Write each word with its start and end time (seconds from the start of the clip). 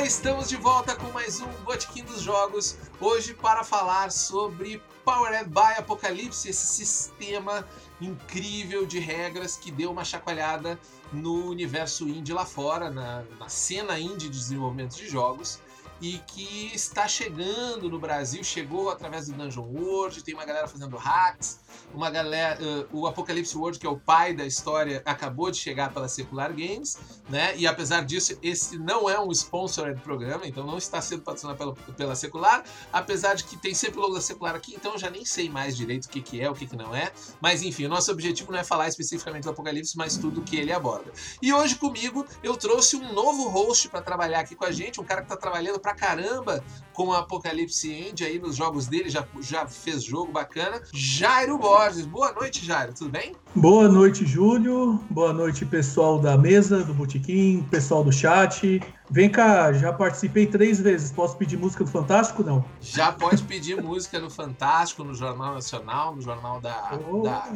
Olá, 0.00 0.06
estamos 0.06 0.48
de 0.48 0.56
volta 0.56 0.96
com 0.96 1.12
mais 1.12 1.42
um 1.42 1.48
Botequim 1.62 2.02
dos 2.02 2.22
Jogos, 2.22 2.78
hoje 2.98 3.34
para 3.34 3.62
falar 3.62 4.10
sobre 4.10 4.82
Powered 5.04 5.50
by 5.50 5.74
Apocalypse, 5.76 6.48
esse 6.48 6.66
sistema 6.66 7.68
incrível 8.00 8.86
de 8.86 8.98
regras 8.98 9.58
que 9.58 9.70
deu 9.70 9.90
uma 9.90 10.02
chacoalhada 10.02 10.80
no 11.12 11.50
universo 11.50 12.08
indie 12.08 12.32
lá 12.32 12.46
fora, 12.46 12.90
na, 12.90 13.24
na 13.38 13.50
cena 13.50 14.00
indie 14.00 14.30
de 14.30 14.38
desenvolvimento 14.38 14.96
de 14.96 15.06
jogos 15.06 15.60
e 16.00 16.18
que 16.26 16.70
está 16.74 17.06
chegando 17.06 17.88
no 17.88 17.98
Brasil, 17.98 18.42
chegou 18.42 18.90
através 18.90 19.26
do 19.26 19.34
Dungeon 19.34 19.64
World, 19.64 20.22
tem 20.24 20.34
uma 20.34 20.44
galera 20.44 20.66
fazendo 20.66 20.96
hacks, 20.96 21.60
uma 21.92 22.10
galera, 22.10 22.58
uh, 22.62 22.86
o 22.92 23.06
Apocalypse 23.06 23.56
World, 23.56 23.78
que 23.78 23.86
é 23.86 23.90
o 23.90 23.98
pai 23.98 24.32
da 24.32 24.46
história, 24.46 25.02
acabou 25.04 25.50
de 25.50 25.58
chegar 25.58 25.92
pela 25.92 26.08
Secular 26.08 26.50
Games, 26.52 26.98
né? 27.28 27.54
E 27.56 27.66
apesar 27.66 28.04
disso, 28.04 28.38
esse 28.42 28.78
não 28.78 29.10
é 29.10 29.20
um 29.20 29.30
sponsored 29.30 30.00
programa, 30.00 30.46
então 30.46 30.64
não 30.64 30.78
está 30.78 31.00
sendo 31.02 31.22
patrocinado 31.22 31.58
pela, 31.58 31.74
pela 31.74 32.14
Secular, 32.14 32.64
apesar 32.92 33.34
de 33.34 33.44
que 33.44 33.56
tem 33.56 33.74
sempre 33.74 33.98
o 33.98 34.02
logo 34.02 34.14
da 34.14 34.20
Secular 34.20 34.54
aqui, 34.54 34.74
então 34.74 34.92
eu 34.92 34.98
já 34.98 35.10
nem 35.10 35.24
sei 35.24 35.50
mais 35.50 35.76
direito 35.76 36.06
o 36.06 36.08
que, 36.08 36.22
que 36.22 36.40
é, 36.40 36.50
o 36.50 36.54
que, 36.54 36.66
que 36.66 36.76
não 36.76 36.94
é. 36.94 37.12
Mas 37.40 37.62
enfim, 37.62 37.84
o 37.86 37.88
nosso 37.88 38.10
objetivo 38.10 38.52
não 38.52 38.58
é 38.58 38.64
falar 38.64 38.88
especificamente 38.88 39.44
do 39.44 39.50
Apocalipse, 39.50 39.96
mas 39.96 40.16
tudo 40.16 40.40
que 40.42 40.56
ele 40.56 40.72
aborda. 40.72 41.12
E 41.42 41.52
hoje 41.52 41.74
comigo 41.74 42.26
eu 42.42 42.56
trouxe 42.56 42.96
um 42.96 43.12
novo 43.12 43.48
host 43.48 43.88
para 43.88 44.00
trabalhar 44.00 44.40
aqui 44.40 44.54
com 44.54 44.64
a 44.64 44.72
gente, 44.72 45.00
um 45.00 45.04
cara 45.04 45.20
que 45.20 45.26
está 45.26 45.36
trabalhando 45.36 45.78
pra 45.90 45.94
caramba 45.94 46.62
com 46.92 47.08
o 47.08 47.12
Apocalipse 47.12 47.90
End 47.90 48.24
aí 48.24 48.38
nos 48.38 48.56
jogos 48.56 48.86
dele, 48.86 49.08
já, 49.08 49.26
já 49.40 49.66
fez 49.66 50.02
jogo 50.02 50.30
bacana. 50.32 50.80
Jairo 50.92 51.58
Borges. 51.58 52.06
Boa 52.06 52.32
noite, 52.32 52.64
Jairo, 52.64 52.92
tudo 52.92 53.10
bem? 53.10 53.34
Boa 53.54 53.88
noite, 53.88 54.24
Júlio. 54.26 55.00
Boa 55.10 55.32
noite, 55.32 55.64
pessoal 55.64 56.18
da 56.18 56.36
mesa, 56.36 56.84
do 56.84 56.94
Botequim, 56.94 57.66
pessoal 57.70 58.04
do 58.04 58.12
chat. 58.12 58.80
Vem 59.12 59.28
cá, 59.28 59.72
já 59.72 59.92
participei 59.92 60.46
três 60.46 60.80
vezes. 60.80 61.10
Posso 61.10 61.36
pedir 61.36 61.56
música 61.56 61.82
do 61.82 61.90
Fantástico? 61.90 62.44
Não. 62.44 62.64
Já 62.80 63.10
pode 63.10 63.42
pedir 63.42 63.74
música 63.82 64.20
no 64.20 64.30
Fantástico, 64.30 65.02
no 65.02 65.12
Jornal 65.14 65.54
Nacional, 65.54 66.14
no 66.14 66.22
Jornal 66.22 66.60
da. 66.60 66.96
Oh. 67.10 67.22
da... 67.22 67.48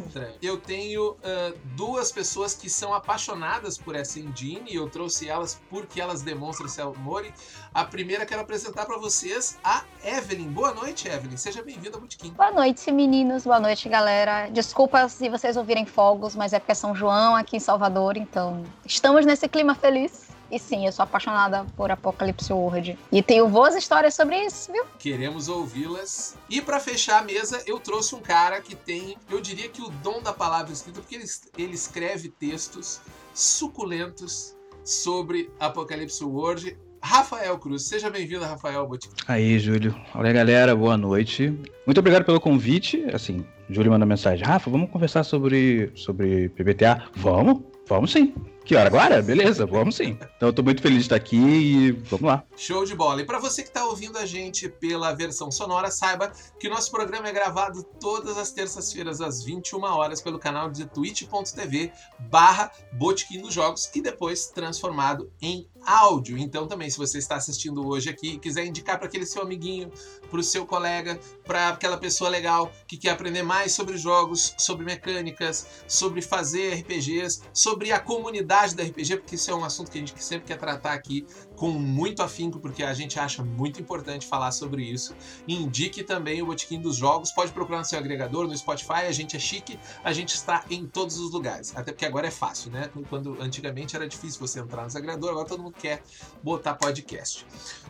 Eu 0.42 0.56
tenho 0.56 1.12
uh, 1.12 1.56
duas 1.76 2.10
pessoas 2.10 2.54
que 2.54 2.68
são 2.68 2.92
apaixonadas 2.92 3.78
por 3.78 3.94
essa 3.94 4.18
engine 4.18 4.64
e 4.68 4.74
eu 4.74 4.90
trouxe 4.90 5.28
elas 5.28 5.60
porque 5.70 6.00
elas 6.00 6.22
demonstram 6.22 6.66
esse 6.66 6.80
amor. 6.80 7.24
A 7.72 7.84
primeira 7.84 8.26
quero 8.26 8.40
apresentar 8.40 8.84
para 8.84 8.98
vocês 8.98 9.56
a 9.62 9.84
Evelyn. 10.04 10.48
Boa 10.48 10.74
noite, 10.74 11.06
Evelyn. 11.06 11.36
Seja 11.36 11.62
bem-vinda 11.62 11.96
ao 11.96 12.00
Botequim. 12.00 12.30
Boa 12.30 12.50
noite, 12.50 12.90
meninos. 12.90 13.44
Boa 13.44 13.60
noite, 13.60 13.88
galera. 13.88 14.48
Desculpa 14.48 15.08
se 15.08 15.28
vocês 15.28 15.56
ouvirem 15.56 15.86
fogos, 15.86 16.34
mas 16.34 16.52
é 16.52 16.58
porque 16.58 16.72
é 16.72 16.74
São 16.74 16.96
João 16.96 17.36
aqui 17.36 17.58
em 17.58 17.60
Salvador, 17.60 18.16
então 18.16 18.64
estamos 18.84 19.24
nesse 19.24 19.48
clima 19.48 19.76
feliz. 19.76 20.33
E 20.54 20.58
sim, 20.60 20.86
eu 20.86 20.92
sou 20.92 21.02
apaixonada 21.02 21.66
por 21.76 21.90
Apocalipse 21.90 22.52
World. 22.52 22.96
E 23.10 23.20
tenho 23.24 23.48
boas 23.48 23.74
histórias 23.74 24.14
sobre 24.14 24.40
isso, 24.44 24.70
viu? 24.70 24.84
Queremos 25.00 25.48
ouvi-las. 25.48 26.36
E 26.48 26.62
para 26.62 26.78
fechar 26.78 27.18
a 27.18 27.22
mesa, 27.22 27.60
eu 27.66 27.80
trouxe 27.80 28.14
um 28.14 28.20
cara 28.20 28.60
que 28.60 28.76
tem, 28.76 29.16
eu 29.28 29.40
diria 29.40 29.68
que 29.68 29.82
o 29.82 29.88
dom 29.88 30.22
da 30.22 30.32
palavra 30.32 30.72
escrita, 30.72 31.00
porque 31.00 31.16
ele, 31.16 31.24
ele 31.58 31.74
escreve 31.74 32.28
textos 32.28 33.00
suculentos 33.34 34.54
sobre 34.84 35.50
Apocalipse 35.58 36.22
World. 36.22 36.78
Rafael 37.02 37.58
Cruz. 37.58 37.82
Seja 37.82 38.08
bem-vindo, 38.08 38.44
Rafael 38.44 38.86
Botiquim. 38.86 39.16
Aí, 39.26 39.58
Júlio. 39.58 39.92
Olá, 40.14 40.30
galera. 40.30 40.76
Boa 40.76 40.96
noite. 40.96 41.52
Muito 41.84 41.98
obrigado 41.98 42.24
pelo 42.24 42.40
convite. 42.40 43.04
Assim, 43.12 43.44
Júlio 43.68 43.90
manda 43.90 44.06
mensagem. 44.06 44.46
Rafa, 44.46 44.70
vamos 44.70 44.88
conversar 44.88 45.24
sobre, 45.24 45.90
sobre 45.96 46.48
PBTA? 46.50 47.08
Vamos? 47.16 47.60
Vamos 47.88 48.12
sim. 48.12 48.32
Que 48.64 48.74
hora 48.74 48.86
agora? 48.86 49.20
Beleza, 49.20 49.66
vamos 49.66 49.96
sim. 49.96 50.18
Então 50.36 50.48
eu 50.48 50.52
tô 50.52 50.62
muito 50.62 50.80
feliz 50.80 51.00
de 51.00 51.04
estar 51.04 51.16
aqui 51.16 51.36
e 51.36 51.92
vamos 51.92 52.26
lá. 52.26 52.44
Show 52.56 52.86
de 52.86 52.94
bola. 52.94 53.20
E 53.20 53.24
para 53.26 53.38
você 53.38 53.62
que 53.62 53.68
está 53.68 53.84
ouvindo 53.84 54.16
a 54.16 54.24
gente 54.24 54.70
pela 54.70 55.12
versão 55.12 55.50
sonora, 55.50 55.90
saiba 55.90 56.32
que 56.58 56.66
o 56.66 56.70
nosso 56.70 56.90
programa 56.90 57.28
é 57.28 57.32
gravado 57.32 57.82
todas 58.00 58.38
as 58.38 58.52
terças-feiras 58.52 59.20
às 59.20 59.44
21 59.44 59.82
horas 59.82 60.22
pelo 60.22 60.38
canal 60.38 60.70
de 60.70 60.86
twitch.tv 60.86 61.92
barra 62.30 62.72
Botequim 62.94 63.42
dos 63.42 63.52
Jogos 63.52 63.90
e 63.94 64.00
depois 64.00 64.46
transformado 64.46 65.30
em 65.42 65.68
áudio. 65.84 66.38
Então 66.38 66.66
também, 66.66 66.88
se 66.88 66.96
você 66.96 67.18
está 67.18 67.36
assistindo 67.36 67.86
hoje 67.86 68.08
aqui 68.08 68.32
e 68.32 68.38
quiser 68.38 68.64
indicar 68.64 68.96
para 68.98 69.06
aquele 69.06 69.26
seu 69.26 69.42
amiguinho, 69.42 69.92
para 70.30 70.40
o 70.40 70.42
seu 70.42 70.64
colega, 70.64 71.20
para 71.44 71.68
aquela 71.68 71.96
pessoa 71.96 72.30
legal 72.30 72.72
que 72.86 72.96
quer 72.96 73.10
aprender 73.10 73.42
mais 73.42 73.72
sobre 73.72 73.96
jogos, 73.96 74.54
sobre 74.58 74.84
mecânicas, 74.84 75.66
sobre 75.86 76.22
fazer 76.22 76.74
RPGs, 76.80 77.42
sobre 77.52 77.92
a 77.92 78.00
comunidade 78.00 78.74
da 78.74 78.82
RPG, 78.82 79.18
porque 79.18 79.34
isso 79.34 79.50
é 79.50 79.54
um 79.54 79.64
assunto 79.64 79.90
que 79.90 79.98
a 79.98 80.00
gente 80.00 80.22
sempre 80.22 80.46
quer 80.46 80.58
tratar 80.58 80.92
aqui 80.92 81.26
com 81.56 81.70
muito 81.70 82.22
afinco, 82.22 82.58
porque 82.58 82.82
a 82.82 82.94
gente 82.94 83.18
acha 83.18 83.42
muito 83.42 83.80
importante 83.80 84.26
falar 84.26 84.50
sobre 84.52 84.82
isso. 84.82 85.14
Indique 85.46 86.02
também 86.02 86.42
o 86.42 86.46
Botequim 86.46 86.80
dos 86.80 86.96
Jogos, 86.96 87.30
pode 87.32 87.52
procurar 87.52 87.78
no 87.78 87.84
seu 87.84 87.98
agregador, 87.98 88.46
no 88.46 88.56
Spotify, 88.56 89.06
a 89.06 89.12
gente 89.12 89.36
é 89.36 89.38
chique, 89.38 89.78
a 90.02 90.12
gente 90.12 90.34
está 90.34 90.64
em 90.70 90.86
todos 90.86 91.18
os 91.18 91.32
lugares. 91.32 91.74
Até 91.76 91.92
porque 91.92 92.04
agora 92.04 92.26
é 92.26 92.30
fácil, 92.30 92.70
né? 92.70 92.90
Quando 93.08 93.40
antigamente 93.40 93.94
era 93.94 94.08
difícil 94.08 94.40
você 94.40 94.60
entrar 94.60 94.82
no 94.82 94.88
agregador, 94.88 95.30
agora 95.30 95.46
todo 95.46 95.62
mundo 95.62 95.76
quer 95.78 96.02
botar 96.42 96.74
podcast. 96.74 97.46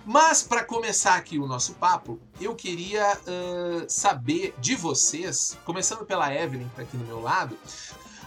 Mas 0.07 0.43
para 0.43 0.63
começar 0.63 1.15
aqui 1.15 1.39
o 1.39 1.47
nosso 1.47 1.75
papo, 1.75 2.21
eu 2.39 2.55
queria 2.55 3.17
uh, 3.17 3.89
saber 3.89 4.55
de 4.59 4.75
vocês, 4.75 5.59
começando 5.65 6.05
pela 6.05 6.33
Evelyn, 6.33 6.69
tá 6.77 6.83
aqui 6.83 6.97
no 6.97 7.07
meu 7.07 7.21
lado, 7.21 7.59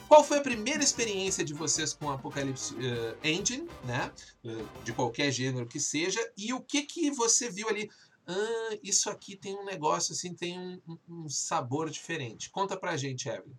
qual 0.07 0.23
foi 0.23 0.39
a 0.39 0.41
primeira 0.41 0.83
experiência 0.83 1.43
de 1.45 1.53
vocês 1.53 1.93
com 1.93 2.09
Apocalypse 2.09 2.73
uh, 2.73 3.15
Engine, 3.23 3.69
né? 3.83 4.11
Uh, 4.43 4.67
de 4.83 4.91
qualquer 4.91 5.29
gênero 5.31 5.67
que 5.67 5.79
seja, 5.79 6.19
e 6.35 6.51
o 6.51 6.61
que 6.61 6.81
que 6.81 7.11
você 7.11 7.49
viu 7.49 7.69
ali? 7.69 7.89
Ah, 8.27 8.77
isso 8.83 9.09
aqui 9.09 9.37
tem 9.37 9.55
um 9.55 9.63
negócio 9.63 10.11
assim, 10.11 10.33
tem 10.33 10.59
um, 10.59 10.97
um, 11.07 11.29
sabor 11.29 11.89
diferente. 11.89 12.49
Conta 12.49 12.75
pra 12.75 12.97
gente, 12.97 13.29
Evelyn. 13.29 13.53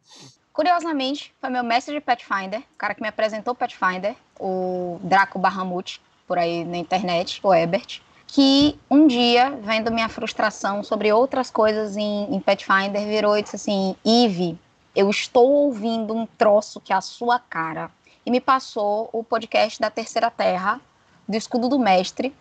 Curiosamente, 0.53 1.35
foi 1.41 1.49
meu 1.49 1.65
mestre 1.65 1.95
de 1.95 2.01
Pathfinder, 2.03 2.61
o 2.61 2.77
cara 2.77 2.95
que 2.95 3.01
me 3.01 3.09
apresentou 3.09 3.55
Pathfinder, 3.55 4.15
o 4.39 5.01
Draco 5.03 5.39
Bahamut, 5.39 6.03
por 6.27 6.37
aí 6.37 6.67
na 6.67 6.77
internet, 6.77 7.41
o 7.43 7.55
Ebert, 7.55 8.03
que 8.29 8.79
um 8.91 9.07
dia, 9.07 9.59
vendo 9.63 9.91
minha 9.91 10.09
frustração 10.09 10.85
sobre 10.85 11.11
outras 11.11 11.51
coisas 11.51 11.97
em, 11.97 12.35
em 12.35 12.39
Pathfinder, 12.39 13.07
virou 13.07 13.37
e 13.37 13.43
disse 13.43 13.57
assim: 13.57 13.97
Eve, 14.05 14.59
eu 14.95 15.09
estou 15.09 15.51
ouvindo 15.51 16.15
um 16.15 16.27
troço 16.27 16.79
que 16.81 16.93
é 16.93 16.97
a 16.97 17.01
sua 17.01 17.39
cara. 17.39 17.91
E 18.25 18.31
me 18.31 18.41
passou 18.41 19.09
o 19.13 19.25
podcast 19.25 19.81
da 19.81 19.91
Terceira 19.91 20.31
Terra, 20.31 20.79
do 21.27 21.35
Escudo 21.35 21.69
do 21.69 21.79
Mestre, 21.79 22.35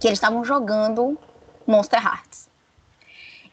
que 0.00 0.08
eles 0.08 0.16
estavam 0.16 0.42
jogando 0.42 1.18
Monster 1.66 2.02
Hearts. 2.02 2.48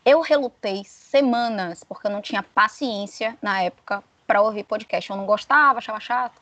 Eu 0.05 0.21
relutei 0.21 0.83
semanas, 0.85 1.83
porque 1.83 2.07
eu 2.07 2.11
não 2.11 2.21
tinha 2.21 2.41
paciência 2.41 3.37
na 3.41 3.61
época 3.61 4.01
para 4.25 4.41
ouvir 4.41 4.63
podcast. 4.63 5.09
Eu 5.09 5.17
não 5.17 5.25
gostava, 5.25 5.79
achava 5.79 5.99
chato. 5.99 6.41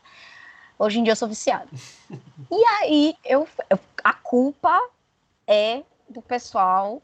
Hoje 0.78 1.00
em 1.00 1.04
dia 1.04 1.14
eu 1.14 1.18
sou 1.18 1.28
viciada. 1.28 1.68
e 2.52 2.66
aí, 2.80 3.16
eu, 3.26 3.48
a 4.04 4.14
culpa 4.14 4.80
é 5.50 5.82
do 6.08 6.22
pessoal 6.22 7.02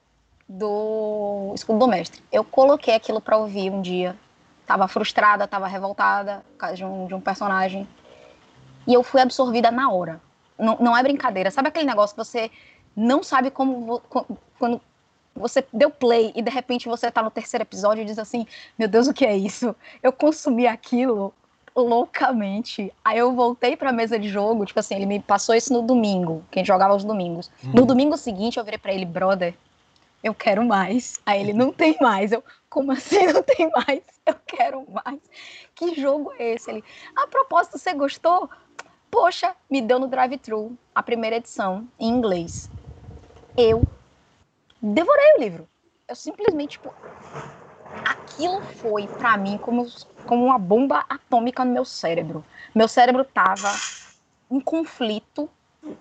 do 0.47 1.51
Escudo 1.56 1.80
do 1.80 1.88
Mestre. 1.88 2.24
Eu 2.31 2.44
coloquei 2.44 2.94
aquilo 2.94 3.19
para 3.19 3.36
ouvir 3.36 3.71
um 3.71 3.81
dia. 3.81 4.15
Tava 4.68 4.88
frustrada, 4.88 5.47
tava 5.47 5.68
revoltada 5.68 6.45
por 6.51 6.57
causa 6.57 6.75
de 6.75 6.86
um, 6.86 7.07
de 7.07 7.15
um 7.15 7.19
personagem. 7.19 7.88
E 8.88 8.94
eu 8.94 9.01
fui 9.01 9.19
absorvida 9.19 9.71
na 9.71 9.92
hora. 9.92 10.21
Não, 10.57 10.77
não 10.80 10.95
é 10.95 11.01
brincadeira. 11.01 11.50
Sabe 11.50 11.69
aquele 11.69 11.86
negócio 11.86 12.15
que 12.15 12.24
você 12.24 12.51
não 12.95 13.24
sabe 13.24 13.50
como. 13.50 14.00
Quando 14.59 14.80
você 15.36 15.65
deu 15.74 15.89
play 15.89 16.31
e 16.36 16.42
de 16.42 16.50
repente 16.50 16.88
você 16.88 17.12
tá 17.12 17.21
no 17.21 17.31
terceiro 17.31 17.63
episódio 17.63 18.03
e 18.03 18.06
diz 18.06 18.19
assim: 18.19 18.45
Meu 18.77 18.88
Deus, 18.88 19.07
o 19.07 19.13
que 19.13 19.25
é 19.25 19.36
isso? 19.36 19.75
Eu 20.01 20.13
consumi 20.13 20.68
aquilo 20.68 21.33
loucamente. 21.75 22.92
Aí 23.04 23.18
eu 23.18 23.33
voltei 23.33 23.75
pra 23.75 23.92
mesa 23.92 24.18
de 24.18 24.30
jogo, 24.30 24.66
tipo 24.66 24.80
assim, 24.80 24.95
ele 24.95 25.06
me 25.06 25.19
passou 25.19 25.54
isso 25.54 25.74
no 25.74 25.81
domingo, 25.81 26.44
quem 26.50 26.63
jogava 26.63 26.94
aos 26.94 27.04
domingos. 27.04 27.51
Uhum. 27.63 27.72
No 27.74 27.86
domingo 27.86 28.18
seguinte 28.18 28.57
eu 28.57 28.63
virei 28.63 28.80
pra 28.80 28.94
ele, 28.94 29.06
brother, 29.06 29.56
eu 30.24 30.33
quero 30.33 30.66
mais. 30.66 31.19
Aí 31.25 31.39
ele, 31.42 31.54
não 31.54 31.72
tem 31.72 31.95
mais. 32.01 32.31
Eu, 32.31 32.44
como 32.69 32.92
assim 32.92 33.27
não 33.27 33.44
tem 33.44 33.69
mais? 33.69 34.01
Eu 34.25 34.36
quero 34.48 34.86
mais. 34.89 35.19
Que 35.75 35.94
jogo 35.94 36.33
é 36.39 36.54
esse? 36.54 36.72
Ele, 36.72 36.83
a 37.16 37.27
propósito, 37.27 37.78
você 37.78 37.94
gostou? 37.94 38.50
Poxa, 39.12 39.56
me 39.69 39.81
deu 39.81 40.00
no 40.00 40.07
drive-thru 40.07 40.78
a 40.94 41.04
primeira 41.04 41.36
edição 41.36 41.88
em 42.00 42.10
inglês. 42.10 42.69
Eu 43.56 43.83
devorei 44.81 45.36
o 45.38 45.39
livro. 45.39 45.68
Eu 46.07 46.16
simplesmente, 46.16 46.71
tipo, 46.71 46.94
aquilo 48.36 48.62
foi 48.62 49.08
para 49.08 49.38
mim 49.38 49.58
como, 49.58 49.88
como 50.26 50.46
uma 50.46 50.60
bomba 50.60 51.06
atômica 51.08 51.64
no 51.64 51.72
meu 51.72 51.86
cérebro. 51.86 52.44
Meu 52.74 52.88
cérebro 52.88 53.24
tava 53.24 53.74
em 54.52 54.60
conflito 54.60 55.50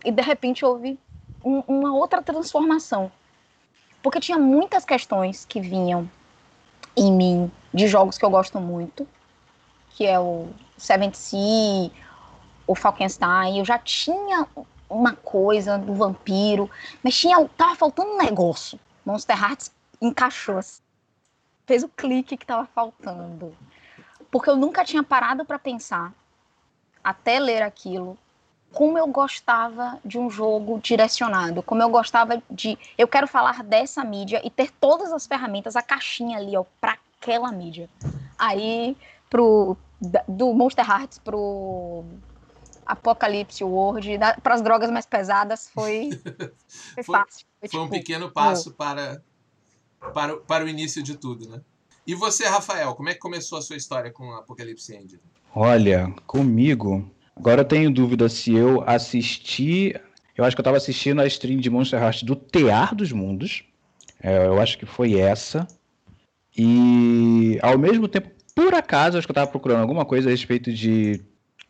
e 0.05 0.11
de 0.11 0.21
repente 0.21 0.65
houve 0.65 0.99
um, 1.45 1.61
uma 1.69 1.95
outra 1.95 2.21
transformação. 2.21 3.11
Porque 4.03 4.21
tinha 4.21 4.37
muitas 4.37 4.85
questões 4.85 5.45
que 5.45 5.61
vinham 5.61 6.11
em 6.97 7.13
mim 7.13 7.51
de 7.73 7.87
jogos 7.87 8.19
que 8.19 8.25
eu 8.25 8.31
gosto 8.31 8.61
muito, 8.61 9.07
que 9.91 10.05
é 10.05 10.19
o 10.19 10.49
Seventh 10.77 11.15
Sea, 11.15 11.91
o 12.67 12.75
Falkenstein. 12.75 13.59
Eu 13.59 13.65
já 13.65 13.79
tinha 13.79 14.47
uma 14.91 15.15
coisa 15.15 15.79
do 15.79 15.95
vampiro, 15.95 16.69
mas 17.03 17.17
tinha, 17.17 17.43
tava 17.57 17.77
faltando 17.77 18.11
um 18.11 18.19
negócio. 18.19 18.79
Monster 19.07 19.41
Hearts 19.41 19.73
encaixou, 20.01 20.59
assim. 20.59 20.84
Fez 21.67 21.83
o 21.83 21.89
clique 21.89 22.37
que 22.37 22.47
tava 22.47 22.67
faltando. 22.67 23.55
Porque 24.31 24.51
eu 24.51 24.57
nunca 24.57 24.85
tinha 24.85 25.03
parado 25.03 25.45
para 25.45 25.59
pensar, 25.59 26.13
até 27.03 27.39
ler 27.39 27.63
aquilo, 27.63 28.19
como 28.73 28.99
eu 28.99 29.07
gostava 29.07 29.99
de 30.05 30.19
um 30.19 30.29
jogo 30.29 30.81
direcionado, 30.81 31.63
como 31.63 31.81
eu 31.81 31.89
gostava 31.89 32.43
de. 32.51 32.77
Eu 32.99 33.07
quero 33.07 33.29
falar 33.29 33.63
dessa 33.63 34.03
mídia 34.05 34.41
e 34.45 34.51
ter 34.51 34.71
todas 34.73 35.13
as 35.13 35.27
ferramentas, 35.27 35.77
a 35.77 35.83
caixinha 35.83 36.39
ali, 36.39 36.57
ó, 36.57 36.65
pra 36.81 36.99
aquela 37.21 37.53
mídia. 37.53 37.89
Aí, 38.37 38.97
pro, 39.31 39.77
do 40.27 40.53
Monster 40.53 40.89
Hearts 40.89 41.19
pro 41.19 42.05
Apocalipse 42.85 43.63
World, 43.63 44.19
para 44.43 44.55
as 44.55 44.61
drogas 44.63 44.91
mais 44.91 45.07
pesadas, 45.07 45.69
foi, 45.69 46.11
foi, 46.95 47.05
Foi- 47.05 47.19
fácil. 47.19 47.47
Foi 47.61 47.69
tipo, 47.69 47.83
um 47.83 47.89
pequeno 47.89 48.31
passo 48.31 48.73
para, 48.73 49.23
para, 50.13 50.37
para 50.37 50.65
o 50.65 50.69
início 50.69 51.03
de 51.03 51.17
tudo, 51.17 51.49
né? 51.49 51.61
E 52.07 52.15
você, 52.15 52.47
Rafael, 52.47 52.95
como 52.95 53.09
é 53.09 53.15
que 53.15 53.21
começou 53.21 53.59
a 53.59 53.63
sua 53.63 53.77
história 53.77 54.11
com 54.11 54.31
Apocalipse 54.33 54.95
Engine? 54.95 55.21
Olha, 55.55 56.13
comigo. 56.27 57.11
Agora 57.35 57.63
eu 57.63 57.65
tenho 57.65 57.91
dúvida 57.91 58.29
se 58.29 58.53
eu 58.53 58.83
assisti. 58.87 59.95
Eu 60.37 60.45
acho 60.45 60.55
que 60.55 60.61
eu 60.61 60.65
tava 60.65 60.77
assistindo 60.77 61.21
a 61.21 61.27
stream 61.27 61.59
de 61.59 61.71
Monster 61.71 62.01
Hearts 62.01 62.23
do 62.23 62.37
Tear 62.37 62.95
dos 62.95 63.11
Mundos. 63.11 63.65
É, 64.23 64.47
eu 64.47 64.61
acho 64.61 64.77
que 64.79 64.85
foi 64.85 65.19
essa. 65.19 65.67
E 66.57 67.59
ao 67.63 67.79
mesmo 67.79 68.07
tempo, 68.07 68.31
por 68.55 68.75
acaso, 68.75 69.17
acho 69.17 69.27
que 69.27 69.31
eu 69.31 69.35
tava 69.35 69.51
procurando 69.51 69.81
alguma 69.81 70.05
coisa 70.05 70.29
a 70.29 70.31
respeito 70.31 70.73
de. 70.73 71.21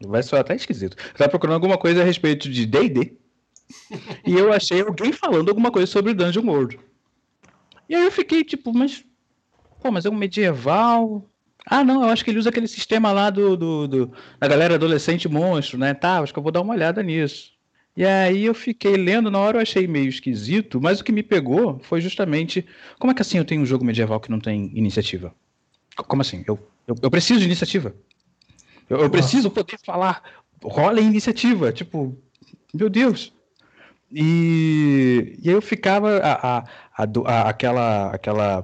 Vai 0.01 0.23
soar 0.23 0.41
até 0.41 0.55
esquisito. 0.55 0.97
Eu 0.97 1.19
tava 1.19 1.31
procurando 1.31 1.55
alguma 1.55 1.79
coisa 1.79 2.03
a 2.03 2.05
respeito 2.05 2.51
de 2.51 2.67
DD. 2.67 3.17
e 4.27 4.35
eu 4.35 4.53
achei 4.53 4.81
alguém 4.81 5.13
falando 5.13 5.49
alguma 5.49 5.71
coisa 5.71 5.87
sobre 5.91 6.13
Dungeon 6.13 6.47
World. 6.47 6.79
E 7.89 7.95
aí 7.95 8.05
eu 8.05 8.11
fiquei 8.13 8.43
tipo, 8.45 8.73
mas. 8.73 9.05
Pô, 9.83 9.91
mas 9.91 10.05
é 10.05 10.11
um 10.11 10.15
medieval. 10.15 11.29
Ah, 11.67 11.83
não, 11.85 12.03
eu 12.03 12.09
acho 12.11 12.25
que 12.25 12.31
ele 12.31 12.39
usa 12.39 12.51
aquele 12.51 12.69
sistema 12.69 13.11
lá 13.13 13.31
do, 13.31 13.57
do, 13.57 13.89
do- 13.89 14.13
da 14.39 14.47
galera 14.47 14.75
adolescente 14.75 15.29
monstro, 15.29 15.79
né? 15.79 15.95
Tá, 15.95 16.21
acho 16.21 16.33
que 16.33 16.39
eu 16.39 16.43
vou 16.43 16.53
dar 16.53 16.61
uma 16.61 16.75
olhada 16.75 17.03
nisso. 17.03 17.53
E 17.97 18.05
aí 18.05 18.45
eu 18.45 18.55
fiquei 18.55 18.97
lendo, 18.97 19.31
na 19.31 19.39
hora 19.39 19.59
eu 19.59 19.63
achei 19.63 19.87
meio 19.87 20.09
esquisito, 20.09 20.81
mas 20.81 21.01
o 21.01 21.05
que 21.05 21.13
me 21.13 21.23
pegou 21.23 21.79
foi 21.85 22.01
justamente 22.01 22.67
como 22.99 23.13
é 23.13 23.15
que 23.15 23.23
assim 23.23 23.39
eu 23.39 23.45
tenho 23.45 23.63
um 23.63 23.67
jogo 23.67 23.85
medieval 23.85 24.19
que 24.21 24.31
não 24.31 24.41
tem 24.41 24.71
iniciativa? 24.75 25.33
Como 25.97 26.21
assim? 26.21 26.43
Eu, 26.47 26.59
eu, 26.89 26.97
eu 27.01 27.11
preciso 27.11 27.39
de 27.41 27.47
iniciativa. 27.47 27.95
Eu, 28.91 28.99
eu 28.99 29.09
preciso 29.11 29.51
poder 29.51 29.79
falar, 29.87 30.23
rola 30.63 31.01
iniciativa. 31.01 31.73
Tipo, 31.73 32.19
meu 32.75 32.91
Deus. 32.91 33.33
E, 34.15 35.37
e 35.43 35.49
aí 35.49 35.55
eu 35.55 35.61
ficava 35.61 36.19
a, 36.19 36.59
a, 36.59 36.65
a 37.27 37.49
aquela 37.49 38.11
aquela 38.11 38.63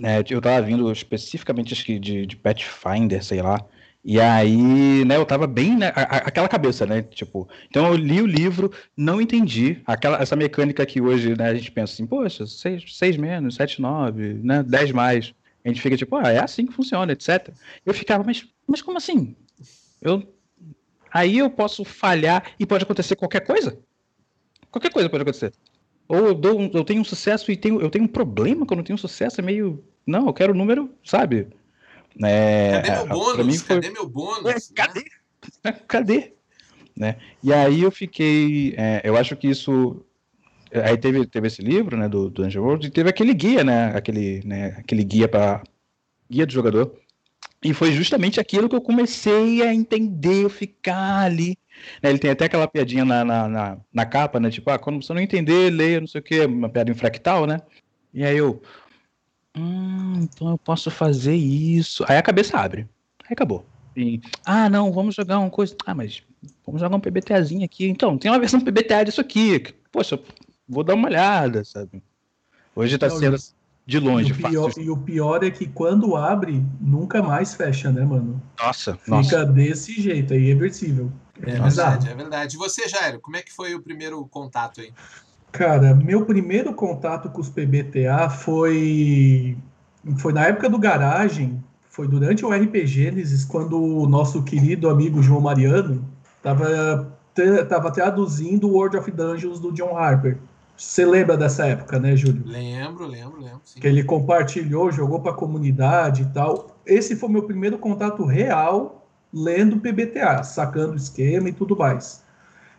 né, 0.00 0.22
eu 0.28 0.40
tava 0.40 0.60
vindo 0.62 0.90
especificamente 0.92 1.72
acho 1.72 1.84
que 1.84 1.98
de, 1.98 2.26
de 2.26 2.36
Pathfinder, 2.36 3.24
sei 3.24 3.40
lá. 3.42 3.64
E 4.04 4.20
aí, 4.20 5.04
né, 5.04 5.16
eu 5.16 5.24
tava 5.24 5.46
bem, 5.46 5.76
né, 5.76 5.92
aquela 5.94 6.48
cabeça, 6.48 6.84
né, 6.84 7.02
tipo, 7.02 7.48
então 7.70 7.86
eu 7.86 7.94
li 7.94 8.20
o 8.20 8.26
livro, 8.26 8.72
não 8.96 9.20
entendi 9.20 9.80
aquela, 9.86 10.20
essa 10.20 10.34
mecânica 10.34 10.84
que 10.84 11.00
hoje, 11.00 11.36
né, 11.36 11.50
a 11.50 11.54
gente 11.54 11.70
pensa 11.70 11.92
assim, 11.92 12.04
poxa, 12.04 12.44
seis, 12.46 13.16
menos, 13.16 13.54
sete, 13.54 13.80
nove, 13.80 14.34
né, 14.42 14.62
dez 14.64 14.90
mais. 14.90 15.32
A 15.64 15.68
gente 15.68 15.80
fica 15.80 15.96
tipo, 15.96 16.16
ah, 16.16 16.32
é 16.32 16.40
assim 16.40 16.66
que 16.66 16.72
funciona, 16.72 17.12
etc. 17.12 17.50
Eu 17.86 17.94
ficava, 17.94 18.24
mas, 18.24 18.44
mas 18.66 18.82
como 18.82 18.98
assim? 18.98 19.36
Eu, 20.00 20.22
aí 21.12 21.38
eu 21.38 21.48
posso 21.48 21.84
falhar 21.84 22.44
e 22.58 22.66
pode 22.66 22.82
acontecer 22.82 23.14
qualquer 23.14 23.46
coisa? 23.46 23.78
Qualquer 24.72 24.90
coisa 24.90 25.08
pode 25.08 25.22
acontecer. 25.22 25.52
Ou 26.08 26.26
eu, 26.28 26.34
dou 26.34 26.58
um- 26.58 26.70
eu 26.74 26.82
tenho 26.82 27.00
um 27.00 27.04
sucesso 27.04 27.52
e 27.52 27.56
tenho, 27.56 27.80
eu 27.80 27.88
tenho 27.90 28.04
um 28.04 28.08
problema 28.08 28.66
quando 28.66 28.80
eu 28.80 28.84
tenho 28.84 28.98
sucesso, 28.98 29.40
é 29.40 29.44
meio. 29.44 29.84
Não, 30.06 30.26
eu 30.26 30.32
quero 30.32 30.52
o 30.52 30.56
número, 30.56 30.90
sabe? 31.04 31.46
É, 32.22 32.72
Cadê 32.72 32.90
meu 32.90 33.06
bônus? 33.06 33.62
foi- 33.62 33.76
Cadê 33.76 33.90
meu 33.90 34.08
bônus? 34.08 34.46
É, 34.46 34.54
né? 34.54 34.60
cadê? 34.74 35.04
Cadê? 35.86 36.32
Né? 36.96 37.16
E 37.42 37.52
aí 37.52 37.82
eu 37.82 37.90
fiquei. 37.90 38.74
é, 38.76 39.00
eu 39.04 39.16
acho 39.16 39.36
que 39.36 39.48
isso. 39.48 40.04
Aí 40.84 40.96
teve, 40.96 41.26
teve 41.26 41.46
esse 41.48 41.60
livro, 41.60 41.96
né, 41.98 42.08
do, 42.08 42.30
do 42.30 42.42
Dungeon 42.42 42.62
World, 42.64 42.86
e 42.86 42.90
teve 42.90 43.08
aquele 43.10 43.34
guia, 43.34 43.62
né? 43.62 43.94
Aquele, 43.94 44.42
né, 44.44 44.74
aquele 44.78 45.04
guia 45.04 45.28
para 45.28 45.62
guia 46.30 46.46
do 46.46 46.52
jogador. 46.52 46.94
E 47.62 47.72
foi 47.74 47.92
justamente 47.92 48.40
aquilo 48.40 48.68
que 48.68 48.74
eu 48.74 48.80
comecei 48.80 49.62
a 49.62 49.72
entender, 49.72 50.44
eu 50.44 50.50
ficar 50.50 51.20
ali. 51.24 51.56
Né, 52.02 52.10
ele 52.10 52.18
tem 52.18 52.30
até 52.30 52.44
aquela 52.46 52.66
piadinha 52.68 53.04
na, 53.04 53.24
na, 53.24 53.48
na, 53.48 53.76
na 53.92 54.06
capa, 54.06 54.38
né? 54.40 54.50
Tipo, 54.50 54.70
ah, 54.70 54.78
quando 54.78 55.02
você 55.02 55.12
não 55.12 55.20
entender, 55.20 55.70
leia, 55.70 56.00
não 56.00 56.06
sei 56.06 56.20
o 56.20 56.24
quê, 56.24 56.44
uma 56.44 56.68
piada 56.68 56.90
infractal, 56.90 57.46
né? 57.46 57.60
E 58.12 58.24
aí 58.24 58.36
eu. 58.36 58.62
Hum, 59.56 60.20
então 60.22 60.50
eu 60.50 60.58
posso 60.58 60.90
fazer 60.90 61.34
isso. 61.34 62.04
Aí 62.08 62.16
a 62.16 62.22
cabeça 62.22 62.56
abre. 62.58 62.82
Aí 63.24 63.30
acabou. 63.32 63.66
E, 63.96 64.20
ah, 64.44 64.68
não, 64.70 64.90
vamos 64.92 65.14
jogar 65.14 65.38
uma 65.38 65.50
coisa. 65.50 65.76
Ah, 65.86 65.94
mas 65.94 66.22
vamos 66.64 66.80
jogar 66.80 66.96
um 66.96 67.00
PBTAzinho 67.00 67.64
aqui. 67.64 67.86
Então, 67.88 68.16
tem 68.16 68.30
uma 68.30 68.38
versão 68.38 68.60
PBTA 68.60 69.04
disso 69.04 69.20
aqui. 69.20 69.62
Poxa, 69.90 70.18
vou 70.66 70.82
dar 70.82 70.94
uma 70.94 71.08
olhada, 71.08 71.62
sabe? 71.64 72.02
Hoje 72.74 72.96
tá 72.96 73.10
sendo 73.10 73.36
e- 73.36 73.40
de 73.84 73.96
E 73.98 74.00
longe 74.00 74.32
o, 74.32 74.36
pior, 74.36 74.64
fácil. 74.68 74.82
e 74.82 74.88
o 74.90 74.96
pior 74.96 75.44
é 75.44 75.50
que 75.50 75.66
quando 75.66 76.16
abre, 76.16 76.64
nunca 76.80 77.22
mais 77.22 77.54
fecha, 77.54 77.92
né, 77.92 78.02
mano? 78.02 78.40
Nossa, 78.58 78.94
Fica 78.96 79.10
nossa. 79.10 79.44
desse 79.44 80.00
jeito, 80.00 80.32
é 80.32 80.38
irreversível. 80.38 81.12
É 81.40 81.58
verdade, 81.58 82.08
é 82.08 82.14
verdade. 82.14 82.56
E 82.56 82.58
você, 82.58 82.88
Jairo, 82.88 83.20
como 83.20 83.36
é 83.36 83.42
que 83.42 83.52
foi 83.52 83.74
o 83.74 83.82
primeiro 83.82 84.24
contato 84.26 84.80
aí? 84.80 84.92
Cara, 85.50 85.94
meu 85.94 86.24
primeiro 86.24 86.72
contato 86.74 87.30
com 87.30 87.40
os 87.40 87.48
PBTA 87.48 88.28
foi 88.30 89.56
foi 90.18 90.32
na 90.32 90.46
época 90.46 90.68
do 90.68 90.78
garagem, 90.78 91.62
foi 91.88 92.08
durante 92.08 92.44
o 92.44 92.50
RPG 92.50 92.86
Gênesis, 92.86 93.44
quando 93.44 93.80
o 93.80 94.08
nosso 94.08 94.42
querido 94.42 94.88
amigo 94.88 95.22
João 95.22 95.40
Mariano 95.40 96.04
tava, 96.42 97.12
tra- 97.34 97.64
tava 97.66 97.90
traduzindo 97.90 98.68
o 98.68 98.72
World 98.72 98.96
of 98.96 99.10
Dungeons 99.10 99.60
do 99.60 99.72
John 99.72 99.96
Harper. 99.96 100.38
Você 100.76 101.04
lembra 101.04 101.36
dessa 101.36 101.66
época, 101.66 101.98
né, 102.00 102.16
Júlio? 102.16 102.42
Lembro, 102.44 103.06
lembro, 103.06 103.40
lembro. 103.40 103.60
Sim. 103.64 103.78
Que 103.78 103.86
ele 103.86 104.02
compartilhou, 104.02 104.90
jogou 104.90 105.20
para 105.20 105.32
a 105.32 105.36
comunidade 105.36 106.22
e 106.22 106.26
tal. 106.26 106.74
Esse 106.84 107.14
foi 107.14 107.28
meu 107.28 107.42
primeiro 107.44 107.78
contato 107.78 108.24
real 108.24 109.01
lendo 109.32 109.80
PBTA, 109.80 110.42
sacando 110.42 110.96
esquema 110.96 111.48
e 111.48 111.52
tudo 111.52 111.76
mais. 111.76 112.22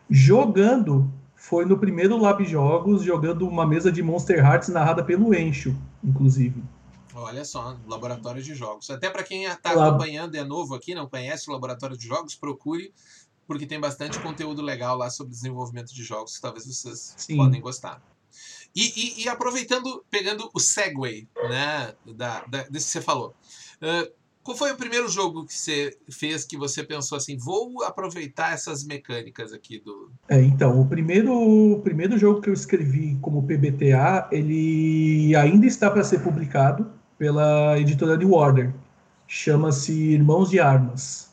Jogando 0.10 1.12
foi 1.36 1.66
no 1.66 1.78
primeiro 1.78 2.18
Lab 2.18 2.44
Jogos, 2.46 3.04
jogando 3.04 3.48
uma 3.48 3.66
mesa 3.66 3.92
de 3.92 4.02
Monster 4.04 4.38
Hearts 4.40 4.70
narrada 4.70 5.04
pelo 5.04 5.34
Encho, 5.34 5.76
inclusive. 6.04 6.64
Olha 7.16 7.44
só, 7.46 7.78
Laboratório 7.88 8.42
de 8.42 8.56
Jogos. 8.56 8.90
Até 8.90 9.10
para 9.10 9.24
quem 9.24 9.44
está 9.46 9.72
acompanhando 9.72 10.36
é 10.36 10.44
novo 10.44 10.74
aqui, 10.74 10.96
não 10.96 11.08
conhece 11.08 11.50
o 11.50 11.54
Laboratório 11.54 11.98
de 11.98 12.08
Jogos, 12.08 12.36
procure, 12.36 12.94
porque 13.48 13.66
tem 13.66 13.80
bastante 13.80 14.20
conteúdo 14.20 14.62
legal 14.62 14.98
lá 14.98 15.10
sobre 15.10 15.32
desenvolvimento 15.34 15.94
de 15.94 16.04
jogos 16.04 16.36
que 16.36 16.42
talvez 16.42 16.66
vocês 16.66 17.14
Sim. 17.18 17.38
podem 17.38 17.60
gostar. 17.62 18.02
E, 18.76 19.20
e- 19.22 19.24
e 19.24 19.30
aproveitando, 19.30 20.04
pegando 20.10 20.50
o 20.54 20.60
segue, 20.60 21.28
né, 21.50 21.94
da, 22.16 22.44
da- 22.46 22.64
desse 22.64 22.86
que 22.88 22.92
você 22.94 23.02
falou. 23.02 23.36
ah, 23.82 24.08
qual 24.44 24.58
foi 24.58 24.72
o 24.72 24.76
primeiro 24.76 25.08
jogo 25.08 25.46
que 25.46 25.54
você 25.54 25.98
fez 26.12 26.44
que 26.44 26.58
você 26.58 26.84
pensou 26.84 27.18
assim, 27.18 27.38
vou 27.38 27.84
aproveitar 27.84 28.54
essas 28.54 28.84
mecânicas 28.84 29.54
aqui 29.54 29.80
do... 29.80 30.12
É, 30.28 30.42
então, 30.42 30.82
o 30.82 30.86
primeiro, 30.86 31.34
o 31.34 31.80
primeiro 31.80 32.18
jogo 32.18 32.42
que 32.42 32.50
eu 32.50 32.54
escrevi 32.54 33.18
como 33.22 33.44
PBTA, 33.44 34.28
ele 34.32 35.36
ainda 35.36 35.66
está 35.66 35.90
para 35.90 36.04
ser 36.04 36.20
publicado 36.22 36.92
pela 37.18 37.80
editora 37.80 38.18
New 38.18 38.34
Order. 38.34 38.74
Chama-se 39.28 39.94
Irmãos 39.94 40.50
de 40.50 40.60
Armas. 40.60 41.32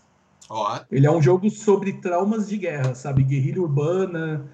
Ó, 0.48 0.80
Ele 0.90 1.06
é 1.06 1.10
um 1.10 1.20
jogo 1.20 1.50
sobre 1.50 1.94
traumas 1.94 2.48
de 2.48 2.56
guerra, 2.56 2.94
sabe? 2.94 3.22
Guerrilha 3.22 3.62
urbana, 3.62 4.44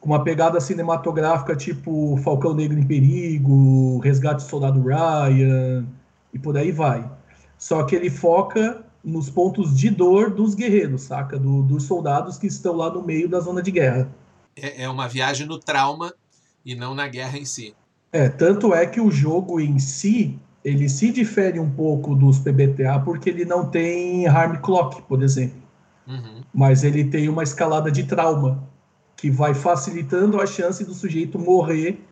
com 0.00 0.10
uma 0.10 0.22
pegada 0.22 0.60
cinematográfica 0.60 1.56
tipo 1.56 2.16
Falcão 2.18 2.54
Negro 2.54 2.78
em 2.78 2.86
Perigo, 2.86 3.98
Resgate 3.98 4.44
do 4.44 4.48
Soldado 4.48 4.82
Ryan, 4.82 5.86
e 6.32 6.38
por 6.38 6.56
aí 6.56 6.70
vai. 6.70 7.17
Só 7.58 7.84
que 7.84 7.94
ele 7.96 8.10
foca 8.10 8.84
nos 9.04 9.28
pontos 9.30 9.76
de 9.76 9.90
dor 9.90 10.30
dos 10.30 10.54
guerreiros, 10.54 11.02
saca? 11.02 11.38
Do- 11.38 11.62
dos 11.62 11.84
soldados 11.84 12.38
que 12.38 12.46
estão 12.46 12.74
lá 12.76 12.90
no 12.92 13.02
meio 13.02 13.28
da 13.28 13.40
zona 13.40 13.62
de 13.62 13.70
guerra. 13.70 14.08
é, 14.56 14.84
é 14.84 14.88
uma 14.88 15.08
viagem 15.08 15.46
no 15.46 15.58
trauma 15.58 16.12
e 16.64 16.74
não 16.74 16.94
na 16.94 17.06
guerra 17.08 17.38
em 17.38 17.44
si. 17.44 17.74
É, 18.12 18.28
tanto 18.28 18.74
é 18.74 18.86
que 18.86 19.00
o 19.00 19.10
jogo 19.10 19.60
em 19.60 19.78
si, 19.78 20.38
ele 20.64 20.88
se 20.88 21.10
difere 21.12 21.60
um 21.60 21.70
pouco 21.70 22.14
dos 22.14 22.38
PBTA 22.38 22.98
porque 23.00 23.30
ele 23.30 23.44
não 23.44 23.68
tem 23.70 24.26
harm 24.26 24.56
clock, 24.60 25.02
por 25.02 25.22
exemplo. 25.22 25.62
Uhum. 26.06 26.42
mas 26.54 26.84
ele 26.84 27.04
tem 27.04 27.28
uma 27.28 27.42
escalada 27.42 27.90
de 27.90 28.04
trauma 28.04 28.66
que 29.14 29.30
vai 29.30 29.52
facilitando 29.52 30.40
a 30.40 30.46
chance 30.46 30.82
do 30.84 30.94
sujeito 30.94 31.38
morrer 31.38 32.02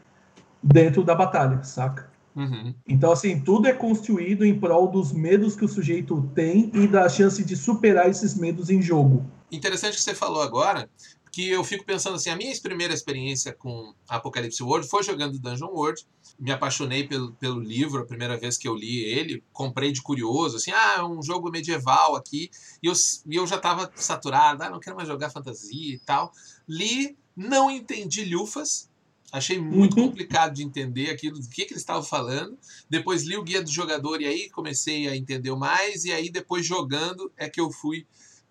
dentro 0.63 1.03
da 1.03 1.15
batalha, 1.15 1.63
saca? 1.65 2.11
Uhum. 2.37 2.75
Então, 2.87 3.11
assim, 3.11 3.41
tudo 3.41 3.67
é 3.67 3.73
construído 3.73 4.45
em 4.45 4.61
prol 4.61 4.89
dos 4.89 5.11
medos 5.11 5.57
que 5.57 5.65
o 5.65 5.69
sujeito 5.69 6.31
tem 6.35 6.71
e 6.75 6.87
da 6.87 7.09
chance 7.09 7.43
de 7.43 7.57
superar 7.57 8.11
esses 8.11 8.35
medos 8.35 8.69
em 8.69 8.83
jogo. 8.83 9.25
Interessante 9.51 9.97
que 9.97 10.03
você 10.03 10.15
falou 10.15 10.43
agora, 10.43 10.87
que 11.33 11.49
eu 11.49 11.65
fico 11.65 11.85
pensando 11.85 12.17
assim, 12.17 12.29
a 12.29 12.37
minha 12.37 12.55
primeira 12.61 12.93
experiência 12.93 13.55
com 13.55 13.95
Apocalipse 14.07 14.63
World 14.63 14.87
foi 14.87 15.03
jogando 15.03 15.39
Dungeon 15.39 15.69
World, 15.69 16.07
me 16.39 16.51
apaixonei 16.51 17.09
pelo, 17.09 17.33
pelo 17.33 17.59
livro, 17.59 18.03
a 18.03 18.07
primeira 18.07 18.37
vez 18.37 18.59
que 18.59 18.69
eu 18.69 18.75
li 18.75 19.03
ele, 19.05 19.43
comprei 19.53 19.91
de 19.91 20.03
curioso, 20.03 20.57
assim, 20.57 20.73
ah, 20.73 20.97
é 20.99 21.03
um 21.03 21.23
jogo 21.23 21.51
medieval 21.51 22.17
aqui, 22.17 22.51
e 22.83 22.87
eu, 22.87 22.93
e 23.31 23.37
eu 23.37 23.47
já 23.47 23.57
estava 23.57 23.91
saturado, 23.95 24.63
ah, 24.63 24.71
não 24.71 24.81
quero 24.81 24.97
mais 24.97 25.09
jogar 25.09 25.31
fantasia 25.31 25.95
e 25.95 25.99
tal. 25.99 26.33
Li, 26.69 27.17
não 27.35 27.71
entendi 27.71 28.25
lufas, 28.25 28.91
achei 29.33 29.61
muito 29.61 29.99
uhum. 29.99 30.09
complicado 30.09 30.55
de 30.55 30.63
entender 30.63 31.11
aquilo, 31.11 31.39
do 31.39 31.49
que, 31.49 31.65
que 31.65 31.73
eles 31.73 31.83
estavam 31.83 32.03
falando. 32.03 32.59
Depois 32.89 33.25
li 33.25 33.37
o 33.37 33.43
guia 33.43 33.63
do 33.63 33.71
jogador 33.71 34.21
e 34.21 34.27
aí 34.27 34.51
comecei 34.51 35.09
a 35.09 35.17
entender 35.17 35.55
mais, 35.55 36.05
e 36.05 36.13
aí 36.13 36.31
depois 36.31 36.65
jogando 36.65 37.31
é 37.37 37.49
que 37.49 37.61
eu 37.61 37.71
fui 37.71 38.07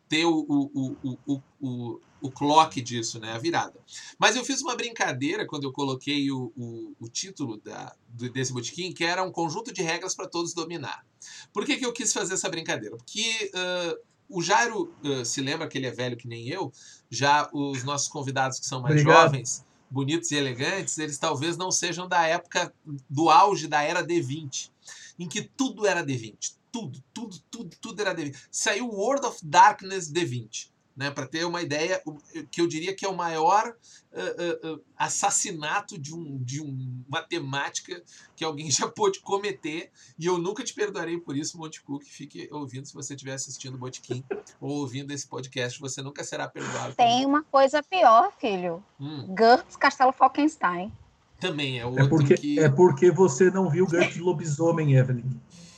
ter 0.08 0.26
o, 0.26 0.46
o, 0.48 0.98
o, 1.04 1.18
o, 1.26 1.42
o, 1.60 2.00
o 2.22 2.32
clock 2.32 2.82
disso, 2.82 3.20
né? 3.20 3.32
A 3.32 3.38
virada. 3.38 3.80
Mas 4.20 4.36
eu 4.36 4.46
fiz 4.46 4.62
uma 4.62 4.76
brincadeira 4.76 5.46
quando 5.46 5.64
eu 5.64 5.72
coloquei 5.72 6.32
o, 6.32 6.52
o, 6.56 6.96
o 7.00 7.10
título 7.10 7.58
da, 7.58 7.96
desse 8.08 8.54
botequim, 8.54 8.92
que 8.92 9.04
era 9.04 9.24
um 9.24 9.32
conjunto 9.32 9.74
de 9.74 9.82
regras 9.82 10.16
para 10.16 10.28
todos 10.28 10.54
dominar. 10.54 11.06
Por 11.52 11.66
que, 11.66 11.78
que 11.78 11.86
eu 11.86 11.94
quis 11.94 12.14
fazer 12.14 12.36
essa 12.36 12.50
brincadeira? 12.50 12.96
Porque 12.96 13.52
uh, 13.54 14.00
o 14.30 14.42
Jairo 14.42 14.94
uh, 15.04 15.26
se 15.26 15.42
lembra 15.42 15.68
que 15.68 15.78
ele 15.78 15.88
é 15.88 15.92
velho 15.92 16.18
que 16.18 16.28
nem 16.28 16.48
eu, 16.48 16.72
já 17.10 17.50
os 17.54 17.84
nossos 17.84 18.08
convidados 18.08 18.60
que 18.60 18.66
são 18.66 18.82
mais 18.82 18.96
Obrigado. 18.96 19.24
jovens, 19.24 19.66
bonitos 19.90 20.32
e 20.32 20.36
elegantes, 20.36 20.98
eles 20.98 21.18
talvez 21.18 21.58
não 21.58 21.72
sejam 21.72 22.08
da 22.08 22.26
época 22.26 22.74
do 23.10 23.30
auge 23.30 23.68
da 23.68 23.82
era 23.82 24.06
D20, 24.06 24.70
em 25.18 25.28
que 25.28 25.42
tudo 25.42 25.86
era 25.86 26.06
D20 26.06 26.56
tudo, 26.76 27.02
tudo, 27.14 27.40
tudo, 27.50 27.78
tudo 27.80 28.02
era 28.02 28.14
D20. 28.14 28.36
Saiu 28.52 28.90
World 28.90 29.26
of 29.26 29.40
Darkness 29.42 30.12
D20. 30.12 30.70
Né, 30.96 31.12
para 31.12 31.28
ter 31.28 31.46
uma 31.46 31.62
ideia, 31.62 32.02
que 32.50 32.62
eu 32.62 32.68
diria 32.68 32.96
que 32.96 33.06
é 33.06 33.10
o 33.10 33.14
maior 33.14 33.76
uh, 34.14 34.76
uh, 34.76 34.82
assassinato 34.98 36.00
de, 36.00 36.16
um, 36.16 36.38
de 36.42 36.62
um, 36.62 37.04
uma 37.06 37.22
temática 37.22 38.02
que 38.34 38.46
alguém 38.46 38.72
já 38.72 38.88
pôde 38.88 39.20
cometer, 39.20 39.92
e 40.18 40.26
eu 40.26 40.38
nunca 40.38 40.64
te 40.64 40.74
perdoarei 40.74 41.18
por 41.20 41.36
isso, 41.36 41.58
Monte 41.58 41.82
Cook. 41.82 42.04
Fique 42.04 42.48
ouvindo 42.50 42.86
se 42.86 42.94
você 42.94 43.14
estiver 43.14 43.34
assistindo 43.34 43.76
o 43.76 43.78
Botequim 43.78 44.24
ou 44.62 44.72
ouvindo 44.78 45.12
esse 45.12 45.28
podcast, 45.28 45.80
você 45.82 46.02
nunca 46.02 46.24
será 46.24 46.48
perdoado. 46.48 46.96
Tem 46.96 47.26
uma 47.26 47.44
coisa 47.44 47.84
pior, 47.84 48.32
filho. 48.40 48.82
Hum. 48.98 49.26
GURPS 49.28 49.76
Castelo 49.76 50.14
Falkenstein. 50.14 50.94
Também 51.40 51.80
é, 51.80 51.82
é 51.82 51.86
outro 51.86 52.06
é 52.06 52.08
porque, 52.08 52.36
que... 52.36 52.60
É 52.60 52.70
porque 52.70 53.12
você 53.12 53.52
não 53.52 53.70
viu 53.70 53.86
GURPS 53.86 54.14
de 54.14 54.22
Lobisomem, 54.22 54.96
Evelyn. 54.96 55.26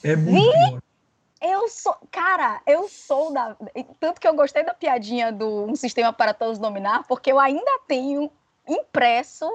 É 0.03 0.15
muito 0.15 0.51
pior. 0.51 0.81
Eu 1.41 1.67
sou, 1.69 1.95
cara, 2.11 2.61
eu 2.65 2.87
sou 2.87 3.31
da. 3.31 3.55
Tanto 3.99 4.19
que 4.19 4.27
eu 4.27 4.33
gostei 4.33 4.63
da 4.63 4.73
piadinha 4.73 5.31
do 5.31 5.65
Um 5.65 5.75
Sistema 5.75 6.11
para 6.11 6.33
Todos 6.33 6.57
Dominar, 6.57 7.03
porque 7.07 7.31
eu 7.31 7.39
ainda 7.39 7.79
tenho 7.87 8.31
impresso 8.67 9.47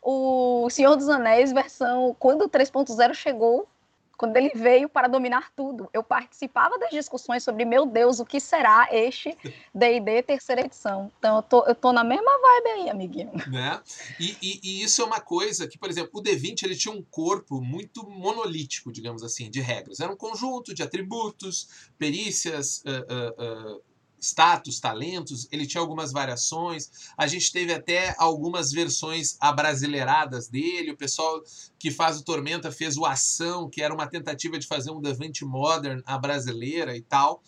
o 0.00 0.68
Senhor 0.70 0.96
dos 0.96 1.08
Anéis, 1.08 1.52
versão 1.52 2.14
quando 2.18 2.42
o 2.42 2.48
3.0 2.48 3.14
chegou 3.14 3.68
quando 4.16 4.36
ele 4.36 4.50
veio 4.54 4.88
para 4.88 5.08
dominar 5.08 5.50
tudo. 5.54 5.88
Eu 5.92 6.02
participava 6.02 6.78
das 6.78 6.90
discussões 6.90 7.42
sobre, 7.42 7.64
meu 7.64 7.86
Deus, 7.86 8.20
o 8.20 8.24
que 8.24 8.40
será 8.40 8.88
este 8.90 9.36
D&D 9.74 10.22
terceira 10.22 10.62
edição. 10.62 11.10
Então, 11.18 11.36
eu 11.36 11.42
tô, 11.42 11.64
eu 11.66 11.74
tô 11.74 11.92
na 11.92 12.04
mesma 12.04 12.30
vibe 12.40 12.68
aí, 12.68 12.90
amiguinho. 12.90 13.32
Né? 13.48 13.80
E, 14.18 14.36
e, 14.42 14.60
e, 14.62 14.82
isso 14.82 15.02
é 15.02 15.04
uma 15.04 15.20
coisa 15.20 15.66
que, 15.66 15.78
por 15.78 15.90
exemplo, 15.90 16.20
o 16.20 16.22
D20 16.22 16.62
ele 16.62 16.76
tinha 16.76 16.94
um 16.94 17.02
corpo 17.02 17.60
muito 17.60 18.08
monolítico, 18.08 18.92
digamos 18.92 19.22
assim, 19.22 19.50
de 19.50 19.60
regras. 19.60 20.00
Era 20.00 20.12
um 20.12 20.16
conjunto 20.16 20.74
de 20.74 20.82
atributos, 20.82 21.90
perícias, 21.98 22.82
uh, 22.84 23.72
uh, 23.72 23.76
uh, 23.76 23.82
status, 24.22 24.78
talentos, 24.78 25.48
ele 25.50 25.66
tinha 25.66 25.80
algumas 25.80 26.12
variações. 26.12 26.90
A 27.18 27.26
gente 27.26 27.50
teve 27.52 27.74
até 27.74 28.14
algumas 28.16 28.70
versões 28.70 29.36
abrasileiradas 29.40 30.48
dele. 30.48 30.92
O 30.92 30.96
pessoal 30.96 31.42
que 31.78 31.90
faz 31.90 32.18
o 32.18 32.24
Tormenta 32.24 32.70
fez 32.70 32.96
o 32.96 33.04
Ação, 33.04 33.68
que 33.68 33.82
era 33.82 33.92
uma 33.92 34.06
tentativa 34.06 34.58
de 34.58 34.66
fazer 34.66 34.92
um 34.92 35.00
Devante 35.00 35.44
Modern 35.44 36.00
a 36.06 36.16
brasileira 36.16 36.96
e 36.96 37.02
tal. 37.02 37.42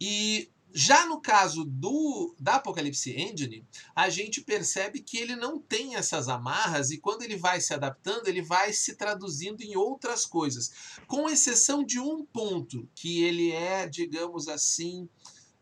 E 0.00 0.50
já 0.72 1.06
no 1.06 1.20
caso 1.20 1.64
do 1.64 2.34
da 2.38 2.56
Apocalipse 2.56 3.10
Engine, 3.10 3.66
a 3.94 4.08
gente 4.08 4.40
percebe 4.40 5.00
que 5.00 5.18
ele 5.18 5.34
não 5.34 5.58
tem 5.58 5.96
essas 5.96 6.28
amarras 6.28 6.90
e 6.90 6.98
quando 6.98 7.22
ele 7.22 7.36
vai 7.36 7.60
se 7.60 7.74
adaptando, 7.74 8.28
ele 8.28 8.42
vai 8.42 8.72
se 8.72 8.94
traduzindo 8.94 9.62
em 9.62 9.76
outras 9.76 10.24
coisas, 10.24 10.70
com 11.06 11.28
exceção 11.28 11.84
de 11.84 11.98
um 11.98 12.24
ponto 12.24 12.88
que 12.94 13.22
ele 13.24 13.50
é, 13.50 13.88
digamos 13.88 14.48
assim, 14.48 15.08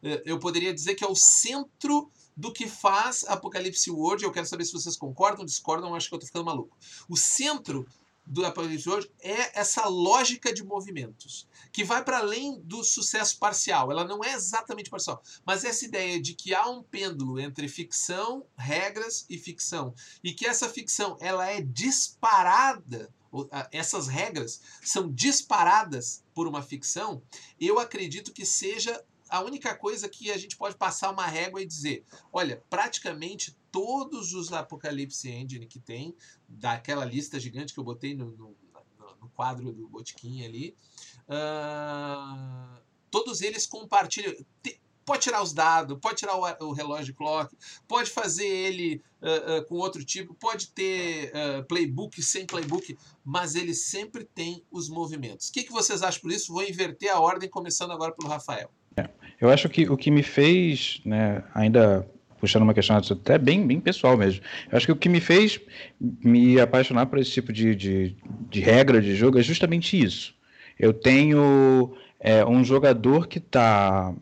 eu 0.03 0.39
poderia 0.39 0.73
dizer 0.73 0.95
que 0.95 1.05
é 1.05 1.09
o 1.09 1.15
centro 1.15 2.11
do 2.37 2.53
que 2.53 2.69
faz 2.69 3.25
Apocalipse 3.25 3.91
World. 3.91 4.23
Eu 4.23 4.33
quero 4.33 4.47
saber 4.47 4.65
se 4.65 4.73
vocês 4.73 4.97
concordam, 4.97 5.45
discordam, 5.45 5.95
acho 5.95 6.09
que 6.09 6.15
eu 6.15 6.19
estou 6.19 6.29
ficando 6.29 6.45
maluco. 6.45 6.77
O 7.09 7.17
centro 7.17 7.87
do 8.25 8.45
Apocalipse 8.45 8.89
World 8.89 9.11
é 9.21 9.59
essa 9.59 9.89
lógica 9.89 10.53
de 10.53 10.63
movimentos, 10.63 11.49
que 11.73 11.83
vai 11.83 12.05
para 12.05 12.19
além 12.19 12.61
do 12.61 12.85
sucesso 12.85 13.39
parcial. 13.39 13.91
Ela 13.91 14.05
não 14.05 14.23
é 14.23 14.35
exatamente 14.35 14.91
parcial, 14.91 15.23
mas 15.45 15.65
essa 15.65 15.85
ideia 15.85 16.21
de 16.21 16.35
que 16.35 16.55
há 16.55 16.69
um 16.69 16.83
pêndulo 16.83 17.41
entre 17.41 17.67
ficção, 17.69 18.45
regras 18.57 19.25
e 19.29 19.39
ficção, 19.39 19.95
e 20.23 20.33
que 20.33 20.47
essa 20.47 20.69
ficção 20.69 21.17
ela 21.21 21.47
é 21.47 21.61
disparada 21.61 23.11
essas 23.71 24.09
regras 24.09 24.61
são 24.83 25.13
disparadas 25.13 26.25
por 26.35 26.47
uma 26.47 26.63
ficção, 26.63 27.23
eu 27.61 27.79
acredito 27.79 28.33
que 28.33 28.47
seja 28.47 29.05
a 29.29 29.41
única 29.43 29.75
coisa 29.75 30.09
que 30.09 30.31
a 30.31 30.39
gente 30.39 30.57
pode 30.57 30.77
passar 30.77 31.11
uma 31.11 31.27
régua 31.27 31.63
e 31.63 31.67
dizer, 31.67 32.05
olha, 32.33 32.63
praticamente 32.69 33.57
todos 33.71 34.33
os 34.33 34.53
Apocalipse 34.53 35.31
Engine 35.31 35.67
que 35.67 35.79
tem, 35.79 36.15
daquela 36.49 37.05
lista 37.05 37.39
gigante 37.39 37.73
que 37.73 37.81
eu 37.81 37.85
botei 37.85 38.15
no, 38.15 38.31
no, 38.33 38.57
no 39.21 39.29
quadro 39.31 39.73
do 39.73 39.89
Botiquim 39.89 40.45
ali, 40.45 40.75
uh, 41.29 42.81
todos 43.11 43.41
eles 43.41 43.67
compartilham. 43.67 44.35
Te, 44.63 44.81
pode 45.09 45.23
tirar 45.23 45.43
os 45.43 45.55
dados, 45.55 45.99
pode 46.01 46.17
tirar 46.17 46.37
o, 46.37 46.67
o 46.67 46.73
relógio 46.73 47.15
clock, 47.15 47.57
pode 47.87 48.11
fazer 48.11 48.47
ele 48.47 49.03
uh, 49.23 49.59
uh, 49.59 49.65
com 49.67 49.77
outro 49.77 50.05
tipo, 50.05 50.35
pode 50.35 50.69
ter 50.69 51.33
uh, 51.33 51.65
playbook 51.67 52.23
sem 52.23 52.45
playbook, 52.45 52.97
mas 53.25 53.55
ele 53.55 53.73
sempre 53.73 54.25
tem 54.25 54.63
os 54.71 54.91
movimentos. 54.91 55.49
O 55.49 55.53
que, 55.53 55.65
que 55.65 55.73
vocês 55.73 56.03
acham 56.03 56.21
por 56.21 56.31
isso? 56.31 56.53
Vou 56.53 56.63
inverter 56.63 57.11
a 57.11 57.21
ordem, 57.21 57.49
começando 57.49 57.93
agora 57.93 58.13
pelo 58.13 58.29
Rafael. 58.29 58.71
Eu 59.41 59.51
acho 59.51 59.69
que 59.69 59.89
o 59.89 59.97
que 59.97 60.11
me 60.11 60.23
fez, 60.23 61.01
né, 61.05 61.43
ainda 61.55 62.07
puxando 62.41 62.63
uma 62.63 62.75
questão 62.75 62.97
até 62.97 63.37
bem, 63.37 63.67
bem 63.67 63.81
pessoal 63.81 64.17
mesmo, 64.17 64.43
eu 64.71 64.77
acho 64.77 64.87
que 64.87 64.93
o 64.93 64.97
que 64.97 65.09
me 65.09 65.21
fez 65.21 65.61
me 66.01 66.61
apaixonar 66.61 67.07
por 67.07 67.19
esse 67.19 67.33
tipo 67.33 67.53
de, 67.53 67.75
de, 67.75 68.17
de 68.49 68.61
regra 68.61 69.01
de 69.01 69.15
jogo 69.15 69.39
é 69.39 69.43
justamente 69.43 70.01
isso. 70.01 70.35
Eu 70.79 70.93
tenho 70.93 71.97
é, 72.21 72.45
um 72.45 72.65
jogador 72.65 73.27
que 73.27 73.39
está 73.39 74.15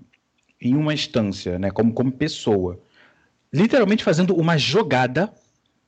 em 0.60 0.74
uma 0.74 0.94
instância, 0.94 1.58
né, 1.58 1.70
como, 1.70 1.92
como 1.92 2.10
pessoa, 2.10 2.80
literalmente 3.52 4.02
fazendo 4.02 4.34
uma 4.34 4.56
jogada 4.56 5.32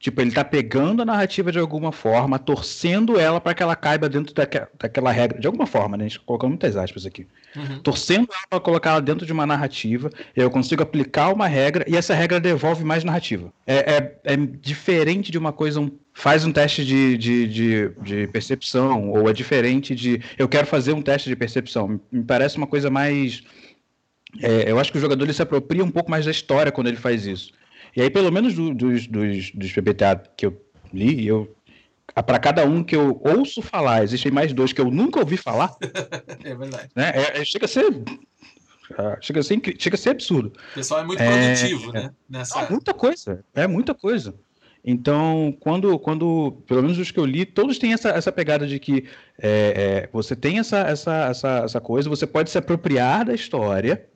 Tipo, 0.01 0.21
ele 0.21 0.31
tá 0.31 0.45
pegando 0.45 1.03
a 1.03 1.05
narrativa 1.05 1.51
de 1.51 1.59
alguma 1.59 1.91
forma, 1.91 2.39
torcendo 2.39 3.19
ela 3.19 3.41
para 3.41 3.53
que 3.53 3.65
ela 3.65 3.75
caiba 3.75 4.09
dentro 4.09 4.33
daque, 4.33 4.61
daquela 4.79 5.11
regra. 5.11 5.41
De 5.41 5.47
alguma 5.49 5.67
forma, 5.67 5.97
né? 5.97 6.05
A 6.05 6.09
gente 6.09 6.21
colocou 6.21 6.49
muitas 6.49 6.77
aspas 6.77 7.05
aqui. 7.05 7.27
Uhum. 7.57 7.81
Torcendo 7.81 8.29
ela 8.31 8.47
para 8.49 8.61
colocar 8.61 8.91
ela 8.91 9.01
dentro 9.01 9.27
de 9.27 9.33
uma 9.33 9.45
narrativa, 9.45 10.09
eu 10.37 10.49
consigo 10.53 10.85
aplicar 10.85 11.33
uma 11.33 11.49
regra 11.49 11.85
e 11.89 11.97
essa 11.97 12.15
regra 12.15 12.39
devolve 12.39 12.85
mais 12.85 13.03
narrativa. 13.03 13.53
É, 13.67 13.97
é, 13.97 14.19
é 14.23 14.37
diferente 14.37 15.33
de 15.33 15.39
uma 15.39 15.53
coisa. 15.53 15.81
Um, 15.81 15.91
faz 16.15 16.45
um 16.45 16.53
teste 16.53 16.85
de, 16.85 17.19
de, 17.19 17.49
de, 17.49 17.89
de, 18.01 18.27
percepção, 18.29 19.11
ou 19.11 19.29
é 19.29 19.33
diferente 19.33 19.97
de. 19.97 20.23
Eu 20.39 20.49
quero 20.49 20.69
fazer 20.69 20.93
um 20.93 21.03
teste 21.03 21.29
de 21.29 21.35
percepção. 21.35 22.01
Me 22.13 22.23
parece 22.23 22.57
uma 22.57 22.69
coisa 22.69 22.89
mais. 22.89 23.43
É, 24.41 24.71
eu 24.71 24.79
acho 24.79 24.93
que 24.93 24.99
o 24.99 25.01
jogador 25.01 25.25
ele 25.25 25.33
se 25.33 25.43
apropria 25.43 25.85
um 25.85 25.91
pouco 25.91 26.09
mais 26.09 26.25
da 26.25 26.31
história 26.31 26.71
quando 26.71 26.87
ele 26.87 26.97
faz 26.97 27.27
isso. 27.27 27.53
E 27.97 28.03
aí, 28.03 28.11
pelo 28.11 28.31
menos 28.31 28.55
do, 28.55 28.75
dos, 28.75 29.07
dos, 29.07 29.51
dos 29.53 29.73
PPTA 29.73 30.23
que 30.37 30.47
eu 30.47 30.61
li, 30.93 31.27
eu 31.27 31.55
para 32.23 32.39
cada 32.39 32.65
um 32.65 32.83
que 32.83 32.97
eu 32.97 33.21
ouço 33.23 33.63
falar, 33.63 34.03
existem 34.03 34.33
mais 34.33 34.53
dois 34.53 34.73
que 34.73 34.81
eu 34.81 34.91
nunca 34.91 35.21
ouvi 35.21 35.37
falar. 35.37 35.77
é 36.43 36.55
verdade. 36.55 36.89
Né? 36.95 37.13
É, 37.15 37.41
é, 37.41 37.45
chega 37.45 37.67
a 37.67 37.69
ser. 37.69 37.85
Ah, 38.97 39.19
chega 39.21 39.41
a 39.41 39.43
ser, 39.43 39.61
chega 39.79 39.95
a 39.95 39.99
ser 39.99 40.11
absurdo. 40.11 40.53
O 40.73 40.75
pessoal 40.75 41.01
é 41.01 41.05
muito 41.05 41.23
produtivo, 41.23 41.97
é, 41.97 42.03
né? 42.03 42.11
Nessa... 42.29 42.61
É 42.61 42.71
muita 42.71 42.95
coisa. 42.95 43.45
É 43.55 43.67
muita 43.67 43.95
coisa. 43.95 44.35
Então, 44.85 45.55
quando, 45.61 45.99
quando, 45.99 46.63
pelo 46.67 46.83
menos 46.83 46.99
os 46.99 47.11
que 47.11 47.21
eu 47.21 47.25
li, 47.25 47.45
todos 47.45 47.79
têm 47.79 47.93
essa, 47.93 48.09
essa 48.11 48.33
pegada 48.33 48.67
de 48.67 48.79
que 48.79 49.05
é, 49.39 50.05
é, 50.07 50.09
você 50.13 50.35
tem 50.35 50.59
essa, 50.59 50.79
essa, 50.79 51.27
essa, 51.27 51.59
essa 51.65 51.81
coisa, 51.81 52.09
você 52.09 52.27
pode 52.27 52.49
se 52.49 52.57
apropriar 52.57 53.27
da 53.27 53.35
história, 53.35 54.09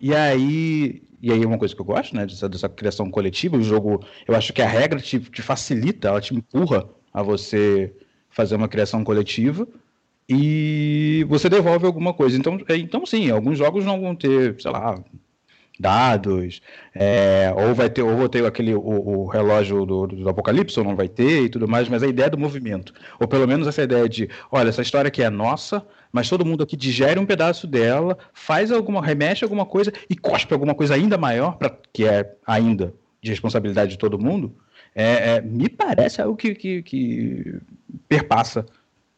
e 0.00 0.14
aí 0.14 1.02
e 1.20 1.32
aí 1.32 1.42
é 1.42 1.46
uma 1.46 1.58
coisa 1.58 1.74
que 1.74 1.80
eu 1.80 1.84
gosto, 1.84 2.14
né, 2.14 2.24
dessa, 2.26 2.48
dessa 2.48 2.68
criação 2.68 3.10
coletiva, 3.10 3.56
o 3.56 3.62
jogo, 3.62 4.00
eu 4.26 4.36
acho 4.36 4.52
que 4.52 4.62
a 4.62 4.68
regra 4.68 5.00
te, 5.00 5.18
te, 5.18 5.42
facilita, 5.42 6.08
ela 6.08 6.20
te 6.20 6.34
empurra 6.34 6.88
a 7.12 7.22
você 7.22 7.92
fazer 8.30 8.54
uma 8.54 8.68
criação 8.68 9.02
coletiva 9.02 9.66
e 10.28 11.26
você 11.28 11.48
devolve 11.48 11.86
alguma 11.86 12.14
coisa. 12.14 12.36
Então, 12.36 12.58
é, 12.68 12.76
então 12.76 13.04
sim, 13.04 13.30
alguns 13.30 13.58
jogos 13.58 13.84
não 13.84 14.00
vão 14.00 14.14
ter, 14.14 14.60
sei 14.60 14.70
lá, 14.70 15.02
dados, 15.78 16.60
é, 16.94 17.52
ou 17.56 17.74
vai 17.74 17.90
ter, 17.90 18.02
ou 18.02 18.16
vou 18.16 18.28
ter 18.28 18.44
aquele 18.44 18.74
o, 18.74 18.80
o 18.80 19.26
relógio 19.26 19.84
do, 19.86 20.06
do, 20.06 20.28
Apocalipse, 20.28 20.78
ou 20.78 20.84
não 20.84 20.96
vai 20.96 21.08
ter 21.08 21.44
e 21.44 21.48
tudo 21.48 21.68
mais, 21.68 21.88
mas 21.88 22.02
a 22.02 22.06
ideia 22.06 22.30
do 22.30 22.38
movimento, 22.38 22.92
ou 23.18 23.26
pelo 23.26 23.46
menos 23.46 23.66
essa 23.66 23.82
ideia 23.82 24.08
de, 24.08 24.28
olha, 24.50 24.68
essa 24.68 24.82
história 24.82 25.08
aqui 25.08 25.22
é 25.22 25.30
nossa, 25.30 25.84
mas 26.12 26.28
todo 26.28 26.44
mundo 26.44 26.62
aqui 26.62 26.76
digere 26.76 27.18
um 27.18 27.26
pedaço 27.26 27.66
dela, 27.66 28.18
faz 28.32 28.70
alguma, 28.70 29.04
remexe 29.04 29.44
alguma 29.44 29.66
coisa 29.66 29.92
e 30.08 30.16
cospe 30.16 30.52
alguma 30.52 30.74
coisa 30.74 30.94
ainda 30.94 31.18
maior, 31.18 31.56
pra, 31.56 31.76
que 31.92 32.04
é 32.04 32.36
ainda 32.46 32.94
de 33.20 33.30
responsabilidade 33.30 33.92
de 33.92 33.98
todo 33.98 34.18
mundo, 34.18 34.54
é, 34.94 35.36
é, 35.36 35.40
me 35.40 35.68
parece 35.68 36.20
algo 36.22 36.36
que, 36.36 36.54
que, 36.54 36.82
que 36.82 37.60
perpassa 38.08 38.64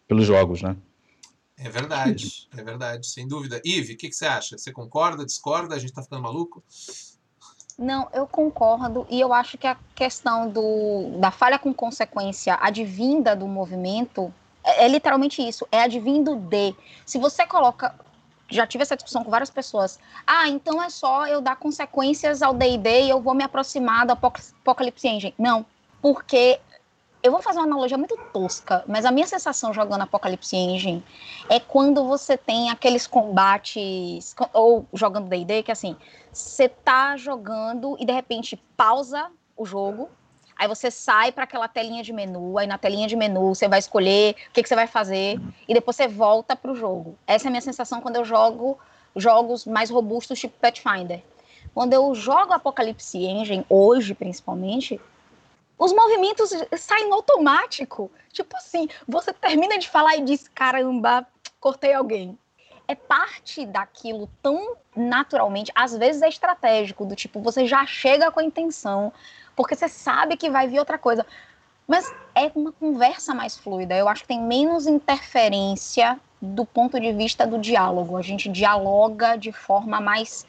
pelos 0.09 0.27
jogos, 0.27 0.63
né? 0.63 0.77
É 1.57 1.69
verdade, 1.69 2.49
é 2.57 2.63
verdade, 2.63 3.07
sem 3.07 3.29
dúvida. 3.29 3.61
Ive, 3.63 3.93
o 3.93 3.97
que, 3.97 4.09
que, 4.09 4.17
você 4.17 4.25
acha? 4.25 4.57
Você 4.57 4.73
concorda, 4.73 5.27
discorda? 5.27 5.75
A 5.75 5.79
gente 5.79 5.93
tá 5.93 6.03
ficando 6.03 6.23
maluco? 6.23 6.65
Não, 7.79 8.09
eu 8.13 8.27
concordo 8.27 9.07
e 9.11 9.21
eu 9.21 9.33
acho 9.33 9.59
que 9.59 9.67
a 9.67 9.77
questão 9.95 10.51
do, 10.51 11.19
da 11.19 11.31
falha 11.31 11.59
com 11.59 11.73
consequência 11.73 12.59
advinda 12.61 13.37
do 13.37 13.47
movimento 13.47 14.33
é, 14.71 14.85
é 14.85 14.89
literalmente 14.89 15.47
isso, 15.47 15.67
é 15.71 15.83
advindo 15.83 16.37
de. 16.37 16.75
Se 17.05 17.19
você 17.19 17.47
coloca 17.47 17.95
já 18.51 18.67
tive 18.67 18.83
essa 18.83 18.97
discussão 18.97 19.23
com 19.23 19.31
várias 19.31 19.49
pessoas. 19.49 19.99
Ah, 20.27 20.49
então 20.49 20.83
é 20.83 20.91
só 20.91 21.27
eu 21.27 21.41
dar 21.41 21.57
consequências 21.57 22.43
ao 22.43 22.53
D&D 22.53 23.03
e 23.03 23.11
eu 23.11 23.21
vou 23.21 23.33
me 23.35 23.45
aproximar 23.45 24.05
do 24.05 24.13
Apocalypse 24.13 25.07
Engine. 25.07 25.35
Não, 25.39 25.65
porque 26.03 26.61
eu 27.23 27.31
vou 27.31 27.43
fazer 27.43 27.59
uma 27.59 27.67
analogia 27.67 27.99
muito 27.99 28.17
tosca, 28.33 28.83
mas 28.89 29.05
a 29.05 29.11
minha 29.11 29.27
sensação 29.27 29.73
jogando 29.73 30.03
Apocalypse 30.03 30.57
Engine 30.57 31.05
é 31.49 31.61
quando 31.61 32.05
você 32.05 32.37
tem 32.37 32.71
aqueles 32.71 33.07
combates, 33.07 34.35
ou 34.53 34.87
jogando 34.93 35.29
D&D, 35.29 35.63
que 35.63 35.71
assim, 35.71 35.97
você 36.33 36.69
tá 36.69 37.17
jogando 37.17 37.97
e 38.01 38.07
de 38.07 38.13
repente 38.13 38.57
pausa 38.77 39.31
o 39.57 39.67
jogo, 39.67 40.09
aí 40.61 40.69
você 40.69 40.91
sai 40.91 41.33
para 41.33 41.45
aquela 41.45 41.67
telinha 41.67 42.03
de 42.03 42.13
menu, 42.13 42.59
aí 42.59 42.67
na 42.67 42.77
telinha 42.77 43.09
de 43.09 43.17
menu 43.17 43.55
você 43.55 43.67
vai 43.67 43.79
escolher 43.79 44.37
o 44.51 44.53
que, 44.53 44.63
que 44.63 44.69
você 44.69 44.75
vai 44.75 44.87
fazer, 44.87 45.41
e 45.67 45.73
depois 45.73 45.97
você 45.97 46.07
volta 46.07 46.55
pro 46.55 46.75
jogo. 46.75 47.17
Essa 47.27 47.47
é 47.47 47.49
a 47.49 47.51
minha 47.51 47.63
sensação 47.63 48.03
quando 48.03 48.17
eu 48.17 48.25
jogo 48.27 48.79
jogos 49.17 49.65
mais 49.65 49.89
robustos 49.89 50.39
tipo 50.39 50.55
Pathfinder. 50.61 51.23
Quando 51.73 51.95
eu 51.95 52.15
jogo 52.15 52.53
Apocalypse 52.53 53.17
Engine, 53.17 53.65
hoje 53.71 54.13
principalmente, 54.15 55.01
os 55.79 55.95
movimentos 55.95 56.51
saem 56.77 57.09
no 57.09 57.15
automático. 57.15 58.11
Tipo 58.31 58.55
assim, 58.59 58.87
você 59.09 59.33
termina 59.33 59.79
de 59.79 59.89
falar 59.89 60.17
e 60.17 60.23
diz: 60.23 60.47
caramba, 60.47 61.27
cortei 61.59 61.95
alguém. 61.95 62.39
É 62.87 62.95
parte 62.95 63.65
daquilo 63.65 64.29
tão 64.43 64.77
naturalmente, 64.95 65.73
às 65.75 65.97
vezes 65.97 66.23
é 66.23 66.29
estratégico, 66.29 67.07
do 67.07 67.15
tipo, 67.15 67.41
você 67.41 67.67
já 67.67 67.87
chega 67.87 68.31
com 68.31 68.41
a 68.41 68.45
intenção, 68.45 69.13
porque 69.61 69.77
você 69.77 69.89
sabe 69.89 70.39
que 70.39 70.49
vai 70.49 70.67
vir 70.67 70.79
outra 70.79 70.97
coisa. 70.97 71.27
Mas 71.87 72.11
é 72.35 72.51
uma 72.55 72.73
conversa 72.73 73.35
mais 73.35 73.59
fluida. 73.59 73.95
Eu 73.95 74.09
acho 74.09 74.23
que 74.23 74.29
tem 74.29 74.43
menos 74.43 74.87
interferência 74.87 76.19
do 76.41 76.65
ponto 76.65 76.99
de 76.99 77.13
vista 77.13 77.47
do 77.47 77.59
diálogo. 77.59 78.17
A 78.17 78.23
gente 78.23 78.49
dialoga 78.49 79.37
de 79.37 79.53
forma 79.53 80.01
mais 80.01 80.47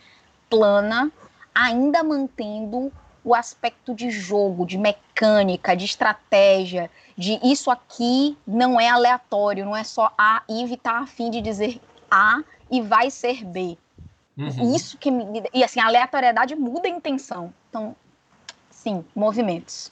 plana, 0.50 1.12
ainda 1.54 2.02
mantendo 2.04 2.90
o 3.24 3.36
aspecto 3.36 3.94
de 3.94 4.10
jogo, 4.10 4.66
de 4.66 4.78
mecânica, 4.78 5.76
de 5.76 5.84
estratégia, 5.84 6.90
de 7.18 7.38
isso 7.44 7.70
aqui 7.70 8.38
não 8.48 8.80
é 8.80 8.88
aleatório, 8.88 9.66
não 9.66 9.76
é 9.76 9.84
só 9.84 10.12
A, 10.18 10.42
Eve 10.50 10.78
tá 10.78 11.00
afim 11.00 11.30
de 11.30 11.42
dizer 11.42 11.82
A 12.10 12.42
e 12.70 12.82
vai 12.82 13.12
ser 13.12 13.44
B. 13.44 13.78
Uhum. 14.38 14.74
Isso 14.74 14.98
que 14.98 15.12
me. 15.12 15.44
E 15.54 15.64
assim, 15.64 15.82
a 15.82 15.88
aleatoriedade 15.88 16.56
muda 16.56 16.88
a 16.88 16.92
intenção. 16.92 17.54
Então, 17.70 17.94
sim, 18.82 19.04
movimentos. 19.16 19.92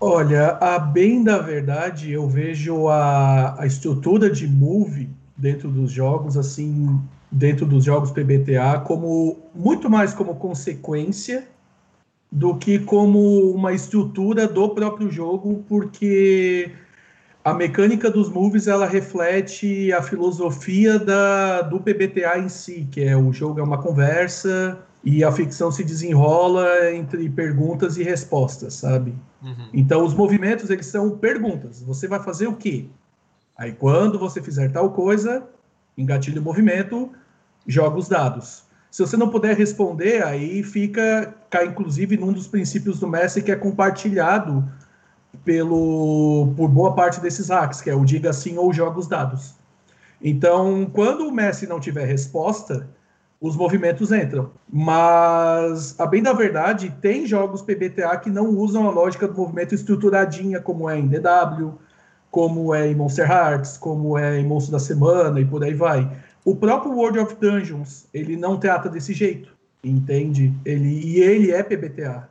Olha, 0.00 0.58
a 0.60 0.78
bem 0.78 1.22
da 1.22 1.38
verdade, 1.38 2.10
eu 2.10 2.28
vejo 2.28 2.88
a, 2.88 3.60
a 3.60 3.66
estrutura 3.66 4.30
de 4.30 4.48
move 4.48 5.08
dentro 5.36 5.68
dos 5.68 5.92
jogos, 5.92 6.36
assim, 6.36 7.00
dentro 7.30 7.64
dos 7.64 7.84
jogos 7.84 8.10
PBTA, 8.10 8.80
como 8.84 9.38
muito 9.54 9.88
mais 9.88 10.12
como 10.12 10.34
consequência 10.34 11.46
do 12.30 12.56
que 12.56 12.78
como 12.80 13.52
uma 13.52 13.72
estrutura 13.72 14.48
do 14.48 14.70
próprio 14.70 15.10
jogo, 15.10 15.64
porque 15.68 16.72
a 17.44 17.52
mecânica 17.52 18.10
dos 18.10 18.28
moves 18.28 18.66
ela 18.66 18.86
reflete 18.86 19.92
a 19.92 20.02
filosofia 20.02 20.98
da, 20.98 21.62
do 21.62 21.78
PBTA 21.78 22.38
em 22.38 22.48
si, 22.48 22.88
que 22.90 23.02
é 23.02 23.16
o 23.16 23.32
jogo 23.32 23.60
é 23.60 23.62
uma 23.62 23.78
conversa 23.78 24.78
e 25.04 25.24
a 25.24 25.32
ficção 25.32 25.70
se 25.70 25.82
desenrola 25.82 26.92
entre 26.92 27.28
perguntas 27.28 27.96
e 27.96 28.02
respostas, 28.02 28.74
sabe? 28.74 29.14
Uhum. 29.42 29.68
Então 29.72 30.04
os 30.04 30.14
movimentos 30.14 30.70
eles 30.70 30.86
são 30.86 31.18
perguntas. 31.18 31.82
Você 31.82 32.06
vai 32.06 32.22
fazer 32.22 32.46
o 32.46 32.54
quê? 32.54 32.86
Aí 33.58 33.72
quando 33.72 34.18
você 34.18 34.40
fizer 34.40 34.70
tal 34.70 34.90
coisa, 34.90 35.44
engatilha 35.98 36.40
o 36.40 36.44
movimento, 36.44 37.10
joga 37.66 37.98
os 37.98 38.08
dados. 38.08 38.64
Se 38.90 39.00
você 39.00 39.16
não 39.16 39.30
puder 39.30 39.56
responder, 39.56 40.22
aí 40.22 40.62
fica, 40.62 41.34
cai 41.50 41.66
inclusive 41.66 42.16
num 42.16 42.32
dos 42.32 42.46
princípios 42.46 43.00
do 43.00 43.08
Messi 43.08 43.42
que 43.42 43.50
é 43.50 43.56
compartilhado 43.56 44.68
pelo 45.44 46.52
por 46.56 46.68
boa 46.68 46.94
parte 46.94 47.20
desses 47.20 47.48
hacks, 47.48 47.80
que 47.80 47.90
é 47.90 47.94
o 47.94 48.04
diga 48.04 48.32
sim 48.32 48.58
ou 48.58 48.72
joga 48.72 48.98
os 48.98 49.08
dados. 49.08 49.54
Então, 50.20 50.88
quando 50.92 51.26
o 51.26 51.32
Messi 51.32 51.66
não 51.66 51.80
tiver 51.80 52.04
resposta, 52.04 52.88
os 53.42 53.56
movimentos 53.56 54.12
entram. 54.12 54.52
Mas, 54.72 55.98
a 55.98 56.06
bem 56.06 56.22
da 56.22 56.32
verdade, 56.32 56.94
tem 57.02 57.26
jogos 57.26 57.60
PBTA 57.60 58.16
que 58.18 58.30
não 58.30 58.50
usam 58.50 58.86
a 58.86 58.92
lógica 58.92 59.26
do 59.26 59.34
movimento 59.34 59.74
estruturadinha, 59.74 60.60
como 60.60 60.88
é 60.88 60.96
em 60.96 61.08
DW, 61.08 61.72
como 62.30 62.72
é 62.72 62.88
em 62.88 62.94
Monster 62.94 63.28
Hearts, 63.28 63.76
como 63.76 64.16
é 64.16 64.38
em 64.38 64.46
Monstro 64.46 64.72
da 64.72 64.78
Semana 64.78 65.40
e 65.40 65.44
por 65.44 65.64
aí 65.64 65.74
vai. 65.74 66.08
O 66.44 66.54
próprio 66.54 66.92
World 66.92 67.18
of 67.18 67.34
Dungeons, 67.34 68.06
ele 68.14 68.36
não 68.36 68.58
trata 68.58 68.88
desse 68.88 69.12
jeito, 69.12 69.52
entende? 69.82 70.54
Ele, 70.64 71.00
e 71.04 71.20
ele 71.20 71.50
é 71.50 71.64
PBTA. 71.64 72.28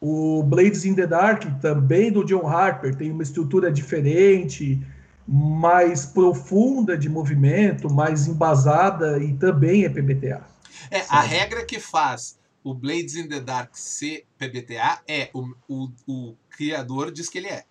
O 0.00 0.42
Blades 0.42 0.86
in 0.86 0.94
the 0.94 1.06
Dark, 1.06 1.44
também 1.60 2.10
do 2.10 2.24
John 2.24 2.48
Harper, 2.48 2.94
tem 2.94 3.10
uma 3.10 3.22
estrutura 3.22 3.70
diferente, 3.70 4.80
mais 5.32 6.04
profunda 6.04 6.98
de 6.98 7.08
movimento, 7.08 7.88
mais 7.88 8.26
embasada 8.26 9.22
e 9.22 9.32
também 9.34 9.84
é 9.84 9.88
PBTA. 9.88 10.44
É, 10.90 11.02
sabe? 11.02 11.18
a 11.18 11.20
regra 11.20 11.64
que 11.64 11.78
faz 11.78 12.36
o 12.64 12.74
Blades 12.74 13.14
in 13.14 13.28
the 13.28 13.38
Dark 13.38 13.76
ser 13.76 14.26
PBTA 14.36 15.00
é 15.06 15.30
o, 15.32 15.48
o, 15.68 15.88
o 16.08 16.36
criador 16.50 17.12
diz 17.12 17.28
que 17.28 17.38
ele 17.38 17.46
é. 17.46 17.64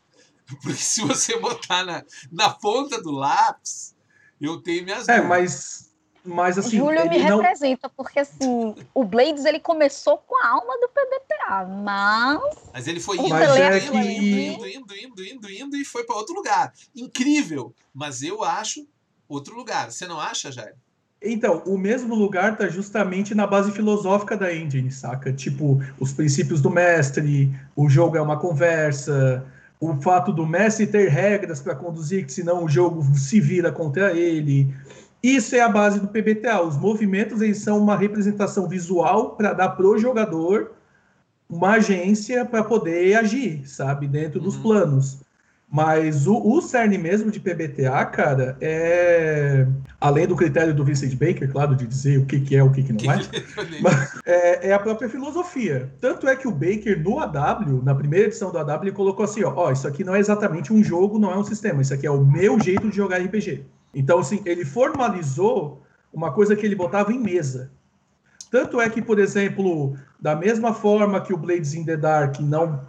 Porque 0.64 0.80
se 0.80 1.02
você 1.02 1.38
botar 1.38 1.84
na, 1.84 2.06
na 2.32 2.50
ponta 2.50 3.02
do 3.02 3.12
lápis, 3.12 3.94
eu 4.40 4.62
tenho 4.62 4.86
minhas 4.86 5.10
É, 5.10 5.22
mas, 5.22 5.89
mas 6.26 6.58
assim. 6.58 6.78
Júlio 6.78 7.10
me 7.10 7.18
não... 7.20 7.38
representa, 7.38 7.90
porque 7.90 8.20
assim, 8.20 8.76
o 8.94 9.04
Blades 9.04 9.46
ele 9.46 9.60
começou 9.60 10.18
com 10.18 10.36
a 10.44 10.50
alma 10.50 10.78
do 10.80 10.90
PBTA, 10.90 11.66
mas. 11.84 12.42
Mas 12.74 12.88
ele 12.88 13.00
foi 13.00 13.18
indo, 13.18 13.30
mas 13.30 13.50
indo, 13.50 13.58
é 13.58 13.80
que... 13.80 13.88
indo, 13.88 14.68
indo, 14.68 14.68
indo, 14.68 14.96
indo, 14.96 15.24
indo, 15.24 15.52
indo, 15.52 15.78
e 15.78 15.86
foi 15.86 16.04
para 16.04 16.16
outro 16.16 16.36
lugar. 16.36 16.74
Incrível! 16.96 17.74
Mas 17.94 18.22
eu 18.22 18.44
acho 18.44 18.88
outro 19.28 19.56
lugar. 19.56 19.92
Você 19.92 20.08
não 20.08 20.20
acha, 20.20 20.52
Jair? 20.52 20.76
Então, 21.22 21.62
o 21.66 21.78
mesmo 21.78 22.16
lugar 22.16 22.58
tá 22.58 22.70
justamente 22.70 23.36
na 23.36 23.46
base 23.46 23.72
filosófica 23.72 24.38
da 24.38 24.56
engine, 24.56 24.90
saca? 24.90 25.34
Tipo, 25.34 25.82
os 26.00 26.14
princípios 26.14 26.62
do 26.62 26.70
mestre, 26.70 27.54
o 27.76 27.90
jogo 27.90 28.16
é 28.16 28.22
uma 28.22 28.40
conversa, 28.40 29.46
o 29.80 29.96
fato 30.02 30.34
do 30.34 30.46
Messi 30.46 30.86
ter 30.88 31.10
regras 31.10 31.62
para 31.62 31.76
conduzir, 31.76 32.26
que 32.26 32.34
senão 32.34 32.66
o 32.66 32.70
jogo 32.70 33.04
se 33.18 33.40
vira 33.40 33.72
contra 33.72 34.12
ele. 34.12 34.74
Isso 35.22 35.56
é 35.56 35.60
a 35.60 35.70
base 35.70 36.00
do 36.00 36.08
PBTA. 36.08 36.62
Os 36.62 36.78
movimentos 36.78 37.42
eles 37.42 37.60
são 37.60 37.78
uma 37.78 37.96
representação 37.96 38.68
visual 38.68 39.36
para 39.36 39.54
dar 39.54 39.70
para 39.70 39.86
o 39.86 39.98
jogador 39.98 40.72
uma 41.50 41.72
agência 41.72 42.46
para 42.46 42.64
poder 42.64 43.16
agir, 43.16 43.68
sabe, 43.68 44.08
dentro 44.08 44.40
uhum. 44.40 44.46
dos 44.46 44.58
planos. 44.58 45.20
Mas 45.72 46.26
o, 46.26 46.36
o 46.36 46.62
cerne 46.62 46.98
mesmo 46.98 47.30
de 47.30 47.40
PBTA, 47.40 48.04
cara, 48.06 48.58
é. 48.60 49.68
Além 50.02 50.26
do 50.26 50.36
critério 50.36 50.74
do 50.74 50.84
Vincent 50.84 51.14
Baker, 51.14 51.52
claro, 51.52 51.76
de 51.76 51.86
dizer 51.86 52.18
o 52.18 52.26
que, 52.26 52.40
que 52.40 52.56
é 52.56 52.64
o 52.64 52.72
que, 52.72 52.82
que 52.82 52.94
não 52.94 53.14
é, 53.14 53.20
é, 54.26 54.70
é, 54.70 54.74
a 54.74 54.80
própria 54.80 55.08
filosofia. 55.08 55.92
Tanto 56.02 56.28
é 56.28 56.36
que 56.36 56.48
o 56.48 56.52
Baker, 56.52 57.00
no 57.04 57.20
AW, 57.20 57.84
na 57.84 57.94
primeira 57.94 58.26
edição 58.26 58.52
do 58.52 58.58
AW, 58.58 58.82
ele 58.82 58.92
colocou 58.92 59.26
assim: 59.26 59.44
ó, 59.44 59.54
ó, 59.56 59.72
isso 59.72 59.88
aqui 59.88 60.04
não 60.04 60.16
é 60.16 60.20
exatamente 60.20 60.74
um 60.74 60.84
jogo, 60.84 61.20
não 61.20 61.32
é 61.32 61.38
um 61.38 61.44
sistema, 61.44 61.84
isso 61.84 61.94
aqui 61.94 62.08
é 62.08 62.12
o 62.12 62.26
meu 62.26 62.60
jeito 62.60 62.90
de 62.90 62.96
jogar 62.96 63.18
RPG. 63.18 63.64
Então, 63.94 64.20
assim, 64.20 64.42
ele 64.46 64.66
formalizou 64.66 65.84
uma 66.14 66.32
coisa 66.32 66.56
que 66.56 66.66
ele 66.66 66.76
botava 66.76 67.12
em 67.12 67.20
mesa. 67.20 67.72
Tanto 68.52 68.82
é 68.82 68.90
que, 68.90 69.02
por 69.02 69.20
exemplo, 69.20 69.96
da 70.20 70.36
mesma 70.36 70.74
forma 70.74 71.22
que 71.22 71.34
o 71.34 71.38
Blades 71.38 71.74
in 71.74 71.86
the 71.86 71.98
Dark 71.98 72.40
não 72.40 72.88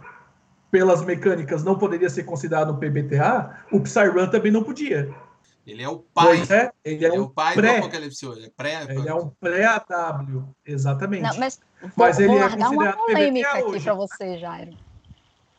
pelas 0.71 1.03
mecânicas 1.03 1.63
não 1.63 1.77
poderia 1.77 2.09
ser 2.09 2.23
considerado 2.23 2.71
um 2.71 2.77
PBTA, 2.77 3.65
o 3.71 3.81
Psyrun 3.81 4.27
também 4.29 4.51
não 4.51 4.63
podia. 4.63 5.13
Ele 5.67 5.83
é 5.83 5.89
o 5.89 5.99
pai. 5.99 6.37
Pois 6.37 6.49
é, 6.49 6.71
ele 6.83 7.05
é, 7.05 7.07
Ele 7.07 7.15
é 7.17 7.19
um 7.19 7.23
o 7.23 7.29
pai 7.29 7.53
pré. 7.53 7.73
do 7.73 7.85
Apocalipse 7.85 8.25
World. 8.25 8.45
É 8.45 8.49
pré. 8.49 8.87
Ele 8.89 9.07
é 9.09 9.13
um 9.13 9.29
pré-AW, 9.29 10.55
exatamente. 10.65 11.23
Não, 11.23 11.37
mas, 11.37 11.59
Mas 11.95 12.17
vou, 12.17 12.25
ele 12.25 12.27
vou 12.27 12.37
é 12.37 12.41
largar 12.41 12.57
uma 12.57 12.67
considerado 12.69 12.97
polêmica 12.97 13.49
PBTA 13.49 13.59
aqui 13.59 13.69
hoje. 13.69 13.83
pra 13.83 13.93
você, 13.93 14.37
Jairo. 14.39 14.71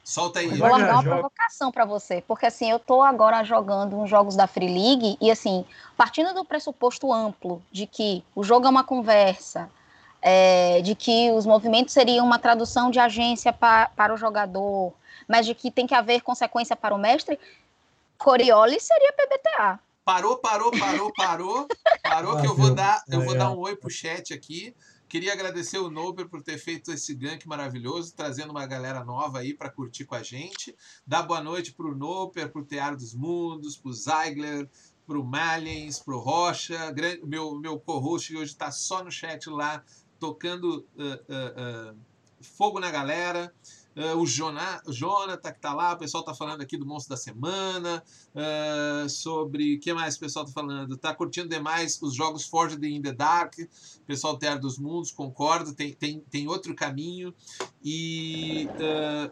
Solta 0.04 0.40
aí. 0.40 0.48
Vou 0.58 0.68
largar 0.68 0.94
uma 0.94 1.02
provocação 1.02 1.70
pra 1.70 1.84
você, 1.84 2.22
porque 2.26 2.46
assim, 2.46 2.70
eu 2.70 2.78
tô 2.78 3.02
agora 3.02 3.44
jogando 3.44 3.96
uns 3.98 4.10
jogos 4.10 4.34
da 4.34 4.46
Free 4.46 4.66
League 4.68 5.16
e 5.20 5.30
assim, 5.30 5.64
partindo 5.96 6.34
do 6.34 6.44
pressuposto 6.44 7.12
amplo 7.12 7.62
de 7.70 7.86
que 7.86 8.24
o 8.34 8.42
jogo 8.42 8.66
é 8.66 8.70
uma 8.70 8.82
conversa, 8.82 9.70
é, 10.20 10.80
de 10.82 10.94
que 10.96 11.30
os 11.30 11.46
movimentos 11.46 11.94
seriam 11.94 12.26
uma 12.26 12.38
tradução 12.38 12.90
de 12.90 12.98
agência 12.98 13.52
pa- 13.52 13.90
para 13.94 14.12
o 14.12 14.16
jogador, 14.16 14.92
mas 15.28 15.46
de 15.46 15.54
que 15.54 15.70
tem 15.70 15.86
que 15.86 15.94
haver 15.94 16.20
consequência 16.22 16.74
para 16.74 16.94
o 16.94 16.98
mestre, 16.98 17.38
Coriolis 18.18 18.82
seria 18.82 19.12
PBTA. 19.12 19.78
Parou, 20.04 20.36
parou, 20.38 20.70
parou, 20.72 21.12
parou. 21.12 21.68
Parou 22.02 22.36
que 22.36 22.46
eu 22.46 22.54
vou 22.56 22.74
dar, 22.74 23.02
eu 23.08 23.20
vou 23.22 23.34
dar 23.38 23.50
um 23.52 23.58
oi 23.60 23.76
pro 23.76 23.88
chat 23.88 24.34
aqui. 24.34 24.74
Queria 25.12 25.35
agradecer 25.35 25.77
o 25.77 25.90
Noper 25.90 26.27
por 26.27 26.42
ter 26.42 26.57
feito 26.57 26.90
esse 26.90 27.14
gank 27.14 27.46
maravilhoso, 27.46 28.14
trazendo 28.16 28.51
uma 28.51 28.64
galera 28.64 29.05
nova 29.05 29.40
aí 29.40 29.53
para 29.53 29.68
curtir 29.68 30.07
com 30.07 30.14
a 30.14 30.22
gente. 30.22 30.75
Dar 31.07 31.22
boa 31.22 31.42
noite 31.42 31.70
pro 31.70 31.94
Noper, 31.94 32.51
pro 32.51 32.64
Tear 32.64 32.96
dos 32.96 33.12
Mundos, 33.12 33.77
pro 33.77 33.92
Zeigler, 33.92 34.70
pro 35.07 35.22
Maliens, 35.22 35.98
pro 35.98 36.18
Rocha. 36.18 36.94
Meu, 37.25 37.57
meu 37.57 37.79
co-host 37.79 38.35
hoje 38.35 38.57
tá 38.57 38.70
só 38.70 39.05
no 39.05 39.12
chat 39.12 39.51
lá, 39.51 39.85
tocando 40.18 40.88
ah, 40.98 41.20
ah, 41.29 41.55
ah, 41.59 41.94
fogo 42.40 42.81
na 42.81 42.90
galera. 42.90 43.55
Ah, 43.94 44.16
o 44.16 44.26
Jona, 44.26 44.81
o 44.87 44.92
Jonathan 44.92 45.52
que 45.52 45.61
tá 45.61 45.74
lá, 45.74 45.92
o 45.92 45.98
pessoal 45.98 46.24
tá 46.24 46.35
falando 46.35 46.62
aqui 46.62 46.76
do 46.76 46.87
Monstro 46.87 47.11
da 47.11 47.16
Semana. 47.16 48.02
Ah, 48.35 49.07
sobre 49.09 49.76
o 49.76 49.81
que 49.81 49.92
mais 49.92 50.16
o 50.16 50.20
pessoal 50.20 50.44
tá 50.44 50.52
falando? 50.52 50.96
Tá 50.96 51.14
curtindo 51.14 51.48
demais 51.48 52.00
os 52.02 52.14
jogos 52.14 52.46
Forged 52.46 52.85
in 52.87 53.02
the 53.02 53.12
Dark, 53.12 53.55
pessoal 54.07 54.38
Terra 54.38 54.57
dos 54.57 54.78
Mundos, 54.78 55.11
concordo, 55.11 55.74
tem, 55.74 55.92
tem, 55.92 56.20
tem 56.20 56.48
outro 56.48 56.74
caminho. 56.74 57.35
E 57.85 58.66
ah, 58.81 59.31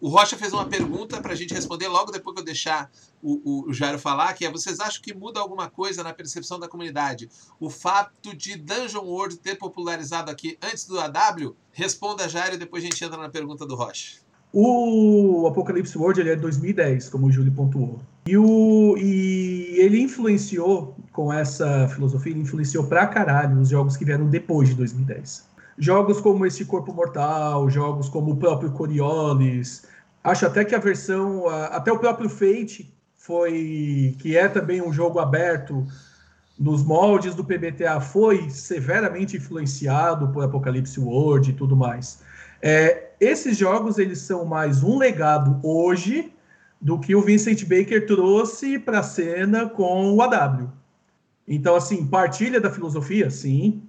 o 0.00 0.08
Rocha 0.08 0.36
fez 0.36 0.52
uma 0.52 0.64
pergunta 0.64 1.20
para 1.20 1.32
a 1.32 1.34
gente 1.34 1.52
responder 1.52 1.88
logo 1.88 2.12
depois 2.12 2.34
que 2.34 2.40
eu 2.40 2.44
deixar 2.44 2.90
o, 3.22 3.40
o, 3.44 3.70
o 3.70 3.72
Jairo 3.72 3.98
falar, 3.98 4.32
que 4.34 4.44
é: 4.44 4.50
vocês 4.50 4.78
acham 4.80 5.02
que 5.02 5.14
muda 5.14 5.40
alguma 5.40 5.68
coisa 5.68 6.02
na 6.02 6.12
percepção 6.12 6.58
da 6.58 6.68
comunidade? 6.68 7.28
O 7.58 7.68
fato 7.68 8.36
de 8.36 8.56
Dungeon 8.56 9.04
World 9.04 9.38
ter 9.38 9.56
popularizado 9.56 10.30
aqui 10.30 10.56
antes 10.62 10.86
do 10.86 10.98
AW? 11.00 11.56
Responda, 11.72 12.28
Jairo, 12.28 12.54
e 12.54 12.58
depois 12.58 12.82
a 12.82 12.86
gente 12.86 13.04
entra 13.04 13.16
na 13.16 13.28
pergunta 13.28 13.66
do 13.66 13.74
Rocha. 13.74 14.18
O 14.52 15.46
Apocalipse 15.46 15.98
World 15.98 16.20
ele 16.20 16.30
é 16.30 16.36
de 16.36 16.42
2010, 16.42 17.10
como 17.10 17.26
o 17.26 17.30
Júlio 17.30 17.52
pontuou. 17.52 18.00
E, 18.26 18.36
o, 18.36 18.96
e 18.96 19.74
ele 19.78 20.00
influenciou, 20.00 20.96
com 21.12 21.32
essa 21.32 21.88
filosofia, 21.88 22.32
ele 22.32 22.40
influenciou 22.40 22.84
pra 22.84 23.06
caralho 23.06 23.60
os 23.60 23.68
jogos 23.68 23.96
que 23.96 24.04
vieram 24.04 24.26
depois 24.26 24.70
de 24.70 24.74
2010. 24.76 25.47
Jogos 25.78 26.20
como 26.20 26.44
esse 26.44 26.64
Corpo 26.64 26.92
Mortal, 26.92 27.70
jogos 27.70 28.08
como 28.08 28.32
o 28.32 28.36
próprio 28.36 28.72
Coriolis. 28.72 29.86
Acho 30.24 30.46
até 30.46 30.64
que 30.64 30.74
a 30.74 30.78
versão. 30.78 31.48
Até 31.48 31.92
o 31.92 31.98
próprio 31.98 32.28
Fate 32.28 32.92
foi. 33.14 34.16
que 34.18 34.36
é 34.36 34.48
também 34.48 34.82
um 34.82 34.92
jogo 34.92 35.18
aberto 35.20 35.86
nos 36.58 36.82
moldes 36.82 37.34
do 37.34 37.44
PBTA, 37.44 38.00
foi 38.00 38.50
severamente 38.50 39.36
influenciado 39.36 40.28
por 40.32 40.42
Apocalipse 40.42 40.98
World 40.98 41.50
e 41.50 41.52
tudo 41.52 41.76
mais. 41.76 42.20
É, 42.60 43.10
esses 43.20 43.56
jogos 43.56 43.98
eles 43.98 44.18
são 44.18 44.44
mais 44.44 44.82
um 44.82 44.98
legado 44.98 45.60
hoje 45.62 46.32
do 46.80 46.98
que 46.98 47.14
o 47.14 47.22
Vincent 47.22 47.62
Baker 47.62 48.06
trouxe 48.06 48.78
para 48.78 49.00
a 49.00 49.02
cena 49.02 49.68
com 49.68 50.12
o 50.12 50.22
AW. 50.22 50.68
Então, 51.46 51.76
assim, 51.76 52.06
partilha 52.06 52.60
da 52.60 52.70
filosofia? 52.70 53.30
Sim, 53.30 53.82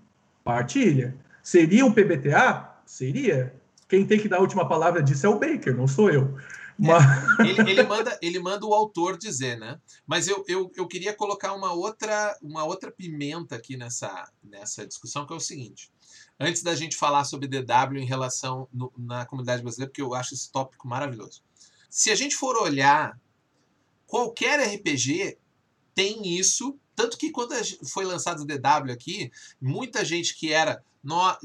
partilha. 0.43 1.15
Seria 1.49 1.83
um 1.83 1.91
PBTA? 1.91 2.79
Seria. 2.85 3.59
Quem 3.87 4.05
tem 4.05 4.19
que 4.19 4.29
dar 4.29 4.37
a 4.37 4.41
última 4.41 4.69
palavra 4.69 5.01
disso 5.01 5.25
é 5.25 5.29
o 5.29 5.39
Baker, 5.39 5.75
não 5.75 5.87
sou 5.87 6.11
eu. 6.11 6.37
Mas, 6.77 7.03
Ele, 7.39 7.71
ele 7.71 7.83
manda, 7.83 8.19
ele 8.21 8.39
manda 8.39 8.67
o 8.67 8.73
autor 8.73 9.17
dizer, 9.17 9.57
né? 9.57 9.79
Mas 10.05 10.27
eu, 10.27 10.45
eu, 10.47 10.71
eu 10.75 10.87
queria 10.87 11.11
colocar 11.11 11.53
uma 11.53 11.73
outra, 11.73 12.37
uma 12.39 12.63
outra 12.65 12.91
pimenta 12.91 13.55
aqui 13.55 13.75
nessa, 13.75 14.29
nessa 14.43 14.85
discussão, 14.85 15.25
que 15.25 15.33
é 15.33 15.35
o 15.35 15.39
seguinte. 15.39 15.89
Antes 16.39 16.61
da 16.61 16.75
gente 16.75 16.95
falar 16.95 17.23
sobre 17.23 17.47
DW 17.47 17.97
em 17.97 18.05
relação 18.05 18.67
no- 18.71 18.93
na 18.95 19.25
comunidade 19.25 19.63
brasileira, 19.63 19.89
porque 19.89 20.03
eu 20.03 20.13
acho 20.13 20.35
esse 20.35 20.51
tópico 20.51 20.87
maravilhoso. 20.87 21.41
Se 21.89 22.11
a 22.11 22.15
gente 22.15 22.35
for 22.35 22.55
olhar, 22.61 23.19
qualquer 24.05 24.59
RPG 24.59 25.35
tem 25.95 26.37
isso. 26.37 26.77
Tanto 26.99 27.17
que 27.17 27.31
quando 27.31 27.55
foi 27.89 28.03
lançado 28.03 28.41
o 28.41 28.45
DW 28.45 28.91
aqui, 28.91 29.31
muita 29.61 30.03
gente 30.03 30.35
que 30.35 30.51
era. 30.51 30.83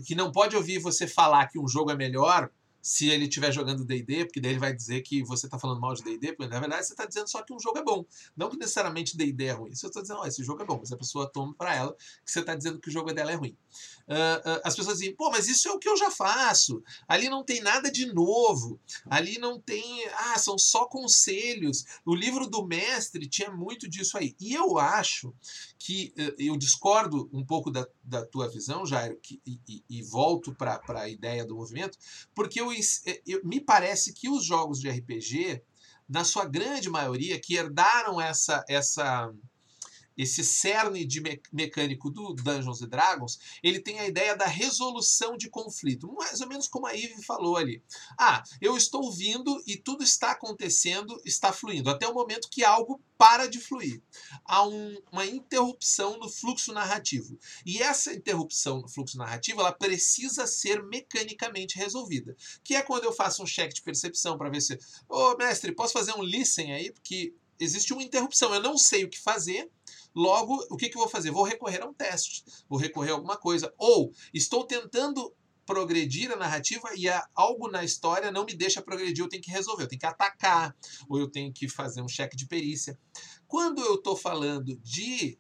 que 0.04 0.12
não 0.16 0.32
pode 0.32 0.56
ouvir 0.56 0.80
você 0.80 1.06
falar 1.06 1.46
que 1.46 1.60
um 1.60 1.68
jogo 1.68 1.92
é 1.92 1.96
melhor 1.96 2.50
se 2.84 3.08
ele 3.08 3.24
estiver 3.24 3.50
jogando 3.50 3.82
D&D, 3.82 4.26
porque 4.26 4.38
daí 4.38 4.52
ele 4.52 4.60
vai 4.60 4.70
dizer 4.74 5.00
que 5.00 5.24
você 5.24 5.46
está 5.46 5.58
falando 5.58 5.80
mal 5.80 5.94
de 5.94 6.04
D&D, 6.04 6.34
porque 6.34 6.52
na 6.52 6.60
verdade 6.60 6.86
você 6.86 6.92
está 6.92 7.06
dizendo 7.06 7.30
só 7.30 7.40
que 7.40 7.54
um 7.54 7.58
jogo 7.58 7.78
é 7.78 7.82
bom. 7.82 8.04
Não 8.36 8.50
que 8.50 8.58
necessariamente 8.58 9.16
D&D 9.16 9.46
é 9.46 9.52
ruim. 9.52 9.70
Eu 9.70 9.88
estou 9.88 10.02
dizendo, 10.02 10.20
ó, 10.20 10.26
esse 10.26 10.44
jogo 10.44 10.62
é 10.62 10.66
bom, 10.66 10.76
mas 10.78 10.92
a 10.92 10.96
pessoa 10.98 11.26
toma 11.26 11.54
para 11.54 11.74
ela 11.74 11.94
que 11.94 12.30
você 12.30 12.40
está 12.40 12.54
dizendo 12.54 12.78
que 12.78 12.90
o 12.90 12.92
jogo 12.92 13.10
dela 13.14 13.32
é 13.32 13.36
ruim. 13.36 13.56
Ah, 14.06 14.42
ah, 14.44 14.60
as 14.64 14.76
pessoas 14.76 14.98
dizem, 14.98 15.16
pô, 15.16 15.30
mas 15.30 15.48
isso 15.48 15.66
é 15.66 15.72
o 15.72 15.78
que 15.78 15.88
eu 15.88 15.96
já 15.96 16.10
faço. 16.10 16.82
Ali 17.08 17.30
não 17.30 17.42
tem 17.42 17.62
nada 17.62 17.90
de 17.90 18.12
novo. 18.12 18.78
Ali 19.06 19.38
não 19.38 19.58
tem. 19.58 20.06
Ah, 20.08 20.38
são 20.38 20.58
só 20.58 20.84
conselhos. 20.84 21.86
O 22.04 22.14
livro 22.14 22.46
do 22.46 22.66
mestre 22.66 23.26
tinha 23.26 23.50
muito 23.50 23.88
disso 23.88 24.18
aí. 24.18 24.36
E 24.38 24.52
eu 24.52 24.78
acho 24.78 25.34
que 25.84 26.14
eh, 26.16 26.34
eu 26.38 26.56
discordo 26.56 27.28
um 27.30 27.44
pouco 27.44 27.70
da, 27.70 27.86
da 28.02 28.24
tua 28.24 28.48
visão, 28.48 28.86
Jairo, 28.86 29.18
que, 29.22 29.38
e, 29.46 29.84
e- 29.90 30.02
volto 30.02 30.54
para 30.54 30.80
a 30.88 31.08
ideia 31.10 31.44
do 31.44 31.54
movimento, 31.54 31.98
porque 32.34 32.58
eu, 32.58 32.72
eh, 32.72 33.20
eu- 33.26 33.44
me 33.44 33.60
parece 33.60 34.14
que 34.14 34.30
os 34.30 34.42
jogos 34.46 34.80
de 34.80 34.88
RPG, 34.88 35.62
na 36.08 36.24
sua 36.24 36.46
grande 36.46 36.88
maioria, 36.88 37.38
que 37.38 37.54
herdaram 37.56 38.18
essa, 38.18 38.64
essa, 38.66 39.30
esse 40.16 40.44
cerne 40.44 41.04
de 41.04 41.20
me- 41.20 41.40
mecânico 41.52 42.10
do 42.10 42.34
Dungeons 42.34 42.82
and 42.82 42.88
Dragons, 42.88 43.38
ele 43.62 43.80
tem 43.80 43.98
a 43.98 44.06
ideia 44.06 44.36
da 44.36 44.46
resolução 44.46 45.36
de 45.36 45.50
conflito, 45.50 46.12
mais 46.12 46.40
ou 46.40 46.48
menos 46.48 46.68
como 46.68 46.86
a 46.86 46.94
Eve 46.94 47.22
falou 47.24 47.56
ali. 47.56 47.82
Ah, 48.18 48.42
eu 48.60 48.76
estou 48.76 49.10
vindo 49.12 49.62
e 49.66 49.76
tudo 49.76 50.04
está 50.04 50.32
acontecendo, 50.32 51.20
está 51.24 51.52
fluindo, 51.52 51.90
até 51.90 52.06
o 52.06 52.14
momento 52.14 52.48
que 52.50 52.64
algo 52.64 53.00
para 53.16 53.46
de 53.46 53.60
fluir. 53.60 54.02
Há 54.44 54.66
um- 54.66 54.98
uma 55.10 55.24
interrupção 55.24 56.18
no 56.18 56.28
fluxo 56.28 56.72
narrativo. 56.72 57.38
E 57.64 57.82
essa 57.82 58.12
interrupção 58.12 58.80
no 58.80 58.88
fluxo 58.88 59.16
narrativo, 59.16 59.60
ela 59.60 59.72
precisa 59.72 60.46
ser 60.46 60.82
mecanicamente 60.82 61.76
resolvida. 61.78 62.36
Que 62.62 62.74
é 62.74 62.82
quando 62.82 63.04
eu 63.04 63.12
faço 63.12 63.42
um 63.42 63.46
check 63.46 63.72
de 63.72 63.82
percepção 63.82 64.36
para 64.36 64.50
ver 64.50 64.60
se, 64.60 64.78
ô 65.08 65.36
mestre, 65.36 65.72
posso 65.72 65.92
fazer 65.92 66.12
um 66.12 66.22
listen 66.22 66.72
aí? 66.72 66.92
Porque 66.92 67.34
existe 67.58 67.92
uma 67.92 68.02
interrupção, 68.02 68.52
eu 68.54 68.60
não 68.60 68.76
sei 68.76 69.04
o 69.04 69.08
que 69.08 69.20
fazer, 69.20 69.70
Logo, 70.14 70.54
o 70.70 70.76
que, 70.76 70.88
que 70.88 70.96
eu 70.96 71.00
vou 71.02 71.08
fazer? 71.10 71.30
Vou 71.30 71.42
recorrer 71.44 71.82
a 71.82 71.86
um 71.86 71.94
teste, 71.94 72.44
vou 72.68 72.78
recorrer 72.78 73.10
a 73.10 73.14
alguma 73.14 73.36
coisa. 73.36 73.72
Ou 73.78 74.12
estou 74.32 74.64
tentando 74.64 75.34
progredir 75.66 76.30
a 76.30 76.36
narrativa 76.36 76.90
e 76.94 77.08
há 77.08 77.26
algo 77.34 77.70
na 77.70 77.82
história 77.82 78.30
não 78.30 78.44
me 78.44 78.54
deixa 78.54 78.82
progredir, 78.82 79.24
eu 79.24 79.28
tenho 79.28 79.42
que 79.42 79.50
resolver, 79.50 79.84
eu 79.84 79.88
tenho 79.88 80.00
que 80.00 80.06
atacar, 80.06 80.76
ou 81.08 81.18
eu 81.18 81.30
tenho 81.30 81.50
que 81.52 81.68
fazer 81.68 82.02
um 82.02 82.08
cheque 82.08 82.36
de 82.36 82.46
perícia. 82.46 82.98
Quando 83.48 83.80
eu 83.82 83.94
estou 83.94 84.14
falando 84.16 84.76
de 84.82 85.38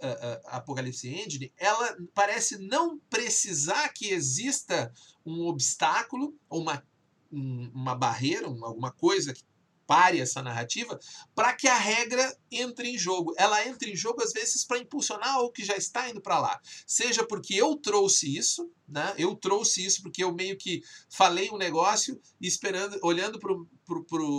ah, 0.00 0.40
ah, 0.46 0.56
Apocalipse 0.56 1.08
Engine, 1.08 1.52
ela 1.56 1.96
parece 2.12 2.58
não 2.58 2.98
precisar 3.08 3.88
que 3.90 4.08
exista 4.10 4.92
um 5.24 5.46
obstáculo 5.46 6.34
ou 6.48 6.60
uma, 6.60 6.84
um- 7.30 7.70
uma 7.72 7.94
barreira, 7.94 8.48
um- 8.48 8.64
alguma 8.64 8.90
coisa 8.90 9.32
que 9.32 9.44
pare 9.86 10.20
essa 10.20 10.42
narrativa, 10.42 10.98
para 11.34 11.52
que 11.54 11.68
a 11.68 11.76
regra 11.76 12.36
entre 12.50 12.88
em 12.88 12.98
jogo. 12.98 13.34
Ela 13.36 13.66
entra 13.66 13.88
em 13.88 13.96
jogo 13.96 14.22
às 14.22 14.32
vezes 14.32 14.64
para 14.64 14.78
impulsionar 14.78 15.34
algo 15.34 15.52
que 15.52 15.64
já 15.64 15.76
está 15.76 16.08
indo 16.08 16.20
para 16.20 16.38
lá. 16.38 16.60
Seja 16.86 17.26
porque 17.26 17.54
eu 17.54 17.76
trouxe 17.76 18.36
isso, 18.36 18.70
né? 18.86 19.14
Eu 19.18 19.34
trouxe 19.34 19.84
isso 19.84 20.02
porque 20.02 20.22
eu 20.22 20.32
meio 20.32 20.56
que 20.56 20.82
falei 21.10 21.50
um 21.50 21.58
negócio 21.58 22.20
esperando, 22.40 22.98
olhando 23.02 23.38
pro, 23.38 23.68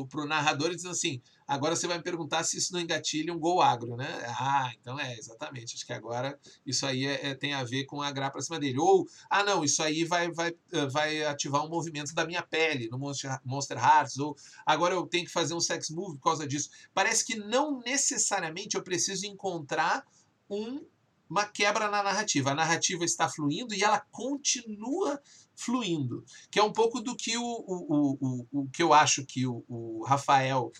pro 0.07 0.25
narrador 0.27 0.71
e 0.71 0.75
dizendo 0.75 0.91
assim: 0.91 1.21
agora 1.47 1.75
você 1.75 1.87
vai 1.87 1.97
me 1.97 2.03
perguntar 2.03 2.43
se 2.43 2.57
isso 2.57 2.73
não 2.73 2.79
engatilha 2.79 3.33
um 3.33 3.39
gol 3.39 3.61
agro, 3.61 3.95
né? 3.95 4.07
Ah, 4.39 4.71
então 4.79 4.99
é, 4.99 5.13
exatamente. 5.17 5.75
Acho 5.75 5.85
que 5.85 5.93
agora 5.93 6.39
isso 6.65 6.85
aí 6.85 7.05
é- 7.05 7.29
é- 7.29 7.35
tem 7.35 7.53
a 7.53 7.63
ver 7.63 7.85
com 7.85 8.01
a 8.01 8.11
gra 8.11 8.29
para 8.29 8.41
cima 8.41 8.59
dele. 8.59 8.79
Ou, 8.79 9.07
ah, 9.29 9.43
não, 9.43 9.63
isso 9.63 9.81
aí 9.83 10.03
vai, 10.03 10.31
vai, 10.31 10.53
eh, 10.71 10.85
vai 10.87 11.23
ativar 11.25 11.65
um 11.65 11.69
movimento 11.69 12.13
da 12.13 12.25
minha 12.25 12.41
pele 12.41 12.87
no 12.89 12.97
Monster, 12.99 13.39
Monster 13.43 13.77
Hearts. 13.77 14.17
Ou 14.17 14.35
agora 14.65 14.93
eu 14.95 15.05
tenho 15.07 15.25
que 15.25 15.31
fazer 15.31 15.53
um 15.53 15.59
sex 15.59 15.89
move 15.89 16.17
por 16.17 16.23
causa 16.23 16.47
disso. 16.47 16.69
Parece 16.93 17.25
que 17.25 17.35
não 17.35 17.79
necessariamente 17.79 18.75
eu 18.75 18.83
preciso 18.83 19.25
encontrar 19.25 20.05
um- 20.49 20.85
uma 21.29 21.45
quebra 21.45 21.89
na 21.89 22.03
narrativa. 22.03 22.51
A 22.51 22.55
narrativa 22.55 23.03
está 23.03 23.27
fluindo 23.27 23.73
e 23.73 23.83
ela 23.83 23.99
continua 24.11 25.19
fluindo, 25.55 26.23
que 26.51 26.59
é 26.59 26.63
um 26.63 26.71
pouco 26.73 26.99
do 27.01 27.15
que 27.15 27.37
o, 27.37 27.43
o, 27.43 27.85
o, 27.95 28.17
o, 28.51 28.61
o 28.61 28.69
que 28.69 28.83
eu 28.83 28.93
acho 28.93 29.25
que 29.25 29.45
o, 29.47 29.63
o 29.67 30.03
Rafael 30.03 30.71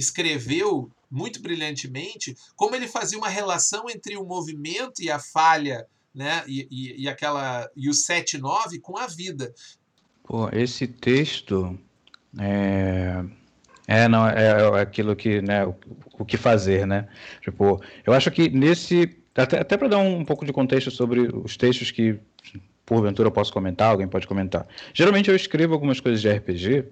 escreveu 0.00 0.90
muito 1.10 1.40
brilhantemente 1.42 2.36
como 2.56 2.74
ele 2.74 2.86
fazia 2.86 3.18
uma 3.18 3.28
relação 3.28 3.88
entre 3.90 4.16
o 4.16 4.24
movimento 4.24 5.02
e 5.02 5.10
a 5.10 5.18
falha, 5.18 5.86
né? 6.14 6.42
E, 6.46 6.66
e, 6.70 7.02
e 7.02 7.08
aquela 7.08 7.68
e 7.76 7.88
o 7.88 7.92
7-9 7.92 8.80
com 8.80 8.96
a 8.96 9.06
vida. 9.06 9.52
Pô, 10.24 10.48
esse 10.52 10.86
texto 10.86 11.78
é, 12.38 13.24
é 13.86 14.08
não 14.08 14.26
é, 14.28 14.46
é 14.46 14.80
aquilo 14.80 15.16
que, 15.16 15.42
né, 15.42 15.66
o, 15.66 15.74
o, 16.18 16.24
que 16.24 16.36
fazer, 16.36 16.86
né? 16.86 17.08
Tipo, 17.42 17.82
eu 18.06 18.12
acho 18.12 18.30
que 18.30 18.48
nesse 18.48 19.16
até, 19.34 19.60
até 19.60 19.76
para 19.76 19.88
dar 19.88 19.98
um, 19.98 20.18
um 20.18 20.24
pouco 20.24 20.44
de 20.44 20.52
contexto 20.52 20.90
sobre 20.90 21.20
os 21.20 21.56
textos 21.56 21.90
que 21.90 22.18
porventura 22.84 23.28
eu 23.28 23.32
posso 23.32 23.52
comentar, 23.52 23.90
alguém 23.90 24.08
pode 24.08 24.26
comentar. 24.26 24.66
Geralmente 24.92 25.30
eu 25.30 25.36
escrevo 25.36 25.74
algumas 25.74 26.00
coisas 26.00 26.20
de 26.20 26.28
RPG 26.28 26.86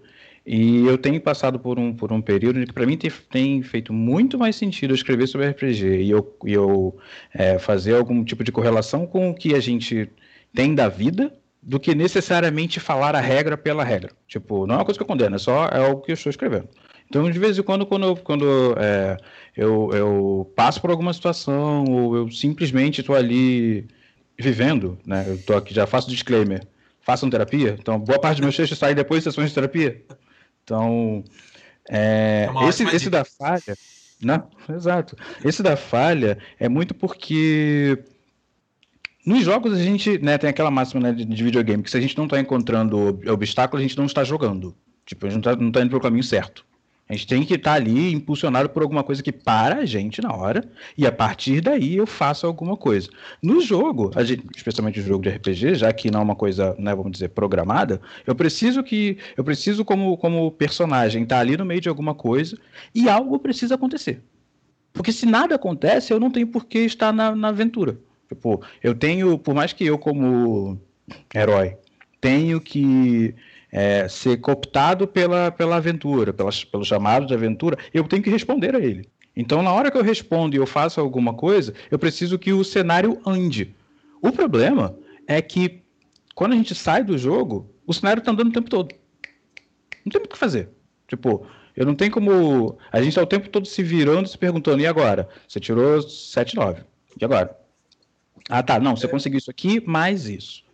e 0.50 0.87
eu 0.87 0.96
tenho 0.96 1.20
passado 1.20 1.58
por 1.58 1.78
um, 1.78 1.92
por 1.92 2.11
um 2.11 2.22
período 2.22 2.64
que 2.64 2.72
para 2.72 2.87
mim 2.87 2.96
tem, 2.96 3.11
tem, 3.30 3.62
feito 3.62 3.92
muito 3.92 4.38
mais 4.38 4.56
sentido 4.56 4.94
escrever 4.94 5.26
sobre 5.26 5.46
RPG 5.46 6.04
e 6.04 6.11
eu, 6.11 6.38
e 6.46 6.54
eu 6.54 6.96
é, 7.34 7.58
fazer 7.58 7.94
algum 7.94 8.24
tipo 8.24 8.42
de 8.42 8.50
correlação 8.50 9.06
com 9.06 9.28
o 9.28 9.34
que 9.34 9.54
a 9.54 9.61
gente 9.61 10.11
tem 10.54 10.74
da 10.74 10.88
vida 10.88 11.30
do 11.62 11.78
que 11.78 11.94
necessariamente 11.94 12.80
falar 12.80 13.14
a 13.14 13.20
regra 13.20 13.58
pela 13.58 13.84
regra. 13.84 14.11
Tipo, 14.26 14.66
não 14.66 14.76
é 14.76 14.78
uma 14.78 14.84
coisa 14.87 14.98
que 14.98 15.02
eu 15.02 15.06
condeno, 15.06 15.37
é 15.37 15.38
só 15.38 15.66
é 15.66 15.87
o 15.87 15.98
que 15.98 16.12
eu 16.12 16.14
estou 16.14 16.30
escrevendo. 16.30 16.66
Então, 17.11 17.30
de 17.30 17.38
vez 17.38 17.58
em 17.58 17.62
quando, 17.62 17.84
quando, 17.84 18.16
quando 18.16 18.74
é, 18.78 19.18
eu, 19.54 19.90
eu 19.92 20.52
passo 20.56 20.80
por 20.80 20.88
alguma 20.88 21.12
situação 21.12 21.84
ou 21.84 22.16
eu 22.16 22.30
simplesmente 22.30 23.02
estou 23.02 23.14
ali 23.14 23.87
vivendo, 24.38 24.98
né? 25.04 25.26
Eu 25.28 25.37
tô 25.42 25.54
aqui, 25.54 25.74
já 25.74 25.87
faço 25.87 26.08
disclaimer. 26.08 26.66
Façam 27.02 27.28
terapia. 27.28 27.76
Então, 27.78 27.98
boa 27.98 28.18
parte 28.18 28.37
dos 28.37 28.44
meus 28.44 28.56
textos 28.56 28.78
saem 28.78 28.94
depois 28.94 29.20
de 29.20 29.24
sessões 29.24 29.50
de 29.50 29.54
terapia. 29.54 30.02
Então, 30.68 31.24
é, 31.88 32.46
é 32.54 32.68
esse, 32.68 32.85
esse 32.85 33.09
da 33.09 33.24
falha. 33.24 33.74
Né? 34.22 34.42
Exato. 34.68 35.16
Esse 35.42 35.62
da 35.62 35.76
falha 35.76 36.37
é 36.61 36.68
muito 36.68 36.94
porque 36.94 37.98
nos 39.24 39.42
jogos 39.44 39.72
a 39.72 39.83
gente 39.83 40.18
né, 40.18 40.37
tem 40.37 40.50
aquela 40.50 40.70
máxima 40.70 41.00
né, 41.00 41.12
de 41.12 41.42
videogame 41.42 41.83
que 41.83 41.90
se 41.90 41.96
a 41.96 42.00
gente 42.00 42.16
não 42.18 42.24
está 42.24 42.38
encontrando 42.38 43.18
obstáculo, 43.26 43.78
a 43.78 43.83
gente 43.83 43.96
não 43.96 44.04
está 44.04 44.22
jogando. 44.24 44.76
Tipo, 45.07 45.26
a 45.26 45.31
gente 45.31 45.42
não 45.42 45.52
está 45.52 45.81
tá 45.81 45.85
indo 45.85 45.90
para 45.90 45.98
o 45.98 46.02
caminho 46.02 46.22
certo. 46.22 46.66
A 47.09 47.14
gente 47.14 47.27
tem 47.27 47.42
que 47.42 47.55
estar 47.55 47.71
tá 47.71 47.77
ali 47.77 48.12
impulsionado 48.12 48.68
por 48.68 48.83
alguma 48.83 49.03
coisa 49.03 49.23
que 49.23 49.33
para 49.33 49.77
a 49.77 49.87
gente 49.87 50.21
na 50.21 50.35
hora, 50.35 50.62
e 50.97 51.07
a 51.07 51.12
partir 51.12 51.62
daí 51.62 51.97
eu 51.97 52.07
faço 52.07 52.47
alguma 52.47 52.77
coisa. 52.77 53.09
No 53.42 53.62
jogo, 53.62 54.12
gente, 54.23 54.44
especialmente 54.55 55.01
no 55.01 55.07
jogo 55.07 55.23
de 55.23 55.31
RPG, 55.31 55.77
já 55.77 55.92
que 55.92 56.11
não 56.11 56.21
é 56.21 56.23
uma 56.23 56.37
coisa, 56.37 56.77
né, 56.79 56.94
vamos 56.94 57.12
dizer, 57.12 57.31
programada, 57.31 58.01
eu 58.27 58.35
preciso 58.35 58.83
que. 58.83 59.16
Eu 59.37 59.42
preciso, 59.42 59.85
como, 59.85 60.18
como 60.18 60.51
personagem, 60.51 61.23
estar 61.23 61.37
tá 61.37 61.40
ali 61.40 61.57
no 61.57 61.64
meio 61.64 61.81
de 61.81 61.88
alguma 61.88 62.14
coisa 62.14 62.59
e 62.94 63.09
algo 63.09 63.38
precisa 63.38 63.77
acontecer. 63.77 64.21
Porque 64.92 65.12
se 65.12 65.25
nada 65.25 65.55
acontece, 65.55 66.12
eu 66.12 66.21
não 66.21 66.31
tenho 66.31 66.49
por 66.49 66.66
que 66.66 66.81
estar 66.81 67.12
na, 67.12 67.35
na 67.35 67.49
aventura. 67.49 67.99
Tipo, 68.29 68.62
eu 68.83 68.94
tenho, 68.94 69.38
por 69.38 69.55
mais 69.55 69.73
que 69.73 69.87
eu, 69.87 69.97
como 69.97 70.79
herói, 71.35 71.77
tenho 72.21 72.61
que 72.61 73.35
é, 73.70 74.09
ser 74.09 74.38
cooptado 74.38 75.07
pela, 75.07 75.50
pela 75.50 75.76
aventura, 75.76 76.33
pelas, 76.33 76.64
pelo 76.64 76.85
chamado 76.85 77.26
de 77.26 77.35
aventura, 77.35 77.78
eu 77.92 78.04
tenho 78.04 78.22
que 78.22 78.31
responder 78.31 78.74
a 78.74 78.81
ele. 78.81 79.09
Então, 79.37 79.62
na 79.62 79.72
hora 79.72 79.90
que 79.90 79.96
eu 79.96 80.02
respondo 80.02 80.57
e 80.57 80.59
eu 80.59 80.66
faço 80.66 81.00
alguma 81.00 81.33
coisa, 81.33 81.72
eu 81.90 81.98
preciso 81.98 82.38
que 82.38 82.52
o 82.52 82.64
cenário 82.64 83.20
ande. 83.24 83.74
O 84.20 84.33
problema 84.33 84.96
é 85.26 85.40
que 85.40 85.83
quando 86.35 86.52
a 86.52 86.57
gente 86.57 86.74
sai 86.74 87.04
do 87.04 87.16
jogo, 87.16 87.70
o 87.87 87.92
cenário 87.92 88.20
está 88.20 88.33
andando 88.33 88.48
o 88.48 88.52
tempo 88.52 88.68
todo. 88.68 88.94
Não 90.04 90.11
tem 90.11 90.20
o 90.20 90.26
que 90.26 90.38
fazer. 90.38 90.70
Tipo, 91.07 91.46
eu 91.76 91.87
não 91.87 91.94
tenho 91.94 92.11
como. 92.11 92.76
A 92.90 92.98
gente 92.98 93.11
está 93.11 93.22
o 93.22 93.26
tempo 93.26 93.48
todo 93.48 93.66
se 93.66 93.83
virando, 93.83 94.28
se 94.28 94.37
perguntando, 94.37 94.83
e 94.83 94.87
agora? 94.87 95.28
Você 95.46 95.61
tirou 95.61 96.02
7, 96.02 96.57
9. 96.57 96.83
E 97.20 97.24
agora? 97.24 97.57
Ah, 98.48 98.62
tá. 98.62 98.81
Não, 98.81 98.96
você 98.96 99.07
é. 99.07 99.09
conseguiu 99.09 99.38
isso 99.38 99.50
aqui, 99.50 99.81
mais 99.87 100.26
isso. 100.28 100.64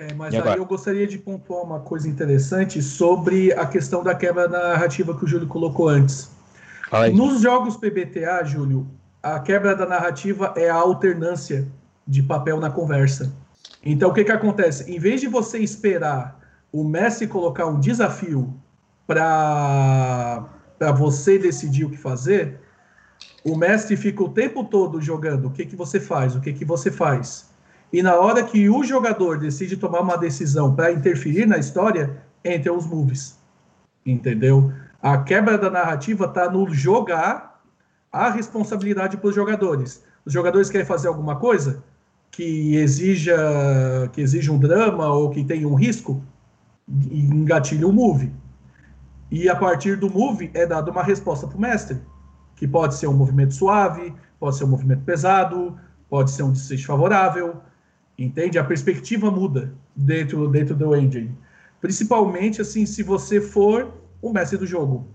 É, 0.00 0.14
mas 0.14 0.34
aí 0.34 0.56
eu 0.56 0.64
gostaria 0.64 1.06
de 1.06 1.18
pontuar 1.18 1.62
uma 1.62 1.80
coisa 1.80 2.08
interessante 2.08 2.80
sobre 2.80 3.52
a 3.52 3.66
questão 3.66 4.02
da 4.02 4.14
quebra 4.14 4.48
narrativa 4.48 5.14
que 5.14 5.26
o 5.26 5.28
Júlio 5.28 5.46
colocou 5.46 5.90
antes. 5.90 6.30
Nos 7.12 7.42
jogos 7.42 7.76
PBTA, 7.76 8.42
Júlio, 8.44 8.86
a 9.22 9.38
quebra 9.40 9.76
da 9.76 9.84
narrativa 9.84 10.54
é 10.56 10.70
a 10.70 10.74
alternância 10.74 11.68
de 12.08 12.22
papel 12.22 12.58
na 12.58 12.70
conversa. 12.70 13.30
Então, 13.84 14.08
o 14.08 14.14
que, 14.14 14.24
que 14.24 14.32
acontece? 14.32 14.90
Em 14.90 14.98
vez 14.98 15.20
de 15.20 15.28
você 15.28 15.58
esperar 15.58 16.40
o 16.72 16.82
mestre 16.82 17.26
colocar 17.26 17.66
um 17.66 17.78
desafio 17.78 18.54
para 19.06 20.46
você 20.96 21.38
decidir 21.38 21.84
o 21.84 21.90
que 21.90 21.98
fazer, 21.98 22.58
o 23.44 23.54
mestre 23.54 23.98
fica 23.98 24.22
o 24.22 24.30
tempo 24.30 24.64
todo 24.64 24.98
jogando. 24.98 25.48
O 25.48 25.50
que, 25.50 25.66
que 25.66 25.76
você 25.76 26.00
faz? 26.00 26.34
O 26.34 26.40
que, 26.40 26.54
que 26.54 26.64
você 26.64 26.90
faz? 26.90 27.49
E 27.92 28.02
na 28.02 28.14
hora 28.14 28.44
que 28.44 28.68
o 28.70 28.84
jogador 28.84 29.38
decide 29.38 29.76
tomar 29.76 30.00
uma 30.00 30.16
decisão 30.16 30.74
para 30.74 30.92
interferir 30.92 31.46
na 31.46 31.58
história, 31.58 32.22
entram 32.44 32.76
os 32.76 32.86
moves. 32.86 33.38
Entendeu? 34.06 34.72
A 35.02 35.18
quebra 35.18 35.58
da 35.58 35.70
narrativa 35.70 36.26
está 36.26 36.50
no 36.50 36.72
jogar 36.72 37.60
a 38.12 38.30
responsabilidade 38.30 39.16
para 39.16 39.28
os 39.28 39.34
jogadores. 39.34 40.04
Os 40.24 40.32
jogadores 40.32 40.70
querem 40.70 40.86
fazer 40.86 41.08
alguma 41.08 41.36
coisa 41.36 41.82
que 42.30 42.76
exija 42.76 43.36
que 44.12 44.20
exija 44.20 44.52
um 44.52 44.58
drama 44.58 45.08
ou 45.08 45.30
que 45.30 45.44
tenha 45.44 45.66
um 45.66 45.74
risco, 45.74 46.22
engatilha 46.88 47.86
o 47.86 47.90
um 47.90 47.92
move. 47.92 48.32
E 49.30 49.48
a 49.48 49.56
partir 49.56 49.96
do 49.96 50.10
move 50.10 50.50
é 50.54 50.66
dada 50.66 50.90
uma 50.90 51.02
resposta 51.02 51.46
para 51.46 51.56
o 51.56 51.60
mestre, 51.60 52.00
que 52.56 52.66
pode 52.66 52.94
ser 52.94 53.06
um 53.06 53.14
movimento 53.14 53.54
suave, 53.54 54.14
pode 54.38 54.56
ser 54.56 54.64
um 54.64 54.68
movimento 54.68 55.02
pesado, 55.02 55.76
pode 56.08 56.30
ser 56.30 56.42
um 56.42 56.52
desfecho 56.52 56.86
favorável, 56.86 57.60
Entende? 58.20 58.58
A 58.58 58.64
perspectiva 58.64 59.30
muda 59.30 59.72
dentro, 59.96 60.46
dentro 60.46 60.76
do 60.76 60.94
engine. 60.94 61.34
Principalmente 61.80 62.60
assim, 62.60 62.84
se 62.84 63.02
você 63.02 63.40
for 63.40 63.94
o 64.20 64.30
mestre 64.30 64.58
do 64.58 64.66
jogo, 64.66 65.08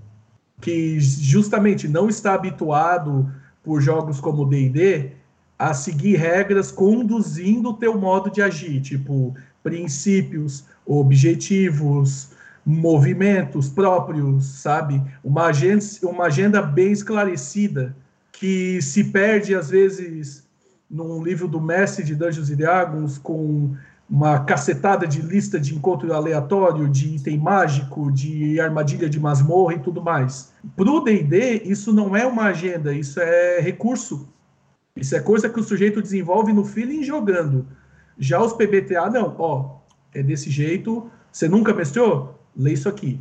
que 0.59 0.99
justamente 0.99 1.87
não 1.87 2.09
está 2.09 2.33
habituado 2.33 3.31
por 3.63 3.79
jogos 3.79 4.19
como 4.19 4.45
D&D 4.45 5.11
a 5.57 5.73
seguir 5.75 6.15
regras 6.15 6.71
conduzindo 6.71 7.69
o 7.69 7.73
teu 7.73 7.95
modo 7.95 8.31
de 8.31 8.41
agir, 8.41 8.81
tipo 8.81 9.35
princípios, 9.61 10.65
objetivos, 10.85 12.31
movimentos 12.65 13.69
próprios, 13.69 14.45
sabe? 14.45 15.01
Uma 15.23 15.45
agenda, 15.45 15.85
uma 16.03 16.25
agenda 16.25 16.61
bem 16.61 16.91
esclarecida 16.91 17.95
que 18.31 18.81
se 18.81 19.03
perde 19.05 19.53
às 19.53 19.69
vezes 19.69 20.44
num 20.89 21.23
livro 21.23 21.47
do 21.47 21.59
mestre 21.59 22.03
de 22.03 22.15
Dungeons 22.15 22.49
Dragons 22.49 23.17
com 23.17 23.75
uma 24.09 24.43
cacetada 24.43 25.07
de 25.07 25.21
lista 25.21 25.59
de 25.59 25.73
encontro 25.73 26.13
aleatório, 26.13 26.87
de 26.87 27.15
item 27.15 27.39
mágico, 27.39 28.11
de 28.11 28.59
armadilha 28.59 29.09
de 29.09 29.19
masmorra 29.19 29.73
e 29.73 29.79
tudo 29.79 30.01
mais. 30.01 30.53
Pro 30.75 31.01
D&D, 31.01 31.63
isso 31.65 31.91
não 31.91 32.15
é 32.15 32.25
uma 32.25 32.43
agenda, 32.43 32.93
isso 32.93 33.19
é 33.19 33.59
recurso. 33.59 34.29
Isso 34.95 35.15
é 35.15 35.19
coisa 35.19 35.49
que 35.49 35.59
o 35.59 35.63
sujeito 35.63 36.01
desenvolve 36.01 36.53
no 36.53 36.63
feeling 36.63 37.03
jogando. 37.03 37.67
Já 38.17 38.41
os 38.41 38.53
PBTA, 38.53 39.09
não. 39.09 39.35
Ó, 39.37 39.77
é 40.13 40.23
desse 40.23 40.49
jeito. 40.49 41.09
Você 41.31 41.49
nunca 41.49 41.73
mestrou? 41.73 42.39
Lê 42.55 42.73
isso 42.73 42.87
aqui. 42.87 43.19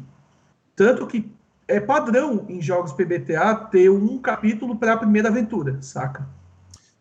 Tanto 0.77 1.07
que 1.07 1.33
é 1.67 1.81
padrão 1.81 2.45
em 2.49 2.61
jogos 2.61 2.93
PBTA 2.93 3.55
ter 3.73 3.91
um 3.91 4.19
capítulo 4.19 4.77
para 4.77 4.93
a 4.93 4.97
primeira 4.97 5.31
aventura, 5.31 5.79
saca? 5.81 6.29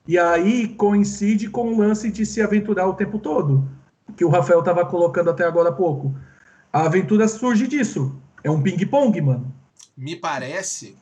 E 0.08 0.18
aí 0.18 0.68
coincide 0.76 1.50
com 1.50 1.74
o 1.74 1.78
lance 1.78 2.12
de 2.12 2.26
se 2.26 2.42
aventurar 2.42 2.88
o 2.88 2.94
tempo 2.94 3.20
todo, 3.20 3.70
que 4.18 4.26
o 4.26 4.30
Rafael 4.30 4.60
estava 4.60 4.86
colocando 4.86 5.30
até 5.30 5.46
agora 5.46 5.70
há 5.70 5.74
pouco. 5.74 6.14
A 6.72 6.86
aventura 6.86 7.28
surge 7.28 7.68
disso. 7.68 8.20
É 8.44 8.52
um 8.52 8.62
ping-pong, 8.62 9.22
mano. 9.22 9.56
Me 9.96 10.16
parece 10.16 10.98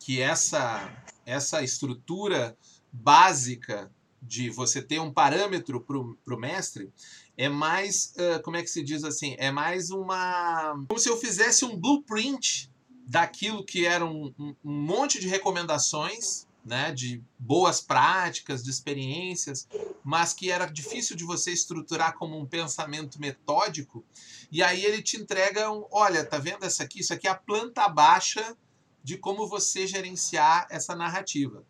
que 0.00 0.20
essa, 0.20 0.90
essa 1.24 1.62
estrutura 1.62 2.56
básica 2.92 3.90
de 4.20 4.50
você 4.50 4.82
ter 4.82 5.00
um 5.00 5.12
parâmetro 5.12 5.80
para 5.80 6.34
o 6.34 6.38
mestre 6.38 6.92
é 7.36 7.48
mais, 7.48 8.14
uh, 8.16 8.42
como 8.42 8.56
é 8.56 8.62
que 8.62 8.68
se 8.68 8.82
diz 8.82 9.04
assim? 9.04 9.34
É 9.38 9.50
mais 9.50 9.90
uma. 9.90 10.74
Como 10.88 10.98
se 10.98 11.08
eu 11.08 11.16
fizesse 11.16 11.64
um 11.64 11.76
blueprint 11.78 12.70
daquilo 13.06 13.64
que 13.64 13.86
era 13.86 14.04
um, 14.04 14.32
um, 14.38 14.54
um 14.64 14.72
monte 14.72 15.20
de 15.20 15.28
recomendações 15.28 16.45
né, 16.66 16.90
de 16.90 17.22
boas 17.38 17.80
práticas, 17.80 18.64
de 18.64 18.70
experiências, 18.70 19.68
mas 20.02 20.34
que 20.34 20.50
era 20.50 20.66
difícil 20.66 21.16
de 21.16 21.22
você 21.22 21.52
estruturar 21.52 22.18
como 22.18 22.36
um 22.36 22.44
pensamento 22.44 23.20
metódico. 23.20 24.04
E 24.50 24.64
aí 24.64 24.84
ele 24.84 25.00
te 25.00 25.16
entrega 25.16 25.70
um, 25.70 25.86
olha, 25.92 26.24
tá 26.24 26.38
vendo 26.38 26.64
essa 26.64 26.82
aqui? 26.82 27.00
Isso 27.00 27.14
aqui 27.14 27.28
é 27.28 27.30
a 27.30 27.36
planta 27.36 27.88
baixa 27.88 28.56
de 29.00 29.16
como 29.16 29.46
você 29.46 29.86
gerenciar 29.86 30.66
essa 30.68 30.96
narrativa. 30.96 31.64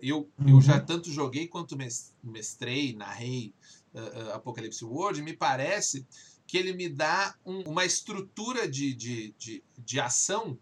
Eu, 0.00 0.30
uhum. 0.38 0.48
eu 0.48 0.60
já 0.62 0.80
tanto 0.80 1.12
joguei 1.12 1.46
quanto 1.46 1.76
mestrei, 2.24 2.94
narrei 2.94 3.52
uh, 3.92 4.00
uh, 4.00 4.32
Apocalipse 4.32 4.82
World, 4.86 5.20
me 5.20 5.34
parece 5.34 6.06
que 6.46 6.56
ele 6.56 6.72
me 6.72 6.88
dá 6.88 7.34
um, 7.44 7.60
uma 7.64 7.84
estrutura 7.84 8.66
de, 8.66 8.94
de, 8.94 9.34
de, 9.38 9.62
de 9.78 10.00
ação, 10.00 10.58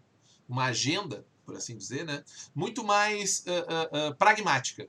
uma 0.49 0.65
agenda 0.65 1.25
por 1.49 1.57
assim 1.57 1.75
dizer, 1.75 2.05
né? 2.05 2.23
Muito 2.53 2.83
mais 2.83 3.39
uh, 3.39 4.11
uh, 4.11 4.15
pragmática. 4.15 4.87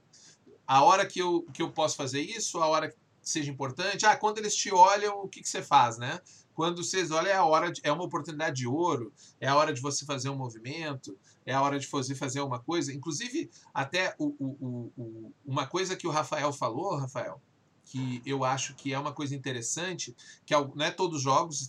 A 0.66 0.84
hora 0.84 1.06
que 1.06 1.18
eu, 1.18 1.42
que 1.54 1.62
eu 1.62 1.70
posso 1.72 1.96
fazer 1.96 2.20
isso, 2.20 2.58
a 2.58 2.66
hora 2.66 2.90
que 2.90 2.96
seja 3.22 3.50
importante. 3.50 4.06
Ah, 4.06 4.16
quando 4.16 4.38
eles 4.38 4.54
te 4.54 4.72
olham, 4.72 5.22
o 5.22 5.28
que, 5.28 5.40
que 5.40 5.48
você 5.48 5.62
faz, 5.62 5.98
né? 5.98 6.20
Quando 6.54 6.84
vocês 6.84 7.10
olham, 7.10 7.30
é 7.30 7.34
a 7.34 7.44
hora 7.44 7.72
de, 7.72 7.80
é 7.82 7.90
uma 7.90 8.04
oportunidade 8.04 8.56
de 8.56 8.66
ouro, 8.66 9.12
é 9.40 9.48
a 9.48 9.56
hora 9.56 9.72
de 9.72 9.80
você 9.80 10.04
fazer 10.04 10.28
um 10.28 10.36
movimento, 10.36 11.18
é 11.46 11.54
a 11.54 11.62
hora 11.62 11.78
de 11.78 11.86
você 11.86 12.14
fazer 12.14 12.40
uma 12.40 12.60
coisa. 12.60 12.92
Inclusive, 12.92 13.50
até 13.72 14.14
o, 14.18 14.34
o, 14.38 14.92
o, 14.96 15.32
uma 15.46 15.66
coisa 15.66 15.96
que 15.96 16.06
o 16.06 16.10
Rafael 16.10 16.52
falou, 16.52 16.96
Rafael, 16.96 17.40
que 17.84 18.22
eu 18.26 18.44
acho 18.44 18.74
que 18.74 18.92
é 18.92 18.98
uma 18.98 19.12
coisa 19.12 19.34
interessante, 19.34 20.14
que 20.44 20.54
não 20.54 20.84
é 20.84 20.90
todos 20.90 21.18
os 21.18 21.22
jogos, 21.22 21.68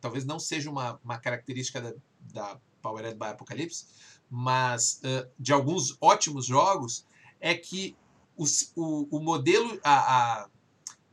talvez 0.00 0.24
não 0.24 0.38
seja 0.38 0.70
uma, 0.70 1.00
uma 1.04 1.18
característica 1.18 1.80
da, 1.80 1.94
da 2.32 2.60
Powered 2.80 3.18
by 3.18 3.26
Apocalypse, 3.26 3.86
mas 4.30 5.00
uh, 5.04 5.28
de 5.38 5.52
alguns 5.52 5.96
ótimos 6.00 6.46
jogos, 6.46 7.04
é 7.40 7.54
que 7.54 7.96
o, 8.36 9.16
o 9.16 9.20
modelo, 9.20 9.78
a, 9.82 10.42
a 10.42 10.48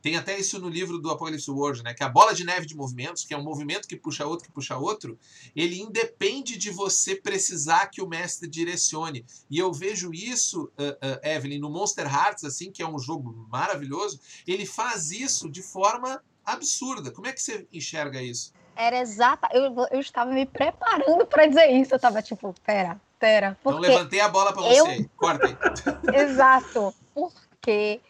tem 0.06 0.14
até 0.14 0.38
isso 0.38 0.60
no 0.60 0.68
livro 0.68 0.98
do 0.98 1.10
Apocalipse 1.10 1.50
World, 1.50 1.82
né? 1.82 1.92
Que 1.92 2.04
a 2.04 2.08
bola 2.08 2.32
de 2.32 2.44
neve 2.44 2.64
de 2.64 2.76
movimentos, 2.76 3.24
que 3.24 3.34
é 3.34 3.36
um 3.36 3.42
movimento 3.42 3.88
que 3.88 3.96
puxa 3.96 4.24
outro, 4.24 4.46
que 4.46 4.52
puxa 4.52 4.76
outro, 4.76 5.18
ele 5.54 5.80
independe 5.80 6.56
de 6.56 6.70
você 6.70 7.16
precisar 7.16 7.88
que 7.88 8.00
o 8.00 8.06
mestre 8.06 8.48
direcione. 8.48 9.26
E 9.50 9.58
eu 9.58 9.72
vejo 9.72 10.14
isso, 10.14 10.70
uh, 10.78 10.92
uh, 10.92 11.26
Evelyn, 11.26 11.58
no 11.58 11.68
Monster 11.68 12.06
Hearts, 12.06 12.44
assim, 12.44 12.70
que 12.70 12.84
é 12.84 12.88
um 12.88 13.00
jogo 13.00 13.48
maravilhoso, 13.50 14.20
ele 14.46 14.64
faz 14.64 15.10
isso 15.10 15.50
de 15.50 15.60
forma 15.60 16.22
absurda. 16.44 17.10
Como 17.10 17.26
é 17.26 17.32
que 17.32 17.42
você 17.42 17.66
enxerga 17.72 18.22
isso? 18.22 18.52
Era 18.76 19.00
exata. 19.00 19.48
Eu, 19.52 19.74
eu 19.90 19.98
estava 19.98 20.30
me 20.30 20.46
preparando 20.46 21.26
para 21.26 21.46
dizer 21.46 21.66
isso. 21.72 21.92
Eu 21.92 21.96
estava 21.96 22.22
tipo, 22.22 22.54
pera, 22.64 23.00
pera. 23.18 23.56
Então 23.60 23.78
levantei 23.78 24.20
a 24.20 24.28
bola 24.28 24.52
para 24.52 24.62
você. 24.62 25.00
Eu... 25.00 25.10
Corta. 25.16 25.58
Exato. 26.12 26.94
Porque 27.14 28.00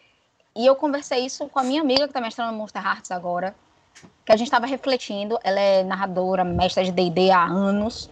e 0.57 0.65
eu 0.65 0.75
conversei 0.75 1.27
isso 1.27 1.47
com 1.49 1.59
a 1.59 1.63
minha 1.63 1.83
amiga 1.83 2.05
que 2.05 2.07
está 2.07 2.21
mestrando 2.21 2.57
Monster 2.57 2.83
Hearts 2.83 3.11
agora, 3.11 3.55
que 4.25 4.33
a 4.33 4.37
gente 4.37 4.47
estava 4.47 4.67
refletindo. 4.67 5.39
Ela 5.45 5.61
é 5.61 5.85
narradora, 5.85 6.45
mestra 6.45 6.83
de 6.83 6.91
D&D 6.91 7.31
há 7.31 7.45
anos. 7.45 8.09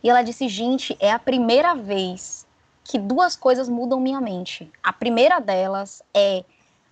E 0.00 0.08
ela 0.08 0.22
disse, 0.22 0.48
gente, 0.48 0.96
é 1.00 1.10
a 1.10 1.18
primeira 1.18 1.74
vez 1.74 2.46
que 2.84 3.00
duas 3.00 3.34
coisas 3.34 3.68
mudam 3.68 3.98
minha 3.98 4.20
mente. 4.20 4.70
A 4.80 4.92
primeira 4.92 5.40
delas 5.40 6.00
é 6.14 6.44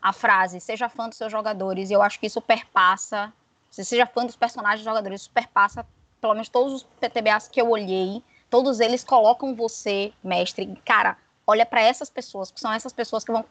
a 0.03 0.13
frase, 0.13 0.61
seja 0.61 0.89
fã 0.89 1.09
dos 1.09 1.17
seus 1.17 1.31
jogadores. 1.31 1.89
E 1.89 1.93
eu 1.93 2.03
acho 2.03 2.19
que 2.19 2.27
isso 2.27 2.41
perpassa, 2.41 3.33
se 3.71 3.85
seja 3.85 4.07
fã 4.07 4.27
dos 4.27 4.35
personagens 4.35 4.81
dos 4.81 4.85
jogadores, 4.85 5.21
isso 5.21 5.31
perpassa, 5.31 5.87
pelo 6.21 6.35
menos 6.35 6.49
todos 6.49 6.73
os 6.73 6.83
PTBAs 6.99 7.47
que 7.47 7.61
eu 7.61 7.71
olhei, 7.71 8.25
todos 8.51 8.81
eles 8.81 9.05
colocam 9.05 9.55
você, 9.55 10.13
mestre, 10.23 10.79
cara, 10.85 11.17
olha 11.47 11.65
para 11.65 11.81
essas 11.81 12.11
pessoas, 12.11 12.51
que 12.51 12.61
são 12.61 12.73
essas 12.73 12.93
pessoas 12.93 13.25
que 13.25 13.33
vão 13.33 13.45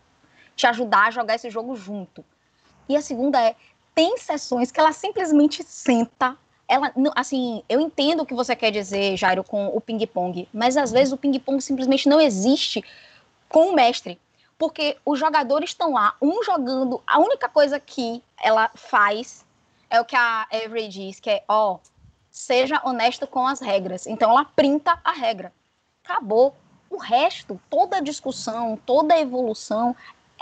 te 0.55 0.67
ajudar 0.67 1.07
a 1.07 1.11
jogar 1.11 1.35
esse 1.35 1.49
jogo 1.49 1.75
junto. 1.75 2.23
E 2.87 2.95
a 2.95 3.01
segunda 3.01 3.41
é, 3.41 3.55
tem 3.93 4.17
sessões 4.17 4.71
que 4.71 4.79
ela 4.79 4.91
simplesmente 4.91 5.63
senta, 5.63 6.37
ela, 6.67 6.91
assim, 7.15 7.63
eu 7.69 7.79
entendo 7.79 8.21
o 8.21 8.25
que 8.25 8.33
você 8.33 8.55
quer 8.55 8.71
dizer, 8.71 9.15
Jairo, 9.17 9.43
com 9.43 9.67
o 9.67 9.79
ping-pong, 9.79 10.47
mas 10.53 10.77
às 10.77 10.91
vezes 10.91 11.13
o 11.13 11.17
ping-pong 11.17 11.61
simplesmente 11.61 12.09
não 12.09 12.19
existe 12.19 12.83
com 13.47 13.69
o 13.69 13.75
mestre, 13.75 14.19
porque 14.57 14.97
os 15.05 15.19
jogadores 15.19 15.71
estão 15.71 15.93
lá, 15.93 16.15
um 16.21 16.43
jogando, 16.43 17.01
a 17.05 17.19
única 17.19 17.47
coisa 17.47 17.79
que 17.79 18.23
ela 18.41 18.71
faz 18.73 19.45
é 19.89 20.01
o 20.01 20.05
que 20.05 20.15
a 20.15 20.47
Avery 20.51 20.87
diz, 20.87 21.19
que 21.19 21.29
é, 21.29 21.43
ó, 21.47 21.77
seja 22.35 22.81
honesto 22.83 23.25
com 23.25 23.47
as 23.47 23.61
regras. 23.61 24.05
Então 24.05 24.29
ela 24.29 24.43
printa 24.43 24.99
a 25.03 25.13
regra. 25.13 25.53
Acabou. 26.03 26.53
O 26.89 26.97
resto, 26.97 27.59
toda 27.69 27.97
a 27.97 28.01
discussão, 28.01 28.77
toda 28.85 29.15
a 29.15 29.19
evolução 29.19 29.95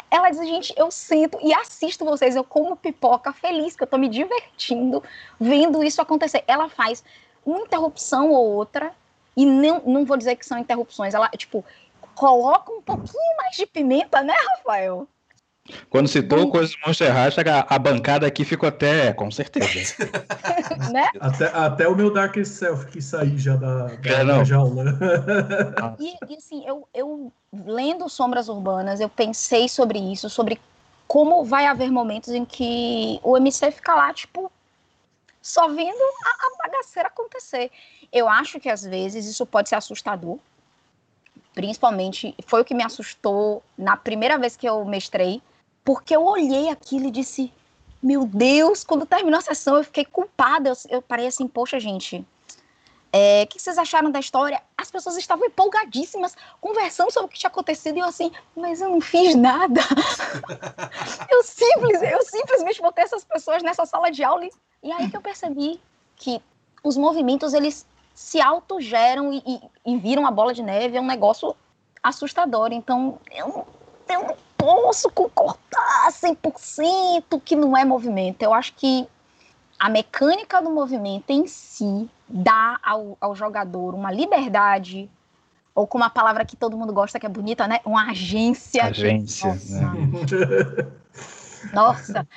ela 0.09 0.29
diz, 0.29 0.39
gente, 0.39 0.73
eu 0.75 0.91
sinto 0.91 1.37
e 1.41 1.53
assisto 1.53 2.05
vocês, 2.05 2.35
eu 2.35 2.43
como 2.43 2.75
pipoca 2.75 3.31
feliz, 3.33 3.75
que 3.75 3.83
eu 3.83 3.87
tô 3.87 3.97
me 3.97 4.07
divertindo 4.07 5.03
vendo 5.39 5.83
isso 5.83 6.01
acontecer. 6.01 6.43
Ela 6.47 6.69
faz 6.69 7.03
uma 7.45 7.59
interrupção 7.59 8.31
ou 8.31 8.53
outra, 8.53 8.93
e 9.35 9.45
não, 9.45 9.81
não 9.85 10.05
vou 10.05 10.17
dizer 10.17 10.35
que 10.35 10.45
são 10.45 10.57
interrupções, 10.57 11.13
ela, 11.13 11.29
tipo, 11.29 11.65
coloca 12.15 12.71
um 12.71 12.81
pouquinho 12.81 13.37
mais 13.37 13.55
de 13.55 13.65
pimenta, 13.65 14.21
né, 14.21 14.33
Rafael? 14.57 15.07
Quando 15.89 16.09
citou 16.09 16.51
coisas 16.51 16.71
do 16.71 16.77
Monster 16.85 17.13
Hashtag, 17.13 17.49
a, 17.49 17.65
a, 17.69 17.79
bancada 17.79 18.27
aqui 18.27 18.43
ficou 18.43 18.67
até, 18.67 19.13
com 19.13 19.31
certeza. 19.31 19.95
né? 20.91 21.07
até, 21.21 21.45
até 21.45 21.87
o 21.87 21.95
meu 21.95 22.11
Dark 22.11 22.35
Self 22.43 22.87
que 22.87 23.01
sair 23.01 23.37
já 23.37 23.55
da, 23.55 23.85
da, 23.85 24.09
é, 24.09 24.25
da 24.25 24.43
jaula. 24.43 24.83
e, 25.99 26.15
e, 26.29 26.35
assim, 26.35 26.67
eu, 26.67 26.85
eu 26.93 27.31
lendo 27.53 28.09
Sombras 28.09 28.49
Urbanas, 28.49 28.99
eu 28.99 29.07
pensei 29.07 29.69
sobre 29.69 29.99
isso, 29.99 30.29
sobre 30.29 30.59
como 31.07 31.45
vai 31.45 31.65
haver 31.65 31.89
momentos 31.89 32.29
em 32.29 32.43
que 32.43 33.19
o 33.23 33.37
MC 33.37 33.71
fica 33.71 33.95
lá, 33.95 34.13
tipo, 34.13 34.51
só 35.41 35.69
vendo 35.69 36.01
a, 36.25 36.29
a 36.29 36.67
bagaceira 36.67 37.07
acontecer. 37.07 37.71
Eu 38.11 38.27
acho 38.27 38.59
que 38.59 38.67
às 38.67 38.83
vezes 38.83 39.25
isso 39.25 39.45
pode 39.45 39.69
ser 39.69 39.75
assustador, 39.75 40.37
principalmente 41.55 42.35
foi 42.47 42.61
o 42.61 42.65
que 42.65 42.73
me 42.73 42.83
assustou 42.83 43.63
na 43.77 43.95
primeira 43.95 44.37
vez 44.37 44.57
que 44.57 44.67
eu 44.67 44.83
mestrei, 44.83 45.41
porque 45.83 46.15
eu 46.15 46.23
olhei 46.23 46.69
aquilo 46.69 47.07
e 47.07 47.11
disse: 47.11 47.51
Meu 48.01 48.25
Deus, 48.25 48.83
quando 48.83 49.05
terminou 49.05 49.37
a 49.37 49.41
sessão, 49.41 49.77
eu 49.77 49.83
fiquei 49.83 50.05
culpada. 50.05 50.69
Eu, 50.69 50.75
eu 50.89 51.01
parei 51.01 51.27
assim, 51.27 51.47
poxa, 51.47 51.79
gente. 51.79 52.25
É, 53.15 53.43
o 53.43 53.47
que 53.47 53.61
vocês 53.61 53.77
acharam 53.77 54.09
da 54.09 54.19
história? 54.19 54.59
As 54.75 54.89
pessoas 54.89 55.15
estavam 55.17 55.45
empolgadíssimas, 55.45 56.35
conversando 56.59 57.11
sobre 57.11 57.27
o 57.27 57.29
que 57.29 57.37
tinha 57.37 57.47
acontecido, 57.47 57.95
e 57.97 57.99
eu 57.99 58.07
assim, 58.07 58.31
mas 58.55 58.81
eu 58.81 58.89
não 58.89 58.99
fiz 58.99 59.35
nada. 59.35 59.81
eu, 61.29 61.43
simples, 61.43 62.01
eu 62.01 62.23
simplesmente 62.23 62.81
botei 62.81 63.03
essas 63.03 63.23
pessoas 63.23 63.61
nessa 63.61 63.85
sala 63.85 64.09
de 64.09 64.23
aula, 64.23 64.43
e, 64.45 64.51
e 64.81 64.91
aí 64.91 65.11
que 65.11 65.15
eu 65.15 65.21
percebi 65.21 65.79
que 66.15 66.41
os 66.83 66.97
movimentos, 66.97 67.53
eles 67.53 67.85
se 68.15 68.41
autogeram 68.41 69.31
e, 69.31 69.43
e, 69.45 69.93
e 69.93 69.97
viram 69.97 70.25
a 70.25 70.31
bola 70.31 70.51
de 70.51 70.63
neve, 70.63 70.97
é 70.97 71.01
um 71.01 71.05
negócio 71.05 71.55
assustador. 72.01 72.71
Então, 72.71 73.19
eu, 73.31 73.67
eu 74.09 74.37
posso 74.63 75.09
concordar 75.09 76.09
100% 76.09 77.41
que 77.43 77.55
não 77.55 77.75
é 77.75 77.83
movimento. 77.83 78.41
Eu 78.41 78.53
acho 78.53 78.73
que 78.75 79.05
a 79.77 79.89
mecânica 79.89 80.61
do 80.61 80.69
movimento 80.69 81.29
em 81.29 81.45
si 81.47 82.09
dá 82.29 82.79
ao, 82.81 83.17
ao 83.19 83.35
jogador 83.35 83.93
uma 83.93 84.09
liberdade, 84.09 85.09
ou 85.75 85.85
com 85.85 85.97
uma 85.97 86.09
palavra 86.09 86.45
que 86.45 86.55
todo 86.55 86.77
mundo 86.77 86.93
gosta, 86.93 87.19
que 87.19 87.25
é 87.25 87.29
bonita, 87.29 87.67
né? 87.67 87.79
Uma 87.83 88.11
agência. 88.11 88.85
Agência. 88.85 89.51
De... 89.51 89.73
Nossa. 91.73 92.13
Né? 92.13 92.23
Nossa. 92.23 92.27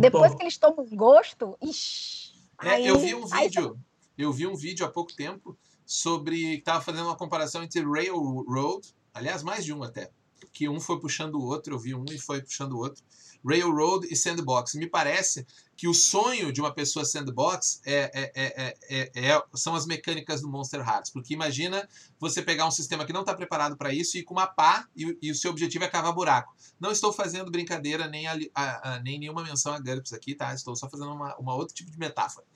Depois 0.00 0.34
que 0.34 0.42
eles 0.42 0.58
tomam 0.58 0.84
gosto, 0.92 1.56
ixi, 1.62 2.32
é, 2.62 2.70
aí, 2.70 2.86
eu 2.86 2.98
vi 2.98 3.14
um 3.14 3.26
vídeo, 3.26 3.76
aí... 4.16 4.24
eu 4.24 4.32
vi 4.32 4.46
um 4.46 4.54
vídeo 4.54 4.84
há 4.84 4.88
pouco 4.88 5.14
tempo 5.14 5.56
sobre 5.86 6.36
que 6.36 6.58
estava 6.58 6.80
fazendo 6.80 7.06
uma 7.06 7.16
comparação 7.16 7.62
entre 7.62 7.82
Railroad, 7.82 8.94
aliás, 9.14 9.42
mais 9.42 9.64
de 9.64 9.72
um 9.72 9.82
até, 9.82 10.10
que 10.52 10.68
um 10.68 10.80
foi 10.80 10.98
puxando 10.98 11.34
o 11.36 11.44
outro, 11.44 11.74
eu 11.74 11.78
vi 11.78 11.94
um 11.94 12.04
e 12.10 12.18
foi 12.18 12.42
puxando 12.42 12.72
o 12.72 12.78
outro. 12.78 13.02
Railroad 13.44 14.06
e 14.10 14.16
Sandbox. 14.16 14.74
Me 14.74 14.86
parece 14.86 15.46
que 15.82 15.88
o 15.88 15.94
sonho 15.94 16.52
de 16.52 16.60
uma 16.60 16.72
pessoa 16.72 17.04
sandbox 17.04 17.80
é, 17.84 18.32
é, 18.36 18.72
é, 18.88 19.10
é, 19.16 19.44
são 19.52 19.74
as 19.74 19.84
mecânicas 19.84 20.40
do 20.40 20.48
Monster 20.48 20.78
Hearts. 20.78 21.10
Porque 21.10 21.34
imagina 21.34 21.88
você 22.20 22.40
pegar 22.40 22.68
um 22.68 22.70
sistema 22.70 23.04
que 23.04 23.12
não 23.12 23.22
está 23.22 23.34
preparado 23.34 23.76
para 23.76 23.92
isso 23.92 24.16
e 24.16 24.20
ir 24.20 24.22
com 24.22 24.32
uma 24.32 24.46
pá 24.46 24.86
e, 24.94 25.18
e, 25.20 25.32
o 25.32 25.34
seu 25.34 25.50
objetivo 25.50 25.82
é 25.82 25.88
cavar 25.88 26.12
buraco. 26.12 26.54
Não 26.78 26.92
estou 26.92 27.12
fazendo 27.12 27.50
brincadeira 27.50 28.06
nem, 28.06 28.28
a, 28.28 28.38
a, 28.54 28.94
a, 28.94 29.00
nem 29.00 29.18
nenhuma 29.18 29.42
menção 29.42 29.74
a 29.74 29.80
GURPS 29.80 30.12
aqui, 30.12 30.36
tá? 30.36 30.54
Estou 30.54 30.76
só 30.76 30.88
fazendo 30.88 31.10
uma, 31.10 31.36
uma 31.36 31.56
outro 31.56 31.74
tipo 31.74 31.90
de 31.90 31.98
metáfora. 31.98 32.46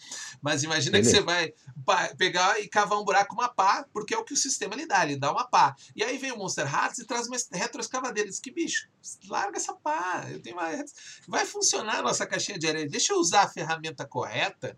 Mas 0.41 0.62
imagina 0.62 0.93
Beleza. 0.93 1.11
que 1.11 1.16
você 1.16 1.53
vai 1.74 2.14
pegar 2.16 2.61
e 2.61 2.68
cavar 2.68 2.97
um 2.97 3.05
buraco 3.05 3.35
com 3.35 3.43
uma 3.43 3.49
pá, 3.49 3.85
porque 3.93 4.14
é 4.14 4.18
o 4.18 4.22
que 4.22 4.35
o 4.35 4.37
sistema 4.37 4.77
lhe 4.77 4.87
dá, 4.87 5.03
ele 5.05 5.16
dá 5.16 5.33
uma 5.33 5.49
pá. 5.49 5.74
E 5.97 6.05
aí 6.05 6.16
vem 6.16 6.31
o 6.31 6.39
Monster 6.39 6.72
Hearts 6.72 7.01
e 7.01 7.05
traz 7.05 7.27
uma 7.27 7.37
retroescavadeira. 7.51 8.31
Diz 8.31 8.39
que 8.39 8.53
bicho, 8.53 8.89
larga 9.29 9.57
essa 9.57 9.74
pá, 9.74 10.29
eu 10.31 10.41
tenho 10.41 10.55
uma... 10.55 10.68
vai 11.27 11.45
funcionar 11.45 11.97
a 11.97 12.03
nossa 12.03 12.24
caixinha 12.24 12.57
de 12.57 12.68
areia. 12.68 12.89
Deixa 12.89 13.12
eu 13.12 13.16
usar 13.17 13.43
a 13.43 13.49
ferramenta 13.49 14.07
correta 14.07 14.77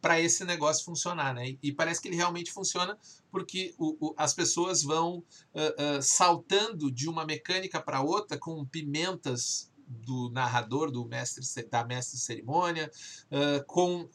para 0.00 0.20
esse 0.20 0.44
negócio 0.44 0.84
funcionar, 0.84 1.34
né? 1.34 1.56
E, 1.62 1.72
parece 1.72 2.00
que 2.00 2.08
ele 2.08 2.16
realmente 2.16 2.50
funciona 2.50 2.98
porque 3.30 3.74
o, 3.78 4.08
o, 4.08 4.14
as 4.16 4.32
pessoas 4.32 4.82
vão 4.82 5.18
uh, 5.18 5.98
uh, 5.98 6.02
saltando 6.02 6.90
de 6.90 7.08
uma 7.08 7.24
mecânica 7.24 7.80
para 7.80 8.00
outra 8.00 8.38
com 8.38 8.64
pimentas 8.64 9.70
do 9.86 10.30
narrador, 10.30 10.90
do 10.90 11.04
mestre 11.04 11.44
da 11.68 11.84
mestre 11.84 12.16
de 12.16 12.22
cerimônia, 12.22 12.90
uh, 13.26 13.64
com 13.66 14.08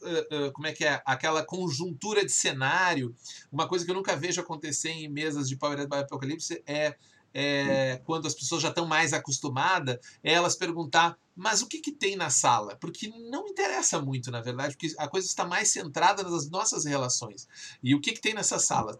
como 0.54 0.66
é 0.66 0.72
que 0.72 0.84
é 0.86 1.02
aquela 1.04 1.44
conjuntura 1.44 2.24
de 2.24 2.32
cenário. 2.32 3.14
Uma 3.52 3.68
coisa 3.68 3.84
que 3.84 3.90
eu 3.90 3.94
nunca 3.94 4.16
vejo 4.16 4.40
acontecer 4.40 4.88
em 4.88 5.08
mesas 5.08 5.48
de 5.48 5.56
Power 5.56 5.86
by 5.86 5.96
Apocalypse 5.96 6.62
é 6.66 6.96
é, 7.38 8.00
quando 8.04 8.26
as 8.26 8.34
pessoas 8.34 8.62
já 8.62 8.68
estão 8.68 8.86
mais 8.86 9.12
acostumadas, 9.12 9.98
é 10.22 10.32
elas 10.32 10.56
perguntar, 10.56 11.18
mas 11.34 11.60
o 11.60 11.66
que, 11.66 11.80
que 11.80 11.92
tem 11.92 12.16
na 12.16 12.30
sala? 12.30 12.76
Porque 12.76 13.08
não 13.08 13.46
interessa 13.46 14.00
muito, 14.00 14.30
na 14.30 14.40
verdade, 14.40 14.74
porque 14.74 14.94
a 14.96 15.06
coisa 15.06 15.26
está 15.26 15.44
mais 15.44 15.68
centrada 15.70 16.22
nas 16.22 16.48
nossas 16.48 16.84
relações. 16.84 17.46
E 17.82 17.94
o 17.94 18.00
que, 18.00 18.12
que 18.12 18.20
tem 18.20 18.32
nessa 18.32 18.58
sala? 18.58 18.98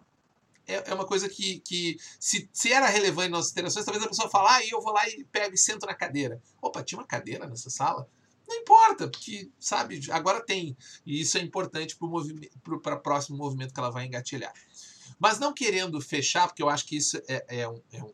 é, 0.66 0.90
é 0.90 0.94
uma 0.94 1.06
coisa 1.06 1.28
que, 1.28 1.60
que 1.60 1.96
se, 2.18 2.48
se 2.52 2.72
era 2.72 2.88
relevante 2.88 3.30
nas 3.30 3.50
interações, 3.50 3.84
talvez 3.84 4.04
a 4.04 4.08
pessoa 4.08 4.28
fale, 4.28 4.48
ah, 4.50 4.68
eu 4.68 4.80
vou 4.82 4.92
lá 4.92 5.08
e 5.08 5.24
pego 5.24 5.54
e 5.54 5.58
sento 5.58 5.86
na 5.86 5.94
cadeira. 5.94 6.42
Opa, 6.60 6.82
tinha 6.82 6.98
uma 6.98 7.06
cadeira 7.06 7.46
nessa 7.46 7.70
sala? 7.70 8.08
Não 8.46 8.56
importa, 8.56 9.08
porque, 9.08 9.50
sabe, 9.58 10.00
agora 10.10 10.40
tem. 10.40 10.76
E 11.04 11.20
isso 11.20 11.38
é 11.38 11.40
importante 11.40 11.96
para 11.96 12.94
o 12.94 13.00
próximo 13.00 13.36
movimento 13.36 13.72
que 13.72 13.80
ela 13.80 13.90
vai 13.90 14.06
engatilhar. 14.06 14.52
Mas 15.18 15.38
não 15.38 15.52
querendo 15.52 16.00
fechar, 16.00 16.46
porque 16.46 16.62
eu 16.62 16.68
acho 16.68 16.86
que 16.86 16.96
isso 16.96 17.20
é, 17.28 17.44
é, 17.48 17.68
um, 17.68 17.80
é 17.92 18.02
um 18.02 18.12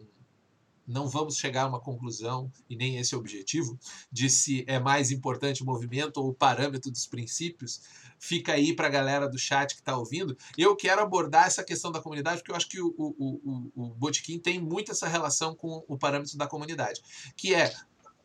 não 0.93 1.09
vamos 1.09 1.37
chegar 1.37 1.63
a 1.63 1.69
uma 1.69 1.81
conclusão, 1.81 2.53
e 2.69 2.77
nem 2.77 2.99
esse 2.99 3.15
é 3.15 3.17
o 3.17 3.21
objetivo, 3.21 3.79
de 4.11 4.29
se 4.29 4.65
é 4.69 4.79
mais 4.79 5.11
importante 5.11 5.63
o 5.63 5.67
movimento 5.67 6.19
ou 6.19 6.29
o 6.29 6.35
parâmetro 6.35 6.91
dos 6.91 7.07
princípios. 7.07 7.81
Fica 8.19 8.53
aí 8.53 8.77
para 8.77 8.87
a 8.87 8.91
galera 8.91 9.29
do 9.29 9.39
chat 9.39 9.75
que 9.75 9.81
está 9.81 9.97
ouvindo. 9.97 10.37
Eu 10.57 10.77
quero 10.77 11.01
abordar 11.01 11.47
essa 11.47 11.65
questão 11.65 11.91
da 11.91 12.01
comunidade, 12.01 12.39
porque 12.39 12.53
eu 12.53 12.57
acho 12.57 12.69
que 12.69 12.81
o, 12.81 12.95
o, 12.97 13.13
o, 13.19 13.73
o 13.75 13.95
Botequim 13.95 14.39
tem 14.39 14.61
muito 14.61 14.93
essa 14.93 15.09
relação 15.09 15.55
com 15.55 15.85
o 15.89 15.99
parâmetro 15.99 16.37
da 16.37 16.47
comunidade, 16.47 17.01
que 17.37 17.55
é 17.55 17.75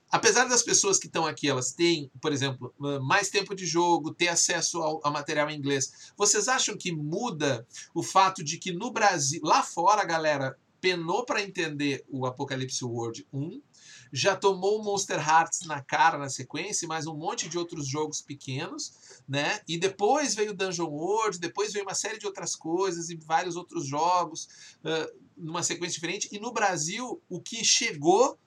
apesar 0.09 0.45
das 0.45 0.63
pessoas 0.63 0.97
que 0.97 1.07
estão 1.07 1.25
aqui, 1.25 1.49
elas 1.49 1.73
têm, 1.73 2.09
por 2.21 2.31
exemplo, 2.31 2.73
mais 3.01 3.29
tempo 3.29 3.53
de 3.53 3.65
jogo, 3.65 4.13
ter 4.13 4.29
acesso 4.29 4.81
ao, 4.81 5.01
ao, 5.03 5.11
material 5.11 5.49
em 5.49 5.57
inglês, 5.57 6.11
vocês 6.15 6.47
acham 6.47 6.77
que 6.77 6.91
muda 6.91 7.67
o 7.93 8.01
fato 8.01 8.43
de 8.43 8.57
que 8.57 8.71
no 8.71 8.91
Brasil, 8.91 9.41
lá 9.43 9.63
fora, 9.63 10.05
galera 10.05 10.57
penou 10.79 11.25
para 11.25 11.41
entender 11.41 12.03
o 12.09 12.25
Apocalipse 12.25 12.83
World 12.83 13.27
1, 13.33 13.61
já 14.11 14.35
tomou 14.35 14.79
o 14.79 14.83
Monster 14.83 15.17
Hearts 15.17 15.65
na 15.65 15.81
cara 15.81 16.17
na 16.17 16.29
sequência, 16.29 16.87
mais 16.87 17.05
um 17.07 17.15
monte 17.15 17.49
de 17.49 17.57
outros 17.57 17.87
jogos 17.87 18.21
pequenos, 18.21 19.21
né? 19.27 19.59
E 19.67 19.77
depois 19.77 20.35
veio 20.35 20.53
Dungeon 20.53 20.87
World, 20.87 21.39
depois 21.39 21.73
veio 21.73 21.85
uma 21.85 21.93
série 21.93 22.17
de 22.17 22.25
outras 22.25 22.55
coisas 22.55 23.09
e 23.09 23.15
vários 23.15 23.55
outros 23.55 23.85
jogos 23.85 24.47
uh, 24.83 25.17
numa 25.35 25.63
sequência 25.63 25.95
diferente. 25.95 26.29
E 26.31 26.39
no 26.39 26.51
Brasil, 26.51 27.21
o 27.29 27.41
que 27.41 27.63
chegou 27.63 28.37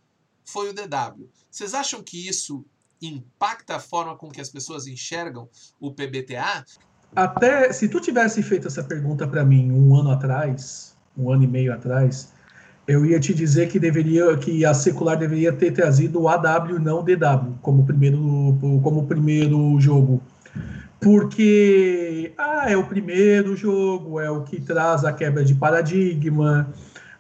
foi 0.44 0.70
o 0.70 0.72
DW. 0.72 1.28
Vocês 1.50 1.74
acham 1.74 2.02
que 2.02 2.28
isso 2.28 2.64
impacta 3.00 3.76
a 3.76 3.80
forma 3.80 4.16
com 4.16 4.30
que 4.30 4.40
as 4.40 4.50
pessoas 4.50 4.86
enxergam 4.86 5.48
o 5.78 5.92
PBTA? 5.92 6.64
Até 7.14 7.72
se 7.72 7.88
tu 7.88 8.00
tivesse 8.00 8.42
feito 8.42 8.68
essa 8.68 8.84
pergunta 8.84 9.26
para 9.26 9.44
mim 9.44 9.72
um 9.72 9.94
ano 9.96 10.10
atrás, 10.10 10.96
um 11.16 11.30
ano 11.30 11.44
e 11.44 11.46
meio 11.46 11.72
atrás, 11.72 12.32
eu 12.86 13.04
ia 13.04 13.20
te 13.20 13.32
dizer 13.34 13.68
que 13.68 13.78
deveria 13.78 14.36
que 14.36 14.64
a 14.64 14.74
secular 14.74 15.16
deveria 15.16 15.52
ter 15.52 15.72
trazido 15.72 16.22
o 16.22 16.28
AW 16.28 16.78
não 16.78 17.04
DW 17.04 17.54
como 17.62 17.84
primeiro 17.84 18.58
como 18.82 19.06
primeiro 19.06 19.78
jogo 19.78 20.22
porque 21.00 22.32
ah, 22.36 22.70
é 22.70 22.76
o 22.76 22.84
primeiro 22.84 23.56
jogo, 23.56 24.20
é 24.20 24.30
o 24.30 24.42
que 24.42 24.60
traz 24.60 25.04
a 25.04 25.12
quebra 25.12 25.44
de 25.44 25.54
paradigma, 25.54 26.68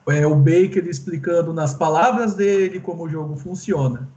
é 0.06 0.26
o 0.26 0.36
Baker 0.36 0.86
explicando 0.86 1.52
nas 1.52 1.72
palavras 1.72 2.34
dele 2.34 2.78
como 2.80 3.04
o 3.04 3.08
jogo 3.08 3.36
funciona. 3.36 4.08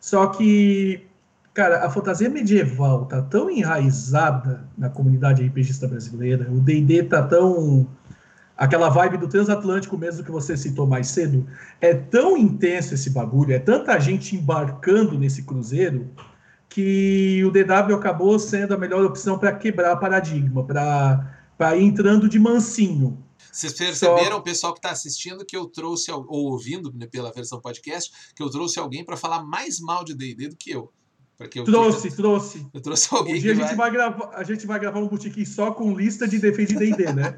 Só 0.00 0.26
que, 0.28 1.06
cara, 1.52 1.84
a 1.84 1.90
fantasia 1.90 2.30
medieval 2.30 3.04
tá 3.04 3.20
tão 3.20 3.50
enraizada 3.50 4.64
na 4.76 4.88
comunidade 4.88 5.44
RPGista 5.46 5.86
brasileira, 5.86 6.50
o 6.50 6.60
D&D 6.60 7.04
tá 7.04 7.22
tão 7.22 7.86
aquela 8.56 8.88
vibe 8.88 9.18
do 9.18 9.28
transatlântico 9.28 9.96
mesmo 9.98 10.24
que 10.24 10.30
você 10.30 10.56
citou 10.56 10.86
mais 10.86 11.08
cedo, 11.08 11.46
é 11.80 11.94
tão 11.94 12.36
intenso 12.36 12.94
esse 12.94 13.10
bagulho, 13.10 13.52
é 13.52 13.58
tanta 13.58 13.98
gente 13.98 14.36
embarcando 14.36 15.18
nesse 15.18 15.42
cruzeiro 15.42 16.10
que 16.68 17.42
o 17.44 17.50
DW 17.50 17.94
acabou 17.94 18.38
sendo 18.38 18.74
a 18.74 18.78
melhor 18.78 19.04
opção 19.04 19.38
para 19.38 19.54
quebrar 19.54 19.96
paradigma, 19.96 20.64
para 20.64 21.76
ir 21.76 21.84
entrando 21.84 22.28
de 22.28 22.38
mansinho. 22.38 23.22
Vocês 23.52 23.72
perceberam, 23.72 24.32
Só... 24.32 24.38
o 24.38 24.42
pessoal 24.42 24.72
que 24.72 24.80
está 24.80 24.90
assistindo, 24.90 25.44
que 25.46 25.56
eu 25.56 25.66
trouxe, 25.66 26.10
ou 26.10 26.26
ouvindo 26.28 26.92
né, 26.92 27.06
pela 27.06 27.30
versão 27.30 27.60
podcast, 27.60 28.10
que 28.34 28.42
eu 28.42 28.50
trouxe 28.50 28.80
alguém 28.80 29.04
para 29.04 29.16
falar 29.16 29.44
mais 29.44 29.78
mal 29.78 30.04
de 30.04 30.14
D&D 30.14 30.48
do 30.48 30.56
que 30.56 30.72
eu. 30.72 30.92
Porque 31.36 31.60
eu 31.60 31.64
trouxe, 31.64 32.14
trouxe. 32.14 32.66
Eu 32.72 32.80
trouxe 32.80 33.08
alguém. 33.12 33.34
Um 33.34 33.38
dia 33.38 33.52
a 33.52 33.54
gente, 33.54 33.74
vai... 33.74 33.76
vai... 33.76 33.90
gravar, 33.90 34.30
a 34.34 34.42
gente 34.44 34.66
vai 34.66 34.78
gravar 34.78 35.00
um 35.00 35.08
botequim 35.08 35.44
só 35.44 35.72
com 35.72 35.94
lista 35.94 36.28
de 36.28 36.38
defesa 36.38 36.74
de 36.74 36.78
D&D, 36.78 37.12
né? 37.12 37.34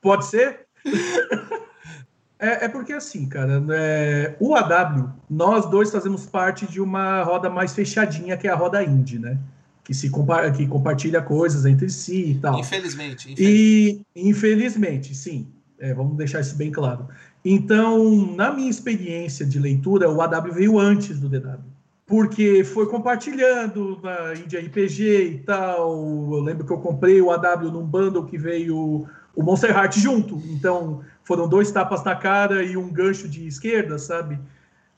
Pode 0.00 0.26
ser? 0.26 0.66
É, 2.36 2.66
é, 2.66 2.68
porque 2.68 2.92
assim, 2.92 3.26
cara, 3.26 3.64
é, 3.70 4.36
o 4.38 4.54
AW, 4.54 5.08
nós 5.30 5.64
dois 5.70 5.90
fazemos 5.90 6.26
parte 6.26 6.66
de 6.66 6.78
uma 6.78 7.22
roda 7.22 7.48
mais 7.48 7.72
fechadinha, 7.72 8.36
que 8.36 8.46
é 8.46 8.50
a 8.50 8.54
roda 8.54 8.84
indie, 8.84 9.18
né? 9.18 9.38
Que, 9.82 9.94
se 9.94 10.10
compa 10.10 10.50
que 10.50 10.66
compartilha 10.66 11.22
coisas 11.22 11.64
entre 11.64 11.88
si 11.88 12.32
e 12.32 12.34
tal. 12.34 12.58
Infelizmente. 12.58 13.32
infelizmente. 13.32 14.04
E, 14.14 14.28
infelizmente, 14.28 15.14
sim. 15.14 15.46
É, 15.78 15.94
vamos 15.94 16.18
deixar 16.18 16.40
isso 16.40 16.54
bem 16.56 16.70
claro. 16.70 17.08
Então, 17.42 18.34
na 18.34 18.52
minha 18.52 18.70
experiência 18.70 19.46
de 19.46 19.58
leitura, 19.58 20.10
o 20.10 20.20
AW 20.20 20.52
veio 20.52 20.78
antes 20.78 21.18
do 21.18 21.28
DW. 21.30 21.73
Porque 22.06 22.62
foi 22.64 22.86
compartilhando 22.86 23.98
na 24.02 24.34
Indie 24.34 24.58
RPG 24.58 25.02
e 25.02 25.38
tal. 25.38 25.90
Eu 26.34 26.40
lembro 26.40 26.66
que 26.66 26.72
eu 26.72 26.78
comprei 26.78 27.20
o 27.20 27.30
AW 27.30 27.70
num 27.70 27.84
bundle 27.84 28.26
que 28.26 28.36
veio 28.36 29.06
o 29.34 29.42
Monster 29.42 29.70
Heart 29.70 29.98
junto. 29.98 30.36
Então, 30.50 31.02
foram 31.24 31.48
dois 31.48 31.70
tapas 31.72 32.04
na 32.04 32.14
cara 32.14 32.62
e 32.62 32.76
um 32.76 32.92
gancho 32.92 33.28
de 33.28 33.46
esquerda, 33.46 33.98
sabe? 33.98 34.38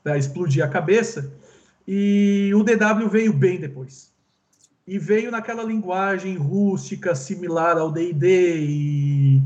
Para 0.03 0.17
explodir 0.17 0.63
a 0.63 0.67
cabeça. 0.67 1.31
E 1.87 2.51
o 2.53 2.63
DW 2.63 3.07
veio 3.09 3.31
bem 3.31 3.59
depois. 3.59 4.11
E 4.85 4.99
veio 4.99 5.31
naquela 5.31 5.63
linguagem 5.63 6.35
rústica, 6.35 7.15
similar 7.15 7.77
ao 7.77 7.91
D&D 7.91 8.57
e, 8.59 9.41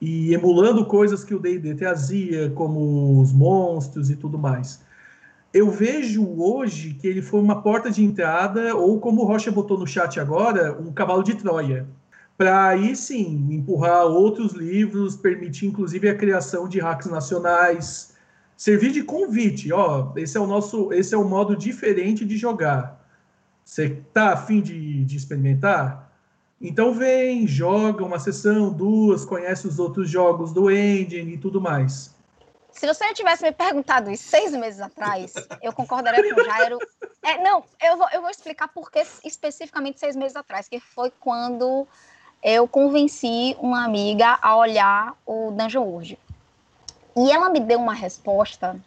e 0.00 0.34
emulando 0.34 0.86
coisas 0.86 1.24
que 1.24 1.34
o 1.34 1.38
D&D 1.38 1.74
trazia, 1.74 2.50
como 2.50 3.20
os 3.20 3.32
monstros 3.32 4.10
e 4.10 4.16
tudo 4.16 4.38
mais. 4.38 4.80
Eu 5.52 5.70
vejo 5.70 6.26
hoje 6.40 6.94
que 6.94 7.06
ele 7.06 7.22
foi 7.22 7.40
uma 7.40 7.60
porta 7.62 7.90
de 7.90 8.04
entrada, 8.04 8.76
ou 8.76 9.00
como 9.00 9.22
o 9.22 9.24
Rocha 9.24 9.50
botou 9.50 9.78
no 9.78 9.86
chat 9.86 10.20
agora, 10.20 10.80
um 10.80 10.92
cavalo 10.92 11.22
de 11.22 11.34
Troia 11.34 11.86
para 12.40 12.68
aí 12.68 12.96
sim 12.96 13.46
empurrar 13.50 14.06
outros 14.06 14.54
livros, 14.54 15.14
permitir 15.14 15.66
inclusive 15.66 16.08
a 16.08 16.14
criação 16.14 16.66
de 16.66 16.80
hacks 16.80 17.06
nacionais, 17.06 18.14
servir 18.56 18.92
de 18.92 19.02
convite, 19.02 19.70
ó, 19.70 20.10
esse 20.16 20.38
é 20.38 20.40
o 20.40 20.46
nosso, 20.46 20.90
esse 20.90 21.14
é 21.14 21.18
o 21.18 21.28
modo 21.28 21.54
diferente 21.54 22.24
de 22.24 22.38
jogar. 22.38 22.98
Você 23.62 23.90
tá 24.14 24.32
afim 24.32 24.62
de, 24.62 25.04
de 25.04 25.18
experimentar? 25.18 26.10
Então 26.58 26.94
vem, 26.94 27.46
joga 27.46 28.02
uma 28.06 28.18
sessão, 28.18 28.72
duas, 28.72 29.22
conhece 29.22 29.68
os 29.68 29.78
outros 29.78 30.08
jogos 30.08 30.50
do 30.50 30.70
engine 30.70 31.34
e 31.34 31.38
tudo 31.38 31.60
mais. 31.60 32.14
Se 32.80 32.86
você 32.86 33.12
tivesse 33.12 33.42
me 33.42 33.52
perguntado 33.52 34.10
isso 34.10 34.26
seis 34.30 34.52
meses 34.52 34.80
atrás, 34.80 35.34
eu 35.60 35.70
concordaria 35.70 36.34
com 36.34 36.40
o 36.40 36.44
Jairo. 36.46 36.78
É, 37.22 37.36
não, 37.36 37.62
eu 37.78 37.98
vou, 37.98 38.08
eu 38.10 38.22
vou 38.22 38.30
explicar 38.30 38.68
por 38.68 38.90
que 38.90 39.06
especificamente 39.22 40.00
seis 40.00 40.16
meses 40.16 40.34
atrás, 40.34 40.66
que 40.66 40.80
foi 40.80 41.10
quando 41.20 41.86
eu 42.42 42.66
convenci 42.66 43.54
uma 43.60 43.84
amiga 43.84 44.38
a 44.40 44.56
olhar 44.56 45.14
o 45.26 45.50
Dungeon 45.50 45.82
World. 45.82 46.18
E 47.14 47.30
ela 47.30 47.50
me 47.50 47.60
deu 47.60 47.78
uma 47.78 47.92
resposta 47.92 48.80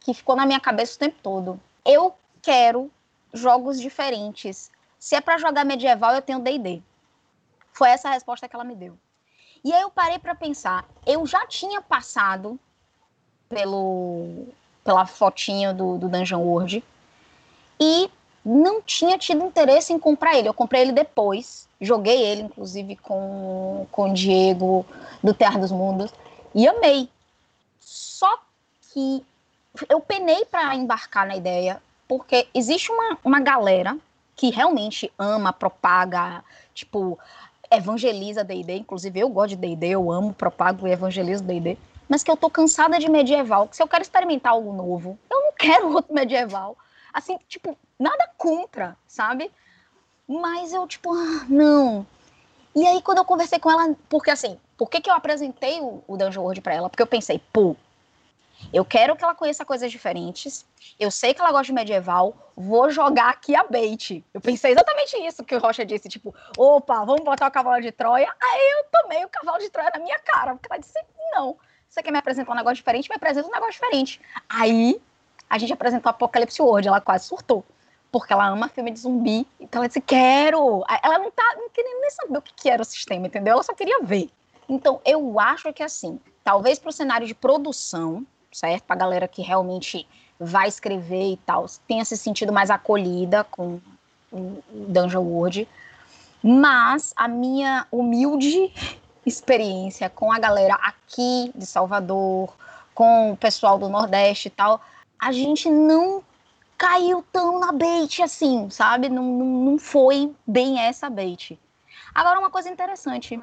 que 0.00 0.14
ficou 0.14 0.34
na 0.34 0.46
minha 0.46 0.58
cabeça 0.58 0.96
o 0.96 0.98
tempo 0.98 1.18
todo. 1.22 1.60
Eu 1.84 2.14
quero 2.40 2.90
jogos 3.34 3.78
diferentes. 3.78 4.70
Se 4.98 5.14
é 5.14 5.20
para 5.20 5.36
jogar 5.36 5.62
medieval, 5.62 6.14
eu 6.14 6.22
tenho 6.22 6.40
D&D. 6.40 6.82
Foi 7.70 7.90
essa 7.90 8.08
a 8.08 8.12
resposta 8.12 8.48
que 8.48 8.56
ela 8.56 8.64
me 8.64 8.74
deu. 8.74 8.96
E 9.62 9.74
aí 9.74 9.82
eu 9.82 9.90
parei 9.90 10.18
para 10.18 10.34
pensar, 10.34 10.86
eu 11.04 11.26
já 11.26 11.46
tinha 11.46 11.82
passado 11.82 12.58
pelo 13.48 14.46
pela 14.86 15.04
fotinha 15.04 15.74
do, 15.74 15.98
do 15.98 16.08
Dungeon 16.08 16.40
World. 16.40 16.82
E 17.78 18.08
não 18.44 18.80
tinha 18.80 19.18
tido 19.18 19.44
interesse 19.44 19.92
em 19.92 19.98
comprar 19.98 20.38
ele. 20.38 20.48
Eu 20.48 20.54
comprei 20.54 20.82
ele 20.82 20.92
depois, 20.92 21.68
joguei 21.80 22.22
ele, 22.22 22.42
inclusive, 22.42 22.94
com, 22.96 23.86
com 23.90 24.10
o 24.10 24.14
Diego 24.14 24.86
do 25.22 25.34
Terra 25.34 25.58
dos 25.58 25.72
Mundos, 25.72 26.12
e 26.54 26.66
amei. 26.66 27.08
Só 27.80 28.38
que 28.92 29.22
eu 29.90 30.00
penei 30.00 30.44
para 30.44 30.74
embarcar 30.76 31.26
na 31.26 31.36
ideia, 31.36 31.82
porque 32.06 32.46
existe 32.54 32.90
uma, 32.90 33.18
uma 33.24 33.40
galera 33.40 33.98
que 34.36 34.50
realmente 34.50 35.12
ama, 35.18 35.52
propaga, 35.52 36.44
tipo, 36.72 37.18
evangeliza 37.70 38.44
D&D, 38.44 38.78
inclusive 38.78 39.18
eu 39.18 39.28
gosto 39.28 39.50
de 39.50 39.56
D&D, 39.56 39.88
eu 39.88 40.10
amo, 40.12 40.32
propago 40.32 40.86
e 40.86 40.92
evangelizo 40.92 41.42
D&D, 41.42 41.76
mas 42.08 42.22
que 42.22 42.30
eu 42.30 42.36
tô 42.36 42.48
cansada 42.48 42.98
de 42.98 43.10
medieval, 43.10 43.68
que 43.68 43.76
se 43.76 43.82
eu 43.82 43.88
quero 43.88 44.02
experimentar 44.02 44.52
algo 44.52 44.72
novo, 44.72 45.18
eu 45.30 45.40
não 45.42 45.52
quero 45.52 45.90
outro 45.94 46.14
medieval. 46.14 46.76
Assim, 47.12 47.38
tipo, 47.48 47.76
nada 47.98 48.30
contra, 48.36 48.96
sabe? 49.06 49.50
Mas 50.28 50.72
eu, 50.72 50.86
tipo, 50.86 51.12
ah, 51.14 51.46
não. 51.48 52.06
E 52.74 52.86
aí, 52.86 53.00
quando 53.00 53.18
eu 53.18 53.24
conversei 53.24 53.58
com 53.58 53.70
ela, 53.70 53.96
porque 54.08 54.30
assim, 54.30 54.58
por 54.76 54.90
que, 54.90 55.00
que 55.00 55.08
eu 55.08 55.14
apresentei 55.14 55.80
o, 55.80 56.02
o 56.06 56.16
Dungeon 56.16 56.42
World 56.42 56.60
pra 56.60 56.74
ela? 56.74 56.90
Porque 56.90 57.02
eu 57.02 57.06
pensei, 57.06 57.40
pô, 57.52 57.74
Eu 58.72 58.84
quero 58.84 59.16
que 59.16 59.24
ela 59.24 59.34
conheça 59.34 59.64
coisas 59.64 59.90
diferentes. 59.90 60.64
Eu 60.98 61.10
sei 61.10 61.34
que 61.34 61.40
ela 61.40 61.50
gosta 61.50 61.66
de 61.66 61.72
medieval. 61.72 62.34
Vou 62.56 62.90
jogar 62.90 63.30
aqui 63.30 63.54
a 63.54 63.64
bait. 63.64 64.24
Eu 64.32 64.40
pensei 64.40 64.72
exatamente 64.72 65.16
isso 65.18 65.44
que 65.44 65.54
o 65.54 65.58
Rocha 65.58 65.84
disse. 65.84 66.08
Tipo, 66.08 66.34
opa, 66.56 67.04
vamos 67.04 67.24
botar 67.24 67.48
o 67.48 67.50
cavalo 67.50 67.80
de 67.80 67.92
Troia. 67.92 68.32
Aí 68.40 68.70
eu 68.78 69.00
tomei 69.00 69.24
o 69.24 69.28
cavalo 69.28 69.58
de 69.58 69.70
Troia 69.70 69.90
na 69.94 70.00
minha 70.00 70.18
cara. 70.20 70.54
Porque 70.54 70.68
ela 70.70 70.80
disse, 70.80 70.98
não. 71.32 71.56
Você 71.88 72.02
quer 72.02 72.10
me 72.10 72.18
apresentar 72.18 72.52
um 72.52 72.56
negócio 72.56 72.76
diferente? 72.76 73.08
Me 73.08 73.16
apresenta 73.16 73.48
um 73.48 73.52
negócio 73.52 73.72
diferente. 73.72 74.20
Aí 74.48 75.00
a 75.48 75.58
gente 75.58 75.72
apresentou 75.72 76.10
Apocalipse 76.10 76.60
World. 76.60 76.88
Ela 76.88 77.00
quase 77.00 77.26
surtou. 77.26 77.64
Porque 78.12 78.32
ela 78.32 78.46
ama 78.46 78.68
filme 78.68 78.90
de 78.90 79.00
zumbi. 79.00 79.46
Então 79.60 79.80
ela 79.80 79.88
disse, 79.88 80.00
quero. 80.00 80.84
Ela 81.02 81.18
não 81.18 81.30
tá, 81.30 81.54
não 81.56 81.70
queria 81.70 82.00
nem 82.00 82.10
saber 82.10 82.38
o 82.38 82.42
que 82.42 82.68
era 82.68 82.82
o 82.82 82.84
sistema, 82.84 83.26
entendeu? 83.26 83.54
Ela 83.54 83.62
só 83.62 83.74
queria 83.74 84.02
ver. 84.02 84.30
Então 84.68 85.00
eu 85.04 85.38
acho 85.38 85.72
que 85.72 85.82
assim, 85.82 86.20
talvez 86.42 86.78
para 86.78 86.90
o 86.90 86.92
cenário 86.92 87.26
de 87.26 87.34
produção, 87.34 88.26
certo? 88.52 88.84
Para 88.84 88.96
galera 88.96 89.28
que 89.28 89.42
realmente 89.42 90.06
vai 90.38 90.68
escrever 90.68 91.32
e 91.32 91.36
tal, 91.38 91.66
tenha 91.86 92.04
se 92.04 92.16
sentido 92.16 92.52
mais 92.52 92.70
acolhida 92.70 93.44
com 93.44 93.80
o 94.32 94.62
Dungeon 94.70 95.22
World. 95.22 95.68
Mas 96.42 97.12
a 97.16 97.26
minha 97.26 97.86
humilde 97.90 98.72
experiência 99.26 100.08
com 100.08 100.32
a 100.32 100.38
galera 100.38 100.74
aqui 100.74 101.50
de 101.54 101.66
Salvador, 101.66 102.56
com 102.94 103.32
o 103.32 103.36
pessoal 103.36 103.78
do 103.78 103.88
Nordeste 103.88 104.48
e 104.48 104.50
tal, 104.50 104.80
a 105.18 105.32
gente 105.32 105.68
não 105.68 106.22
caiu 106.78 107.24
tão 107.32 107.58
na 107.58 107.72
bait 107.72 108.22
assim, 108.22 108.70
sabe? 108.70 109.08
Não, 109.08 109.24
não, 109.24 109.46
não 109.46 109.78
foi 109.78 110.34
bem 110.46 110.78
essa 110.78 111.10
bait. 111.10 111.58
Agora, 112.14 112.38
uma 112.38 112.50
coisa 112.50 112.70
interessante. 112.70 113.40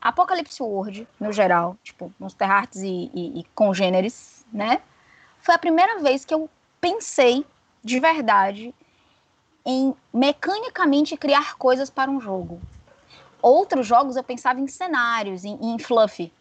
Apocalipse 0.00 0.62
World, 0.62 1.08
no 1.18 1.32
geral, 1.32 1.76
tipo, 1.82 2.12
Monster 2.18 2.48
Hearts 2.48 2.82
e, 2.82 3.10
e, 3.12 3.40
e 3.40 3.44
congêneres, 3.54 4.46
né? 4.52 4.80
Foi 5.40 5.54
a 5.54 5.58
primeira 5.58 5.98
vez 6.00 6.24
que 6.24 6.32
eu 6.32 6.48
pensei 6.80 7.44
de 7.82 7.98
verdade 7.98 8.74
em 9.64 9.94
mecanicamente 10.14 11.16
criar 11.16 11.56
coisas 11.56 11.90
para 11.90 12.10
um 12.10 12.20
jogo. 12.20 12.60
Outros 13.40 13.86
jogos 13.86 14.16
eu 14.16 14.24
pensava 14.24 14.60
em 14.60 14.66
cenários, 14.66 15.44
em, 15.44 15.58
em 15.60 15.78
fluff. 15.78 16.32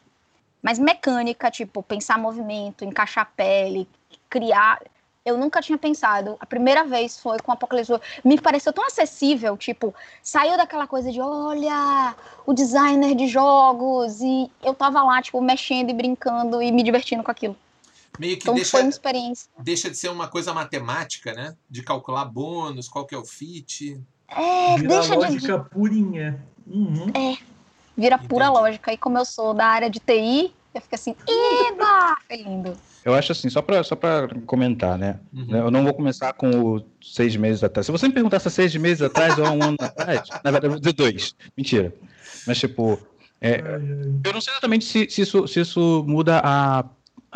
Mas 0.62 0.80
mecânica, 0.80 1.52
tipo, 1.52 1.84
pensar 1.84 2.18
movimento, 2.18 2.84
encaixar 2.84 3.32
pele, 3.36 3.88
criar 4.30 4.82
eu 5.26 5.38
nunca 5.38 5.60
tinha 5.60 5.78
pensado. 5.78 6.38
A 6.40 6.46
primeira 6.46 6.86
vez 6.86 7.20
foi 7.20 7.40
com 7.40 7.52
Apocalipse 7.52 7.92
Me 8.24 8.40
pareceu 8.40 8.72
tão 8.72 8.86
acessível, 8.86 9.58
tipo, 9.58 9.94
saiu 10.22 10.56
daquela 10.56 10.86
coisa 10.86 11.12
de, 11.12 11.20
olha, 11.20 12.16
o 12.46 12.54
designer 12.54 13.16
de 13.16 13.28
jogos, 13.28 14.22
e 14.22 14.50
eu 14.64 14.76
tava 14.76 15.02
lá, 15.02 15.20
tipo, 15.22 15.42
mexendo 15.42 15.90
e 15.90 15.94
brincando 15.94 16.62
e 16.62 16.72
me 16.72 16.84
divertindo 16.84 17.24
com 17.24 17.32
aquilo. 17.32 17.58
Meio 18.20 18.36
que 18.38 18.44
então 18.44 18.54
deixa, 18.54 18.72
foi 18.72 18.82
uma 18.82 18.90
experiência. 18.90 19.50
Deixa 19.58 19.90
de 19.90 19.98
ser 19.98 20.10
uma 20.10 20.28
coisa 20.28 20.54
matemática, 20.54 21.34
né? 21.34 21.56
De 21.70 21.82
calcular 21.82 22.24
bônus, 22.26 22.88
qual 22.88 23.06
que 23.06 23.16
é 23.16 23.18
o 23.18 23.26
fit. 23.26 24.00
É, 24.28 24.78
Vira 24.78 24.88
deixa 24.88 25.16
lógica 25.16 25.58
de... 25.58 25.70
purinha. 25.70 26.42
Uhum. 26.68 27.08
É, 27.14 27.38
vira 27.98 28.16
Entendi. 28.16 28.30
pura 28.30 28.50
lógica. 28.50 28.94
E 28.94 28.98
como 28.98 29.18
eu 29.18 29.26
sou 29.26 29.54
da 29.54 29.66
área 29.66 29.90
de 29.90 30.00
TI, 30.00 30.54
eu 30.74 30.82
fico 30.82 30.96
assim, 30.96 31.16
eba, 31.70 32.18
foi 32.28 32.38
lindo. 32.38 32.74
Eu 33.04 33.14
acho 33.14 33.32
assim, 33.32 33.50
só 33.50 33.62
pra, 33.62 33.84
só 33.84 33.96
pra 33.96 34.28
comentar, 34.48 34.98
né? 34.98 35.20
Uhum. 35.32 35.56
Eu 35.56 35.72
não 35.72 35.84
vou 35.84 35.94
começar 35.94 36.34
com 36.34 36.50
o 36.50 36.86
seis 37.02 37.36
meses 37.36 37.64
atrás. 37.64 37.86
Se 37.86 37.92
você 37.92 38.08
me 38.08 38.14
perguntasse 38.14 38.50
seis 38.50 38.76
meses 38.76 39.04
atrás 39.04 39.38
ou 39.38 39.46
há 39.46 39.52
um 39.52 39.62
ano 39.64 39.78
atrás, 39.80 40.28
na 40.44 40.52
verdade, 40.52 40.66
eu 40.66 40.72
vou 40.72 40.80
dizer 40.80 40.94
dois. 40.94 41.36
Mentira. 41.56 41.94
Mas, 42.48 42.58
tipo, 42.60 43.00
é, 43.40 43.62
Ai, 43.62 43.74
ai. 43.74 43.80
eu 44.26 44.34
não 44.34 44.42
sei 44.42 44.54
exatamente 44.54 44.86
se, 44.86 45.08
se 45.10 45.22
isso, 45.22 45.48
se 45.48 45.60
isso 45.60 46.04
muda 46.08 46.42
a, 46.44 46.84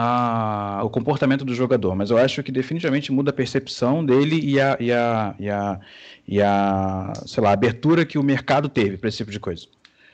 a, 0.01 0.79
o 0.81 0.89
comportamento 0.89 1.43
do 1.43 1.53
jogador, 1.53 1.93
mas 1.93 2.09
eu 2.09 2.17
acho 2.17 2.41
que 2.41 2.53
definitivamente 2.53 3.11
muda 3.11 3.31
a 3.31 3.33
percepção 3.33 4.05
dele 4.05 4.39
e 4.41 4.57
a, 4.57 4.77
e 4.79 4.93
a, 4.93 5.35
e 5.37 5.49
a, 5.49 5.79
e 6.25 6.41
a 6.41 7.11
sei 7.25 7.43
lá, 7.43 7.49
a 7.49 7.53
abertura 7.53 8.05
que 8.05 8.17
o 8.17 8.23
mercado 8.23 8.69
teve 8.69 8.97
para 8.97 9.09
esse 9.09 9.17
tipo 9.17 9.29
de 9.29 9.41
coisa. 9.41 9.67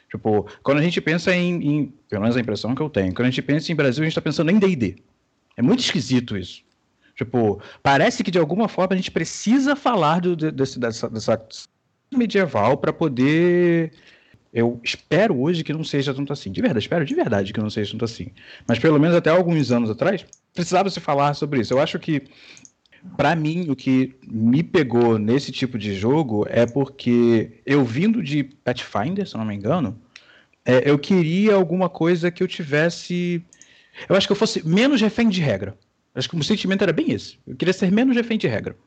Tipo, 0.09 0.49
quando 0.63 0.79
a 0.79 0.81
gente 0.81 0.99
pensa 0.99 1.35
em, 1.35 1.53
em, 1.61 1.93
pelo 2.09 2.23
menos 2.23 2.35
a 2.35 2.39
impressão 2.39 2.73
que 2.73 2.81
eu 2.81 2.89
tenho, 2.89 3.13
quando 3.13 3.27
a 3.27 3.29
gente 3.29 3.43
pensa 3.43 3.71
em 3.71 3.75
Brasil, 3.75 4.01
a 4.01 4.05
gente 4.05 4.13
está 4.13 4.21
pensando 4.21 4.49
em 4.49 4.57
D&D. 4.57 4.95
É 5.55 5.61
muito 5.61 5.81
esquisito 5.81 6.35
isso. 6.35 6.63
Tipo, 7.15 7.61
parece 7.83 8.23
que 8.23 8.31
de 8.31 8.39
alguma 8.39 8.67
forma 8.67 8.95
a 8.95 8.97
gente 8.97 9.11
precisa 9.11 9.75
falar 9.75 10.19
do, 10.19 10.35
desse, 10.35 10.79
dessa, 10.79 11.07
dessa 11.07 11.39
medieval 12.11 12.75
para 12.77 12.91
poder. 12.91 13.91
Eu 14.55 14.79
espero 14.81 15.37
hoje 15.37 15.65
que 15.65 15.73
não 15.73 15.83
seja 15.83 16.13
tanto 16.13 16.31
assim. 16.31 16.49
De 16.49 16.61
verdade, 16.61 16.85
espero 16.85 17.03
de 17.03 17.13
verdade 17.13 17.51
que 17.51 17.59
não 17.59 17.69
seja 17.69 17.91
tanto 17.91 18.05
assim. 18.05 18.27
Mas 18.65 18.79
pelo 18.79 18.97
menos 18.97 19.13
até 19.13 19.29
alguns 19.29 19.69
anos 19.69 19.89
atrás, 19.89 20.25
precisava 20.53 20.89
se 20.89 21.01
falar 21.01 21.33
sobre 21.33 21.59
isso. 21.59 21.73
Eu 21.73 21.79
acho 21.81 21.99
que, 21.99 22.23
para 23.17 23.35
mim, 23.35 23.69
o 23.69 23.75
que 23.75 24.15
me 24.25 24.63
pegou 24.63 25.19
nesse 25.19 25.51
tipo 25.51 25.77
de 25.77 25.93
jogo 25.93 26.47
é 26.49 26.65
porque 26.65 27.61
eu 27.65 27.83
vindo 27.83 28.23
de 28.23 28.45
Pathfinder, 28.45 29.27
se 29.27 29.35
eu 29.35 29.39
não 29.39 29.45
me 29.45 29.53
engano, 29.53 29.99
é, 30.63 30.89
eu 30.89 30.97
queria 30.97 31.53
alguma 31.53 31.89
coisa 31.89 32.31
que 32.31 32.41
eu 32.41 32.47
tivesse. 32.47 33.43
Eu 34.07 34.15
acho 34.15 34.25
que 34.25 34.31
eu 34.31 34.37
fosse 34.37 34.65
menos 34.65 35.01
refém 35.01 35.27
de 35.27 35.41
regra. 35.41 35.77
Acho 36.15 36.29
que 36.29 36.35
o 36.37 36.43
sentimento 36.45 36.81
era 36.81 36.93
bem 36.93 37.11
esse. 37.11 37.37
Eu 37.45 37.57
queria 37.57 37.73
ser 37.73 37.91
menos 37.91 38.15
refém 38.15 38.37
de 38.37 38.47
regra. 38.47 38.77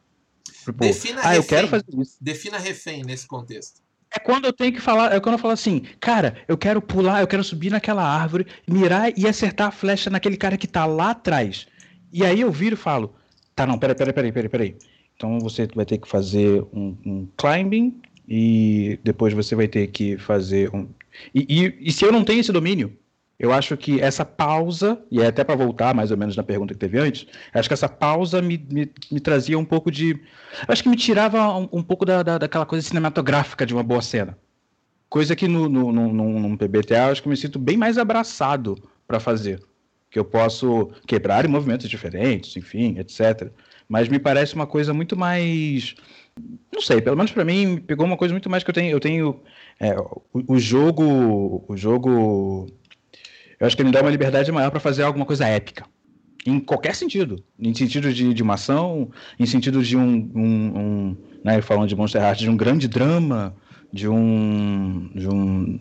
Tipo, 0.64 0.78
Defina 0.78 1.20
ah, 1.22 1.36
eu 1.36 1.42
refém. 1.42 1.58
quero 1.58 1.68
fazer 1.68 1.84
isso. 2.00 2.16
Defina 2.18 2.56
refém 2.56 3.04
nesse 3.04 3.26
contexto. 3.26 3.86
É 4.14 4.18
quando 4.18 4.46
eu 4.46 4.52
tenho 4.52 4.72
que 4.72 4.80
falar, 4.80 5.14
é 5.14 5.20
quando 5.20 5.34
eu 5.34 5.38
falo 5.38 5.52
assim, 5.52 5.82
cara, 6.00 6.36
eu 6.48 6.56
quero 6.56 6.80
pular, 6.80 7.20
eu 7.20 7.26
quero 7.26 7.44
subir 7.44 7.70
naquela 7.70 8.02
árvore, 8.02 8.46
mirar 8.66 9.12
e 9.16 9.26
acertar 9.26 9.68
a 9.68 9.70
flecha 9.70 10.08
naquele 10.08 10.36
cara 10.36 10.56
que 10.56 10.66
tá 10.66 10.86
lá 10.86 11.10
atrás. 11.10 11.66
E 12.12 12.24
aí 12.24 12.40
eu 12.40 12.50
viro 12.50 12.74
e 12.74 12.78
falo, 12.78 13.14
tá, 13.54 13.66
não, 13.66 13.78
peraí, 13.78 13.94
peraí, 13.94 14.12
peraí, 14.12 14.32
peraí, 14.32 14.48
peraí. 14.48 14.76
Então 15.14 15.38
você 15.40 15.66
vai 15.74 15.84
ter 15.84 15.98
que 15.98 16.08
fazer 16.08 16.62
um, 16.72 16.96
um 17.04 17.28
climbing 17.36 18.00
e 18.26 18.98
depois 19.02 19.34
você 19.34 19.54
vai 19.54 19.68
ter 19.68 19.88
que 19.88 20.16
fazer 20.16 20.74
um. 20.74 20.88
E, 21.34 21.46
e, 21.48 21.88
e 21.88 21.92
se 21.92 22.04
eu 22.04 22.12
não 22.12 22.24
tenho 22.24 22.40
esse 22.40 22.52
domínio, 22.52 22.96
eu 23.38 23.52
acho 23.52 23.76
que 23.76 24.00
essa 24.00 24.24
pausa, 24.24 25.00
e 25.10 25.20
é 25.20 25.28
até 25.28 25.44
para 25.44 25.54
voltar 25.54 25.94
mais 25.94 26.10
ou 26.10 26.16
menos 26.16 26.36
na 26.36 26.42
pergunta 26.42 26.74
que 26.74 26.80
teve 26.80 26.98
antes, 26.98 27.26
acho 27.54 27.68
que 27.68 27.74
essa 27.74 27.88
pausa 27.88 28.42
me, 28.42 28.58
me, 28.70 28.90
me 29.12 29.20
trazia 29.20 29.56
um 29.56 29.64
pouco 29.64 29.92
de. 29.92 30.20
Acho 30.66 30.82
que 30.82 30.88
me 30.88 30.96
tirava 30.96 31.56
um, 31.56 31.68
um 31.72 31.82
pouco 31.82 32.04
da, 32.04 32.22
da, 32.24 32.38
daquela 32.38 32.66
coisa 32.66 32.86
cinematográfica 32.86 33.64
de 33.64 33.72
uma 33.72 33.82
boa 33.84 34.02
cena. 34.02 34.36
Coisa 35.08 35.36
que 35.36 35.46
no, 35.46 35.68
no, 35.68 35.92
no, 35.92 36.12
no, 36.12 36.48
no 36.48 36.58
PBTA 36.58 37.06
acho 37.10 37.22
que 37.22 37.28
me 37.28 37.36
sinto 37.36 37.58
bem 37.60 37.76
mais 37.76 37.96
abraçado 37.96 38.76
para 39.06 39.20
fazer. 39.20 39.62
Que 40.10 40.18
eu 40.18 40.24
posso 40.24 40.90
quebrar 41.06 41.44
em 41.44 41.48
movimentos 41.48 41.88
diferentes, 41.88 42.56
enfim, 42.56 42.98
etc. 42.98 43.52
Mas 43.88 44.08
me 44.08 44.18
parece 44.18 44.54
uma 44.54 44.66
coisa 44.66 44.92
muito 44.92 45.16
mais. 45.16 45.94
Não 46.72 46.80
sei, 46.80 47.00
pelo 47.00 47.16
menos 47.16 47.30
para 47.30 47.44
mim, 47.44 47.78
pegou 47.78 48.04
uma 48.04 48.16
coisa 48.16 48.34
muito 48.34 48.50
mais 48.50 48.64
que 48.64 48.70
eu 48.70 48.74
tenho. 48.74 48.90
Eu 48.90 49.00
tenho. 49.00 49.40
É, 49.78 49.96
o, 49.96 50.22
o 50.32 50.58
jogo. 50.58 51.64
O 51.68 51.76
jogo 51.76 52.66
eu 53.60 53.66
acho 53.66 53.76
que 53.76 53.82
ele 53.82 53.88
me 53.88 53.92
dá 53.92 54.00
uma 54.00 54.10
liberdade 54.10 54.50
maior 54.52 54.70
para 54.70 54.80
fazer 54.80 55.02
alguma 55.02 55.26
coisa 55.26 55.46
épica. 55.46 55.84
Em 56.46 56.60
qualquer 56.60 56.94
sentido. 56.94 57.42
Em 57.58 57.74
sentido 57.74 58.12
de, 58.12 58.32
de 58.32 58.42
uma 58.42 58.54
ação, 58.54 59.10
em 59.38 59.46
sentido 59.46 59.82
de 59.82 59.96
um. 59.96 60.30
um, 60.34 60.78
um 60.78 61.16
né, 61.44 61.60
falando 61.60 61.88
de 61.88 61.96
Monster 61.96 62.22
Hearts, 62.22 62.42
de 62.42 62.50
um 62.50 62.56
grande 62.56 62.88
drama, 62.88 63.54
de 63.92 64.08
um. 64.08 65.10
De 65.14 65.28
um 65.28 65.80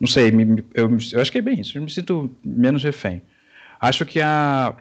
não 0.00 0.08
sei, 0.08 0.32
me, 0.32 0.64
eu, 0.74 0.90
eu 1.12 1.20
acho 1.20 1.30
que 1.30 1.38
é 1.38 1.42
bem 1.42 1.60
isso. 1.60 1.78
Eu 1.78 1.82
me 1.82 1.90
sinto 1.90 2.34
menos 2.44 2.82
refém. 2.82 3.22
Acho 3.80 4.04
que 4.04 4.20
a, 4.20 4.76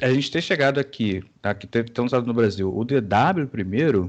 a 0.00 0.12
gente 0.12 0.30
ter 0.30 0.40
chegado 0.40 0.80
aqui, 0.80 1.22
aqui 1.42 1.66
ter, 1.66 1.88
ter 1.90 2.00
usado 2.00 2.26
no 2.26 2.32
Brasil, 2.32 2.74
o 2.74 2.82
DW 2.82 3.46
primeiro, 3.50 4.08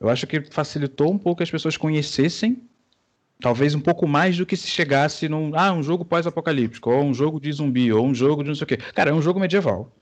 eu 0.00 0.08
acho 0.08 0.26
que 0.26 0.40
facilitou 0.40 1.12
um 1.12 1.18
pouco 1.18 1.38
que 1.38 1.42
as 1.42 1.50
pessoas 1.50 1.76
conhecessem 1.76 2.67
talvez 3.40 3.74
um 3.74 3.80
pouco 3.80 4.06
mais 4.06 4.36
do 4.36 4.46
que 4.46 4.56
se 4.56 4.68
chegasse 4.68 5.28
num 5.28 5.52
ah, 5.54 5.72
um 5.72 5.82
jogo 5.82 6.04
pós-apocalíptico, 6.04 6.90
ou 6.90 7.04
um 7.04 7.14
jogo 7.14 7.40
de 7.40 7.52
zumbi, 7.52 7.92
ou 7.92 8.06
um 8.06 8.14
jogo 8.14 8.42
de 8.42 8.48
não 8.48 8.54
sei 8.54 8.64
o 8.64 8.66
quê. 8.66 8.76
Cara, 8.76 9.10
é 9.10 9.14
um 9.14 9.22
jogo 9.22 9.40
medieval. 9.40 9.92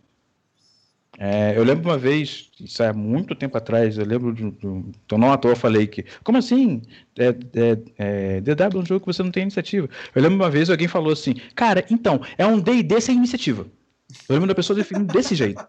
É, 1.19 1.57
eu 1.57 1.65
lembro 1.65 1.89
uma 1.89 1.97
vez, 1.97 2.51
isso 2.61 2.83
é 2.83 2.93
muito 2.93 3.35
tempo 3.35 3.57
atrás, 3.57 3.97
eu 3.97 4.05
lembro 4.05 4.35
de, 4.35 4.51
de 4.51 4.67
então 5.05 5.17
não 5.17 5.33
à 5.33 5.39
toa 5.39 5.57
falei 5.57 5.87
que, 5.87 6.05
como 6.23 6.37
assim? 6.37 6.83
É, 7.19 7.29
é, 7.29 7.79
é, 7.97 8.41
DW 8.43 8.79
é 8.79 8.83
um 8.83 8.85
jogo 8.85 9.01
que 9.01 9.07
você 9.07 9.23
não 9.23 9.31
tem 9.31 9.45
iniciativa. 9.45 9.89
Eu 10.15 10.23
lembro 10.23 10.37
uma 10.37 10.51
vez 10.51 10.69
alguém 10.69 10.89
falou 10.89 11.13
assim, 11.13 11.35
cara, 11.55 11.87
então, 11.91 12.21
é 12.37 12.47
um 12.47 12.61
D&D 12.61 13.01
sem 13.01 13.17
iniciativa. 13.17 13.67
Eu 14.29 14.35
lembro 14.35 14.49
da 14.49 14.55
pessoa 14.55 14.77
definindo 14.77 15.13
desse 15.13 15.35
jeito. 15.35 15.67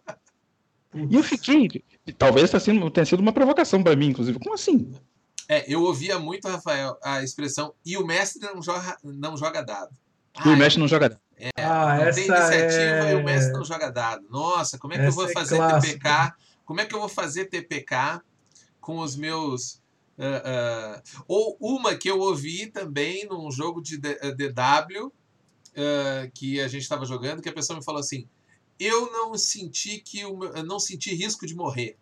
E 1.10 1.16
eu 1.16 1.24
fiquei, 1.24 1.84
talvez 2.18 2.50
tenha 2.50 3.06
sido 3.06 3.20
uma 3.20 3.32
provocação 3.32 3.82
para 3.82 3.96
mim, 3.96 4.08
inclusive, 4.08 4.40
como 4.40 4.56
assim? 4.56 4.92
É, 5.50 5.72
eu 5.74 5.82
ouvia 5.84 6.20
muito, 6.20 6.48
Rafael, 6.48 6.98
a 7.04 7.24
expressão 7.24 7.74
e 7.86 7.98
o 7.98 8.06
mestre 8.06 8.42
não 8.42 8.62
joga, 8.62 8.98
não 9.04 9.38
joga 9.38 9.62
dado. 9.62 9.96
E 10.46 10.50
o 10.50 10.58
mestre 10.58 10.80
não 10.80 10.88
joga 10.88 11.10
dado. 11.10 11.22
É, 11.38 11.50
Ah, 11.64 11.96
não 11.98 12.04
essa 12.04 12.20
tem 12.20 12.28
iniciativa 12.30 13.08
é- 13.08 13.12
e 13.12 13.16
o 13.16 13.24
mestre 13.24 13.54
não 13.54 13.64
joga 13.64 13.90
dado. 13.90 14.28
Nossa, 14.30 14.78
como 14.78 14.94
é 14.94 14.98
que 14.98 15.04
eu 15.04 15.08
Essa 15.08 15.16
vou 15.16 15.30
é 15.30 15.34
fazer 15.34 15.56
clássica. 15.58 16.00
TPK? 16.00 16.36
Como 16.66 16.82
é 16.82 16.86
que 16.86 16.94
eu 16.96 17.00
vou 17.00 17.08
fazer 17.10 17.46
TPK 17.46 18.22
com 18.82 19.00
os 19.00 19.16
meus. 19.16 19.82
ah, 20.20 20.42
ah, 20.98 21.02
ou 21.28 21.56
uma 21.62 21.96
que 21.96 22.10
eu 22.10 22.20
ouvi 22.20 22.68
também 22.68 23.26
num 23.28 23.50
jogo 23.52 23.82
de 23.82 23.98
D- 23.98 24.18
DW 24.34 25.12
ah, 25.78 26.28
que 26.34 26.60
a 26.60 26.68
gente 26.68 26.82
estava 26.82 27.06
jogando, 27.06 27.42
que 27.42 27.50
a 27.50 27.54
pessoa 27.54 27.78
me 27.78 27.86
falou 27.86 28.00
assim: 28.02 28.28
eu 28.80 29.12
não 29.12 29.38
senti 29.38 30.00
que 30.00 30.26
o 30.26 30.36
meu, 30.38 30.54
eu 30.56 30.64
não 30.66 30.80
senti 30.80 31.14
risco 31.16 31.46
de 31.48 31.56
morrer. 31.56 31.98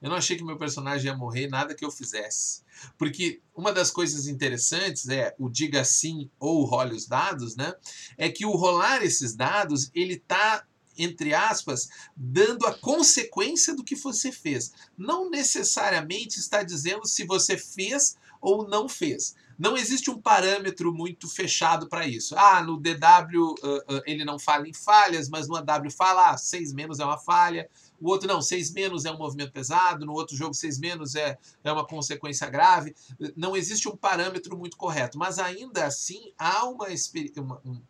Eu 0.00 0.10
não 0.10 0.16
achei 0.16 0.36
que 0.36 0.44
meu 0.44 0.56
personagem 0.56 1.06
ia 1.06 1.16
morrer 1.16 1.48
nada 1.48 1.74
que 1.74 1.84
eu 1.84 1.90
fizesse. 1.90 2.62
Porque 2.98 3.40
uma 3.54 3.72
das 3.72 3.90
coisas 3.90 4.26
interessantes 4.26 5.08
é 5.08 5.34
o 5.38 5.48
diga 5.48 5.84
sim 5.84 6.30
ou 6.38 6.64
role 6.64 6.94
os 6.94 7.06
dados, 7.06 7.56
né? 7.56 7.74
É 8.18 8.28
que 8.28 8.44
o 8.44 8.52
rolar 8.52 9.02
esses 9.02 9.34
dados, 9.34 9.90
ele 9.94 10.16
tá 10.16 10.64
entre 10.98 11.34
aspas, 11.34 11.88
dando 12.16 12.66
a 12.66 12.72
consequência 12.72 13.74
do 13.74 13.84
que 13.84 13.94
você 13.94 14.32
fez. 14.32 14.72
Não 14.96 15.28
necessariamente 15.28 16.38
está 16.38 16.62
dizendo 16.62 17.06
se 17.06 17.24
você 17.24 17.58
fez 17.58 18.16
ou 18.40 18.66
não 18.66 18.88
fez. 18.88 19.34
Não 19.58 19.76
existe 19.76 20.10
um 20.10 20.20
parâmetro 20.20 20.92
muito 20.92 21.28
fechado 21.28 21.88
para 21.88 22.06
isso. 22.06 22.34
Ah, 22.36 22.62
no 22.62 22.76
DW 22.76 22.94
uh, 23.42 23.54
uh, 23.54 24.02
ele 24.04 24.24
não 24.24 24.38
fala 24.38 24.68
em 24.68 24.72
falhas, 24.72 25.28
mas 25.28 25.48
no 25.48 25.56
AW 25.56 25.90
fala, 25.90 26.30
ah, 26.30 26.36
6 26.36 26.72
menos 26.72 27.00
é 27.00 27.04
uma 27.04 27.18
falha. 27.18 27.68
O 28.00 28.10
outro 28.10 28.28
não, 28.28 28.40
6 28.40 28.72
menos 28.72 29.04
é 29.04 29.10
um 29.10 29.18
movimento 29.18 29.52
pesado. 29.52 30.04
No 30.04 30.12
outro 30.12 30.36
jogo, 30.36 30.54
6 30.54 30.78
menos 30.78 31.14
é, 31.14 31.38
é 31.64 31.72
uma 31.72 31.86
consequência 31.86 32.48
grave. 32.48 32.94
Não 33.36 33.56
existe 33.56 33.88
um 33.88 33.96
parâmetro 33.96 34.56
muito 34.56 34.76
correto. 34.76 35.18
Mas 35.18 35.38
ainda 35.38 35.84
assim, 35.84 36.32
há 36.38 36.64
uma, 36.66 36.86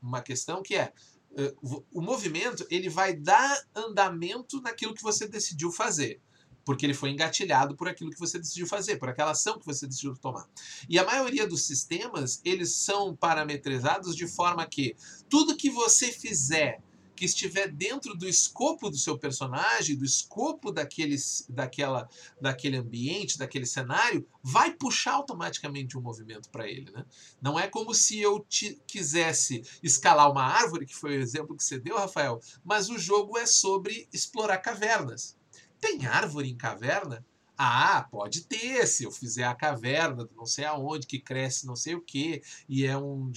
uma, 0.02 0.22
questão 0.22 0.62
que 0.62 0.76
é 0.76 0.92
uh, 1.32 1.84
o 1.92 2.00
movimento 2.00 2.66
ele 2.70 2.88
vai 2.88 3.14
dar 3.14 3.60
andamento 3.74 4.60
naquilo 4.60 4.94
que 4.94 5.02
você 5.02 5.26
decidiu 5.26 5.70
fazer 5.72 6.20
porque 6.66 6.84
ele 6.84 6.94
foi 6.94 7.10
engatilhado 7.10 7.76
por 7.76 7.88
aquilo 7.88 8.10
que 8.10 8.18
você 8.18 8.40
decidiu 8.40 8.66
fazer, 8.66 8.96
por 8.96 9.08
aquela 9.08 9.30
ação 9.30 9.56
que 9.56 9.64
você 9.64 9.86
decidiu 9.86 10.16
tomar. 10.16 10.48
E 10.88 10.98
a 10.98 11.04
maioria 11.04 11.46
dos 11.46 11.64
sistemas, 11.64 12.40
eles 12.44 12.72
são 12.72 13.14
parametrizados 13.14 14.16
de 14.16 14.26
forma 14.26 14.66
que 14.66 14.96
tudo 15.30 15.56
que 15.56 15.70
você 15.70 16.10
fizer 16.10 16.82
que 17.16 17.24
estiver 17.24 17.68
dentro 17.72 18.14
do 18.14 18.28
escopo 18.28 18.90
do 18.90 18.98
seu 18.98 19.18
personagem, 19.18 19.96
do 19.96 20.04
escopo 20.04 20.70
daquele, 20.70 21.16
daquela, 21.48 22.08
daquele 22.40 22.76
ambiente, 22.76 23.38
daquele 23.38 23.64
cenário, 23.64 24.26
vai 24.42 24.72
puxar 24.74 25.14
automaticamente 25.14 25.96
um 25.96 26.02
movimento 26.02 26.50
para 26.50 26.68
ele. 26.68 26.90
Né? 26.92 27.04
Não 27.40 27.58
é 27.58 27.66
como 27.66 27.94
se 27.94 28.20
eu 28.20 28.40
te, 28.40 28.78
quisesse 28.86 29.62
escalar 29.82 30.30
uma 30.30 30.44
árvore, 30.44 30.86
que 30.86 30.94
foi 30.94 31.16
o 31.16 31.20
exemplo 31.20 31.56
que 31.56 31.64
você 31.64 31.78
deu, 31.78 31.96
Rafael, 31.96 32.40
mas 32.62 32.90
o 32.90 32.98
jogo 32.98 33.38
é 33.38 33.46
sobre 33.46 34.06
explorar 34.12 34.58
cavernas. 34.58 35.36
Tem 35.80 36.06
árvore 36.06 36.50
em 36.50 36.56
caverna? 36.56 37.24
Ah, 37.58 38.06
pode 38.10 38.42
ter, 38.42 38.86
se 38.86 39.04
eu 39.04 39.10
fizer 39.10 39.44
a 39.44 39.54
caverna, 39.54 40.28
não 40.36 40.44
sei 40.44 40.64
aonde, 40.64 41.06
que 41.06 41.18
cresce 41.18 41.66
não 41.66 41.74
sei 41.74 41.94
o 41.94 42.00
que, 42.00 42.42
e 42.68 42.84
é 42.84 42.96
um 42.96 43.30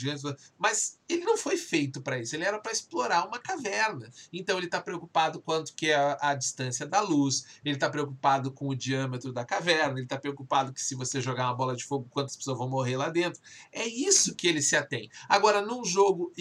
Mas 0.58 1.00
ele 1.08 1.24
não 1.24 1.38
foi 1.38 1.56
feito 1.56 2.02
para 2.02 2.20
isso, 2.20 2.36
ele 2.36 2.44
era 2.44 2.60
para 2.60 2.72
explorar 2.72 3.26
uma 3.26 3.40
caverna. 3.40 4.10
Então 4.34 4.58
ele 4.58 4.66
está 4.66 4.82
preocupado 4.82 5.42
quanto 5.42 5.74
que 5.74 5.90
é 5.90 6.18
a, 6.20 6.36
distância 6.36 6.86
da 6.86 7.00
luz, 7.02 7.46
ele 7.64 7.76
está 7.76 7.90
preocupado 7.90 8.52
com 8.52 8.68
o 8.68 8.76
diâmetro 8.76 9.32
da 9.32 9.46
caverna, 9.46 9.94
ele 9.94 10.04
está 10.04 10.18
preocupado 10.18 10.74
que 10.74 10.82
se 10.82 10.96
você 10.96 11.22
jogar 11.22 11.46
uma 11.46 11.56
bola 11.56 11.76
de 11.76 11.86
fogo, 11.86 12.08
quantas 12.10 12.36
pessoas 12.36 12.58
vão 12.58 12.70
morrer 12.70 12.98
lá 12.98 13.10
dentro. 13.10 13.42
É 13.72 13.86
isso 13.88 14.36
que 14.36 14.48
ele 14.48 14.62
se 14.62 14.76
atém. 14.76 15.10
Agora, 15.28 15.62
num 15.62 15.86
jogo, 15.86 16.34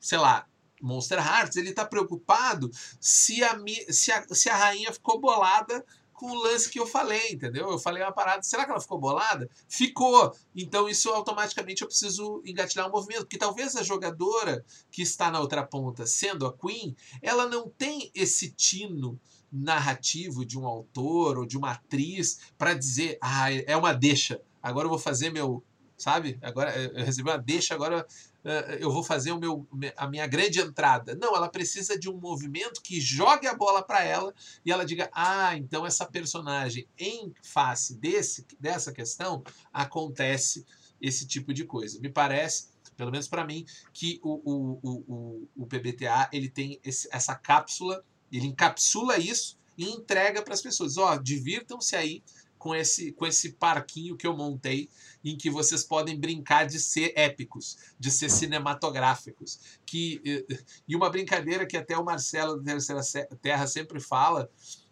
sei 0.00 0.18
lá, 0.18 0.46
Monster 0.80 1.18
Hearts, 1.18 1.56
ele 1.56 1.70
está 1.70 1.84
preocupado 1.84 2.70
se 3.00 3.42
a, 3.42 3.58
se, 3.90 4.12
a, 4.12 4.24
se 4.30 4.48
a 4.48 4.56
rainha 4.56 4.92
ficou 4.92 5.20
bolada 5.20 5.84
com 6.18 6.30
o 6.30 6.42
lance 6.42 6.68
que 6.68 6.80
eu 6.80 6.86
falei, 6.86 7.30
entendeu? 7.30 7.70
Eu 7.70 7.78
falei 7.78 8.02
uma 8.02 8.12
parada, 8.12 8.42
será 8.42 8.64
que 8.64 8.70
ela 8.72 8.80
ficou 8.80 8.98
bolada? 8.98 9.48
Ficou. 9.68 10.34
Então 10.54 10.88
isso 10.88 11.08
automaticamente 11.10 11.82
eu 11.82 11.88
preciso 11.88 12.42
engatilhar 12.44 12.88
um 12.88 12.90
movimento, 12.90 13.20
porque 13.20 13.38
talvez 13.38 13.76
a 13.76 13.84
jogadora 13.84 14.64
que 14.90 15.00
está 15.00 15.30
na 15.30 15.38
outra 15.38 15.64
ponta, 15.64 16.06
sendo 16.06 16.44
a 16.44 16.52
Queen, 16.52 16.96
ela 17.22 17.46
não 17.46 17.68
tem 17.68 18.10
esse 18.14 18.50
tino 18.50 19.18
narrativo 19.50 20.44
de 20.44 20.58
um 20.58 20.66
autor 20.66 21.38
ou 21.38 21.46
de 21.46 21.56
uma 21.56 21.70
atriz 21.70 22.40
para 22.58 22.74
dizer, 22.74 23.16
ah, 23.22 23.52
é 23.52 23.76
uma 23.76 23.92
deixa. 23.92 24.42
Agora 24.60 24.86
eu 24.86 24.90
vou 24.90 24.98
fazer 24.98 25.30
meu, 25.30 25.62
sabe? 25.96 26.36
Agora 26.42 26.76
eu 26.76 27.04
recebi 27.04 27.30
uma 27.30 27.38
deixa, 27.38 27.74
agora 27.74 28.04
eu 28.80 28.90
vou 28.90 29.02
fazer 29.02 29.32
o 29.32 29.38
meu, 29.38 29.66
a 29.96 30.08
minha 30.08 30.26
grande 30.26 30.60
entrada. 30.60 31.14
Não, 31.14 31.34
ela 31.34 31.48
precisa 31.48 31.98
de 31.98 32.08
um 32.08 32.18
movimento 32.18 32.82
que 32.82 33.00
jogue 33.00 33.46
a 33.46 33.54
bola 33.54 33.82
para 33.82 34.04
ela 34.04 34.34
e 34.64 34.72
ela 34.72 34.84
diga: 34.84 35.10
ah, 35.12 35.56
então 35.56 35.86
essa 35.86 36.06
personagem, 36.06 36.86
em 36.98 37.32
face 37.42 37.96
desse, 37.96 38.46
dessa 38.58 38.92
questão, 38.92 39.42
acontece 39.72 40.64
esse 41.00 41.26
tipo 41.26 41.52
de 41.52 41.64
coisa. 41.64 42.00
Me 42.00 42.08
parece, 42.08 42.68
pelo 42.96 43.10
menos 43.10 43.28
para 43.28 43.44
mim, 43.44 43.64
que 43.92 44.20
o, 44.22 44.40
o, 44.44 44.80
o, 44.82 45.48
o, 45.56 45.66
PBTA 45.66 46.28
ele 46.32 46.48
tem 46.48 46.80
esse, 46.84 47.08
essa 47.12 47.34
cápsula, 47.34 48.04
ele 48.30 48.46
encapsula 48.46 49.18
isso 49.18 49.58
e 49.76 49.84
entrega 49.90 50.42
para 50.42 50.54
as 50.54 50.62
pessoas. 50.62 50.96
Ó, 50.96 51.12
oh, 51.12 51.18
divirtam-se 51.18 51.94
aí 51.94 52.22
com 52.58 52.74
esse, 52.74 53.12
com 53.12 53.26
esse 53.26 53.52
parquinho 53.52 54.16
que 54.16 54.26
eu 54.26 54.36
montei, 54.36 54.90
em 55.24 55.36
que 55.36 55.50
vocês 55.50 55.82
podem 55.82 56.18
brincar 56.18 56.66
de 56.66 56.78
ser 56.78 57.12
épicos, 57.16 57.78
de 57.98 58.10
ser 58.10 58.30
cinematográficos. 58.30 59.78
Que, 59.86 60.46
e 60.86 60.94
uma 60.94 61.10
brincadeira 61.10 61.66
que 61.66 61.76
até 61.76 61.96
o 61.96 62.04
Marcelo 62.04 62.56
da 62.60 62.72
Terceira 62.72 63.02
Terra 63.40 63.66
sempre 63.66 64.00
fala, 64.00 64.50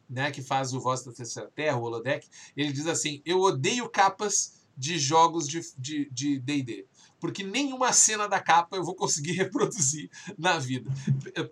né, 0.09 0.31
que 0.31 0.41
faz 0.41 0.73
o 0.73 0.81
Voz 0.81 1.05
da 1.05 1.13
Terceira 1.13 1.51
Terra, 1.55 1.77
o 1.77 1.83
Holodeck, 1.83 2.29
ele 2.57 2.73
diz 2.73 2.87
assim: 2.87 3.21
Eu 3.25 3.41
odeio 3.41 3.89
capas 3.89 4.65
de 4.77 4.99
jogos 4.99 5.49
de 5.49 5.61
D&D. 5.77 6.63
De, 6.63 6.65
de 6.65 6.87
porque 7.27 7.43
nenhuma 7.43 7.93
cena 7.93 8.29
da 8.29 8.39
capa 8.39 8.77
eu 8.77 8.85
vou 8.85 8.95
conseguir 8.95 9.33
reproduzir 9.43 10.09
na 10.39 10.61
vida. 10.61 10.89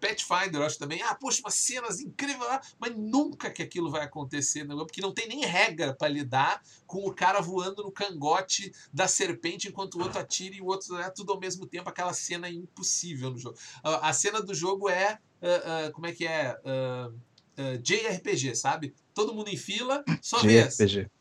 Pathfinder, 0.00 0.60
eu 0.60 0.62
acho 0.62 0.78
também, 0.78 1.02
ah, 1.02 1.16
poxa, 1.16 1.40
umas 1.40 1.54
cenas 1.54 1.98
incríveis 1.98 2.48
lá, 2.48 2.60
mas 2.78 2.96
nunca 2.96 3.50
que 3.50 3.60
aquilo 3.60 3.90
vai 3.90 4.02
acontecer, 4.02 4.62
né? 4.62 4.72
porque 4.76 5.00
não 5.00 5.12
tem 5.12 5.26
nem 5.26 5.44
regra 5.44 5.92
para 5.92 6.06
lidar 6.06 6.62
com 6.86 7.04
o 7.04 7.12
cara 7.12 7.40
voando 7.40 7.82
no 7.82 7.90
cangote 7.90 8.72
da 8.92 9.08
serpente 9.08 9.66
enquanto 9.66 9.96
o 9.96 10.02
outro 10.02 10.20
atira 10.20 10.54
e 10.54 10.60
o 10.60 10.66
outro 10.66 10.96
é 10.96 11.10
tudo 11.10 11.32
ao 11.32 11.40
mesmo 11.40 11.66
tempo. 11.66 11.88
Aquela 11.88 12.12
cena 12.12 12.46
é 12.46 12.52
impossível 12.52 13.32
no 13.32 13.38
jogo. 13.38 13.58
A 13.82 14.12
cena 14.12 14.40
do 14.40 14.54
jogo 14.54 14.88
é, 14.88 15.18
uh, 15.42 15.88
uh, 15.88 15.92
como 15.92 16.06
é 16.06 16.12
que 16.12 16.24
é? 16.24 16.56
Uh, 16.64 17.78
JRPG, 17.82 18.54
sabe? 18.54 18.94
Todo 19.12 19.34
mundo 19.34 19.48
em 19.48 19.56
fila, 19.56 20.04
só 20.22 20.38
vez. 20.38 20.76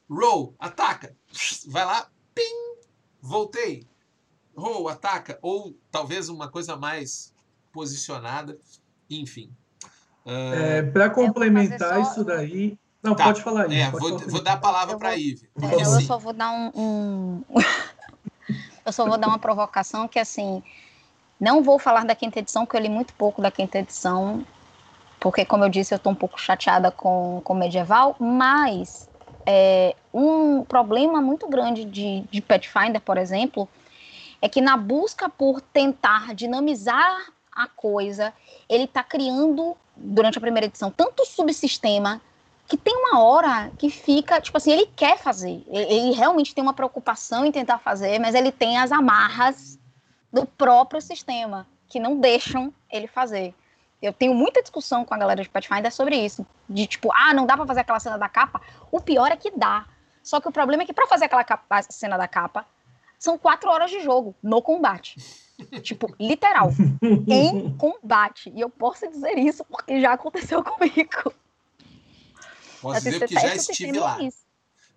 Roll, 0.07 0.55
ataca. 0.59 1.15
Vai 1.65 1.85
lá, 1.85 2.11
pim, 2.35 2.77
voltei 3.19 3.91
ou 4.55 4.87
ataca, 4.89 5.37
ou 5.41 5.75
talvez 5.91 6.29
uma 6.29 6.49
coisa 6.49 6.75
mais 6.75 7.33
posicionada, 7.71 8.57
enfim. 9.09 9.51
Uh... 10.25 10.53
É, 10.53 10.81
para 10.83 11.09
complementar 11.09 11.95
só... 11.95 12.11
isso 12.11 12.23
daí. 12.23 12.77
Não, 13.01 13.15
tá. 13.15 13.25
pode 13.25 13.41
falar 13.41 13.65
aí. 13.65 13.81
É, 13.81 13.91
vou, 13.91 14.17
vou, 14.17 14.41
dar 14.41 14.53
a 14.53 14.57
palavra 14.57 14.97
para 14.97 15.09
a 15.09 15.17
Ive. 15.17 15.49
É, 15.61 15.81
eu 15.81 16.01
só 16.01 16.17
vou 16.17 16.31
dar 16.31 16.51
um. 16.51 16.71
um... 16.73 17.43
eu 18.85 18.93
só 18.93 19.05
vou 19.05 19.17
dar 19.17 19.27
uma 19.27 19.39
provocação 19.39 20.07
que, 20.07 20.17
assim, 20.17 20.63
não 21.37 21.61
vou 21.61 21.77
falar 21.77 22.05
da 22.05 22.15
quinta 22.15 22.39
edição, 22.39 22.65
porque 22.65 22.77
eu 22.77 22.81
li 22.81 22.89
muito 22.89 23.13
pouco 23.15 23.41
da 23.41 23.51
quinta 23.51 23.79
edição, 23.79 24.45
porque, 25.19 25.43
como 25.43 25.65
eu 25.65 25.69
disse, 25.69 25.93
eu 25.93 25.97
estou 25.97 26.13
um 26.13 26.15
pouco 26.15 26.39
chateada 26.39 26.89
com, 26.91 27.41
com 27.43 27.53
medieval, 27.53 28.15
mas 28.17 29.09
é, 29.45 29.93
um 30.13 30.63
problema 30.63 31.21
muito 31.21 31.47
grande 31.49 31.83
de, 31.83 32.21
de 32.31 32.41
Pathfinder, 32.41 33.01
por 33.01 33.17
exemplo, 33.17 33.67
é 34.43 34.49
que 34.49 34.59
na 34.59 34.75
busca 34.75 35.29
por 35.29 35.61
tentar 35.61 36.35
dinamizar 36.35 37.31
a 37.49 37.65
coisa, 37.65 38.33
ele 38.67 38.83
está 38.83 39.01
criando, 39.01 39.77
durante 39.95 40.37
a 40.37 40.41
primeira 40.41 40.65
edição, 40.65 40.91
tanto 40.91 41.25
subsistema 41.25 42.21
que 42.67 42.75
tem 42.75 42.93
uma 42.93 43.21
hora 43.21 43.71
que 43.77 43.89
fica, 43.89 44.41
tipo 44.41 44.57
assim, 44.57 44.73
ele 44.73 44.85
quer 44.97 45.17
fazer, 45.17 45.63
ele 45.69 46.11
realmente 46.11 46.53
tem 46.53 46.61
uma 46.61 46.73
preocupação 46.73 47.45
em 47.45 47.53
tentar 47.53 47.77
fazer, 47.77 48.19
mas 48.19 48.35
ele 48.35 48.51
tem 48.51 48.77
as 48.77 48.91
amarras 48.91 49.79
do 50.29 50.45
próprio 50.45 50.99
sistema 50.99 51.65
que 51.87 51.97
não 51.97 52.19
deixam 52.19 52.73
ele 52.91 53.07
fazer. 53.07 53.55
Eu 54.01 54.11
tenho 54.11 54.33
muita 54.33 54.61
discussão 54.61 55.05
com 55.05 55.13
a 55.13 55.17
galera 55.17 55.41
de 55.41 55.47
Pathfinder 55.47 55.93
sobre 55.93 56.17
isso, 56.17 56.45
de 56.67 56.85
tipo, 56.85 57.09
ah, 57.13 57.33
não 57.33 57.45
dá 57.45 57.55
para 57.55 57.65
fazer 57.65 57.79
aquela 57.79 57.99
cena 58.01 58.17
da 58.17 58.27
capa. 58.27 58.61
O 58.91 58.99
pior 58.99 59.31
é 59.31 59.37
que 59.37 59.51
dá. 59.51 59.85
Só 60.21 60.41
que 60.41 60.49
o 60.49 60.51
problema 60.51 60.83
é 60.83 60.85
que 60.85 60.91
para 60.91 61.07
fazer 61.07 61.25
aquela 61.25 61.45
capa, 61.45 61.81
cena 61.83 62.17
da 62.17 62.27
capa, 62.27 62.65
são 63.23 63.37
quatro 63.37 63.69
horas 63.69 63.89
de 63.89 64.01
jogo 64.01 64.35
no 64.43 64.61
combate. 64.61 65.15
tipo, 65.81 66.13
literal. 66.19 66.71
em 67.25 67.73
combate. 67.77 68.51
E 68.53 68.59
eu 68.59 68.69
posso 68.69 69.07
dizer 69.07 69.37
isso 69.37 69.63
porque 69.63 70.01
já 70.01 70.11
aconteceu 70.11 70.61
comigo. 70.61 71.33
Posso 72.81 73.01
dizer 73.01 73.19
porque 73.19 73.33
já 73.35 73.55
estive 73.55 73.97
lá. 73.97 74.21
Isso. 74.21 74.43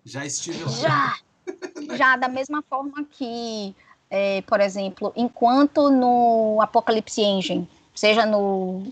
Já 0.03 0.25
estive 0.25 0.61
lá. 0.61 0.71
Já. 0.71 1.15
já, 1.95 2.17
da 2.17 2.27
mesma 2.27 2.61
forma 2.69 3.05
que, 3.09 3.73
é, 4.09 4.41
por 4.41 4.59
exemplo, 4.59 5.13
enquanto 5.15 5.89
no 5.89 6.59
Apocalypse 6.59 7.21
Engine, 7.21 7.69
seja 7.95 8.25
no 8.25 8.91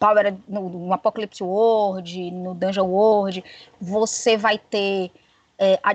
Power, 0.00 0.34
no, 0.48 0.68
no 0.68 0.92
Apocalypse 0.92 1.44
World, 1.44 2.32
no 2.32 2.54
Dungeon 2.54 2.86
World, 2.86 3.44
você 3.80 4.36
vai 4.36 4.58
ter 4.58 5.12
é, 5.60 5.78
a 5.82 5.94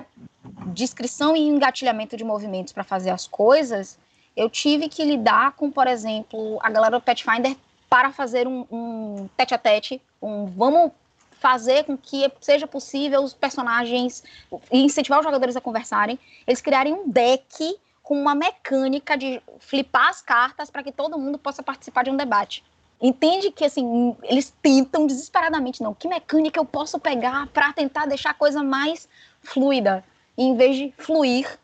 descrição 0.68 1.36
e 1.36 1.42
engatilhamento 1.42 2.16
de 2.16 2.24
movimentos 2.24 2.72
para 2.72 2.84
fazer 2.84 3.10
as 3.10 3.28
coisas, 3.28 3.98
eu 4.38 4.48
tive 4.48 4.88
que 4.88 5.04
lidar 5.04 5.54
com, 5.54 5.72
por 5.72 5.88
exemplo, 5.88 6.60
a 6.62 6.70
galera 6.70 7.00
do 7.00 7.04
Pathfinder 7.04 7.58
para 7.90 8.12
fazer 8.12 8.48
um, 8.48 8.66
um 8.72 9.30
tete 9.36 9.56
a 9.56 9.58
tete, 9.58 10.02
um 10.22 10.46
vamos 10.46 10.92
fazer 11.40 11.84
com 11.84 11.98
que 11.98 12.32
seja 12.42 12.68
possível 12.68 13.24
os 13.24 13.34
personagens 13.34 14.24
incentivar 14.72 15.20
os 15.20 15.26
jogadores 15.26 15.56
a 15.56 15.62
conversarem, 15.62 16.20
eles 16.46 16.62
criarem 16.62 16.94
um 16.94 17.10
deck 17.10 17.78
com 18.04 18.20
uma 18.20 18.36
mecânica 18.36 19.18
de 19.18 19.42
flipar 19.60 20.10
as 20.10 20.22
cartas 20.22 20.70
para 20.70 20.84
que 20.84 20.92
todo 20.92 21.18
mundo 21.18 21.40
possa 21.40 21.64
participar 21.64 22.04
de 22.04 22.12
um 22.12 22.18
debate. 22.18 22.64
Entende 23.02 23.52
que 23.52 23.66
assim, 23.66 24.16
eles 24.24 24.54
tentam 24.62 25.06
desesperadamente, 25.06 25.84
não, 25.84 25.94
que 25.94 26.08
mecânica 26.08 26.60
eu 26.60 26.66
posso 26.66 26.98
pegar 26.98 27.48
para 27.48 27.74
tentar 27.74 28.06
deixar 28.06 28.30
a 28.30 28.34
coisa 28.34 28.64
mais 28.64 29.08
fluida, 29.46 30.04
e 30.38 30.44
em 30.44 30.56
vez 30.56 30.76
de 30.76 30.94
fluir 30.98 31.58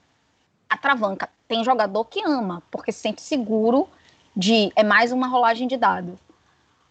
a 0.70 0.78
travanca. 0.78 1.30
Tem 1.48 1.64
jogador 1.64 2.06
que 2.06 2.24
ama, 2.24 2.64
porque 2.72 2.92
se 2.92 3.00
sente 3.00 3.22
seguro 3.22 3.90
de 4.36 4.72
é 4.76 4.84
mais 4.84 5.12
uma 5.12 5.28
rolagem 5.28 5.68
de 5.68 5.76
dado. 5.76 6.18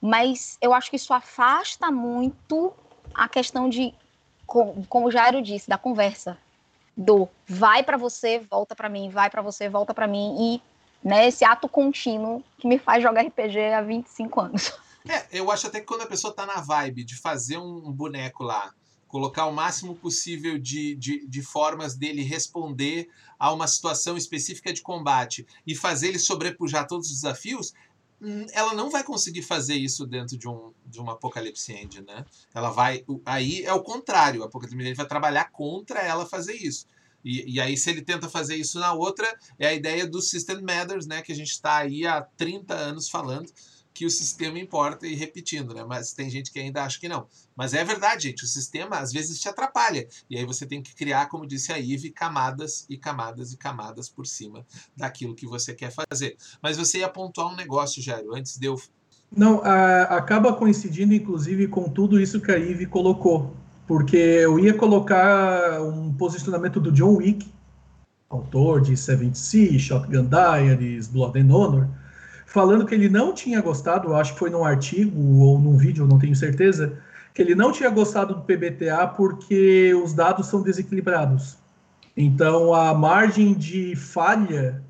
Mas 0.00 0.58
eu 0.60 0.74
acho 0.74 0.90
que 0.90 0.96
isso 0.96 1.12
afasta 1.12 1.90
muito 1.90 2.72
a 3.14 3.28
questão 3.28 3.68
de, 3.68 3.94
como 4.46 5.08
o 5.08 5.10
Jairo 5.10 5.40
disse, 5.42 5.68
da 5.68 5.78
conversa. 5.78 6.36
Do 6.96 7.28
vai 7.46 7.82
para 7.82 7.96
você, 7.96 8.40
volta 8.40 8.74
para 8.74 8.88
mim, 8.88 9.08
vai 9.08 9.30
para 9.30 9.40
você, 9.40 9.68
volta 9.68 9.94
para 9.94 10.06
mim. 10.06 10.36
E 10.38 10.62
né, 11.02 11.28
esse 11.28 11.44
ato 11.44 11.68
contínuo 11.68 12.44
que 12.58 12.68
me 12.68 12.78
faz 12.78 13.02
jogar 13.02 13.22
RPG 13.22 13.72
há 13.72 13.80
25 13.80 14.40
anos. 14.40 14.72
É, 15.08 15.24
eu 15.32 15.50
acho 15.50 15.66
até 15.66 15.80
que 15.80 15.86
quando 15.86 16.02
a 16.02 16.06
pessoa 16.06 16.34
tá 16.34 16.44
na 16.44 16.60
vibe 16.60 17.04
de 17.04 17.16
fazer 17.16 17.56
um 17.56 17.90
boneco 17.90 18.44
lá, 18.44 18.70
colocar 19.10 19.46
o 19.46 19.52
máximo 19.52 19.96
possível 19.96 20.56
de, 20.56 20.94
de, 20.94 21.26
de, 21.26 21.42
formas 21.42 21.96
dele 21.96 22.22
responder 22.22 23.08
a 23.38 23.52
uma 23.52 23.66
situação 23.66 24.16
específica 24.16 24.72
de 24.72 24.82
combate 24.82 25.44
e 25.66 25.74
fazer 25.74 26.08
ele 26.08 26.18
sobrepujar 26.18 26.86
todos 26.86 27.08
os 27.08 27.14
desafios, 27.14 27.74
hum, 28.22 28.46
ela 28.52 28.72
não 28.72 28.88
vai 28.88 29.02
conseguir 29.02 29.42
fazer 29.42 29.74
isso 29.74 30.06
dentro 30.06 30.38
de 30.38 30.46
um, 30.46 30.72
de 30.86 31.00
uma 31.00 31.14
Apocalipse 31.14 31.72
Engine, 31.72 32.06
né? 32.06 32.24
Ela 32.54 32.70
vai. 32.70 33.04
Aí 33.26 33.64
é 33.64 33.72
o 33.72 33.82
contrário, 33.82 34.42
o 34.42 34.44
Apocalipse 34.44 34.76
Engine 34.76 34.94
vai 34.94 35.06
trabalhar 35.06 35.50
contra 35.50 35.98
ela 36.00 36.24
fazer 36.24 36.54
isso. 36.54 36.86
E, 37.24 37.54
e 37.54 37.60
aí, 37.60 37.76
se 37.76 37.90
ele 37.90 38.02
tenta 38.02 38.28
fazer 38.30 38.54
isso 38.54 38.78
na 38.78 38.92
outra, 38.92 39.26
é 39.58 39.66
a 39.66 39.74
ideia 39.74 40.06
do 40.06 40.22
System 40.22 40.62
Matters, 40.62 41.06
né? 41.06 41.20
Que 41.20 41.32
a 41.32 41.36
gente 41.36 41.50
está 41.50 41.78
aí 41.78 42.06
há 42.06 42.22
30 42.22 42.72
anos 42.74 43.08
falando 43.08 43.50
que 44.00 44.06
o 44.06 44.10
sistema 44.10 44.58
importa 44.58 45.06
e 45.06 45.14
repetindo, 45.14 45.74
né? 45.74 45.84
Mas 45.86 46.14
tem 46.14 46.30
gente 46.30 46.50
que 46.50 46.58
ainda 46.58 46.82
acha 46.82 46.98
que 46.98 47.06
não. 47.06 47.26
Mas 47.54 47.74
é 47.74 47.84
verdade, 47.84 48.28
gente, 48.28 48.44
o 48.44 48.46
sistema 48.46 48.96
às 48.96 49.12
vezes 49.12 49.38
te 49.38 49.46
atrapalha. 49.46 50.08
E 50.30 50.38
aí 50.38 50.46
você 50.46 50.64
tem 50.64 50.80
que 50.80 50.94
criar, 50.94 51.26
como 51.26 51.46
disse 51.46 51.70
a 51.70 51.78
Ive, 51.78 52.08
camadas 52.08 52.86
e 52.88 52.96
camadas 52.96 53.52
e 53.52 53.58
camadas 53.58 54.08
por 54.08 54.26
cima 54.26 54.64
daquilo 54.96 55.34
que 55.34 55.46
você 55.46 55.74
quer 55.74 55.92
fazer. 55.92 56.34
Mas 56.62 56.78
você 56.78 57.00
ia 57.00 57.10
pontuar 57.10 57.52
um 57.52 57.56
negócio, 57.56 58.00
Jairo, 58.00 58.34
antes 58.34 58.56
de 58.56 58.68
eu. 58.68 58.80
Não, 59.30 59.60
a, 59.62 60.04
acaba 60.04 60.54
coincidindo, 60.54 61.12
inclusive, 61.12 61.68
com 61.68 61.86
tudo 61.90 62.18
isso 62.18 62.40
que 62.40 62.50
a 62.50 62.56
Ive 62.56 62.86
colocou. 62.86 63.54
Porque 63.86 64.16
eu 64.16 64.58
ia 64.58 64.72
colocar 64.72 65.82
um 65.82 66.10
posicionamento 66.14 66.80
do 66.80 66.90
John 66.90 67.16
Wick, 67.16 67.52
autor 68.30 68.80
de 68.80 68.96
Seven 68.96 69.34
Sea, 69.34 69.78
Shotgun 69.78 70.24
Diaries, 70.24 71.06
Blood 71.06 71.38
and 71.38 71.54
Honor 71.54 71.99
falando 72.50 72.84
que 72.84 72.92
ele 72.92 73.08
não 73.08 73.32
tinha 73.32 73.60
gostado, 73.60 74.12
acho 74.12 74.32
que 74.32 74.40
foi 74.40 74.50
num 74.50 74.64
artigo 74.64 75.38
ou 75.38 75.56
num 75.56 75.76
vídeo, 75.76 76.04
não 76.04 76.18
tenho 76.18 76.34
certeza, 76.34 76.98
que 77.32 77.40
ele 77.40 77.54
não 77.54 77.70
tinha 77.70 77.88
gostado 77.88 78.34
do 78.34 78.40
PBTA 78.40 79.06
porque 79.06 79.94
os 79.94 80.12
dados 80.12 80.48
são 80.48 80.60
desequilibrados. 80.60 81.56
Então, 82.16 82.74
a 82.74 82.92
margem 82.92 83.54
de 83.54 83.94
falha 83.94 84.82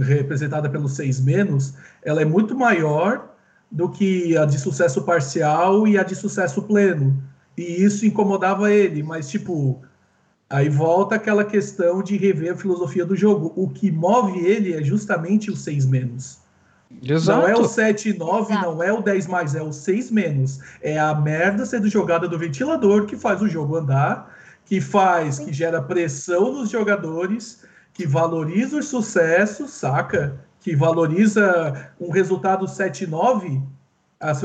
representada 0.00 0.68
pelo 0.68 0.86
6 0.86 1.18
menos, 1.22 1.74
ela 2.04 2.20
é 2.20 2.26
muito 2.26 2.54
maior 2.54 3.34
do 3.72 3.88
que 3.88 4.36
a 4.36 4.44
de 4.44 4.58
sucesso 4.58 5.02
parcial 5.02 5.88
e 5.88 5.96
a 5.96 6.02
de 6.02 6.14
sucesso 6.14 6.60
pleno. 6.62 7.16
E 7.56 7.62
isso 7.62 8.04
incomodava 8.04 8.70
ele, 8.70 9.02
mas 9.02 9.30
tipo, 9.30 9.80
aí 10.50 10.68
volta 10.68 11.14
aquela 11.14 11.42
questão 11.42 12.02
de 12.02 12.18
rever 12.18 12.52
a 12.52 12.56
filosofia 12.56 13.06
do 13.06 13.16
jogo. 13.16 13.54
O 13.56 13.70
que 13.70 13.90
move 13.90 14.38
ele 14.40 14.74
é 14.74 14.82
justamente 14.82 15.50
o 15.50 15.56
6 15.56 15.86
menos. 15.86 16.44
Exato. 17.02 17.40
Não 17.40 17.48
é 17.48 17.54
o 17.54 17.64
7 17.64 18.10
e 18.10 18.18
9, 18.18 18.52
Exato. 18.52 18.70
não 18.70 18.82
é 18.82 18.92
o 18.92 19.02
10 19.02 19.26
mais, 19.26 19.54
é 19.54 19.62
o 19.62 19.72
6 19.72 20.10
menos. 20.10 20.60
É 20.80 20.98
a 20.98 21.14
merda 21.14 21.66
sendo 21.66 21.88
jogada 21.88 22.28
do 22.28 22.38
ventilador 22.38 23.06
que 23.06 23.16
faz 23.16 23.42
o 23.42 23.48
jogo 23.48 23.76
andar, 23.76 24.32
que 24.64 24.80
faz, 24.80 25.38
que 25.38 25.52
gera 25.52 25.82
pressão 25.82 26.52
nos 26.52 26.70
jogadores, 26.70 27.64
que 27.92 28.06
valoriza 28.06 28.78
os 28.78 28.88
sucessos, 28.88 29.70
saca? 29.70 30.40
Que 30.60 30.76
valoriza 30.76 31.90
um 32.00 32.10
resultado 32.10 32.66
7 32.68 33.04
e 33.04 33.06
9. 33.06 33.62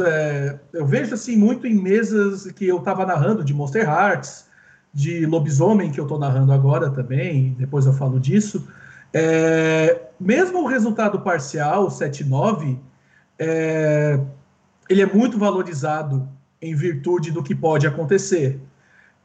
É, 0.06 0.60
eu 0.74 0.86
vejo 0.86 1.14
assim 1.14 1.36
muito 1.36 1.66
em 1.66 1.76
mesas 1.76 2.52
que 2.52 2.68
eu 2.68 2.80
tava 2.80 3.06
narrando 3.06 3.44
de 3.44 3.54
Monster 3.54 3.88
Hearts, 3.88 4.46
de 4.94 5.26
Lobisomem, 5.26 5.92
que 5.92 6.00
eu 6.00 6.08
tô 6.08 6.18
narrando 6.18 6.52
agora 6.52 6.90
também, 6.90 7.56
depois 7.58 7.86
eu 7.86 7.94
falo 7.94 8.20
disso. 8.20 8.68
É, 9.14 10.10
mesmo 10.20 10.64
o 10.64 10.68
resultado 10.68 11.20
parcial, 11.22 11.88
7,9, 11.88 12.78
é, 13.38 14.20
ele 14.90 15.02
é 15.02 15.06
muito 15.06 15.38
valorizado 15.38 16.28
em 16.62 16.76
virtude 16.76 17.32
do 17.32 17.44
que 17.44 17.56
pode 17.56 17.88
acontecer. 17.88 18.60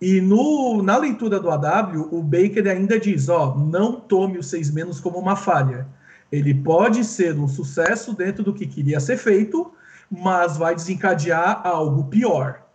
E 0.00 0.20
no, 0.20 0.82
na 0.82 0.96
leitura 0.96 1.40
do 1.40 1.50
AW, 1.50 2.08
o 2.10 2.22
Baker 2.22 2.66
ainda 2.68 2.98
diz: 2.98 3.28
ó, 3.28 3.56
não 3.56 4.00
tome 4.00 4.38
o 4.38 4.42
6 4.42 4.70
menos 4.70 5.00
como 5.00 5.18
uma 5.18 5.36
falha. 5.36 5.86
Ele 6.30 6.52
pode 6.52 7.04
ser 7.04 7.38
um 7.38 7.48
sucesso 7.48 8.14
dentro 8.14 8.42
do 8.42 8.52
que 8.52 8.66
queria 8.66 9.00
ser 9.00 9.16
feito, 9.16 9.72
mas 10.10 10.56
vai 10.56 10.74
desencadear 10.74 11.60
algo 11.64 12.04
pior. 12.04 12.65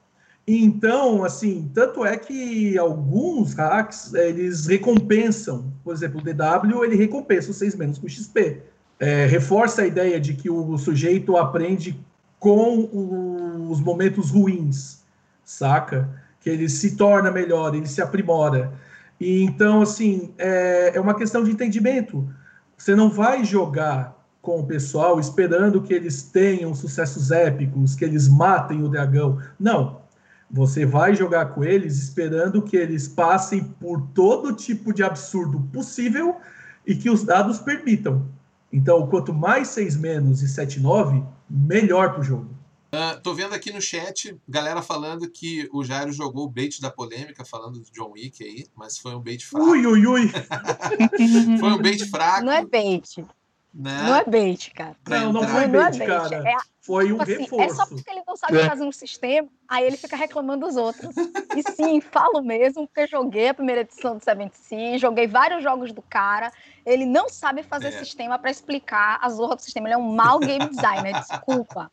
Então, 0.54 1.24
assim, 1.24 1.72
tanto 1.74 2.06
é 2.06 2.18
que 2.18 2.78
alguns 2.78 3.54
hacks, 3.54 4.14
eles 4.14 4.68
recompensam, 4.68 5.72
por 5.82 5.94
exemplo, 5.94 6.20
o 6.20 6.22
DW, 6.22 6.84
ele 6.84 6.98
recompensa 6.98 7.52
os 7.52 7.58
6 7.58 7.76
menos 7.76 7.98
com 7.98 8.10
XP. 8.10 8.62
É, 9.00 9.26
reforça 9.28 9.84
a 9.84 9.88
ideia 9.88 10.20
de 10.20 10.34
que 10.34 10.50
o 10.50 10.78
sujeito 10.78 11.38
aprende 11.38 11.98
com 12.38 13.70
os 13.70 13.80
momentos 13.80 14.30
ruins, 14.30 15.02
saca? 15.46 16.10
Que 16.42 16.50
ele 16.50 16.68
se 16.68 16.98
torna 16.98 17.32
melhor, 17.32 17.74
ele 17.74 17.88
se 17.88 18.02
aprimora. 18.02 18.74
E 19.22 19.44
então, 19.44 19.82
assim, 19.82 20.34
é, 20.38 20.92
é 20.96 21.00
uma 21.00 21.16
questão 21.16 21.46
de 21.46 21.52
entendimento. 21.52 22.28
Você 22.78 22.94
não 22.94 23.10
vai 23.10 23.46
jogar 23.46 24.22
com 24.42 24.60
o 24.60 24.66
pessoal 24.66 25.18
esperando 25.18 25.82
que 25.82 25.94
eles 25.94 26.24
tenham 26.24 26.76
sucessos 26.76 27.32
épicos, 27.32 27.96
que 27.96 28.04
eles 28.04 28.28
matem 28.28 28.84
o 28.84 28.90
dragão. 28.90 29.40
Não 29.58 30.01
você 30.52 30.86
vai 30.86 31.16
jogar 31.16 31.48
com 31.48 31.64
eles 31.64 31.98
esperando 31.98 32.62
que 32.62 32.76
eles 32.76 33.08
passem 33.08 33.64
por 33.64 34.02
todo 34.14 34.54
tipo 34.54 34.94
de 34.94 35.02
absurdo 35.02 35.62
possível 35.72 36.38
e 36.86 36.94
que 36.94 37.10
os 37.10 37.24
dados 37.24 37.60
permitam. 37.60 38.28
Então, 38.72 39.08
quanto 39.08 39.34
mais 39.34 39.70
6 39.70 39.96
menos 39.98 40.42
e 40.42 40.48
7 40.48 40.80
9, 40.80 41.24
melhor 41.50 42.12
para 42.12 42.22
o 42.22 42.24
jogo. 42.24 42.62
Uh, 42.94 43.18
tô 43.22 43.34
vendo 43.34 43.56
aqui 43.56 43.72
no 43.72 43.82
chat, 43.82 44.38
galera 44.48 44.82
falando 44.82 45.30
que 45.30 45.70
o 45.72 45.82
Jairo 45.82 46.12
jogou 46.12 46.44
o 46.46 46.50
bait 46.50 46.82
da 46.82 46.92
polêmica, 46.92 47.46
falando 47.46 47.80
do 47.80 47.90
John 47.92 48.12
Wick 48.12 48.44
aí, 48.44 48.68
mas 48.76 48.98
foi 48.98 49.16
um 49.16 49.22
bait 49.22 49.46
fraco. 49.46 49.66
Ui, 49.66 49.86
ui, 49.86 50.06
ui! 50.06 50.28
foi 51.58 51.70
um 51.70 51.82
bait 51.82 52.06
fraco. 52.10 52.46
Não 52.46 52.52
é 52.52 52.66
bait. 52.66 53.26
Né? 53.74 54.04
Não 54.04 54.16
é 54.16 54.26
bait, 54.26 54.72
cara. 54.72 54.96
Não, 55.08 55.32
não 55.32 55.48
foi 55.48 55.68
bait, 55.68 55.98
não 55.98 56.06
é 56.06 56.08
bait. 56.08 56.30
cara. 56.30 56.50
É, 56.50 56.56
foi 56.82 57.06
tipo 57.06 57.18
um 57.18 57.22
assim, 57.22 57.38
reforço. 57.38 57.64
É 57.64 57.70
só 57.70 57.86
porque 57.86 58.12
ele 58.12 58.24
não 58.28 58.36
sabe 58.36 58.58
é. 58.58 58.68
fazer 58.68 58.84
um 58.84 58.92
sistema, 58.92 59.48
aí 59.68 59.86
ele 59.86 59.96
fica 59.96 60.16
reclamando 60.16 60.66
dos 60.66 60.76
outros. 60.76 61.16
E 61.56 61.64
sim, 61.72 62.02
falo 62.02 62.42
mesmo, 62.42 62.88
porque 62.88 63.08
joguei 63.08 63.50
a 63.50 63.54
primeira 63.54 63.82
edição 63.82 64.18
do 64.18 64.24
Seven 64.24 64.52
Sea, 64.54 64.98
joguei 64.98 65.28
vários 65.28 65.64
jogos 65.64 65.94
do 65.94 66.02
cara. 66.02 66.52
Ele 66.86 67.06
não 67.06 67.30
sabe 67.30 67.64
fazer 67.64 67.90
é. 67.90 67.92
sistema 67.92 68.38
para 68.38 68.52
explicar 68.52 69.20
a 69.22 69.30
zorra 69.30 69.56
do 69.56 69.62
sistema. 69.62 69.88
Ele 69.88 69.96
é 69.96 69.98
um 69.98 70.12
mau 70.14 70.40
game 70.40 70.68
designer, 70.68 71.14
desculpa. 71.14 71.90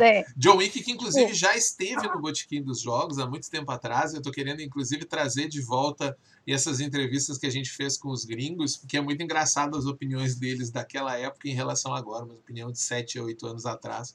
É. 0.00 0.24
John 0.36 0.56
Wick, 0.56 0.82
que 0.82 0.92
inclusive 0.92 1.32
já 1.34 1.56
esteve 1.56 2.06
no 2.08 2.20
Botequim 2.20 2.62
dos 2.62 2.80
Jogos 2.80 3.18
há 3.18 3.26
muito 3.26 3.50
tempo 3.50 3.70
atrás. 3.70 4.12
Eu 4.12 4.18
estou 4.18 4.32
querendo, 4.32 4.60
inclusive, 4.60 5.04
trazer 5.04 5.48
de 5.48 5.60
volta 5.60 6.16
essas 6.46 6.80
entrevistas 6.80 7.38
que 7.38 7.46
a 7.46 7.50
gente 7.50 7.70
fez 7.70 7.96
com 7.96 8.10
os 8.10 8.24
gringos, 8.24 8.76
porque 8.76 8.96
é 8.96 9.00
muito 9.00 9.22
engraçado 9.22 9.76
as 9.76 9.86
opiniões 9.86 10.36
deles 10.36 10.70
daquela 10.70 11.16
época 11.16 11.48
em 11.48 11.54
relação 11.54 11.94
a 11.94 11.98
agora, 11.98 12.24
uma 12.24 12.34
opinião 12.34 12.70
de 12.70 12.78
7 12.78 13.18
ou 13.18 13.26
8 13.26 13.46
anos 13.46 13.66
atrás. 13.66 14.14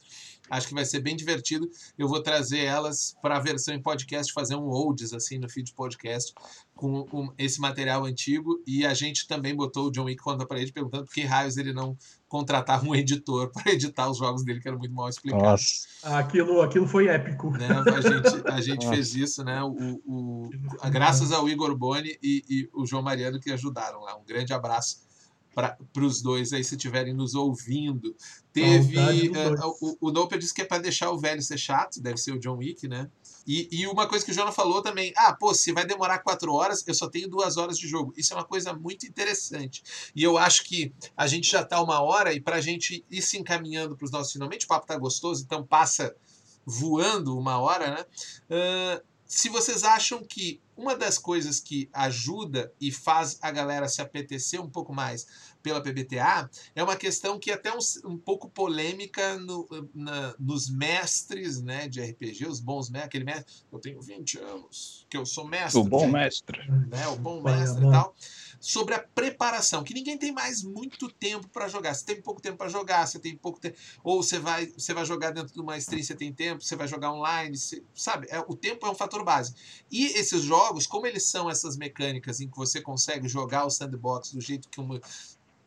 Acho 0.49 0.67
que 0.67 0.73
vai 0.73 0.85
ser 0.85 0.99
bem 0.99 1.15
divertido. 1.15 1.69
Eu 1.97 2.07
vou 2.07 2.21
trazer 2.21 2.59
elas 2.59 3.15
para 3.21 3.37
a 3.37 3.39
versão 3.39 3.73
em 3.73 3.81
podcast, 3.81 4.33
fazer 4.33 4.55
um 4.55 4.67
olds 4.67 5.13
assim 5.13 5.37
no 5.37 5.49
feed 5.49 5.73
podcast 5.73 6.33
com, 6.75 7.03
com, 7.05 7.31
esse 7.37 7.59
material 7.59 8.05
antigo. 8.05 8.61
E 8.65 8.85
a 8.85 8.93
gente 8.93 9.27
também 9.27 9.55
botou 9.55 9.87
o 9.87 9.91
John 9.91 10.05
Wick 10.05 10.21
conta 10.21 10.45
para 10.45 10.59
ele 10.59 10.71
perguntando 10.71 11.05
por 11.05 11.13
que 11.13 11.21
raios 11.21 11.57
ele 11.57 11.73
não 11.73 11.95
contratava 12.29 12.85
um 12.85 12.95
editor 12.95 13.51
para 13.51 13.73
editar 13.73 14.09
os 14.09 14.17
jogos 14.17 14.45
dele, 14.45 14.61
que 14.61 14.67
era 14.67 14.77
muito 14.77 14.93
mal 14.93 15.09
explicado. 15.09 15.43
Nossa. 15.43 15.87
Aquilo, 16.03 16.61
aquilo 16.61 16.87
foi 16.87 17.07
épico. 17.07 17.49
Né? 17.49 17.67
A 17.67 18.01
gente, 18.01 18.47
a 18.47 18.61
gente 18.61 18.87
fez 18.87 19.15
isso, 19.15 19.43
né? 19.43 19.61
O, 19.63 19.99
o, 20.05 20.49
graças 20.89 21.31
ao 21.31 21.49
Igor 21.49 21.75
Boni 21.75 22.17
e, 22.23 22.43
e 22.47 22.69
o 22.73 22.85
João 22.85 23.01
Mariano 23.01 23.39
que 23.39 23.51
ajudaram 23.51 24.01
lá. 24.01 24.15
Um 24.15 24.23
grande 24.23 24.53
abraço 24.53 25.09
para 25.53 25.77
os 25.97 26.21
dois 26.21 26.53
aí, 26.53 26.63
se 26.63 26.75
estiverem 26.75 27.13
nos 27.13 27.33
ouvindo. 27.35 28.15
Teve. 28.53 28.97
Uh, 28.97 29.75
o, 29.81 30.07
o 30.07 30.11
Doper 30.11 30.37
disse 30.37 30.53
que 30.53 30.61
é 30.61 30.65
para 30.65 30.81
deixar 30.81 31.11
o 31.11 31.17
velho 31.17 31.41
ser 31.41 31.57
chato, 31.57 32.01
deve 32.01 32.17
ser 32.17 32.31
o 32.31 32.39
John 32.39 32.57
Wick, 32.57 32.87
né? 32.87 33.09
E, 33.51 33.67
e, 33.71 33.87
uma 33.87 34.07
coisa 34.07 34.23
que 34.23 34.29
o 34.29 34.33
Jonah 34.33 34.51
falou 34.51 34.79
também, 34.79 35.11
ah, 35.17 35.33
pô, 35.33 35.55
se 35.55 35.73
vai 35.73 35.83
demorar 35.83 36.19
quatro 36.19 36.53
horas, 36.53 36.87
eu 36.87 36.93
só 36.93 37.09
tenho 37.09 37.27
duas 37.27 37.57
horas 37.57 37.79
de 37.79 37.87
jogo. 37.87 38.13
Isso 38.15 38.31
é 38.31 38.35
uma 38.35 38.45
coisa 38.45 38.73
muito 38.73 39.07
interessante. 39.07 39.81
E 40.15 40.21
eu 40.21 40.37
acho 40.37 40.63
que 40.63 40.93
a 41.17 41.25
gente 41.25 41.49
já 41.49 41.65
tá 41.65 41.81
uma 41.81 41.99
hora 41.99 42.31
e 42.31 42.39
pra 42.39 42.61
gente 42.61 43.03
ir 43.09 43.23
se 43.23 43.39
encaminhando 43.39 43.97
para 43.97 44.05
os 44.05 44.11
nossos 44.11 44.33
finalmente, 44.33 44.65
o 44.65 44.67
papo 44.67 44.85
tá 44.85 44.95
gostoso, 44.95 45.43
então 45.43 45.65
passa 45.65 46.15
voando 46.63 47.35
uma 47.35 47.57
hora, 47.57 47.89
né? 47.89 48.05
Uh, 48.51 49.08
se 49.29 49.47
vocês 49.47 49.83
acham 49.83 50.23
que 50.23 50.59
uma 50.75 50.95
das 50.95 51.19
coisas 51.19 51.59
que 51.59 51.87
ajuda 51.93 52.73
e 52.81 52.91
faz 52.91 53.37
a 53.41 53.51
galera 53.51 53.87
se 53.87 54.01
apetecer 54.01 54.59
um 54.59 54.69
pouco 54.69 54.91
mais 54.91 55.27
pela 55.61 55.81
PBTA 55.81 56.49
é 56.73 56.81
uma 56.81 56.95
questão 56.95 57.37
que 57.37 57.51
é 57.51 57.53
até 57.53 57.71
um, 57.71 57.79
um 58.05 58.17
pouco 58.17 58.49
polêmica 58.49 59.37
no, 59.37 59.67
na, 59.93 60.33
nos 60.39 60.67
mestres 60.67 61.61
né, 61.61 61.87
de 61.87 62.01
RPG, 62.01 62.47
os 62.47 62.59
bons 62.59 62.89
mestres, 62.89 63.07
aquele 63.07 63.25
mestre, 63.25 63.53
eu 63.71 63.79
tenho 63.79 64.01
20 64.01 64.39
anos, 64.39 65.05
que 65.07 65.15
eu 65.17 65.25
sou 65.27 65.47
mestre. 65.47 65.79
O 65.79 65.83
bom 65.83 66.07
mestre. 66.07 66.67
Né, 66.87 67.07
o 67.09 67.17
bom 67.17 67.43
mestre 67.43 67.85
e 67.85 67.91
tal 67.91 68.15
sobre 68.59 68.93
a 68.93 68.99
preparação, 68.99 69.83
que 69.83 69.93
ninguém 69.93 70.17
tem 70.17 70.31
mais 70.31 70.63
muito 70.63 71.09
tempo 71.09 71.47
para 71.49 71.67
jogar. 71.67 71.93
Você 71.93 72.05
tem 72.05 72.21
pouco 72.21 72.41
tempo 72.41 72.57
para 72.57 72.69
jogar, 72.69 73.07
você 73.07 73.19
tem 73.19 73.35
pouco 73.35 73.59
tempo, 73.59 73.77
ou 74.03 74.21
você 74.21 74.37
vai, 74.37 74.67
você 74.67 74.93
vai 74.93 75.05
jogar 75.05 75.31
dentro 75.31 75.53
de 75.53 75.61
uma 75.61 75.77
stream, 75.77 76.03
você 76.03 76.15
tem 76.15 76.33
tempo, 76.33 76.63
você 76.63 76.75
vai 76.75 76.87
jogar 76.87 77.11
online, 77.13 77.57
você, 77.57 77.81
sabe? 77.93 78.27
É, 78.29 78.39
o 78.39 78.55
tempo 78.55 78.85
é 78.85 78.89
um 78.89 78.95
fator 78.95 79.23
base. 79.23 79.53
E 79.91 80.07
esses 80.07 80.41
jogos, 80.41 80.85
como 80.85 81.07
eles 81.07 81.25
são 81.25 81.49
essas 81.49 81.77
mecânicas 81.77 82.41
em 82.41 82.49
que 82.49 82.57
você 82.57 82.81
consegue 82.81 83.27
jogar 83.27 83.65
o 83.65 83.69
sandbox 83.69 84.31
do 84.31 84.41
jeito 84.41 84.67
que 84.69 84.79
uma, 84.79 84.99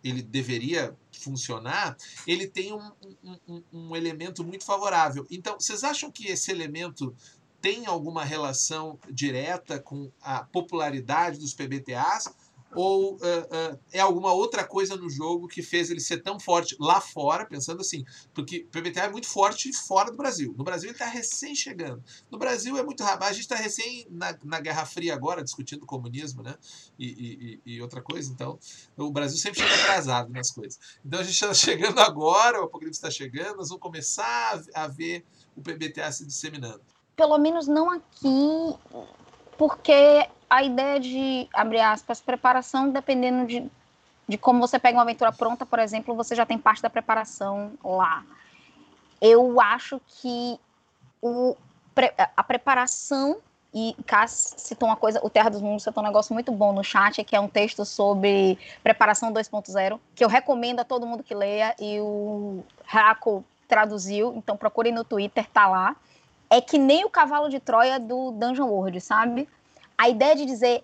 ele 0.04 0.22
deveria 0.22 0.96
funcionar, 1.12 1.96
ele 2.26 2.46
tem 2.46 2.72
um, 2.72 2.92
um, 3.48 3.62
um, 3.72 3.96
elemento 3.96 4.44
muito 4.44 4.64
favorável. 4.64 5.26
Então, 5.30 5.58
vocês 5.58 5.84
acham 5.84 6.10
que 6.10 6.28
esse 6.28 6.50
elemento 6.50 7.14
tem 7.60 7.86
alguma 7.86 8.24
relação 8.24 8.98
direta 9.08 9.78
com 9.78 10.10
a 10.20 10.42
popularidade 10.44 11.38
dos 11.38 11.54
PBTAs? 11.54 12.34
Ou 12.74 13.14
uh, 13.14 13.16
uh, 13.16 13.78
é 13.92 14.00
alguma 14.00 14.32
outra 14.32 14.64
coisa 14.64 14.96
no 14.96 15.08
jogo 15.08 15.48
que 15.48 15.62
fez 15.62 15.90
ele 15.90 16.00
ser 16.00 16.22
tão 16.22 16.38
forte 16.38 16.76
lá 16.78 17.00
fora, 17.00 17.46
pensando 17.46 17.80
assim, 17.80 18.04
porque 18.32 18.66
o 18.66 18.70
PBTA 18.70 19.02
é 19.02 19.10
muito 19.10 19.26
forte 19.26 19.72
fora 19.72 20.10
do 20.10 20.16
Brasil. 20.16 20.54
No 20.56 20.64
Brasil 20.64 20.88
ele 20.88 20.94
está 20.94 21.06
recém 21.06 21.54
chegando. 21.54 22.02
No 22.30 22.38
Brasil 22.38 22.76
é 22.76 22.82
muito 22.82 23.02
rápido. 23.02 23.24
A 23.24 23.32
gente 23.32 23.42
está 23.42 23.56
recém 23.56 24.06
na, 24.10 24.36
na, 24.44 24.60
Guerra 24.60 24.84
Fria 24.86 25.14
agora, 25.14 25.42
discutindo 25.42 25.84
comunismo, 25.84 26.42
né? 26.42 26.54
E, 26.98 27.60
e, 27.66 27.74
e, 27.74 27.82
outra 27.82 28.00
coisa. 28.00 28.30
Então, 28.32 28.58
o 28.96 29.10
Brasil 29.10 29.38
sempre 29.38 29.60
chega 29.60 29.74
atrasado 29.74 30.30
nas 30.30 30.50
coisas. 30.50 30.78
Então 31.04 31.20
a 31.20 31.22
gente 31.22 31.34
está 31.34 31.52
chegando 31.54 31.98
agora, 32.00 32.60
o 32.60 32.64
Apocalipse 32.64 32.98
está 32.98 33.10
chegando, 33.10 33.56
nós 33.56 33.68
vamos 33.68 33.82
começar 33.82 34.62
a, 34.74 34.84
a 34.84 34.86
ver 34.86 35.24
o 35.56 35.60
PBTA 35.60 36.10
se 36.12 36.26
disseminando. 36.26 36.80
Pelo 37.16 37.38
menos 37.38 37.66
não 37.66 37.90
aqui, 37.90 38.74
porque 39.58 40.28
a 40.52 40.62
ideia 40.62 41.00
de, 41.00 41.48
abre 41.54 41.80
aspas, 41.80 42.20
preparação, 42.20 42.90
dependendo 42.90 43.46
de, 43.46 43.66
de 44.28 44.36
como 44.36 44.60
você 44.60 44.78
pega 44.78 44.98
uma 44.98 45.02
aventura 45.02 45.32
pronta, 45.32 45.64
por 45.64 45.78
exemplo, 45.78 46.14
você 46.14 46.34
já 46.34 46.44
tem 46.44 46.58
parte 46.58 46.82
da 46.82 46.90
preparação 46.90 47.72
lá. 47.82 48.22
Eu 49.18 49.58
acho 49.58 49.98
que 50.06 50.60
o, 51.22 51.56
a 52.36 52.42
preparação, 52.42 53.38
e 53.72 53.96
Cass 54.06 54.56
citou 54.58 54.90
uma 54.90 54.96
coisa, 54.96 55.20
o 55.24 55.30
Terra 55.30 55.48
dos 55.48 55.62
Mundos 55.62 55.84
citou 55.84 56.02
um 56.02 56.06
negócio 56.06 56.34
muito 56.34 56.52
bom 56.52 56.70
no 56.74 56.84
chat, 56.84 57.24
que 57.24 57.34
é 57.34 57.40
um 57.40 57.48
texto 57.48 57.86
sobre 57.86 58.58
preparação 58.82 59.32
2.0, 59.32 59.98
que 60.14 60.22
eu 60.22 60.28
recomendo 60.28 60.80
a 60.80 60.84
todo 60.84 61.06
mundo 61.06 61.22
que 61.22 61.34
leia, 61.34 61.74
e 61.80 61.98
o 61.98 62.62
Raco 62.84 63.42
traduziu, 63.66 64.34
então 64.36 64.54
procurem 64.54 64.92
no 64.92 65.02
Twitter, 65.02 65.48
tá 65.48 65.66
lá. 65.66 65.96
É 66.50 66.60
que 66.60 66.76
nem 66.76 67.06
o 67.06 67.08
cavalo 67.08 67.48
de 67.48 67.58
Troia 67.58 67.98
do 67.98 68.32
Dungeon 68.32 68.66
World, 68.66 69.00
sabe? 69.00 69.48
A 70.02 70.08
ideia 70.08 70.34
de 70.34 70.44
dizer, 70.44 70.82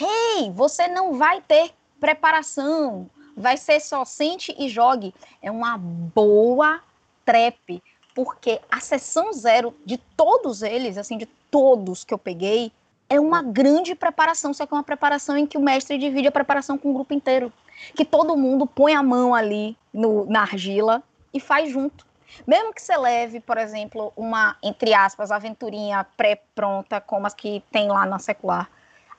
hey, 0.00 0.48
você 0.52 0.86
não 0.86 1.14
vai 1.14 1.40
ter 1.40 1.72
preparação, 1.98 3.10
vai 3.36 3.56
ser 3.56 3.80
só 3.80 4.04
sente 4.04 4.54
e 4.56 4.68
jogue, 4.68 5.12
é 5.42 5.50
uma 5.50 5.76
boa 5.76 6.80
trap, 7.24 7.82
porque 8.14 8.60
a 8.70 8.78
sessão 8.78 9.32
zero 9.32 9.74
de 9.84 9.98
todos 9.98 10.62
eles, 10.62 10.96
assim, 10.96 11.18
de 11.18 11.26
todos 11.50 12.04
que 12.04 12.14
eu 12.14 12.18
peguei, 12.18 12.70
é 13.08 13.18
uma 13.18 13.42
grande 13.42 13.96
preparação, 13.96 14.54
só 14.54 14.64
que 14.64 14.72
é 14.72 14.76
uma 14.76 14.84
preparação 14.84 15.36
em 15.36 15.48
que 15.48 15.58
o 15.58 15.60
mestre 15.60 15.98
divide 15.98 16.28
a 16.28 16.32
preparação 16.32 16.78
com 16.78 16.90
o 16.90 16.94
grupo 16.94 17.12
inteiro. 17.12 17.52
Que 17.96 18.04
todo 18.04 18.36
mundo 18.36 18.68
põe 18.68 18.94
a 18.94 19.02
mão 19.02 19.34
ali 19.34 19.76
no, 19.92 20.26
na 20.26 20.42
argila 20.42 21.02
e 21.34 21.40
faz 21.40 21.72
junto. 21.72 22.06
Mesmo 22.46 22.72
que 22.72 22.82
você 22.82 22.96
leve, 22.96 23.40
por 23.40 23.58
exemplo, 23.58 24.12
uma, 24.16 24.56
entre 24.62 24.94
aspas, 24.94 25.30
aventurinha 25.30 26.04
pré-pronta, 26.16 27.00
como 27.00 27.26
as 27.26 27.34
que 27.34 27.62
tem 27.70 27.88
lá 27.88 28.06
na 28.06 28.18
secular, 28.18 28.70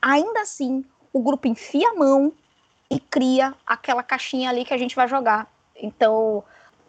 ainda 0.01 0.41
assim, 0.41 0.83
o 1.13 1.21
grupo 1.21 1.47
enfia 1.47 1.89
a 1.89 1.93
mão 1.93 2.33
e 2.89 2.99
cria 2.99 3.53
aquela 3.65 4.03
caixinha 4.03 4.49
ali 4.49 4.65
que 4.65 4.73
a 4.73 4.77
gente 4.77 4.95
vai 4.95 5.07
jogar. 5.07 5.47
Então, 5.75 6.43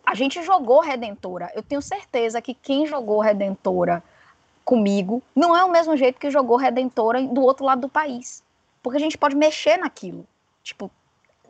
a 0.05 0.15
gente 0.15 0.43
jogou 0.43 0.81
Redentora. 0.81 1.51
Eu 1.55 1.63
tenho 1.63 1.81
certeza 1.81 2.43
que 2.43 2.55
quem 2.55 2.87
jogou 2.87 3.21
Redentora 3.21 4.03
comigo 4.65 5.23
não 5.35 5.57
é 5.57 5.65
o 5.65 5.71
mesmo 5.71 5.97
jeito 5.97 6.19
que 6.19 6.31
jogou 6.31 6.57
Redentora 6.57 7.23
do 7.23 7.43
outro 7.43 7.65
lado 7.65 7.83
do 7.83 7.89
país. 7.89 8.43
Porque 8.83 8.97
a 8.97 9.01
gente 9.01 9.17
pode 9.17 9.37
mexer 9.37 9.77
naquilo. 9.77 10.27
Tipo, 10.63 10.91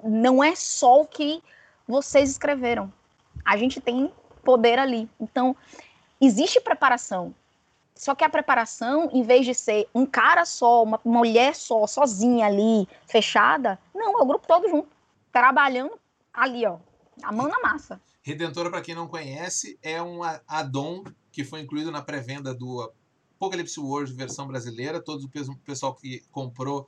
não 0.04 0.44
é 0.44 0.54
só 0.54 1.00
o 1.00 1.06
que 1.06 1.42
vocês 1.88 2.30
escreveram. 2.30 2.92
A 3.44 3.56
gente 3.56 3.80
tem 3.80 4.12
poder 4.42 4.78
ali. 4.78 5.08
Então, 5.20 5.56
existe 6.20 6.60
preparação. 6.60 7.34
Só 7.94 8.14
que 8.14 8.24
a 8.24 8.28
preparação, 8.28 9.10
em 9.12 9.22
vez 9.22 9.46
de 9.46 9.54
ser 9.54 9.88
um 9.94 10.04
cara 10.04 10.44
só, 10.44 10.82
uma 10.82 11.00
mulher 11.04 11.54
só, 11.54 11.86
sozinha 11.86 12.46
ali, 12.46 12.88
fechada, 13.06 13.78
não, 13.94 14.18
é 14.18 14.22
o 14.22 14.26
grupo 14.26 14.46
todo 14.46 14.68
junto, 14.68 14.88
trabalhando 15.30 15.92
ali, 16.32 16.66
ó, 16.66 16.78
a 17.22 17.30
mão 17.30 17.48
na 17.48 17.60
massa. 17.60 18.00
Redentora, 18.22 18.70
para 18.70 18.80
quem 18.80 18.94
não 18.94 19.06
conhece, 19.06 19.78
é 19.82 20.02
um 20.02 20.20
addon 20.48 21.04
que 21.30 21.44
foi 21.44 21.60
incluído 21.60 21.90
na 21.90 22.02
pré-venda 22.02 22.54
do 22.54 22.92
Apocalypse 23.36 23.80
Wars 23.80 24.10
versão 24.10 24.46
brasileira. 24.46 25.00
Todo 25.00 25.24
o 25.24 25.56
pessoal 25.58 25.94
que 25.94 26.22
comprou 26.30 26.86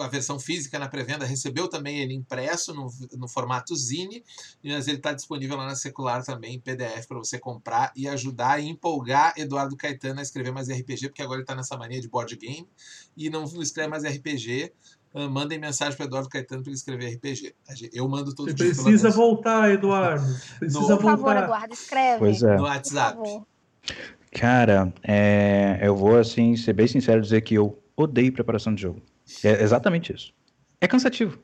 a 0.00 0.06
versão 0.06 0.38
física 0.38 0.78
na 0.78 0.88
pré-venda 0.88 1.24
recebeu 1.24 1.68
também 1.68 1.98
ele 1.98 2.14
impresso 2.14 2.72
no, 2.72 2.88
no 3.16 3.26
formato 3.26 3.74
Zine, 3.74 4.22
mas 4.64 4.86
ele 4.86 4.98
está 4.98 5.12
disponível 5.12 5.56
lá 5.56 5.66
na 5.66 5.74
Secular 5.74 6.24
também 6.24 6.54
em 6.54 6.60
PDF 6.60 7.06
para 7.08 7.18
você 7.18 7.38
comprar 7.38 7.92
e 7.96 8.06
ajudar 8.06 8.62
e 8.62 8.68
empolgar 8.68 9.34
Eduardo 9.36 9.76
Caetano 9.76 10.20
a 10.20 10.22
escrever 10.22 10.52
mais 10.52 10.68
RPG, 10.68 11.08
porque 11.08 11.22
agora 11.22 11.38
ele 11.38 11.42
está 11.42 11.56
nessa 11.56 11.76
mania 11.76 12.00
de 12.00 12.08
board 12.08 12.36
game 12.36 12.68
e 13.16 13.28
não 13.28 13.44
escreve 13.60 13.88
mais 13.88 14.04
RPG. 14.04 14.72
Uh, 15.14 15.28
mandem 15.28 15.58
mensagem 15.58 15.94
para 15.94 16.06
Eduardo 16.06 16.28
Caetano 16.28 16.62
para 16.62 16.70
ele 16.70 16.78
escrever 16.78 17.14
RPG. 17.16 17.54
Eu 17.92 18.08
mando 18.08 18.34
todo 18.34 18.48
Você 18.48 18.54
dia. 18.54 18.66
Precisa 18.68 19.10
voltar, 19.10 19.70
Eduardo. 19.70 20.24
Precisa 20.58 20.80
no... 20.80 20.86
voltar. 20.86 21.02
Por 21.02 21.10
favor, 21.10 21.36
Eduardo, 21.36 21.74
escreve. 21.74 22.18
Pois 22.18 22.42
é. 22.42 22.56
No 22.56 22.62
WhatsApp. 22.62 23.42
Cara, 24.30 24.90
é, 25.02 25.78
eu 25.82 25.94
vou 25.94 26.16
assim 26.16 26.56
ser 26.56 26.72
bem 26.72 26.86
sincero 26.86 27.20
dizer 27.20 27.42
que 27.42 27.54
eu 27.54 27.78
odeio 27.94 28.32
preparação 28.32 28.74
de 28.74 28.80
jogo. 28.80 29.02
É 29.44 29.62
exatamente 29.62 30.12
isso. 30.12 30.32
É 30.80 30.86
cansativo. 30.86 31.38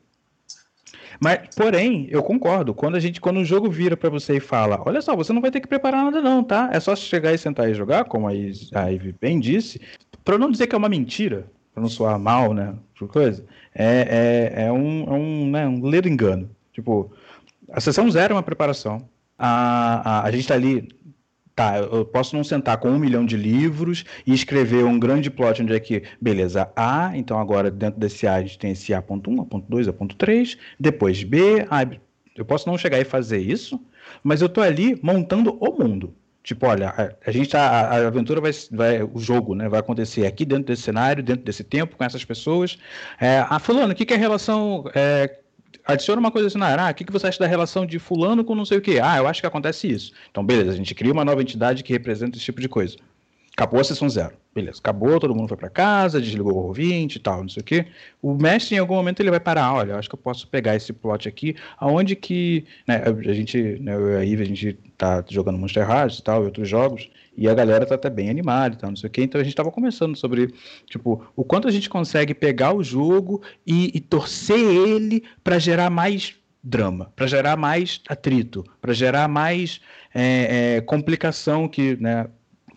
Mas, 1.21 1.55
porém, 1.57 2.07
eu 2.11 2.23
concordo. 2.23 2.75
Quando 2.75 2.97
a 2.97 3.01
gente, 3.01 3.21
quando 3.21 3.39
o 3.39 3.45
jogo 3.45 3.71
vira 3.71 3.97
para 3.97 4.11
você 4.11 4.37
e 4.37 4.41
fala, 4.41 4.81
olha 4.85 5.01
só, 5.01 5.17
você 5.17 5.33
não 5.33 5.41
vai 5.41 5.51
ter 5.51 5.61
que 5.61 5.67
preparar 5.67 6.05
nada 6.05 6.21
não, 6.21 6.45
tá? 6.45 6.71
É 6.73 6.79
só 6.79 6.95
chegar 6.95 7.33
e 7.33 7.39
sentar 7.39 7.69
e 7.69 7.75
jogar, 7.75 8.05
como 8.05 8.29
a 8.29 8.33
Ivy 8.33 9.15
bem 9.21 9.41
disse, 9.41 9.81
para 10.25 10.39
não 10.39 10.51
dizer 10.51 10.67
que 10.67 10.75
é 10.75 10.79
uma 10.79 10.89
mentira, 10.89 11.51
para 11.73 11.83
não 11.83 11.89
soar 11.89 12.19
mal, 12.19 12.55
né? 12.55 12.75
Coisa. 13.09 13.45
É, 13.75 14.53
é, 14.57 14.65
é 14.67 14.73
um, 14.73 15.05
é 15.05 15.13
um, 15.13 15.51
né, 15.51 15.69
um 15.69 15.87
ler 15.87 16.07
engano. 16.07 16.51
Tipo, 16.73 17.13
a 17.73 17.81
sessão 17.81 18.11
zero 18.11 18.33
é 18.33 18.37
uma 18.37 18.43
preparação. 18.43 19.09
A, 19.39 20.21
a, 20.21 20.25
a 20.25 20.31
gente 20.31 20.49
tá 20.49 20.55
ali 20.55 20.89
tá, 21.59 21.79
eu 21.79 22.05
posso 22.05 22.37
não 22.37 22.45
sentar 22.45 22.79
com 22.79 22.89
um 22.89 22.99
milhão 22.99 23.27
de 23.27 23.37
livros 23.37 24.05
e 24.25 24.33
escrever 24.33 24.85
um 24.85 24.99
grande 24.99 25.29
plot 25.29 25.61
onde 25.61 25.75
é 25.75 25.81
que, 25.81 26.05
beleza, 26.21 26.71
A, 26.77 27.11
então 27.17 27.39
agora 27.39 27.69
dentro 27.71 27.99
desse 27.99 28.27
A 28.27 28.35
a 28.37 28.41
gente 28.43 28.59
tem 28.59 28.71
esse 28.71 28.95
A.1, 28.95 29.41
A.2, 29.41 29.89
A.3, 29.89 30.57
depois 30.79 31.25
B, 31.25 31.67
A, 31.69 31.85
eu 32.37 32.45
posso 32.45 32.69
não 32.69 32.79
chegar 32.79 33.01
e 33.01 33.05
fazer 33.05 33.39
isso, 33.39 33.81
mas 34.23 34.41
eu 34.41 34.49
tô 34.49 34.61
ali 34.61 34.99
montando 35.03 35.59
o 35.61 35.73
mundo. 35.73 36.15
Tipo, 36.45 36.67
olha, 36.67 36.91
a, 36.91 37.29
a 37.29 37.33
gente 37.33 37.51
tá, 37.51 37.61
a, 37.61 37.81
a, 37.97 38.07
aventura 38.07 38.41
vai, 38.41 38.53
vai, 38.71 39.03
o 39.03 39.19
jogo, 39.19 39.55
né, 39.55 39.69
vai 39.69 39.81
acontecer 39.81 40.25
aqui 40.25 40.45
dentro 40.45 40.67
desse 40.67 40.83
cenário, 40.83 41.23
dentro 41.23 41.45
desse 41.45 41.65
tempo, 41.65 41.97
com 41.97 42.05
essas 42.05 42.25
pessoas. 42.25 42.79
É, 43.21 43.45
ah, 43.51 43.59
fulano, 43.59 43.93
o 43.93 43.97
que, 43.97 44.07
que 44.07 44.15
é 44.15 44.17
a 44.17 44.21
relação 44.21 44.85
é, 44.95 45.39
adiciona 45.89 46.21
uma 46.21 46.31
coisa 46.31 46.49
assim, 46.49 46.59
ah, 46.61 46.91
o 46.91 46.95
que, 46.95 47.05
que 47.05 47.13
você 47.13 47.27
acha 47.27 47.39
da 47.39 47.47
relação 47.47 47.87
de 47.87 47.99
fulano 47.99 48.45
com 48.45 48.55
não 48.55 48.67
sei 48.67 48.77
o 48.77 48.81
quê? 48.83 49.01
Ah, 49.03 49.17
eu 49.17 49.27
acho 49.27 49.41
que 49.41 49.47
acontece 49.47 49.91
isso. 49.91 50.13
Então, 50.31 50.45
beleza, 50.45 50.71
a 50.71 50.77
gente 50.77 50.95
cria 50.95 51.13
uma 51.13 51.25
nova 51.25 51.41
entidade 51.41 51.83
que 51.83 51.93
representa 51.93 52.37
esse 52.37 52.45
tipo 52.45 52.61
de 52.61 52.69
coisa. 52.69 52.97
Acabou 53.59 53.81
a 53.81 53.85
sessão 53.85 54.09
zero. 54.09 54.37
Beleza, 54.55 54.79
acabou, 54.79 55.19
todo 55.19 55.35
mundo 55.35 55.49
foi 55.49 55.57
para 55.57 55.69
casa, 55.69 56.21
desligou 56.21 56.53
o 56.53 56.67
ouvinte 56.69 57.17
e 57.17 57.19
tal, 57.19 57.43
não 57.43 57.49
sei 57.49 57.61
o 57.61 57.65
quê. 57.65 57.87
O 58.23 58.33
mestre, 58.33 58.77
em 58.77 58.79
algum 58.79 58.95
momento, 58.95 59.19
ele 59.19 59.31
vai 59.31 59.41
parar. 59.41 59.75
Olha, 59.75 59.97
acho 59.97 60.09
que 60.09 60.15
eu 60.15 60.19
posso 60.19 60.47
pegar 60.47 60.77
esse 60.77 60.93
plot 60.93 61.29
aqui, 61.29 61.57
aonde 61.77 62.15
que. 62.15 62.65
Né, 62.87 63.03
a 63.03 63.33
gente, 63.33 63.81
né, 63.81 63.97
eu 63.97 64.13
e 64.13 64.17
a 64.17 64.25
Ive, 64.25 64.43
a 64.45 64.47
gente 64.47 64.79
tá 64.97 65.25
jogando 65.29 65.59
Monster 65.59 65.91
Hearts 65.91 66.21
e 66.21 66.23
tal, 66.23 66.43
e 66.43 66.47
outros 66.47 66.69
jogos, 66.69 67.11
e 67.37 67.49
a 67.49 67.55
galera 67.55 67.85
tá 67.85 67.97
até 67.97 68.09
bem 68.09 68.31
animada 68.31 68.77
e 68.77 68.79
tal, 68.79 68.91
não 68.91 68.97
sei 68.97 69.09
o 69.09 69.11
quê. 69.11 69.25
Então 69.25 69.41
a 69.41 69.45
gente 69.45 69.57
tava 69.57 69.73
conversando 69.73 70.17
sobre, 70.17 70.55
tipo, 70.87 71.27
o 71.35 71.43
quanto 71.43 71.67
a 71.67 71.73
gente 71.73 71.91
consegue 71.91 72.35
pegar 72.35 72.73
o 72.73 72.85
jogo 72.85 73.43
e, 73.67 73.91
e 73.93 73.99
torcer 73.99 74.57
ele 74.61 75.25
para 75.43 75.59
gerar 75.59 75.91
mais 75.91 76.33
drama, 76.63 77.13
para 77.17 77.27
gerar 77.27 77.57
mais 77.57 78.01
atrito, 78.09 78.65
para 78.81 78.93
gerar 78.93 79.27
mais 79.27 79.81
é, 80.15 80.77
é, 80.77 80.81
complicação 80.81 81.67
que, 81.67 81.97
né, 81.97 82.27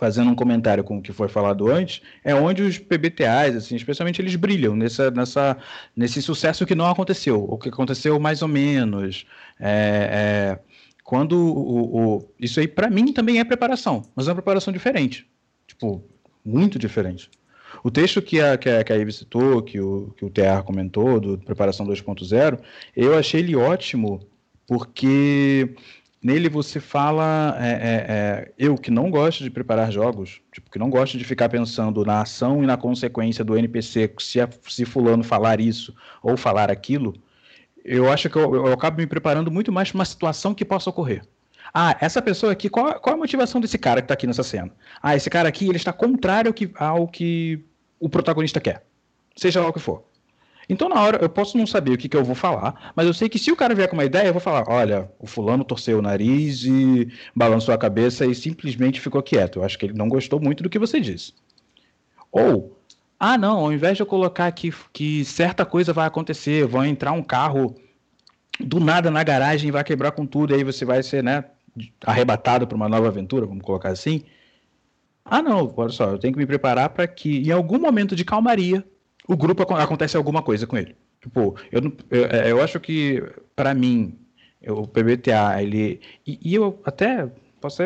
fazendo 0.02 0.32
um 0.32 0.36
comentário 0.36 0.84
com 0.84 0.98
o 0.98 1.02
que 1.02 1.14
foi 1.14 1.28
falado 1.28 1.70
antes, 1.70 2.02
é 2.24 2.34
onde 2.34 2.64
os 2.64 2.80
PBTAs, 2.80 3.56
assim, 3.56 3.76
especialmente 3.76 4.20
eles 4.20 4.36
brilham 4.36 4.76
nessa, 4.76 5.12
nessa, 5.12 5.56
nesse 5.96 6.24
sucesso 6.24 6.66
que 6.66 6.74
não 6.74 6.90
aconteceu, 6.90 7.46
o 7.48 7.56
que 7.56 7.70
aconteceu 7.70 8.20
mais 8.20 8.42
ou 8.42 8.48
menos. 8.48 9.28
É, 9.60 10.58
é, 10.58 10.60
quando 11.04 11.34
o, 11.34 12.16
o, 12.16 12.30
isso 12.40 12.60
aí 12.60 12.68
para 12.68 12.90
mim 12.90 13.14
também 13.14 13.40
é 13.40 13.44
preparação, 13.44 14.02
mas 14.16 14.28
é 14.28 14.32
uma 14.32 14.38
preparação 14.38 14.74
diferente, 14.74 15.28
tipo 15.68 16.04
muito 16.44 16.80
diferente. 16.80 17.30
O 17.84 17.92
texto 17.92 18.24
que 18.24 18.42
a, 18.42 18.58
que 18.58 18.70
a, 18.70 18.84
que 18.84 18.92
a 18.92 18.96
Ivy 18.96 19.14
citou, 19.14 19.62
que 19.62 19.80
o, 19.80 20.16
que 20.18 20.26
o 20.26 20.32
TR 20.32 20.64
comentou, 20.66 21.20
do 21.20 21.38
Preparação 21.38 21.86
2.0, 21.86 22.60
eu 22.96 23.16
achei 23.16 23.40
ele 23.40 23.56
ótimo, 23.56 24.28
porque 24.66 25.76
Nele 26.24 26.50
você 26.50 26.80
fala, 26.80 27.58
é, 27.60 27.70
é, 27.70 28.06
é, 28.08 28.52
eu 28.56 28.78
que 28.78 28.92
não 28.92 29.10
gosto 29.10 29.44
de 29.44 29.50
preparar 29.50 29.92
jogos, 29.92 30.40
tipo, 30.52 30.70
que 30.70 30.78
não 30.78 30.90
gosto 30.90 31.18
de 31.18 31.24
ficar 31.24 31.50
pensando 31.50 32.06
na 32.06 32.22
ação 32.22 32.64
e 32.64 32.68
na 32.68 32.78
consequência 32.78 33.44
do 33.44 33.58
NPC, 33.58 34.14
se, 34.20 34.40
se 34.70 34.86
fulano 34.86 35.24
falar 35.24 35.60
isso 35.60 35.96
ou 36.22 36.38
falar 36.38 36.70
aquilo, 36.70 37.16
eu 37.84 38.12
acho 38.12 38.30
que 38.30 38.36
eu, 38.36 38.54
eu 38.54 38.72
acabo 38.72 38.98
me 38.98 39.08
preparando 39.08 39.50
muito 39.50 39.72
mais 39.72 39.90
para 39.90 39.98
uma 39.98 40.06
situação 40.06 40.54
que 40.54 40.64
possa 40.64 40.92
ocorrer. 40.92 41.24
Ah, 41.74 41.98
essa 42.00 42.22
pessoa 42.22 42.52
aqui, 42.52 42.70
qual, 42.70 43.00
qual 43.00 43.16
a 43.16 43.18
motivação 43.18 43.60
desse 43.60 43.78
cara 43.78 44.02
que 44.02 44.06
está 44.06 44.14
aqui 44.14 44.28
nessa 44.28 44.44
cena? 44.44 44.72
Ah, 45.02 45.16
esse 45.16 45.30
cara 45.30 45.50
aqui, 45.50 45.66
ele 45.66 45.78
está 45.78 45.92
contrário 45.92 46.50
ao 46.50 46.54
que, 46.54 46.72
ao 46.76 47.08
que 47.08 47.64
o 48.00 48.10
protagonista 48.10 48.60
quer. 48.60 48.84
Seja 49.36 49.62
lá 49.62 49.70
o 49.70 49.74
que 49.74 49.80
for. 49.80 50.04
Então, 50.72 50.88
na 50.88 51.02
hora, 51.02 51.18
eu 51.22 51.28
posso 51.28 51.58
não 51.58 51.68
saber 51.68 51.92
o 51.92 51.98
que, 51.98 52.08
que 52.08 52.16
eu 52.16 52.24
vou 52.24 52.34
falar, 52.34 52.94
mas 52.96 53.06
eu 53.06 53.14
sei 53.14 53.28
que 53.28 53.38
se 53.38 53.52
o 53.52 53.58
cara 53.58 53.76
vier 53.76 53.90
com 53.90 53.94
uma 53.98 54.06
ideia, 54.06 54.28
eu 54.28 54.32
vou 54.32 54.42
falar: 54.42 54.64
olha, 54.70 55.12
o 55.20 55.28
fulano 55.28 55.66
torceu 55.66 56.00
o 56.00 56.02
nariz 56.02 56.64
e 56.64 57.12
balançou 57.36 57.74
a 57.74 57.78
cabeça 57.78 58.26
e 58.26 58.34
simplesmente 58.34 59.02
ficou 59.02 59.22
quieto. 59.22 59.60
Eu 59.60 59.66
acho 59.66 59.78
que 59.78 59.88
ele 59.88 59.94
não 59.94 60.08
gostou 60.08 60.40
muito 60.40 60.64
do 60.64 60.70
que 60.70 60.80
você 60.80 61.02
disse. 61.02 61.34
Ou, 62.32 62.80
ah, 63.20 63.38
não, 63.38 63.60
ao 63.60 63.74
invés 63.74 63.98
de 63.98 64.04
eu 64.04 64.08
colocar 64.08 64.48
aqui 64.48 64.74
que 64.94 65.26
certa 65.26 65.66
coisa 65.66 65.92
vai 65.92 66.08
acontecer, 66.08 66.66
vai 66.66 66.88
entrar 66.88 67.12
um 67.12 67.22
carro 67.22 67.76
do 68.58 68.80
nada 68.80 69.12
na 69.12 69.24
garagem 69.24 69.68
e 69.68 69.72
vai 69.74 69.84
quebrar 69.84 70.14
com 70.14 70.26
tudo, 70.26 70.54
e 70.54 70.56
aí 70.56 70.64
você 70.64 70.86
vai 70.86 71.04
ser, 71.04 71.22
né, 71.22 71.44
arrebatado 72.06 72.66
para 72.66 72.78
uma 72.78 72.88
nova 72.88 73.10
aventura, 73.10 73.46
vamos 73.46 73.66
colocar 73.66 73.90
assim. 73.90 74.24
Ah, 75.26 75.42
não, 75.42 75.74
olha 75.76 75.90
só, 75.90 76.12
eu 76.12 76.18
tenho 76.18 76.32
que 76.34 76.40
me 76.40 76.46
preparar 76.46 76.92
para 76.92 77.06
que 77.10 77.40
em 77.40 77.52
algum 77.52 77.78
momento 77.78 78.16
de 78.16 78.24
calmaria 78.24 78.86
o 79.28 79.38
grupo 79.38 79.64
acontece 79.74 80.18
alguma 80.18 80.42
coisa 80.42 80.66
com 80.66 80.78
ele. 80.78 80.96
Tipo, 81.22 81.56
eu, 81.72 81.82
eu, 82.10 82.26
é, 82.26 82.52
eu 82.52 82.62
acho 82.62 82.80
que, 82.80 83.24
para 83.56 83.74
mim, 83.74 84.18
o 84.68 84.88
PBTA, 84.88 85.62
ele. 85.62 86.02
E, 86.26 86.40
e, 86.44 86.56
eu 86.56 86.80
até 86.84 87.30
posso 87.60 87.82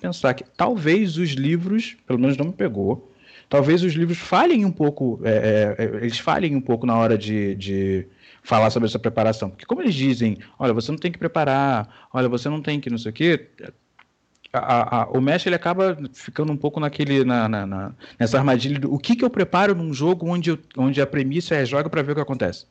pensar 0.00 0.34
que 0.34 0.44
talvez 0.56 1.16
os 1.16 1.30
livros, 1.30 1.96
pelo 2.06 2.18
menos 2.18 2.36
não 2.36 2.46
me 2.46 2.52
pegou, 2.52 3.12
talvez 3.48 3.82
os 3.82 3.94
livros 3.94 4.18
falhem 4.18 4.64
um 4.64 4.70
pouco, 4.70 5.20
é, 5.24 5.74
é, 5.78 5.84
é, 5.84 5.96
eles 5.96 6.18
falhem 6.18 6.54
um 6.54 6.60
pouco 6.60 6.86
na 6.86 6.96
hora 6.96 7.18
de, 7.18 7.54
de 7.56 8.06
falar 8.42 8.70
sobre 8.70 8.88
essa 8.88 8.98
preparação. 8.98 9.50
Porque 9.50 9.66
como 9.66 9.82
eles 9.82 9.94
dizem, 9.94 10.38
olha, 10.58 10.72
você 10.72 10.90
não 10.90 10.98
tem 10.98 11.10
que 11.10 11.18
preparar, 11.18 12.08
olha, 12.12 12.28
você 12.28 12.48
não 12.48 12.62
tem 12.62 12.80
que 12.80 12.90
não 12.90 12.98
sei 12.98 13.10
o 13.10 13.14
quê, 13.14 13.48
a, 14.58 15.02
a, 15.02 15.08
o 15.08 15.20
mestre 15.20 15.48
ele 15.48 15.56
acaba 15.56 15.96
ficando 16.12 16.52
um 16.52 16.56
pouco 16.56 16.80
naquele 16.80 17.24
na, 17.24 17.48
na, 17.48 17.66
na, 17.66 17.92
nessa 18.18 18.38
armadilha 18.38 18.78
do 18.78 18.92
o 18.92 18.98
que, 18.98 19.16
que 19.16 19.24
eu 19.24 19.30
preparo 19.30 19.74
num 19.74 19.92
jogo 19.92 20.28
onde, 20.28 20.50
eu, 20.50 20.58
onde 20.76 21.00
a 21.00 21.06
premissa 21.06 21.54
é 21.54 21.64
joga 21.64 21.88
para 21.88 22.02
ver 22.02 22.12
o 22.12 22.14
que 22.14 22.20
acontece. 22.20 22.66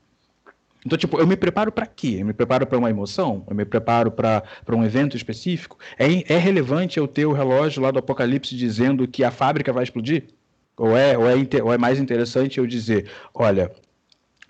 Então, 0.85 0.97
tipo, 0.97 1.17
eu 1.17 1.25
me 1.25 1.35
preparo 1.35 1.71
para 1.71 1.87
quê? 1.87 2.17
Eu 2.19 2.25
me 2.25 2.33
preparo 2.33 2.67
para 2.67 2.77
uma 2.77 2.91
emoção? 2.91 3.43
Eu 3.49 3.55
me 3.55 3.65
preparo 3.65 4.11
para 4.11 4.43
um 4.69 4.83
evento 4.83 5.17
específico? 5.17 5.79
É, 5.97 6.33
é 6.33 6.37
relevante 6.37 6.99
eu 6.99 7.07
ter 7.07 7.25
o 7.25 7.33
relógio 7.33 7.81
lá 7.81 7.89
do 7.89 7.97
Apocalipse 7.97 8.55
dizendo 8.55 9.07
que 9.07 9.23
a 9.23 9.31
fábrica 9.31 9.73
vai 9.73 9.83
explodir? 9.83 10.27
Ou 10.77 10.95
é, 10.95 11.17
ou 11.17 11.27
é, 11.27 11.35
ou 11.63 11.73
é 11.73 11.77
mais 11.77 11.99
interessante 11.99 12.59
eu 12.59 12.67
dizer, 12.67 13.09
olha, 13.33 13.71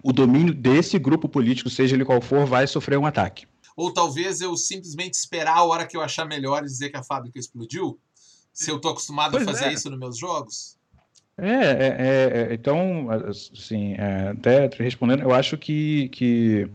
o 0.03 0.11
domínio 0.11 0.53
desse 0.53 0.99
grupo 0.99 1.29
político, 1.29 1.69
seja 1.69 1.95
ele 1.95 2.03
qual 2.03 2.19
for, 2.19 2.45
vai 2.45 2.67
sofrer 2.67 2.97
um 2.97 3.05
ataque? 3.05 3.47
Ou 3.76 3.93
talvez 3.93 4.41
eu 4.41 4.55
simplesmente 4.55 5.13
esperar 5.13 5.57
a 5.57 5.63
hora 5.63 5.86
que 5.86 5.97
eu 5.97 6.01
achar 6.01 6.26
melhor 6.26 6.63
e 6.63 6.67
dizer 6.67 6.89
que 6.89 6.97
a 6.97 7.03
fábrica 7.03 7.38
explodiu? 7.38 7.99
Se 8.53 8.71
eu 8.71 8.80
tô 8.80 8.89
acostumado 8.89 9.32
pois 9.32 9.47
a 9.47 9.51
fazer 9.51 9.65
é. 9.65 9.73
isso 9.73 9.89
nos 9.89 9.99
meus 9.99 10.17
jogos? 10.17 10.78
É, 11.38 11.49
é, 11.49 11.95
é, 11.99 12.47
é 12.51 12.53
então, 12.53 13.09
assim, 13.30 13.93
é, 13.93 14.30
até 14.30 14.69
respondendo, 14.80 15.23
eu 15.23 15.34
acho 15.34 15.57
que, 15.57 16.07
que 16.09 16.69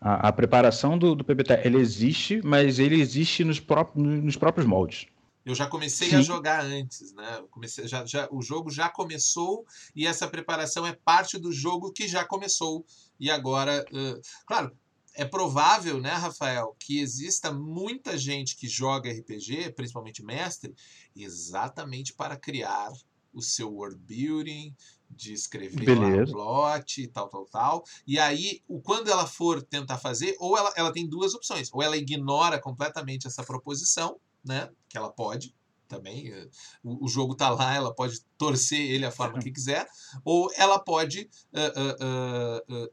a, 0.00 0.28
a 0.28 0.32
preparação 0.32 0.98
do, 0.98 1.14
do 1.14 1.24
PBT, 1.24 1.62
ele 1.64 1.78
existe, 1.78 2.40
mas 2.44 2.78
ele 2.78 3.00
existe 3.00 3.42
nos, 3.44 3.58
pró 3.58 3.90
nos 3.94 4.36
próprios 4.36 4.66
moldes. 4.66 5.06
Eu 5.46 5.54
já 5.54 5.66
comecei 5.68 6.10
Sim. 6.10 6.16
a 6.16 6.22
jogar 6.22 6.64
antes, 6.64 7.14
né? 7.14 7.42
comecei, 7.52 7.86
já, 7.86 8.04
já, 8.04 8.28
o 8.32 8.42
jogo 8.42 8.68
já 8.68 8.88
começou 8.88 9.64
e 9.94 10.04
essa 10.04 10.26
preparação 10.26 10.84
é 10.84 10.92
parte 10.92 11.38
do 11.38 11.52
jogo 11.52 11.92
que 11.92 12.08
já 12.08 12.24
começou. 12.24 12.84
E 13.18 13.30
agora, 13.30 13.84
uh, 13.92 14.20
claro, 14.44 14.76
é 15.16 15.24
provável, 15.24 16.00
né, 16.00 16.12
Rafael, 16.12 16.76
que 16.78 17.00
exista 17.00 17.52
muita 17.52 18.16
gente 18.18 18.56
que 18.56 18.68
joga 18.68 19.10
RPG, 19.10 19.72
principalmente 19.72 20.22
mestre, 20.22 20.74
exatamente 21.14 22.12
para 22.12 22.36
criar 22.36 22.92
o 23.32 23.42
seu 23.42 23.72
world 23.72 23.98
building, 23.98 24.74
de 25.10 25.32
escrever 25.32 25.90
o 25.90 26.32
plot 26.32 27.02
e 27.02 27.06
tal, 27.06 27.28
tal, 27.28 27.44
tal. 27.46 27.84
E 28.06 28.18
aí, 28.18 28.62
quando 28.82 29.08
ela 29.08 29.26
for 29.26 29.62
tentar 29.62 29.98
fazer, 29.98 30.34
ou 30.38 30.56
ela, 30.56 30.72
ela 30.76 30.92
tem 30.92 31.08
duas 31.08 31.34
opções. 31.34 31.70
Ou 31.72 31.82
ela 31.82 31.96
ignora 31.96 32.58
completamente 32.58 33.26
essa 33.26 33.44
proposição, 33.44 34.18
né? 34.44 34.68
Que 34.88 34.98
ela 34.98 35.10
pode 35.10 35.54
também. 35.86 36.28
Eh, 36.28 36.48
o, 36.82 37.04
o 37.04 37.08
jogo 37.08 37.34
tá 37.34 37.50
lá, 37.50 37.74
ela 37.74 37.94
pode 37.94 38.20
torcer 38.36 38.80
ele 38.80 39.04
a 39.04 39.10
forma 39.10 39.38
que 39.38 39.52
quiser. 39.52 39.86
Ou 40.24 40.50
ela 40.56 40.78
pode 40.78 41.30
uh, 41.52 42.74
uh, 42.74 42.84
uh, 42.84 42.90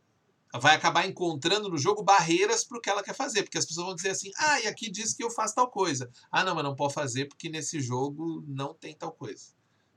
vai 0.60 0.76
acabar 0.76 1.08
encontrando 1.08 1.70
no 1.70 1.78
jogo 1.78 2.04
barreiras 2.04 2.64
para 2.64 2.78
o 2.78 2.82
que 2.82 2.90
ela 2.90 3.04
quer 3.04 3.16
fazer, 3.16 3.44
porque 3.44 3.58
as 3.58 3.66
pessoas 3.66 3.88
vão 3.88 3.96
dizer 3.96 4.10
assim: 4.10 4.32
ah, 4.38 4.62
e 4.62 4.68
aqui 4.68 4.90
diz 4.90 5.14
que 5.14 5.24
eu 5.24 5.32
faço 5.32 5.56
tal 5.56 5.70
coisa. 5.70 6.10
Ah, 6.32 6.44
não, 6.44 6.56
mas 6.56 6.64
não 6.64 6.76
pode 6.76 6.94
fazer 6.94 7.26
porque 7.26 7.50
nesse 7.50 7.80
jogo 7.82 8.44
não 8.48 8.74
tem 8.74 8.96
tal 8.96 9.12
coisa. 9.12 9.46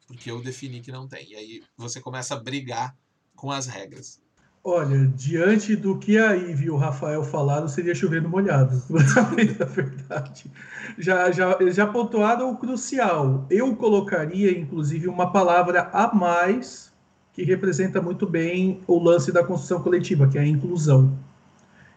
Porque 0.07 0.31
eu 0.31 0.41
defini 0.41 0.81
que 0.81 0.93
não 0.93 1.09
tem. 1.09 1.31
E 1.31 1.37
aí 1.37 1.63
você 1.77 2.01
começa 2.01 2.35
a 2.35 2.41
brigar 2.41 2.97
com 3.35 3.51
as 3.51 3.67
regras. 3.67 4.21
Olha, 4.69 5.07
diante 5.15 5.77
do 5.77 5.97
que 5.97 6.19
a 6.19 6.33
Ivy 6.33 6.65
e 6.65 6.71
o 6.71 6.77
Rafael 6.77 7.23
falaram, 7.23 7.69
seria 7.69 7.95
chovendo 7.95 8.29
molhado. 8.29 8.83
Na 8.91 9.23
verdade. 9.65 10.51
Já, 10.99 11.31
já, 11.31 11.57
já 11.71 11.87
pontuado 11.87 12.49
o 12.49 12.57
crucial. 12.57 13.47
Eu 13.49 13.77
colocaria, 13.77 14.51
inclusive, 14.51 15.07
uma 15.07 15.31
palavra 15.31 15.89
a 15.93 16.13
mais 16.13 16.93
que 17.37 17.45
representa 17.45 18.01
muito 18.01 18.27
bem 18.27 18.81
o 18.87 18.99
lance 18.99 19.31
da 19.31 19.45
construção 19.45 19.83
coletiva, 19.83 20.27
que 20.27 20.39
é 20.39 20.41
a 20.41 20.47
inclusão. 20.47 21.13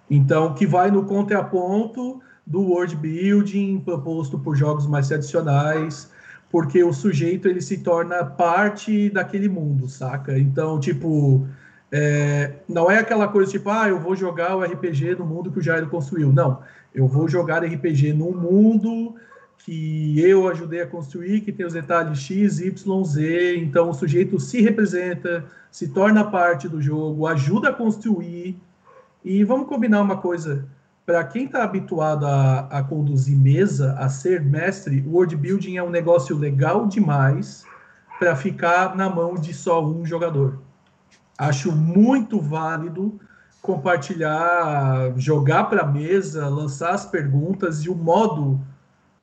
Então, 0.10 0.54
que 0.54 0.68
vai 0.68 0.92
no 0.92 1.06
contraponto 1.06 2.22
do 2.46 2.62
world 2.62 2.94
building 2.98 3.80
proposto 3.80 4.38
por 4.38 4.58
jogos 4.58 4.86
mais 4.86 5.08
tradicionais, 5.08 6.12
porque 6.52 6.84
o 6.84 6.92
sujeito 6.92 7.48
ele 7.48 7.62
se 7.62 7.78
torna 7.78 8.26
parte 8.26 9.10
daquele 9.12 9.48
mundo, 9.48 9.88
saca? 9.88 10.38
Então, 10.38 10.78
tipo, 10.78 11.48
é, 11.90 12.56
não 12.68 12.92
é 12.92 12.98
aquela 13.00 13.30
coisa 13.30 13.50
tipo, 13.50 13.70
ah, 13.70 13.88
eu 13.88 13.98
vou 13.98 14.18
jogar 14.18 14.58
o 14.58 14.62
RPG 14.62 15.16
no 15.16 15.26
mundo 15.26 15.52
que 15.52 15.60
o 15.60 15.64
Jairo 15.64 15.88
construiu. 15.88 16.34
Não, 16.34 16.60
eu 16.94 17.08
vou 17.08 17.30
jogar 17.30 17.64
RPG 17.64 18.12
num 18.12 18.34
mundo 18.34 19.16
que 19.60 20.20
eu 20.20 20.48
ajudei 20.48 20.82
a 20.82 20.88
construir, 20.88 21.42
que 21.42 21.52
tem 21.52 21.66
os 21.66 21.74
detalhes 21.74 22.20
X, 22.20 22.60
Y, 22.60 23.04
Z, 23.04 23.58
então 23.58 23.90
o 23.90 23.94
sujeito 23.94 24.40
se 24.40 24.62
representa, 24.62 25.46
se 25.72 25.90
torna 25.90 26.24
parte 26.24 26.68
do 26.68 26.82
jogo, 26.82 27.28
ajuda 27.28 27.70
a 27.70 27.74
construir. 27.74 28.60
E 29.24 29.44
vamos 29.44 29.68
combinar 29.68 30.02
uma 30.02 30.18
coisa: 30.18 30.68
para 31.06 31.24
quem 31.24 31.46
está 31.46 31.64
habituado 31.64 32.26
a, 32.26 32.60
a, 32.72 32.84
conduzir 32.84 33.38
mesa, 33.38 33.94
a 34.00 34.10
ser 34.10 34.42
mestre, 34.42 35.04
o 35.06 35.12
world 35.12 35.36
building 35.36 35.78
é 35.78 35.84
um 35.84 35.90
negócio 35.90 36.38
legal 36.38 36.88
demais 36.88 37.66
para 38.18 38.36
ficar 38.36 38.96
na 38.96 39.10
mão 39.10 39.36
de 39.36 39.54
só 39.54 39.86
um 39.86 40.06
jogador. 40.06 40.60
Acho 41.38 41.72
muito 41.72 42.40
válido 42.40 43.20
compartilhar, 43.62 45.14
jogar 45.18 45.66
para 45.66 45.84
a 45.84 45.86
mesa, 45.86 46.48
lançar 46.48 46.92
as 46.92 47.06
perguntas 47.06 47.84
e 47.84 47.90
o 47.90 47.96
modo 47.96 48.60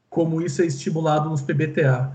como 0.09 0.41
isso 0.41 0.63
é 0.63 0.67
estimulado 0.67 1.29
nos 1.29 1.43
PBTA. 1.43 2.13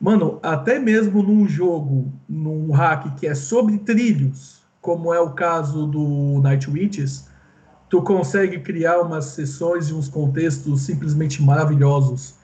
Mano, 0.00 0.38
até 0.42 0.78
mesmo 0.78 1.22
num 1.22 1.46
jogo, 1.46 2.12
num 2.28 2.70
hack 2.72 3.14
que 3.16 3.26
é 3.26 3.34
sobre 3.34 3.78
trilhos, 3.78 4.60
como 4.80 5.12
é 5.12 5.20
o 5.20 5.30
caso 5.30 5.86
do 5.86 6.40
Night 6.42 6.70
Witches, 6.70 7.28
tu 7.88 8.02
consegue 8.02 8.60
criar 8.60 9.00
umas 9.00 9.26
sessões 9.26 9.88
e 9.88 9.94
uns 9.94 10.08
contextos 10.08 10.82
simplesmente 10.82 11.42
maravilhosos 11.42 12.36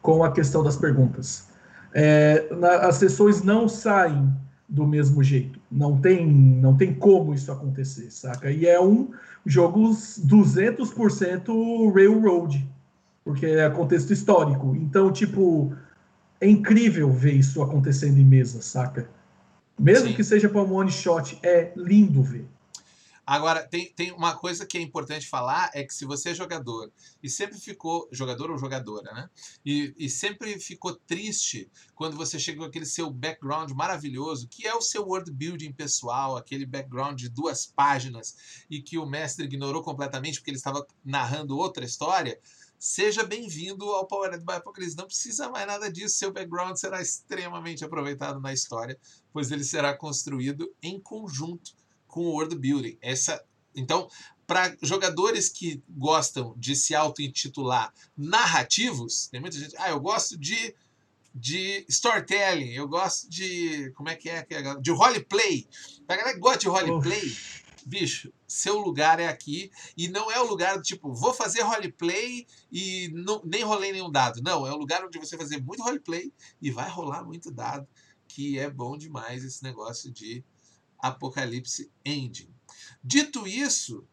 com 0.00 0.22
a 0.22 0.30
questão 0.30 0.62
das 0.62 0.76
perguntas. 0.76 1.48
É, 1.92 2.48
na, 2.54 2.86
as 2.86 2.96
sessões 2.96 3.42
não 3.42 3.68
saem 3.68 4.32
do 4.68 4.86
mesmo 4.86 5.22
jeito. 5.22 5.58
Não 5.70 5.98
tem, 5.98 6.26
não 6.26 6.76
tem 6.76 6.92
como 6.92 7.34
isso 7.34 7.50
acontecer, 7.50 8.10
saca? 8.10 8.50
E 8.50 8.66
é 8.66 8.80
um 8.80 9.10
jogo 9.46 9.90
200% 9.90 11.94
railroad, 11.94 12.68
porque 13.24 13.46
é 13.46 13.70
contexto 13.70 14.12
histórico. 14.12 14.76
Então, 14.76 15.10
tipo, 15.10 15.74
é 16.40 16.48
incrível 16.48 17.10
ver 17.10 17.32
isso 17.32 17.62
acontecendo 17.62 18.18
em 18.18 18.24
mesa, 18.24 18.60
saca? 18.60 19.08
Mesmo 19.78 20.08
Sim. 20.08 20.14
que 20.14 20.22
seja 20.22 20.48
para 20.48 20.62
um 20.62 20.72
one 20.74 20.90
shot, 20.90 21.38
é 21.42 21.72
lindo 21.74 22.22
ver. 22.22 22.46
Agora, 23.26 23.66
tem, 23.66 23.90
tem 23.94 24.12
uma 24.12 24.36
coisa 24.36 24.66
que 24.66 24.76
é 24.76 24.80
importante 24.82 25.26
falar, 25.26 25.70
é 25.72 25.82
que 25.82 25.94
se 25.94 26.04
você 26.04 26.30
é 26.30 26.34
jogador 26.34 26.92
e 27.22 27.30
sempre 27.30 27.58
ficou, 27.58 28.06
jogador 28.12 28.50
ou 28.50 28.58
jogadora, 28.58 29.10
né? 29.14 29.30
E, 29.64 29.94
e 29.96 30.10
sempre 30.10 30.60
ficou 30.60 30.94
triste 30.94 31.70
quando 31.94 32.18
você 32.18 32.38
chega 32.38 32.58
com 32.58 32.64
aquele 32.64 32.84
seu 32.84 33.10
background 33.10 33.70
maravilhoso, 33.70 34.46
que 34.46 34.66
é 34.66 34.74
o 34.74 34.82
seu 34.82 35.06
world 35.06 35.30
building 35.32 35.72
pessoal, 35.72 36.36
aquele 36.36 36.66
background 36.66 37.18
de 37.18 37.30
duas 37.30 37.64
páginas, 37.64 38.36
e 38.68 38.82
que 38.82 38.98
o 38.98 39.06
mestre 39.06 39.46
ignorou 39.46 39.82
completamente 39.82 40.38
porque 40.38 40.50
ele 40.50 40.58
estava 40.58 40.86
narrando 41.02 41.56
outra 41.56 41.82
história, 41.82 42.38
Seja 42.78 43.24
bem-vindo 43.24 43.84
ao 43.90 44.06
Powered 44.06 44.44
by 44.44 44.54
Apocalypse. 44.54 44.96
Não 44.96 45.06
precisa 45.06 45.48
mais 45.48 45.66
nada 45.66 45.90
disso. 45.90 46.16
Seu 46.16 46.32
background 46.32 46.76
será 46.76 47.00
extremamente 47.00 47.84
aproveitado 47.84 48.40
na 48.40 48.52
história, 48.52 48.98
pois 49.32 49.50
ele 49.50 49.64
será 49.64 49.96
construído 49.96 50.72
em 50.82 51.00
conjunto 51.00 51.72
com 52.06 52.20
o 52.20 52.32
world 52.32 52.54
building. 52.56 52.98
Essa, 53.00 53.42
então, 53.74 54.08
para 54.46 54.76
jogadores 54.82 55.48
que 55.48 55.82
gostam 55.88 56.54
de 56.56 56.76
se 56.76 56.94
auto-intitular 56.94 57.92
narrativos, 58.16 59.28
tem 59.28 59.40
muita 59.40 59.58
gente, 59.58 59.74
ah, 59.78 59.90
eu 59.90 60.00
gosto 60.00 60.36
de 60.36 60.74
de 61.34 61.84
storytelling, 61.88 62.70
eu 62.70 62.86
gosto 62.86 63.28
de 63.28 63.90
como 63.96 64.08
é 64.08 64.14
que 64.14 64.30
é, 64.30 64.46
é 64.48 64.74
de 64.80 64.90
roleplay. 64.92 65.66
A 66.06 66.14
galera 66.14 66.34
que 66.34 66.40
gosta 66.40 66.60
de 66.60 66.68
roleplay, 66.68 67.36
bicho, 67.86 68.32
seu 68.46 68.78
lugar 68.78 69.20
é 69.20 69.28
aqui 69.28 69.70
e 69.96 70.08
não 70.08 70.30
é 70.30 70.40
o 70.40 70.46
lugar 70.46 70.76
do 70.76 70.82
tipo, 70.82 71.12
vou 71.12 71.34
fazer 71.34 71.62
roleplay 71.62 72.46
e 72.70 73.10
não, 73.12 73.42
nem 73.44 73.62
rolei 73.62 73.92
nenhum 73.92 74.10
dado. 74.10 74.40
Não, 74.42 74.66
é 74.66 74.72
o 74.72 74.76
lugar 74.76 75.04
onde 75.04 75.18
você 75.18 75.36
vai 75.36 75.46
fazer 75.46 75.62
muito 75.62 75.82
roleplay 75.82 76.32
e 76.60 76.70
vai 76.70 76.88
rolar 76.88 77.24
muito 77.24 77.50
dado, 77.50 77.86
que 78.26 78.58
é 78.58 78.70
bom 78.70 78.96
demais 78.96 79.44
esse 79.44 79.62
negócio 79.62 80.10
de 80.10 80.44
Apocalipse 80.98 81.90
Ending. 82.04 82.48
Dito 83.02 83.46
isso, 83.46 84.06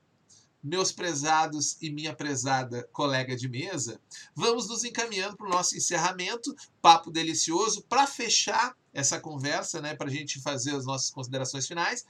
meus 0.64 0.92
prezados 0.92 1.78
e 1.82 1.90
minha 1.90 2.14
prezada 2.14 2.88
colega 2.92 3.36
de 3.36 3.50
mesa, 3.50 4.00
vamos 4.36 4.68
nos 4.68 4.84
encaminhando 4.84 5.36
para 5.36 5.48
o 5.48 5.50
nosso 5.50 5.76
encerramento, 5.76 6.56
papo 6.82 7.10
delicioso, 7.10 7.84
para 7.84 8.06
fechar 8.06 8.76
essa 8.94 9.20
conversa, 9.20 9.82
né, 9.82 9.96
para 9.96 10.08
a 10.08 10.14
gente 10.14 10.42
fazer 10.42 10.76
as 10.76 10.86
nossas 10.86 11.10
considerações 11.10 11.66
finais. 11.66 12.06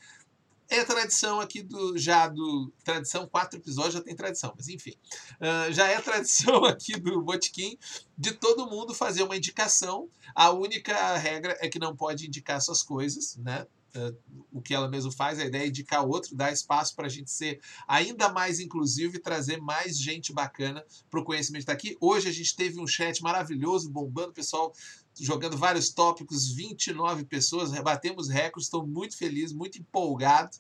É 0.72 0.86
tradição 0.86 1.42
aqui 1.42 1.62
do 1.62 1.98
já 1.98 2.30
do 2.30 2.72
tradição 2.82 3.28
quatro 3.28 3.60
episódios 3.60 3.96
já 3.96 4.02
tem 4.02 4.16
tradição, 4.16 4.54
mas 4.56 4.70
enfim 4.70 4.94
uh, 5.42 5.74
já 5.74 5.90
é 5.90 6.00
tradição 6.00 6.64
aqui 6.66 6.98
do 6.98 7.22
Botequim 7.22 7.78
de 8.18 8.32
todo 8.32 8.70
mundo 8.70 8.94
fazer 8.94 9.22
uma 9.24 9.36
indicação. 9.36 10.10
A 10.34 10.50
única 10.52 11.18
regra 11.18 11.58
é 11.60 11.68
que 11.68 11.78
não 11.78 11.94
pode 11.94 12.26
indicar 12.26 12.62
suas 12.62 12.82
coisas, 12.82 13.36
né? 13.36 13.68
Uh, 13.94 14.16
o 14.50 14.62
que 14.62 14.74
ela 14.74 14.88
mesmo 14.88 15.12
faz, 15.12 15.38
a 15.40 15.46
ideia 15.46 15.66
é 15.66 15.68
indicar 15.68 16.08
outro, 16.08 16.34
dar 16.34 16.54
espaço 16.54 16.96
para 16.96 17.08
a 17.08 17.10
gente 17.10 17.30
ser 17.30 17.60
ainda 17.86 18.30
mais 18.30 18.62
inclusivo 18.62 19.18
e 19.18 19.20
trazer 19.20 19.60
mais 19.60 20.00
gente 20.00 20.32
bacana 20.32 20.86
para 21.10 21.20
o 21.20 21.26
conhecimento 21.26 21.64
estar 21.64 21.74
aqui. 21.74 21.98
Hoje 22.00 22.30
a 22.30 22.32
gente 22.32 22.56
teve 22.56 22.80
um 22.80 22.88
chat 22.88 23.22
maravilhoso, 23.22 23.90
bombando, 23.90 24.32
pessoal 24.32 24.74
jogando 25.20 25.58
vários 25.58 25.90
tópicos, 25.90 26.52
29 26.54 27.26
pessoas, 27.26 27.72
rebatemos 27.72 28.30
recordes, 28.30 28.66
estou 28.66 28.86
muito 28.86 29.18
feliz, 29.18 29.52
muito 29.52 29.78
empolgado 29.78 30.52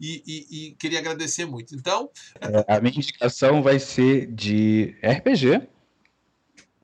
e, 0.00 0.22
e, 0.26 0.68
e 0.68 0.70
queria 0.72 0.98
agradecer 0.98 1.46
muito. 1.46 1.74
Então. 1.74 2.10
É, 2.40 2.76
a 2.76 2.80
minha 2.80 2.94
indicação 2.94 3.62
vai 3.62 3.78
ser 3.78 4.26
de 4.26 4.96
RPG. 5.02 5.68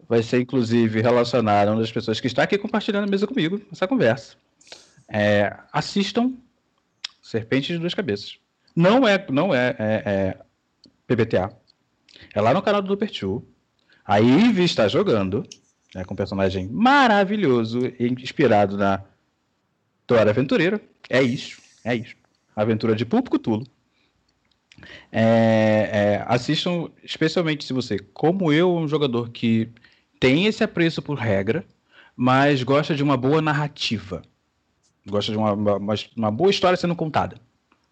Vai 0.08 0.22
ser, 0.22 0.40
inclusive, 0.40 1.02
relacionada 1.02 1.70
a 1.70 1.74
uma 1.74 1.82
das 1.82 1.92
pessoas 1.92 2.18
que 2.18 2.26
está 2.26 2.42
aqui 2.42 2.56
compartilhando 2.56 3.04
a 3.04 3.10
mesa 3.10 3.26
comigo, 3.26 3.60
essa 3.70 3.86
conversa. 3.86 4.36
É, 5.06 5.54
assistam 5.70 6.34
Serpente 7.22 7.74
de 7.74 7.78
Duas 7.78 7.92
Cabeças. 7.92 8.38
Não 8.74 9.06
é, 9.06 9.26
não 9.30 9.54
é, 9.54 9.76
é, 9.78 10.02
é 10.06 10.38
PBTA. 11.06 11.50
É 12.34 12.40
lá 12.40 12.54
no 12.54 12.62
canal 12.62 12.80
do 12.80 12.88
Super 12.88 13.10
A 14.04 14.18
Ivy 14.18 14.64
está 14.64 14.88
jogando 14.88 15.46
né, 15.94 16.04
com 16.04 16.14
um 16.14 16.16
personagem 16.16 16.68
maravilhoso, 16.68 17.80
inspirado 17.98 18.76
na 18.76 19.02
Dora 20.06 20.30
Aventureira. 20.30 20.80
É 21.08 21.22
isso, 21.22 21.60
é 21.84 21.94
isso. 21.94 22.14
Aventura 22.54 22.94
de 22.94 23.04
Pulpo 23.04 23.30
Cutulo. 23.30 23.66
É, 25.10 25.90
é, 25.92 26.24
assistam, 26.26 26.88
especialmente 27.02 27.64
se 27.64 27.72
você, 27.72 27.98
como 27.98 28.52
eu, 28.52 28.74
um 28.74 28.86
jogador 28.86 29.30
que 29.30 29.68
tem 30.20 30.46
esse 30.46 30.62
apreço 30.62 31.02
por 31.02 31.18
regra, 31.18 31.64
mas 32.16 32.62
gosta 32.62 32.94
de 32.94 33.02
uma 33.02 33.16
boa 33.16 33.40
narrativa. 33.40 34.22
Gosta 35.06 35.32
de 35.32 35.38
uma, 35.38 35.52
uma, 35.52 35.94
uma 36.16 36.30
boa 36.30 36.50
história 36.50 36.76
sendo 36.76 36.96
contada. 36.96 37.40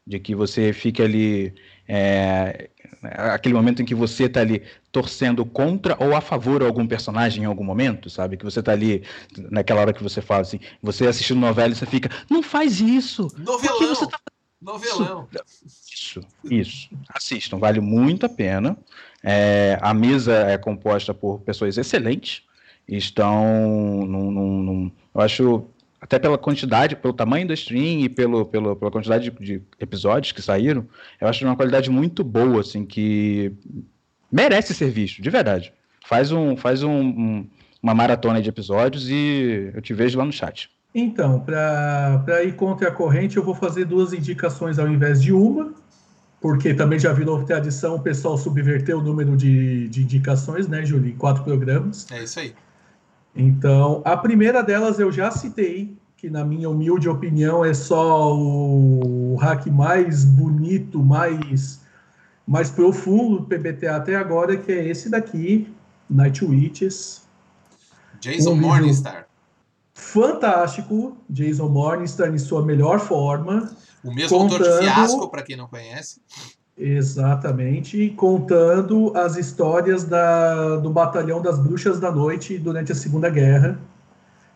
De 0.06 0.20
que 0.20 0.34
você 0.34 0.72
fique 0.72 1.02
ali 1.02 1.54
é, 1.88 2.70
aquele 3.12 3.54
momento 3.54 3.82
em 3.82 3.84
que 3.84 3.94
você 3.94 4.24
está 4.24 4.40
ali 4.40 4.62
torcendo 4.92 5.44
contra 5.44 5.96
ou 6.02 6.14
a 6.14 6.20
favor 6.20 6.60
de 6.60 6.66
algum 6.66 6.86
personagem 6.86 7.44
em 7.44 7.46
algum 7.46 7.64
momento, 7.64 8.08
sabe? 8.08 8.36
Que 8.36 8.44
você 8.44 8.60
está 8.60 8.72
ali, 8.72 9.02
naquela 9.50 9.80
hora 9.80 9.92
que 9.92 10.02
você 10.02 10.20
fala 10.20 10.42
assim, 10.42 10.60
você 10.82 11.06
assistindo 11.06 11.40
novela 11.40 11.72
e 11.72 11.76
você 11.76 11.86
fica, 11.86 12.10
não 12.30 12.42
faz 12.42 12.80
isso! 12.80 13.28
Novelão! 13.38 13.94
Você 13.94 14.06
tá... 14.06 14.18
Novelão! 14.60 15.28
Isso, 15.92 16.20
isso. 16.44 16.88
Assistam, 17.08 17.58
vale 17.58 17.80
muito 17.80 18.26
a 18.26 18.28
pena. 18.28 18.76
É, 19.22 19.78
a 19.82 19.92
mesa 19.92 20.32
é 20.32 20.56
composta 20.56 21.12
por 21.12 21.40
pessoas 21.40 21.76
excelentes, 21.76 22.42
estão 22.88 24.06
num, 24.06 24.30
num, 24.30 24.62
num 24.62 24.92
eu 25.14 25.20
acho 25.20 25.66
até 26.00 26.18
pela 26.18 26.38
quantidade, 26.38 26.96
pelo 26.96 27.14
tamanho 27.14 27.48
da 27.48 27.54
stream 27.54 28.00
e 28.00 28.08
pelo, 28.08 28.44
pelo, 28.46 28.76
pela 28.76 28.90
quantidade 28.90 29.30
de, 29.30 29.38
de, 29.38 29.62
episódios 29.80 30.32
que 30.32 30.42
saíram, 30.42 30.86
eu 31.20 31.28
acho 31.28 31.40
de 31.40 31.44
uma 31.46 31.56
qualidade 31.56 31.90
muito 31.90 32.22
boa, 32.22 32.60
assim, 32.60 32.84
que 32.84 33.52
merece 34.30 34.74
ser 34.74 34.90
visto, 34.90 35.22
de 35.22 35.30
verdade. 35.30 35.72
Faz, 36.06 36.30
um, 36.30 36.56
faz 36.56 36.82
um, 36.82 37.00
um, 37.00 37.50
uma 37.82 37.94
maratona 37.94 38.40
de 38.40 38.48
episódios 38.48 39.08
e 39.08 39.70
eu 39.74 39.82
te 39.82 39.94
vejo 39.94 40.18
lá 40.18 40.24
no 40.24 40.32
chat. 40.32 40.70
Então, 40.94 41.40
para 41.40 42.42
ir 42.42 42.54
contra 42.54 42.88
a 42.88 42.92
corrente, 42.92 43.36
eu 43.36 43.44
vou 43.44 43.54
fazer 43.54 43.84
duas 43.84 44.12
indicações 44.12 44.78
ao 44.78 44.88
invés 44.88 45.20
de 45.20 45.32
uma, 45.32 45.74
porque 46.40 46.72
também 46.72 46.98
já 46.98 47.12
virou 47.12 47.42
tradição 47.44 47.96
o 47.96 48.00
pessoal 48.00 48.38
subverter 48.38 48.96
o 48.96 49.02
número 49.02 49.36
de, 49.36 49.88
de 49.88 50.02
indicações, 50.02 50.68
né, 50.68 50.84
Júlio? 50.84 51.10
Em 51.10 51.16
quatro 51.16 51.42
programas. 51.42 52.06
É 52.10 52.22
isso 52.22 52.40
aí. 52.40 52.54
Então, 53.36 54.00
a 54.04 54.16
primeira 54.16 54.62
delas 54.62 54.98
eu 54.98 55.12
já 55.12 55.30
citei, 55.30 55.96
que 56.16 56.30
na 56.30 56.44
minha 56.44 56.70
humilde 56.70 57.08
opinião 57.08 57.62
é 57.62 57.74
só 57.74 58.34
o 58.34 59.36
hack 59.36 59.66
mais 59.66 60.24
bonito, 60.24 61.04
mais, 61.04 61.82
mais 62.46 62.70
profundo 62.70 63.40
do 63.40 63.44
PBTA 63.44 63.96
até 63.96 64.16
agora, 64.16 64.56
que 64.56 64.72
é 64.72 64.88
esse 64.88 65.10
daqui, 65.10 65.70
Night 66.08 66.42
Witches. 66.42 67.26
Jason 68.20 68.52
um 68.52 68.56
Morningstar. 68.56 69.26
Fantástico, 69.92 71.16
Jason 71.28 71.68
Morningstar 71.68 72.34
em 72.34 72.38
sua 72.38 72.64
melhor 72.64 72.98
forma. 73.00 73.70
O 74.02 74.12
mesmo 74.12 74.38
contando... 74.38 74.64
autor 74.64 74.80
de 74.80 74.84
Fiasco, 74.84 75.28
para 75.28 75.42
quem 75.42 75.56
não 75.56 75.68
conhece. 75.68 76.22
Exatamente, 76.78 78.10
contando 78.10 79.10
as 79.16 79.36
histórias 79.36 80.04
da, 80.04 80.76
do 80.76 80.90
Batalhão 80.90 81.40
das 81.40 81.58
Bruxas 81.58 81.98
da 81.98 82.12
Noite 82.12 82.58
durante 82.58 82.92
a 82.92 82.94
Segunda 82.94 83.30
Guerra. 83.30 83.78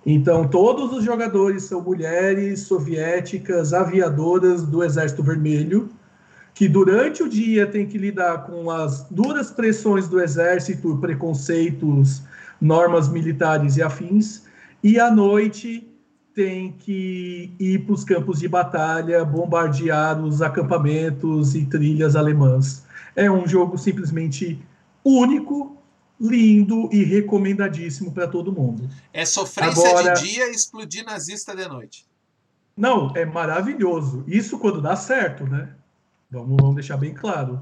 Então, 0.04 0.46
todos 0.46 0.92
os 0.92 1.02
jogadores 1.02 1.64
são 1.64 1.80
mulheres 1.80 2.60
soviéticas, 2.60 3.72
aviadoras 3.72 4.62
do 4.64 4.84
Exército 4.84 5.22
Vermelho, 5.22 5.88
que 6.54 6.68
durante 6.68 7.22
o 7.22 7.28
dia 7.28 7.66
tem 7.66 7.86
que 7.86 7.96
lidar 7.96 8.44
com 8.44 8.70
as 8.70 9.06
duras 9.10 9.50
pressões 9.50 10.06
do 10.06 10.20
exército, 10.20 10.98
preconceitos, 10.98 12.22
normas 12.60 13.08
militares 13.08 13.78
e 13.78 13.82
afins, 13.82 14.42
e 14.82 15.00
à 15.00 15.10
noite 15.10 15.89
tem 16.40 16.72
que 16.72 17.52
ir 17.60 17.80
para 17.80 17.92
os 17.92 18.02
campos 18.02 18.38
de 18.38 18.48
batalha, 18.48 19.22
bombardear 19.26 20.18
os 20.24 20.40
acampamentos 20.40 21.54
e 21.54 21.66
trilhas 21.66 22.16
alemãs. 22.16 22.82
É 23.14 23.30
um 23.30 23.46
jogo 23.46 23.76
simplesmente 23.76 24.58
único 25.04 25.76
lindo 26.18 26.88
e 26.90 27.04
recomendadíssimo 27.04 28.10
para 28.12 28.26
todo 28.26 28.50
mundo. 28.50 28.88
É 29.12 29.26
sofrência 29.26 29.86
Agora- 29.90 30.14
de 30.14 30.30
dia 30.30 30.48
e 30.48 30.52
explodir 30.52 31.04
nazista 31.04 31.54
de 31.54 31.68
noite. 31.68 32.06
Não, 32.74 33.12
é 33.14 33.26
maravilhoso. 33.26 34.24
Isso 34.26 34.58
quando 34.58 34.80
dá 34.80 34.96
certo, 34.96 35.44
né? 35.44 35.68
Vamos, 36.30 36.56
vamos 36.58 36.74
deixar 36.76 36.96
bem 36.96 37.12
claro. 37.12 37.60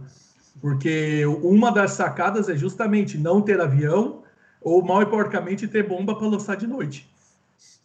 Porque 0.60 1.26
uma 1.42 1.72
das 1.72 1.92
sacadas 1.92 2.48
é 2.48 2.56
justamente 2.56 3.18
não 3.18 3.42
ter 3.42 3.60
avião 3.60 4.22
ou, 4.60 4.84
mal 4.84 5.02
e 5.02 5.06
porcamente, 5.06 5.66
ter 5.66 5.82
bomba 5.88 6.14
para 6.14 6.28
lançar 6.28 6.56
de 6.56 6.68
noite. 6.68 7.08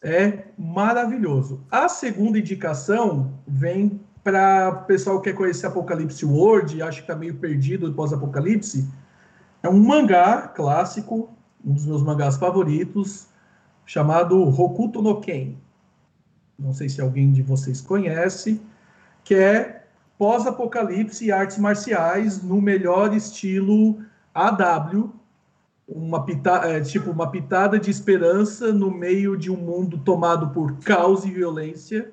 É 0.03 0.43
maravilhoso. 0.57 1.63
A 1.71 1.88
segunda 1.88 2.38
indicação 2.38 3.34
vem 3.47 3.99
para 4.23 4.69
o 4.69 4.85
pessoal 4.85 5.21
que 5.21 5.31
quer 5.31 5.38
conhecer 5.38 5.65
Apocalipse 5.65 6.25
World, 6.25 6.81
acho 6.81 6.99
que 6.99 7.03
está 7.03 7.15
meio 7.15 7.35
perdido 7.35 7.88
do 7.88 7.95
pós-apocalipse. 7.95 8.88
É 9.61 9.69
um 9.69 9.81
mangá 9.81 10.49
clássico, 10.49 11.30
um 11.63 11.73
dos 11.73 11.85
meus 11.85 12.03
mangás 12.03 12.35
favoritos, 12.35 13.27
chamado 13.85 14.41
Hokuto 14.41 15.01
no 15.01 15.21
Ken 15.21 15.55
não 16.57 16.73
sei 16.73 16.88
se 16.89 17.01
alguém 17.01 17.31
de 17.31 17.41
vocês 17.41 17.81
conhece, 17.81 18.61
que 19.23 19.35
é 19.35 19.85
pós-apocalipse 20.17 21.25
e 21.25 21.31
artes 21.31 21.57
marciais 21.57 22.41
no 22.41 22.61
melhor 22.61 23.13
estilo 23.15 23.99
AW, 24.34 25.13
uma 25.88 26.26
pita, 26.26 26.61
é, 26.65 26.81
tipo 26.81 27.11
uma 27.11 27.30
pitada 27.30 27.80
de 27.80 27.91
esperança 27.91 28.72
no 28.72 28.89
meio 28.89 29.38
de 29.38 29.51
um 29.51 29.57
mundo 29.57 29.97
tomado 29.97 30.49
por 30.49 30.77
caos 30.80 31.26
e 31.26 31.31
violência. 31.31 32.11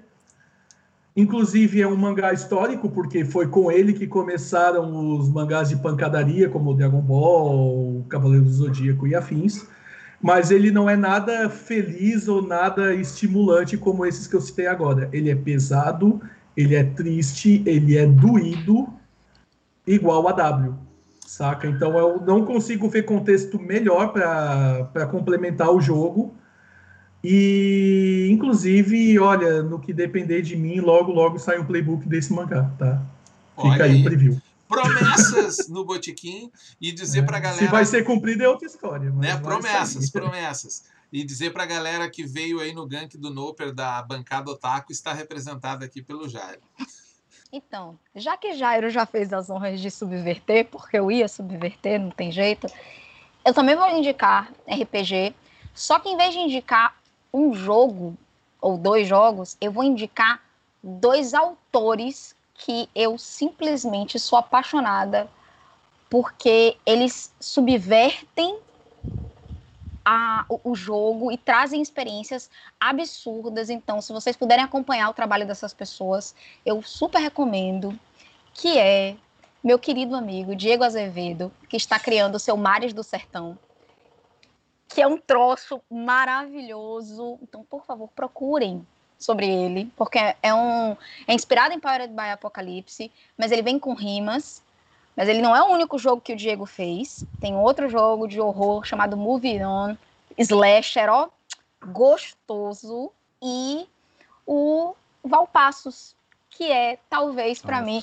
Inclusive 1.17 1.83
é 1.83 1.87
um 1.87 1.97
mangá 1.97 2.33
histórico 2.33 2.89
porque 2.89 3.25
foi 3.25 3.49
com 3.49 3.71
ele 3.71 3.93
que 3.93 4.07
começaram 4.07 5.19
os 5.19 5.29
mangás 5.29 5.69
de 5.69 5.77
pancadaria 5.77 6.49
como 6.49 6.75
Dragon 6.75 7.01
Ball, 7.01 8.05
Cavaleiro 8.09 8.45
do 8.45 8.53
Zodíaco 8.53 9.07
e 9.07 9.15
afins 9.15 9.67
mas 10.23 10.51
ele 10.51 10.71
não 10.71 10.89
é 10.89 10.97
nada 10.97 11.49
feliz 11.49 12.29
ou 12.29 12.47
nada 12.47 12.95
estimulante 12.95 13.77
como 13.77 14.05
esses 14.05 14.27
que 14.27 14.37
eu 14.37 14.41
citei 14.41 14.67
agora. 14.67 15.09
Ele 15.13 15.31
é 15.31 15.35
pesado, 15.35 16.21
ele 16.57 16.75
é 16.75 16.85
triste, 16.85 17.63
ele 17.65 17.97
é 17.97 18.07
doído, 18.07 18.89
igual 19.87 20.29
a 20.29 20.33
W, 20.33 20.75
saca? 21.31 21.69
Então 21.69 21.97
eu 21.97 22.21
não 22.21 22.45
consigo 22.45 22.89
ver 22.89 23.05
contexto 23.05 23.59
melhor 23.59 24.13
para 24.13 25.07
complementar 25.07 25.71
o 25.71 25.81
jogo. 25.81 26.35
E, 27.23 28.29
inclusive, 28.31 29.19
olha, 29.19 29.63
no 29.63 29.79
que 29.79 29.93
depender 29.93 30.43
de 30.43 30.57
mim, 30.57 30.81
logo, 30.81 31.13
logo 31.13 31.39
sai 31.39 31.59
um 31.59 31.65
playbook 31.65 32.09
desse 32.09 32.33
mangá, 32.33 32.71
tá? 32.79 33.01
Fica 33.57 33.85
aí 33.85 33.93
aí. 33.93 34.01
o 34.01 34.05
preview. 34.05 34.43
Promessas 34.67 35.69
no 35.69 35.85
Botequim 35.85 36.51
e 36.81 36.91
dizer 36.93 37.27
pra 37.27 37.39
galera. 37.39 37.65
Se 37.65 37.71
vai 37.71 37.85
ser 37.85 38.05
cumprido 38.05 38.43
é 38.43 38.49
outra 38.49 38.67
história. 38.67 39.11
né? 39.11 39.37
Promessas, 39.37 40.07
sair. 40.07 40.13
promessas. 40.13 40.85
E 41.13 41.25
dizer 41.25 41.53
pra 41.53 41.67
galera 41.67 42.09
que 42.09 42.25
veio 42.25 42.61
aí 42.61 42.73
no 42.73 42.87
gank 42.87 43.19
do 43.19 43.31
Noper 43.31 43.73
da 43.73 44.01
bancada 44.03 44.51
Otaku 44.51 44.93
está 44.93 45.13
representada 45.13 45.85
aqui 45.85 46.01
pelo 46.01 46.29
Jairo. 46.29 46.61
Então, 47.53 47.99
já 48.15 48.37
que 48.37 48.55
Jairo 48.55 48.91
já 48.91 49.05
fez 49.05 49.33
as 49.33 49.51
honras 49.51 49.81
de 49.81 49.91
subverter, 49.91 50.67
porque 50.67 50.99
eu 50.99 51.11
ia 51.11 51.27
subverter, 51.27 51.99
não 51.99 52.11
tem 52.11 52.31
jeito, 52.31 52.69
eu 53.45 53.53
também 53.53 53.75
vou 53.75 53.89
indicar 53.89 54.53
RPG, 54.69 55.35
só 55.75 55.99
que 55.99 56.09
em 56.09 56.17
vez 56.17 56.33
de 56.33 56.39
indicar 56.39 56.97
um 57.33 57.53
jogo 57.53 58.17
ou 58.61 58.79
dois 58.79 59.09
jogos, 59.09 59.57
eu 59.61 59.73
vou 59.73 59.83
indicar 59.83 60.41
dois 60.83 61.35
autores 61.35 62.37
que 62.55 62.89
eu 62.95 63.19
simplesmente 63.19 64.19
sou 64.19 64.39
apaixonada 64.39 65.29
porque 66.09 66.77
eles 66.85 67.33
subvertem 67.41 68.59
a- 70.13 70.45
o, 70.49 70.75
jogo 70.75 71.31
e 71.31 71.39
trazem 71.39 71.81
experiências 71.81 72.51
absurdas. 72.81 73.71
Então, 73.71 74.01
se 74.01 74.13
vocês 74.13 74.37
puderem 74.37 74.65
acompanhar 74.65 75.09
o 75.09 75.15
trabalho 75.15 75.47
dessas 75.47 75.73
pessoas, 75.73 76.35
eu 76.67 76.83
super 76.83 77.21
recomendo, 77.21 77.97
que 78.53 78.77
é 78.77 79.17
meu 79.63 79.79
querido 79.79 80.17
amigo 80.17 80.57
Diego 80.57 80.83
Azevedo, 80.83 81.53
que 81.69 81.77
está 81.77 81.97
criando 81.97 82.35
o 82.35 82.41
seu 82.41 82.57
Mares 82.57 82.93
do 82.93 83.05
Sertão, 83.05 83.57
que 84.89 85.01
é 85.01 85.07
um 85.07 85.17
troço 85.17 85.81
maravilhoso. 85.89 87.39
Então, 87.41 87.63
por 87.63 87.85
favor, 87.85 88.09
procurem 88.09 88.85
sobre 89.17 89.47
ele, 89.47 89.93
porque 89.97 90.19
é 90.43 90.53
um 90.53 90.97
é 91.29 91.35
inspirado 91.35 91.73
em 91.73 91.79
Powered 91.79 92.13
by 92.13 92.31
Apocalypse, 92.33 93.13
mas 93.39 93.53
ele 93.53 93.63
vem 93.63 93.79
com 93.79 93.95
rimas. 93.95 94.61
Mas 95.17 95.29
ele 95.29 95.43
não 95.43 95.55
é 95.55 95.63
o 95.63 95.73
único 95.73 95.99
jogo 95.99 96.23
que 96.23 96.33
o 96.33 96.37
Diego 96.37 96.67
fez. 96.67 97.25
Tem 97.41 97.57
outro 97.57 97.89
jogo 97.89 98.27
de 98.27 98.41
horror 98.41 98.85
chamado 98.85 99.17
Movie 99.17 99.63
On, 99.65 99.97
Slasher, 100.39 101.11
ó, 101.11 101.29
gostoso. 101.87 103.11
E 103.43 103.87
o 104.47 104.95
Valpassos, 105.25 106.15
que 106.49 106.71
é, 106.71 106.99
talvez, 107.09 107.61
para 107.61 107.81
mim, 107.81 108.03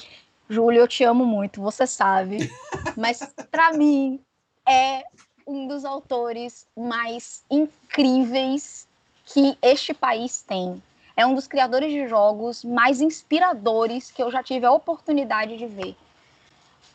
Júlio, 0.49 0.81
eu 0.81 0.87
te 0.87 1.03
amo 1.03 1.25
muito, 1.25 1.61
você 1.61 1.85
sabe. 1.85 2.49
Mas 2.95 3.19
para 3.51 3.73
mim 3.73 4.19
é 4.67 5.03
um 5.45 5.67
dos 5.67 5.85
autores 5.85 6.67
mais 6.75 7.43
incríveis 7.49 8.87
que 9.25 9.57
este 9.61 9.93
país 9.93 10.41
tem. 10.41 10.81
É 11.15 11.25
um 11.25 11.33
dos 11.33 11.47
criadores 11.47 11.91
de 11.91 12.07
jogos 12.07 12.63
mais 12.63 13.01
inspiradores 13.01 14.11
que 14.11 14.21
eu 14.21 14.31
já 14.31 14.43
tive 14.43 14.65
a 14.65 14.71
oportunidade 14.71 15.57
de 15.57 15.65
ver. 15.65 15.95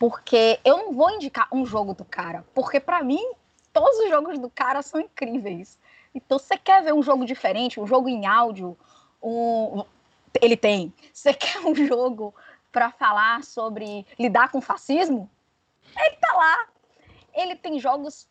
Porque 0.03 0.59
eu 0.65 0.79
não 0.79 0.93
vou 0.93 1.13
indicar 1.13 1.47
um 1.53 1.65
jogo 1.65 1.95
do 1.95 2.05
cara, 2.05 2.45
porque 2.53 2.81
para 2.81 3.05
mim 3.05 3.25
todos 3.73 4.01
os 4.01 4.09
jogos 4.11 4.37
do 4.37 4.51
cara 4.51 4.83
são 4.83 5.01
incríveis. 5.01 5.79
Então, 6.13 6.41
você 6.41 6.59
quer 6.59 6.83
ver 6.83 6.93
um 6.93 7.05
jogo 7.05 7.25
diferente, 7.25 7.79
um 7.79 7.87
jogo 7.87 8.09
em 8.09 8.27
áudio, 8.27 8.77
um... 9.23 9.85
ele 10.41 10.57
tem. 10.57 10.93
Você 11.13 11.33
quer 11.33 11.61
um 11.61 11.73
jogo 11.73 12.35
para 12.73 12.91
falar 12.91 13.45
sobre 13.45 14.05
lidar 14.19 14.51
com 14.51 14.61
fascismo? 14.61 15.31
Ele 15.97 16.17
tá 16.17 16.33
lá. 16.33 16.67
Ele 17.33 17.55
tem 17.55 17.79
jogos 17.79 18.27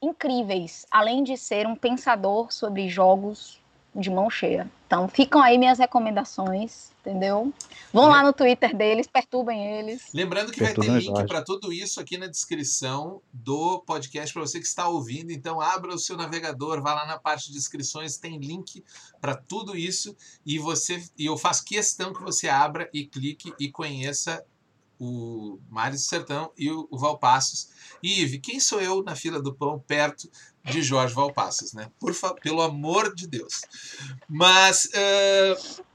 incríveis, 0.00 0.86
além 0.88 1.24
de 1.24 1.36
ser 1.36 1.66
um 1.66 1.74
pensador 1.74 2.52
sobre 2.52 2.88
jogos 2.88 3.60
de 3.94 4.10
mão 4.10 4.30
cheia. 4.30 4.70
Então, 4.86 5.08
ficam 5.08 5.42
aí 5.42 5.58
minhas 5.58 5.78
recomendações, 5.78 6.92
entendeu? 7.00 7.52
Vão 7.92 8.08
lá 8.08 8.22
no 8.22 8.32
Twitter 8.32 8.74
deles, 8.74 9.06
perturbem 9.06 9.78
eles. 9.78 10.02
Lembrando 10.14 10.52
que 10.52 10.60
vai 10.60 10.72
ter 10.72 10.80
Perturba 10.80 11.20
link 11.20 11.26
para 11.26 11.42
tudo 11.42 11.72
isso 11.72 12.00
aqui 12.00 12.16
na 12.16 12.26
descrição 12.26 13.20
do 13.32 13.80
podcast 13.80 14.32
para 14.32 14.42
você 14.42 14.58
que 14.58 14.66
está 14.66 14.88
ouvindo. 14.88 15.30
Então 15.30 15.60
abra 15.60 15.94
o 15.94 15.98
seu 15.98 16.16
navegador, 16.16 16.82
vá 16.82 16.94
lá 16.94 17.06
na 17.06 17.18
parte 17.18 17.50
de 17.50 17.58
inscrições, 17.58 18.16
tem 18.16 18.38
link 18.38 18.82
para 19.20 19.34
tudo 19.34 19.76
isso 19.76 20.16
e 20.44 20.58
você 20.58 21.02
e 21.18 21.26
eu 21.26 21.36
faço 21.36 21.64
questão 21.64 22.12
que 22.12 22.22
você 22.22 22.48
abra 22.48 22.88
e 22.92 23.04
clique 23.04 23.52
e 23.58 23.70
conheça 23.70 24.42
o 24.98 25.60
Mares 25.68 26.02
do 26.02 26.08
Sertão 26.08 26.50
e 26.56 26.70
o, 26.70 26.88
o 26.90 26.98
Valpassos. 26.98 27.68
E 28.02 28.20
Ive, 28.20 28.40
quem 28.40 28.58
sou 28.58 28.80
eu 28.80 29.02
na 29.02 29.14
fila 29.14 29.40
do 29.40 29.54
pão 29.54 29.78
perto 29.78 30.28
de 30.70 30.82
Jorge 30.82 31.14
Valpassos, 31.14 31.72
né? 31.72 31.90
Por 31.98 32.14
pelo 32.42 32.62
amor 32.62 33.14
de 33.14 33.26
Deus. 33.26 33.62
Mas 34.28 34.88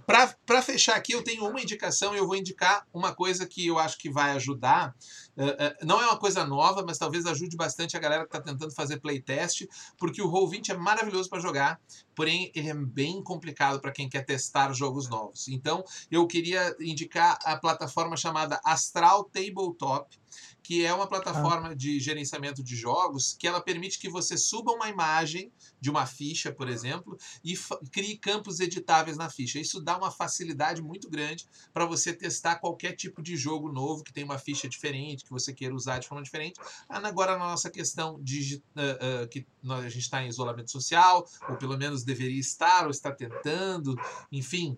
para 0.06 0.62
fechar 0.62 0.95
aqui, 0.95 1.14
eu 1.14 1.24
tenho 1.24 1.48
uma 1.48 1.62
indicação 1.62 2.14
e 2.14 2.18
eu 2.18 2.28
vou 2.28 2.36
indicar 2.36 2.86
uma 2.94 3.14
coisa 3.14 3.45
que 3.45 3.66
eu 3.66 3.80
acho 3.80 3.98
que 3.98 4.10
vai 4.10 4.32
ajudar. 4.32 4.94
Eh, 5.38 5.56
eh, 5.58 5.78
não 5.84 6.02
é 6.02 6.06
uma 6.06 6.18
coisa 6.18 6.45
nova, 6.45 6.84
mas 6.86 6.98
talvez 6.98 7.26
ajude 7.26 7.56
bastante 7.56 7.95
a 7.95 8.00
galera 8.00 8.24
que 8.24 8.36
está 8.36 8.41
tentando 8.41 8.74
fazer 8.74 9.00
playtest, 9.00 9.66
porque 9.98 10.22
o 10.22 10.30
Roll20 10.30 10.70
é 10.70 10.74
maravilhoso 10.74 11.30
para 11.30 11.40
jogar, 11.40 11.80
porém 12.14 12.52
ele 12.54 12.70
é 12.70 12.74
bem 12.74 13.24
complicado 13.24 13.80
para 13.80 13.91
quem 13.91 14.10
quer 14.10 14.26
testar 14.26 14.74
jogos 14.74 15.10
novos. 15.10 15.48
Então, 15.48 15.84
eu 16.12 16.28
queria 16.28 16.76
indicar 16.80 17.40
a 17.45 17.56
plataforma 17.56 18.18
chamada 18.18 18.60
Astral 18.64 19.24
Tabletop, 19.26 20.20
que 20.64 20.85
é 20.85 20.94
uma 20.94 21.07
plataforma 21.07 21.76
de 21.76 21.99
gerenciamento 21.99 22.64
de 22.64 22.76
jogos 22.76 23.35
que 23.38 23.48
ela 23.48 23.61
permite 23.61 23.99
que 23.99 24.10
você 24.10 24.38
suba 24.38 24.72
uma 24.72 24.90
imagem 24.90 25.52
de 25.80 25.90
uma 25.90 26.06
ficha, 26.06 26.52
por 26.53 26.69
exemplo, 26.69 27.18
e 27.44 27.53
crie 27.91 28.18
campos 28.18 28.60
editáveis 28.60 29.18
na 29.18 29.30
ficha. 29.30 29.60
Isso 29.60 29.81
dá 29.81 29.98
uma 29.98 30.10
facilidade 30.10 30.81
muito 30.81 31.10
grande 31.10 31.45
para 31.73 31.85
você 31.85 32.14
testar 32.14 32.56
qualquer 32.56 32.94
tipo 32.95 33.22
de 33.22 33.35
jogo 33.35 33.72
novo 33.72 34.03
que 34.03 34.14
tem 34.14 34.23
uma 34.23 34.38
ficha 34.40 34.68
diferente, 34.69 35.23
que 35.26 35.30
você 35.31 35.53
queira 35.53 35.76
usar 35.76 35.99
de 35.99 36.07
forma 36.07 36.23
diferente. 36.23 36.60
Ah, 36.90 37.03
Agora, 37.03 37.38
na 37.38 37.45
nossa 37.49 37.69
questão 37.69 38.18
digi- 38.23 38.64
ah, 38.76 39.23
ah, 39.23 39.27
que 39.27 39.45
a 39.69 39.90
gente 39.90 40.03
está 40.03 40.23
em 40.23 40.30
isolamento 40.30 40.72
social, 40.72 41.26
ou 41.45 41.57
pelo 41.57 41.77
menos 41.77 42.03
deveria 42.03 42.40
estar, 42.40 42.85
ou 42.85 42.90
está 42.91 43.11
tentando, 43.11 43.99
enfim. 44.31 44.77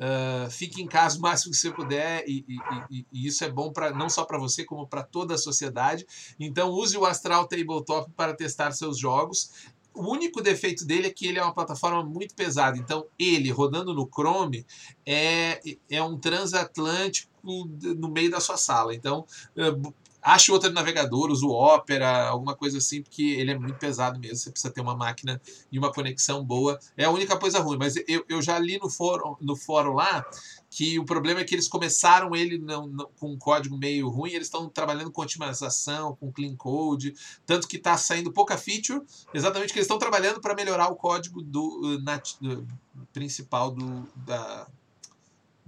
Ah, 0.00 0.48
fique 0.50 0.80
em 0.82 0.86
casa 0.86 1.18
o 1.18 1.20
máximo 1.20 1.52
que 1.52 1.58
você 1.58 1.70
puder 1.70 2.24
e, 2.26 2.44
e- 2.48 3.06
e- 3.12 3.26
isso 3.26 3.44
é 3.44 3.50
bom 3.50 3.70
para 3.72 3.90
não 3.92 4.08
só 4.08 4.24
para 4.24 4.38
você 4.38 4.64
como 4.64 4.86
para 4.86 5.02
toda 5.02 5.34
a 5.34 5.38
sociedade. 5.38 6.06
Então 6.38 6.70
use 6.70 6.96
o 6.96 7.04
Astral 7.04 7.46
Tabletop 7.46 8.10
para 8.16 8.34
testar 8.34 8.72
seus 8.72 8.98
jogos. 8.98 9.50
O 9.92 10.08
único 10.12 10.40
defeito 10.40 10.86
dele 10.86 11.08
é 11.08 11.10
que 11.10 11.26
ele 11.26 11.38
é 11.38 11.42
uma 11.42 11.52
plataforma 11.52 12.02
muito 12.04 12.32
pesada. 12.34 12.78
Então, 12.78 13.06
ele 13.18 13.50
rodando 13.50 13.92
no 13.92 14.08
Chrome 14.08 14.64
é, 15.04 15.60
é 15.90 16.00
um 16.02 16.16
transatlântico 16.16 17.28
no 17.42 18.08
meio 18.08 18.30
da 18.30 18.38
sua 18.38 18.56
sala. 18.56 18.94
Então, 18.94 19.26
b- 19.54 19.92
Ache 20.22 20.52
outro 20.52 20.70
navegador, 20.72 21.30
use 21.30 21.44
o 21.44 21.50
Opera, 21.50 22.28
alguma 22.28 22.54
coisa 22.54 22.78
assim, 22.78 23.02
porque 23.02 23.22
ele 23.22 23.52
é 23.52 23.58
muito 23.58 23.78
pesado 23.78 24.18
mesmo. 24.18 24.36
Você 24.36 24.50
precisa 24.50 24.72
ter 24.72 24.80
uma 24.80 24.96
máquina 24.96 25.40
e 25.70 25.78
uma 25.78 25.92
conexão 25.92 26.44
boa. 26.44 26.78
É 26.96 27.04
a 27.04 27.10
única 27.10 27.36
coisa 27.36 27.60
ruim. 27.60 27.78
Mas 27.78 27.96
eu, 28.08 28.24
eu 28.28 28.42
já 28.42 28.58
li 28.58 28.78
no 28.78 28.88
fórum, 28.88 29.36
no 29.40 29.56
fórum 29.56 29.94
lá 29.94 30.24
que 30.70 30.98
o 31.00 31.04
problema 31.04 31.40
é 31.40 31.44
que 31.44 31.54
eles 31.54 31.66
começaram 31.66 32.34
ele 32.34 32.56
não, 32.56 32.86
não, 32.86 33.10
com 33.18 33.32
um 33.32 33.36
código 33.36 33.76
meio 33.76 34.08
ruim, 34.08 34.30
eles 34.30 34.46
estão 34.46 34.68
trabalhando 34.68 35.10
com 35.10 35.20
otimização, 35.20 36.14
com 36.14 36.32
clean 36.32 36.54
code, 36.54 37.12
tanto 37.44 37.66
que 37.66 37.76
está 37.76 37.96
saindo 37.96 38.32
pouca 38.32 38.56
feature, 38.56 39.02
exatamente 39.34 39.72
que 39.72 39.78
eles 39.78 39.86
estão 39.86 39.98
trabalhando 39.98 40.40
para 40.40 40.54
melhorar 40.54 40.88
o 40.88 40.94
código 40.94 41.42
do, 41.42 41.98
nat, 42.04 42.34
do 42.40 42.66
principal 43.12 43.72
do, 43.72 44.06
da, 44.14 44.68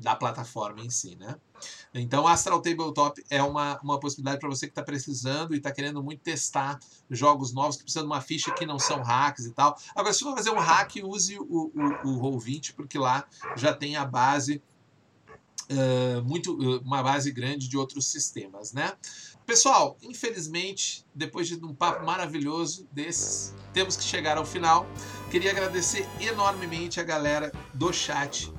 da 0.03 0.17
plataforma 0.17 0.83
em 0.83 0.91
si, 0.91 1.17
né? 1.17 1.37
Então, 1.95 2.27
Astral 2.27 2.61
Tabletop 2.61 3.23
é 3.31 3.43
uma, 3.43 3.79
uma 3.83 4.01
possibilidade 4.01 4.41
para 4.41 4.49
você 4.49 4.67
que 4.67 4.73
está 4.73 4.83
precisando 4.83 5.55
e 5.55 5.59
está 5.59 5.71
querendo 5.71 6.03
muito 6.03 6.21
testar 6.21 6.79
jogos 7.09 7.53
novos, 7.53 7.77
que 7.77 7.85
precisam 7.85 8.03
de 8.03 8.09
uma 8.09 8.21
ficha 8.21 8.53
que 8.53 8.67
não 8.67 8.79
são 8.79 9.01
hacks 9.03 9.47
e 9.47 9.53
tal. 9.53 9.79
Agora, 9.95 10.13
se 10.13 10.21
for 10.21 10.35
fazer 10.35 10.51
um 10.51 10.59
hack, 10.59 10.97
use 11.05 11.39
o, 11.39 11.71
o, 11.73 12.09
o 12.09 12.21
Roll20, 12.21 12.75
porque 12.75 12.99
lá 12.99 13.25
já 13.57 13.73
tem 13.73 13.95
a 13.97 14.05
base, 14.05 14.61
uh, 15.71 16.23
muito, 16.25 16.53
uma 16.81 17.03
base 17.03 17.31
grande 17.31 17.69
de 17.69 17.77
outros 17.77 18.11
sistemas, 18.11 18.73
né? 18.73 18.93
Pessoal, 19.47 19.97
infelizmente, 20.03 21.05
depois 21.15 21.49
de 21.49 21.65
um 21.65 21.75
papo 21.75 22.05
maravilhoso 22.05 22.89
desses, 22.93 23.55
temos 23.73 23.97
que 23.97 24.05
chegar 24.05 24.39
ao 24.39 24.47
final. 24.47 24.87
Queria 25.31 25.51
agradecer 25.51 26.09
enormemente 26.21 27.01
a 27.01 27.03
galera 27.03 27.53
do 27.75 27.93
chat 27.93 28.53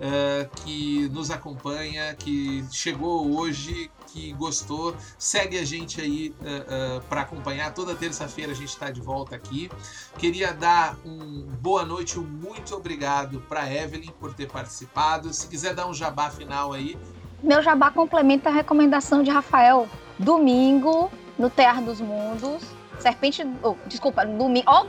uh, 0.00 0.48
que 0.62 1.08
nos 1.10 1.30
acompanha, 1.30 2.14
que 2.14 2.64
chegou 2.70 3.38
hoje, 3.38 3.90
que 4.06 4.32
gostou. 4.32 4.94
Segue 5.18 5.58
a 5.58 5.64
gente 5.64 6.00
aí 6.00 6.34
uh, 6.40 6.98
uh, 6.98 7.00
para 7.02 7.22
acompanhar. 7.22 7.72
Toda 7.74 7.94
terça-feira 7.94 8.52
a 8.52 8.54
gente 8.54 8.68
está 8.68 8.90
de 8.90 9.00
volta 9.00 9.36
aqui. 9.36 9.70
Queria 10.16 10.52
dar 10.52 10.96
um 11.04 11.46
boa 11.60 11.84
noite, 11.84 12.18
um 12.18 12.24
muito 12.24 12.74
obrigado 12.74 13.40
para 13.48 13.72
Evelyn 13.72 14.10
por 14.18 14.34
ter 14.34 14.48
participado. 14.48 15.32
Se 15.32 15.46
quiser 15.46 15.74
dar 15.74 15.86
um 15.86 15.94
jabá 15.94 16.30
final 16.30 16.72
aí. 16.72 16.98
Meu 17.42 17.62
jabá 17.62 17.90
complementa 17.90 18.48
a 18.48 18.52
recomendação 18.52 19.22
de 19.22 19.30
Rafael. 19.30 19.88
Domingo, 20.18 21.10
no 21.38 21.48
Terra 21.48 21.80
dos 21.80 22.00
Mundos. 22.00 22.62
Serpente. 22.98 23.46
Oh, 23.62 23.76
desculpa, 23.86 24.26
domingo. 24.26 24.68
Oh, 24.68 24.86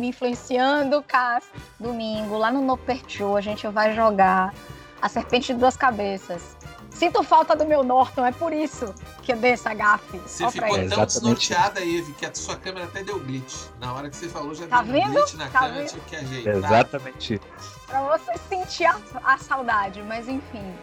me 0.00 0.08
influenciando, 0.08 1.02
Cas. 1.02 1.44
Domingo, 1.78 2.36
lá 2.36 2.50
no 2.50 2.62
Nopertiu, 2.62 3.36
a 3.36 3.40
gente 3.40 3.66
vai 3.68 3.94
jogar 3.94 4.54
a 5.00 5.08
Serpente 5.08 5.52
de 5.52 5.58
Duas 5.58 5.76
Cabeças. 5.76 6.56
Sinto 6.90 7.22
falta 7.22 7.54
do 7.54 7.66
meu 7.66 7.84
Norton, 7.84 8.24
é 8.24 8.32
por 8.32 8.54
isso 8.54 8.94
que 9.22 9.30
eu 9.30 9.36
dei 9.36 9.50
essa 9.50 9.74
gafe. 9.74 10.16
Você 10.18 10.50
ficou 10.50 10.88
tão 10.88 11.04
desnorteada, 11.04 11.80
Eve, 11.80 12.14
que 12.14 12.24
a 12.24 12.34
sua 12.34 12.56
câmera 12.56 12.86
até 12.86 13.02
deu 13.02 13.18
glitch. 13.20 13.66
Na 13.78 13.92
hora 13.92 14.08
que 14.08 14.16
você 14.16 14.28
falou, 14.30 14.54
já 14.54 14.66
tá 14.66 14.80
deu 14.80 14.92
vendo? 14.92 15.12
glitch 15.12 15.34
na 15.34 15.48
tá 15.48 15.60
câmera, 15.60 15.84
tive 15.84 16.00
que 16.00 16.16
ajeitar. 16.16 16.54
Exatamente. 16.54 17.40
Pra 17.86 18.00
você 18.00 18.32
sentir 18.48 18.86
a, 18.86 18.98
a 19.22 19.36
saudade, 19.36 20.02
mas 20.04 20.26
enfim. 20.26 20.74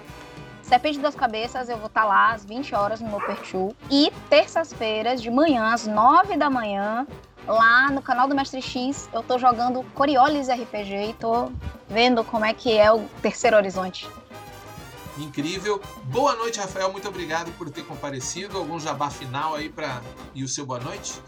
Serpente 0.61 0.95
de 0.95 1.01
Duas 1.01 1.15
Cabeças, 1.15 1.67
eu 1.67 1.77
vou 1.77 1.87
estar 1.87 2.05
lá 2.05 2.31
às 2.31 2.45
20 2.45 2.75
horas 2.75 3.01
no 3.01 3.09
Noperchu. 3.09 3.75
E 3.89 4.13
terças-feiras, 4.29 5.19
de 5.19 5.31
manhã, 5.31 5.73
às 5.73 5.87
9 5.87 6.37
da 6.37 6.49
manhã, 6.49 7.07
lá 7.47 7.89
no 7.91 8.01
canal 8.01 8.27
do 8.27 8.35
Mestre 8.35 8.61
X, 8.61 9.09
eu 9.13 9.21
tô 9.23 9.37
jogando 9.37 9.83
Coriolis 9.93 10.47
RPG 10.47 11.09
e 11.09 11.13
tô 11.13 11.51
vendo 11.89 12.23
como 12.23 12.45
é 12.45 12.53
que 12.53 12.77
é 12.77 12.91
o 12.91 13.05
terceiro 13.21 13.57
horizonte. 13.57 14.07
Incrível. 15.17 15.81
Boa 16.05 16.35
noite, 16.35 16.59
Rafael. 16.59 16.91
Muito 16.91 17.07
obrigado 17.07 17.51
por 17.57 17.69
ter 17.69 17.83
comparecido. 17.83 18.57
Algum 18.57 18.79
jabá 18.79 19.09
final 19.09 19.55
aí 19.55 19.69
para 19.69 20.01
e 20.33 20.43
o 20.43 20.47
seu 20.47 20.65
boa 20.65 20.79
noite? 20.79 21.21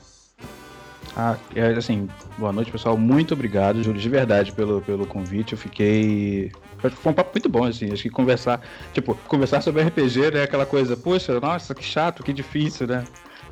Ah, 1.15 1.37
é, 1.55 1.67
assim, 1.71 2.09
boa 2.37 2.51
noite, 2.51 2.71
pessoal. 2.71 2.97
Muito 2.97 3.33
obrigado, 3.33 3.81
Júlio, 3.83 4.01
de 4.01 4.09
verdade, 4.09 4.51
pelo, 4.51 4.81
pelo 4.81 5.05
convite. 5.05 5.53
Eu 5.53 5.57
fiquei. 5.57 6.51
Foi 6.79 7.11
um 7.11 7.15
papo 7.15 7.31
muito 7.33 7.47
bom, 7.47 7.63
assim. 7.63 7.91
Acho 7.91 8.03
que 8.03 8.09
conversar, 8.09 8.59
tipo, 8.91 9.15
conversar 9.27 9.61
sobre 9.61 9.83
RPG, 9.83 10.31
né? 10.31 10.43
Aquela 10.43 10.65
coisa, 10.65 10.97
poxa, 10.97 11.39
nossa, 11.39 11.75
que 11.75 11.83
chato, 11.83 12.23
que 12.23 12.33
difícil, 12.33 12.87
né? 12.87 13.05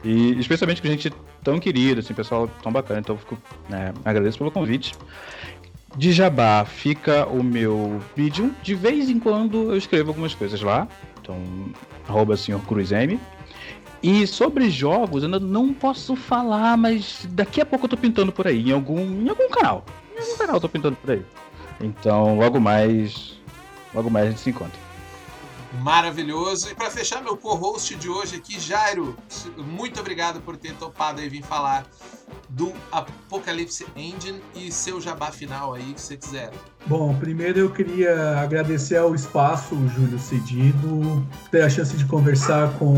E 0.04 0.38
especialmente 0.40 0.82
com 0.82 0.88
gente 0.88 1.14
tão 1.44 1.60
querida, 1.60 2.00
assim, 2.00 2.14
pessoal 2.14 2.48
tão 2.62 2.72
bacana. 2.72 3.00
Então, 3.00 3.18
fico, 3.18 3.38
né, 3.70 3.94
agradeço 4.04 4.38
pelo 4.38 4.52
convite. 4.52 4.96
De 5.96 6.12
Jabá 6.12 6.66
fica 6.66 7.28
o 7.28 7.44
meu 7.44 8.02
vídeo. 8.16 8.54
De 8.64 8.74
vez 8.74 9.10
em 9.10 9.20
quando 9.20 9.72
eu 9.72 9.78
escrevo 9.78 10.10
algumas 10.10 10.34
coisas 10.34 10.62
lá. 10.62 10.88
Então, 11.22 11.38
arroba 12.08 12.36
senhor 12.36 12.62
Cruz 12.62 12.92
M. 12.92 13.20
E 14.02 14.28
sobre 14.28 14.70
jogos, 14.70 15.24
ainda 15.24 15.40
não 15.40 15.74
posso 15.74 16.16
falar, 16.16 16.76
mas 16.78 17.26
daqui 17.30 17.62
a 17.62 17.66
pouco 17.66 17.86
eu 17.86 17.90
tô 17.90 17.96
pintando 17.96 18.34
por 18.34 18.46
aí, 18.46 18.70
em 18.70 18.74
algum, 18.74 19.00
em 19.00 19.30
algum 19.30 19.50
canal. 19.50 19.86
Em 20.14 20.20
algum 20.20 20.38
canal 20.38 20.56
eu 20.56 20.62
tô 20.62 20.68
pintando 20.68 20.98
por 20.98 21.12
aí. 21.12 21.22
Então, 21.80 22.38
logo 22.38 22.60
mais. 22.60 23.40
Logo 23.94 24.10
mais 24.10 24.28
a 24.28 24.30
gente 24.32 24.42
se 24.42 24.50
encontra. 24.50 24.83
Maravilhoso. 25.82 26.70
E 26.70 26.76
para 26.76 26.90
fechar 26.92 27.22
meu 27.22 27.36
co-host 27.36 27.96
de 27.96 28.10
hoje 28.10 28.36
aqui, 28.36 28.60
Jairo, 28.60 29.16
muito 29.58 30.00
obrigado 30.00 30.42
por 30.42 30.56
ter 30.56 30.74
topado 30.76 31.22
e 31.22 31.28
vir 31.28 31.44
falar 31.44 31.86
do 32.50 32.72
Apocalipse 32.92 33.86
Engine 33.96 34.40
e 34.56 34.72
seu 34.72 35.02
jabá 35.02 35.32
final 35.32 35.74
aí 35.74 35.94
que 35.94 36.02
você 36.02 36.16
quiser. 36.16 36.52
Bom, 36.86 37.16
primeiro 37.16 37.60
eu 37.60 37.72
queria 37.72 38.40
agradecer 38.40 38.98
ao 38.98 39.16
espaço, 39.16 39.76
Júlio 39.90 40.20
Cedido, 40.20 41.26
ter 41.50 41.64
a 41.64 41.70
chance 41.70 41.96
de 41.98 42.06
conversar 42.06 42.72
com 42.78 42.94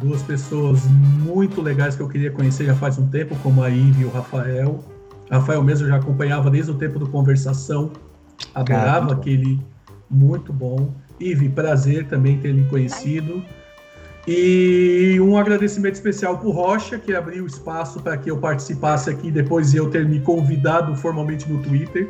duas 0.00 0.22
pessoas 0.22 0.84
muito 0.86 1.60
legais 1.60 1.96
que 1.96 2.02
eu 2.02 2.08
queria 2.08 2.30
conhecer 2.30 2.64
já 2.64 2.74
faz 2.74 2.98
um 2.98 3.06
tempo, 3.08 3.36
como 3.42 3.62
a 3.62 3.68
Ive 3.68 4.02
e 4.02 4.04
o 4.04 4.10
Rafael. 4.10 4.82
Rafael 5.30 5.62
mesmo 5.62 5.86
eu 5.86 5.90
já 5.90 5.96
acompanhava 5.96 6.50
desde 6.50 6.70
o 6.70 6.74
tempo 6.74 6.98
do 6.98 7.08
Conversação, 7.08 7.92
adorava 8.54 9.06
muito 9.06 9.14
bom. 9.14 9.20
aquele 9.20 9.60
muito 10.08 10.52
bom. 10.52 10.94
Ive, 11.20 11.48
prazer 11.48 12.06
também 12.06 12.38
ter 12.38 12.52
lhe 12.52 12.64
conhecido. 12.64 13.44
E 14.26 15.20
um 15.20 15.38
agradecimento 15.38 15.94
especial 15.94 16.36
para 16.38 16.48
o 16.48 16.50
Rocha, 16.50 16.98
que 16.98 17.14
abriu 17.14 17.46
espaço 17.46 18.00
para 18.00 18.16
que 18.16 18.28
eu 18.28 18.36
participasse 18.38 19.08
aqui 19.08 19.30
depois 19.30 19.70
de 19.70 19.76
eu 19.76 19.88
ter 19.88 20.04
me 20.04 20.18
convidado 20.18 20.96
formalmente 20.96 21.48
no 21.50 21.62
Twitter, 21.62 22.08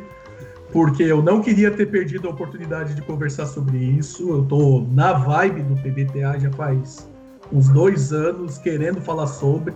porque 0.71 1.03
eu 1.03 1.21
não 1.21 1.41
queria 1.41 1.69
ter 1.69 1.85
perdido 1.85 2.27
a 2.27 2.31
oportunidade 2.31 2.95
de 2.95 3.03
conversar 3.03 3.45
sobre 3.45 3.77
isso. 3.77 4.31
Eu 4.31 4.43
tô 4.45 4.87
na 4.91 5.13
vibe 5.13 5.61
do 5.61 5.75
PBTA 5.75 6.39
já 6.39 6.51
faz 6.53 7.07
uns 7.53 7.69
dois 7.69 8.11
anos, 8.11 8.57
querendo 8.57 8.99
falar 8.99 9.27
sobre. 9.27 9.75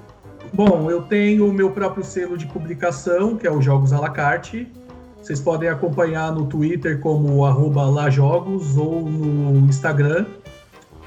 Bom, 0.51 0.89
eu 0.89 1.03
tenho 1.03 1.47
o 1.47 1.53
meu 1.53 1.71
próprio 1.71 2.03
selo 2.03 2.37
de 2.37 2.47
publicação, 2.47 3.37
que 3.37 3.45
é 3.47 3.51
o 3.51 3.61
Jogos 3.61 3.93
à 3.93 3.99
la 3.99 4.09
carte. 4.09 4.67
Vocês 5.21 5.39
podem 5.39 5.69
acompanhar 5.69 6.33
no 6.33 6.47
Twitter 6.47 6.99
como 6.99 7.45
arroba 7.45 7.83
lajogos 7.83 8.75
ou 8.75 9.07
no 9.07 9.69
Instagram, 9.69 10.25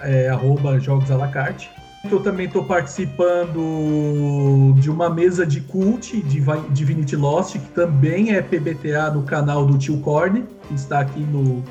é, 0.01 0.29
arroba 0.29 0.79
jogos 0.79 1.11
à 1.11 1.17
la 1.17 1.29
carte. 1.29 1.69
Eu 2.11 2.21
também 2.21 2.47
estou 2.47 2.65
participando 2.65 4.75
de 4.79 4.91
uma 4.91 5.09
mesa 5.09 5.47
de 5.47 5.61
cult 5.63 6.21
de 6.23 6.39
Vi- 6.39 6.69
Divinity 6.71 7.17
Lost, 7.17 7.55
que 7.55 7.69
também 7.71 8.35
é 8.35 8.43
PBTA 8.43 9.11
no 9.11 9.23
canal 9.23 9.67
do 9.67 9.79
Tio 9.79 9.99
Corne, 9.99 10.45
que 10.69 10.75
está 10.75 11.01
aqui 11.01 11.21
no, 11.21 11.65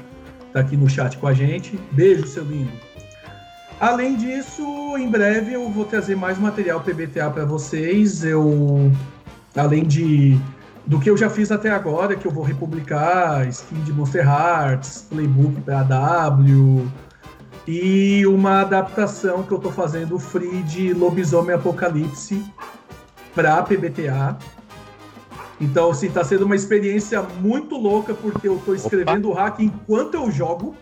está 0.47 0.61
aqui 0.61 0.75
no 0.75 0.89
chat 0.89 1.17
com 1.17 1.27
a 1.27 1.33
gente. 1.33 1.79
Beijo, 1.91 2.25
seu 2.27 2.43
lindo. 2.43 2.71
Além 3.79 4.15
disso, 4.15 4.63
em 4.97 5.09
breve 5.09 5.53
eu 5.53 5.69
vou 5.69 5.85
trazer 5.85 6.15
mais 6.15 6.39
material 6.39 6.81
PBTA 6.81 7.29
para 7.29 7.45
vocês. 7.45 8.23
Eu, 8.23 8.91
além 9.55 9.83
de 9.83 10.39
do 10.85 10.99
que 10.99 11.09
eu 11.09 11.15
já 11.15 11.29
fiz 11.29 11.51
até 11.51 11.69
agora, 11.69 12.15
que 12.15 12.27
eu 12.27 12.31
vou 12.31 12.43
republicar, 12.43 13.47
skin 13.47 13.81
de 13.83 13.93
Monster 13.93 14.27
Hearts, 14.27 15.05
playbook 15.09 15.61
para 15.61 15.83
W 15.83 16.87
e 17.65 18.25
uma 18.27 18.61
adaptação 18.61 19.43
que 19.43 19.51
eu 19.51 19.59
tô 19.59 19.71
fazendo 19.71 20.19
free 20.19 20.63
de 20.63 20.93
Lobisomem 20.93 21.55
Apocalipse 21.55 22.43
para 23.33 23.63
PBTA. 23.63 24.37
Então, 25.61 25.91
assim, 25.91 26.09
tá 26.09 26.23
sendo 26.23 26.45
uma 26.45 26.55
experiência 26.55 27.21
muito 27.21 27.77
louca 27.77 28.13
porque 28.13 28.49
eu 28.49 28.61
tô 28.65 28.73
escrevendo 28.73 29.29
o 29.29 29.33
hack 29.33 29.59
enquanto 29.61 30.15
eu 30.15 30.29
jogo. 30.29 30.75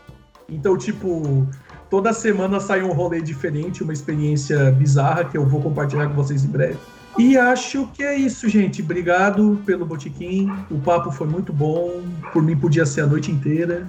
Então, 0.50 0.76
tipo, 0.76 1.48
toda 1.90 2.12
semana 2.14 2.60
sai 2.60 2.82
um 2.82 2.92
rolê 2.92 3.22
diferente, 3.22 3.84
uma 3.84 3.94
experiência 3.94 4.72
bizarra 4.72 5.26
que 5.26 5.38
eu 5.38 5.46
vou 5.46 5.62
compartilhar 5.62 6.08
com 6.08 6.16
vocês 6.16 6.44
em 6.44 6.48
breve. 6.48 6.80
E 7.18 7.38
acho 7.38 7.88
que 7.88 8.04
é 8.04 8.16
isso, 8.16 8.48
gente. 8.48 8.82
Obrigado 8.82 9.62
pelo 9.66 9.86
botiquim. 9.86 10.50
O 10.70 10.80
papo 10.80 11.12
foi 11.12 11.28
muito 11.28 11.52
bom. 11.52 12.04
Por 12.32 12.42
mim 12.42 12.58
podia 12.58 12.86
ser 12.86 13.02
a 13.02 13.08
noite 13.08 13.32
inteira. 13.32 13.88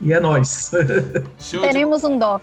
E 0.00 0.12
é 0.12 0.20
de, 0.20 1.60
Teremos 1.60 2.04
um 2.04 2.18
dó. 2.18 2.40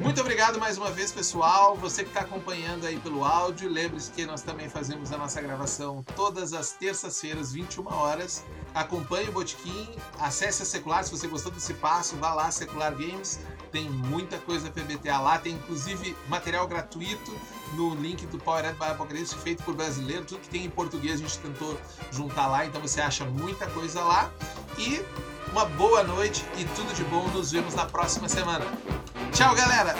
Muito 0.00 0.20
obrigado 0.20 0.58
mais 0.58 0.76
uma 0.76 0.90
vez, 0.90 1.10
pessoal. 1.10 1.74
Você 1.76 2.02
que 2.02 2.10
está 2.10 2.20
acompanhando 2.20 2.86
aí 2.86 2.98
pelo 2.98 3.24
áudio, 3.24 3.70
lembre-se 3.70 4.10
que 4.10 4.26
nós 4.26 4.42
também 4.42 4.68
fazemos 4.68 5.10
a 5.12 5.16
nossa 5.16 5.40
gravação 5.40 6.04
todas 6.14 6.52
as 6.52 6.72
terças-feiras, 6.72 7.52
21 7.52 7.86
horas. 7.86 8.44
Acompanhe 8.74 9.28
o 9.28 9.32
Botequim, 9.32 9.88
acesse 10.18 10.62
a 10.62 10.66
Secular. 10.66 11.04
Se 11.04 11.10
você 11.10 11.26
gostou 11.26 11.50
desse 11.50 11.72
passo, 11.74 12.16
vá 12.16 12.34
lá, 12.34 12.50
Secular 12.50 12.92
Games. 12.92 13.40
Tem 13.70 13.88
muita 13.88 14.36
coisa 14.38 14.70
PBTA 14.70 15.18
lá, 15.18 15.38
tem 15.38 15.54
inclusive 15.54 16.14
material 16.28 16.66
gratuito 16.68 17.32
no 17.72 17.94
link 17.94 18.26
do 18.26 18.38
Powered 18.38 18.78
by 18.78 18.86
Apocalipse, 18.86 19.34
feito 19.36 19.62
por 19.62 19.74
brasileiro. 19.74 20.24
Tudo 20.24 20.40
que 20.40 20.48
tem 20.48 20.64
em 20.64 20.70
português 20.70 21.14
a 21.14 21.22
gente 21.22 21.38
tentou 21.38 21.78
juntar 22.10 22.46
lá, 22.46 22.66
então 22.66 22.80
você 22.80 23.00
acha 23.00 23.24
muita 23.24 23.66
coisa 23.68 24.02
lá. 24.02 24.30
E 24.78 25.02
uma 25.50 25.64
boa 25.64 26.02
noite 26.02 26.44
e 26.58 26.64
tudo 26.76 26.94
de 26.94 27.04
bom. 27.04 27.28
Nos 27.28 27.52
vemos 27.52 27.74
na 27.74 27.84
próxima 27.84 28.28
semana. 28.28 28.64
Tchau, 29.32 29.54
galera! 29.54 29.94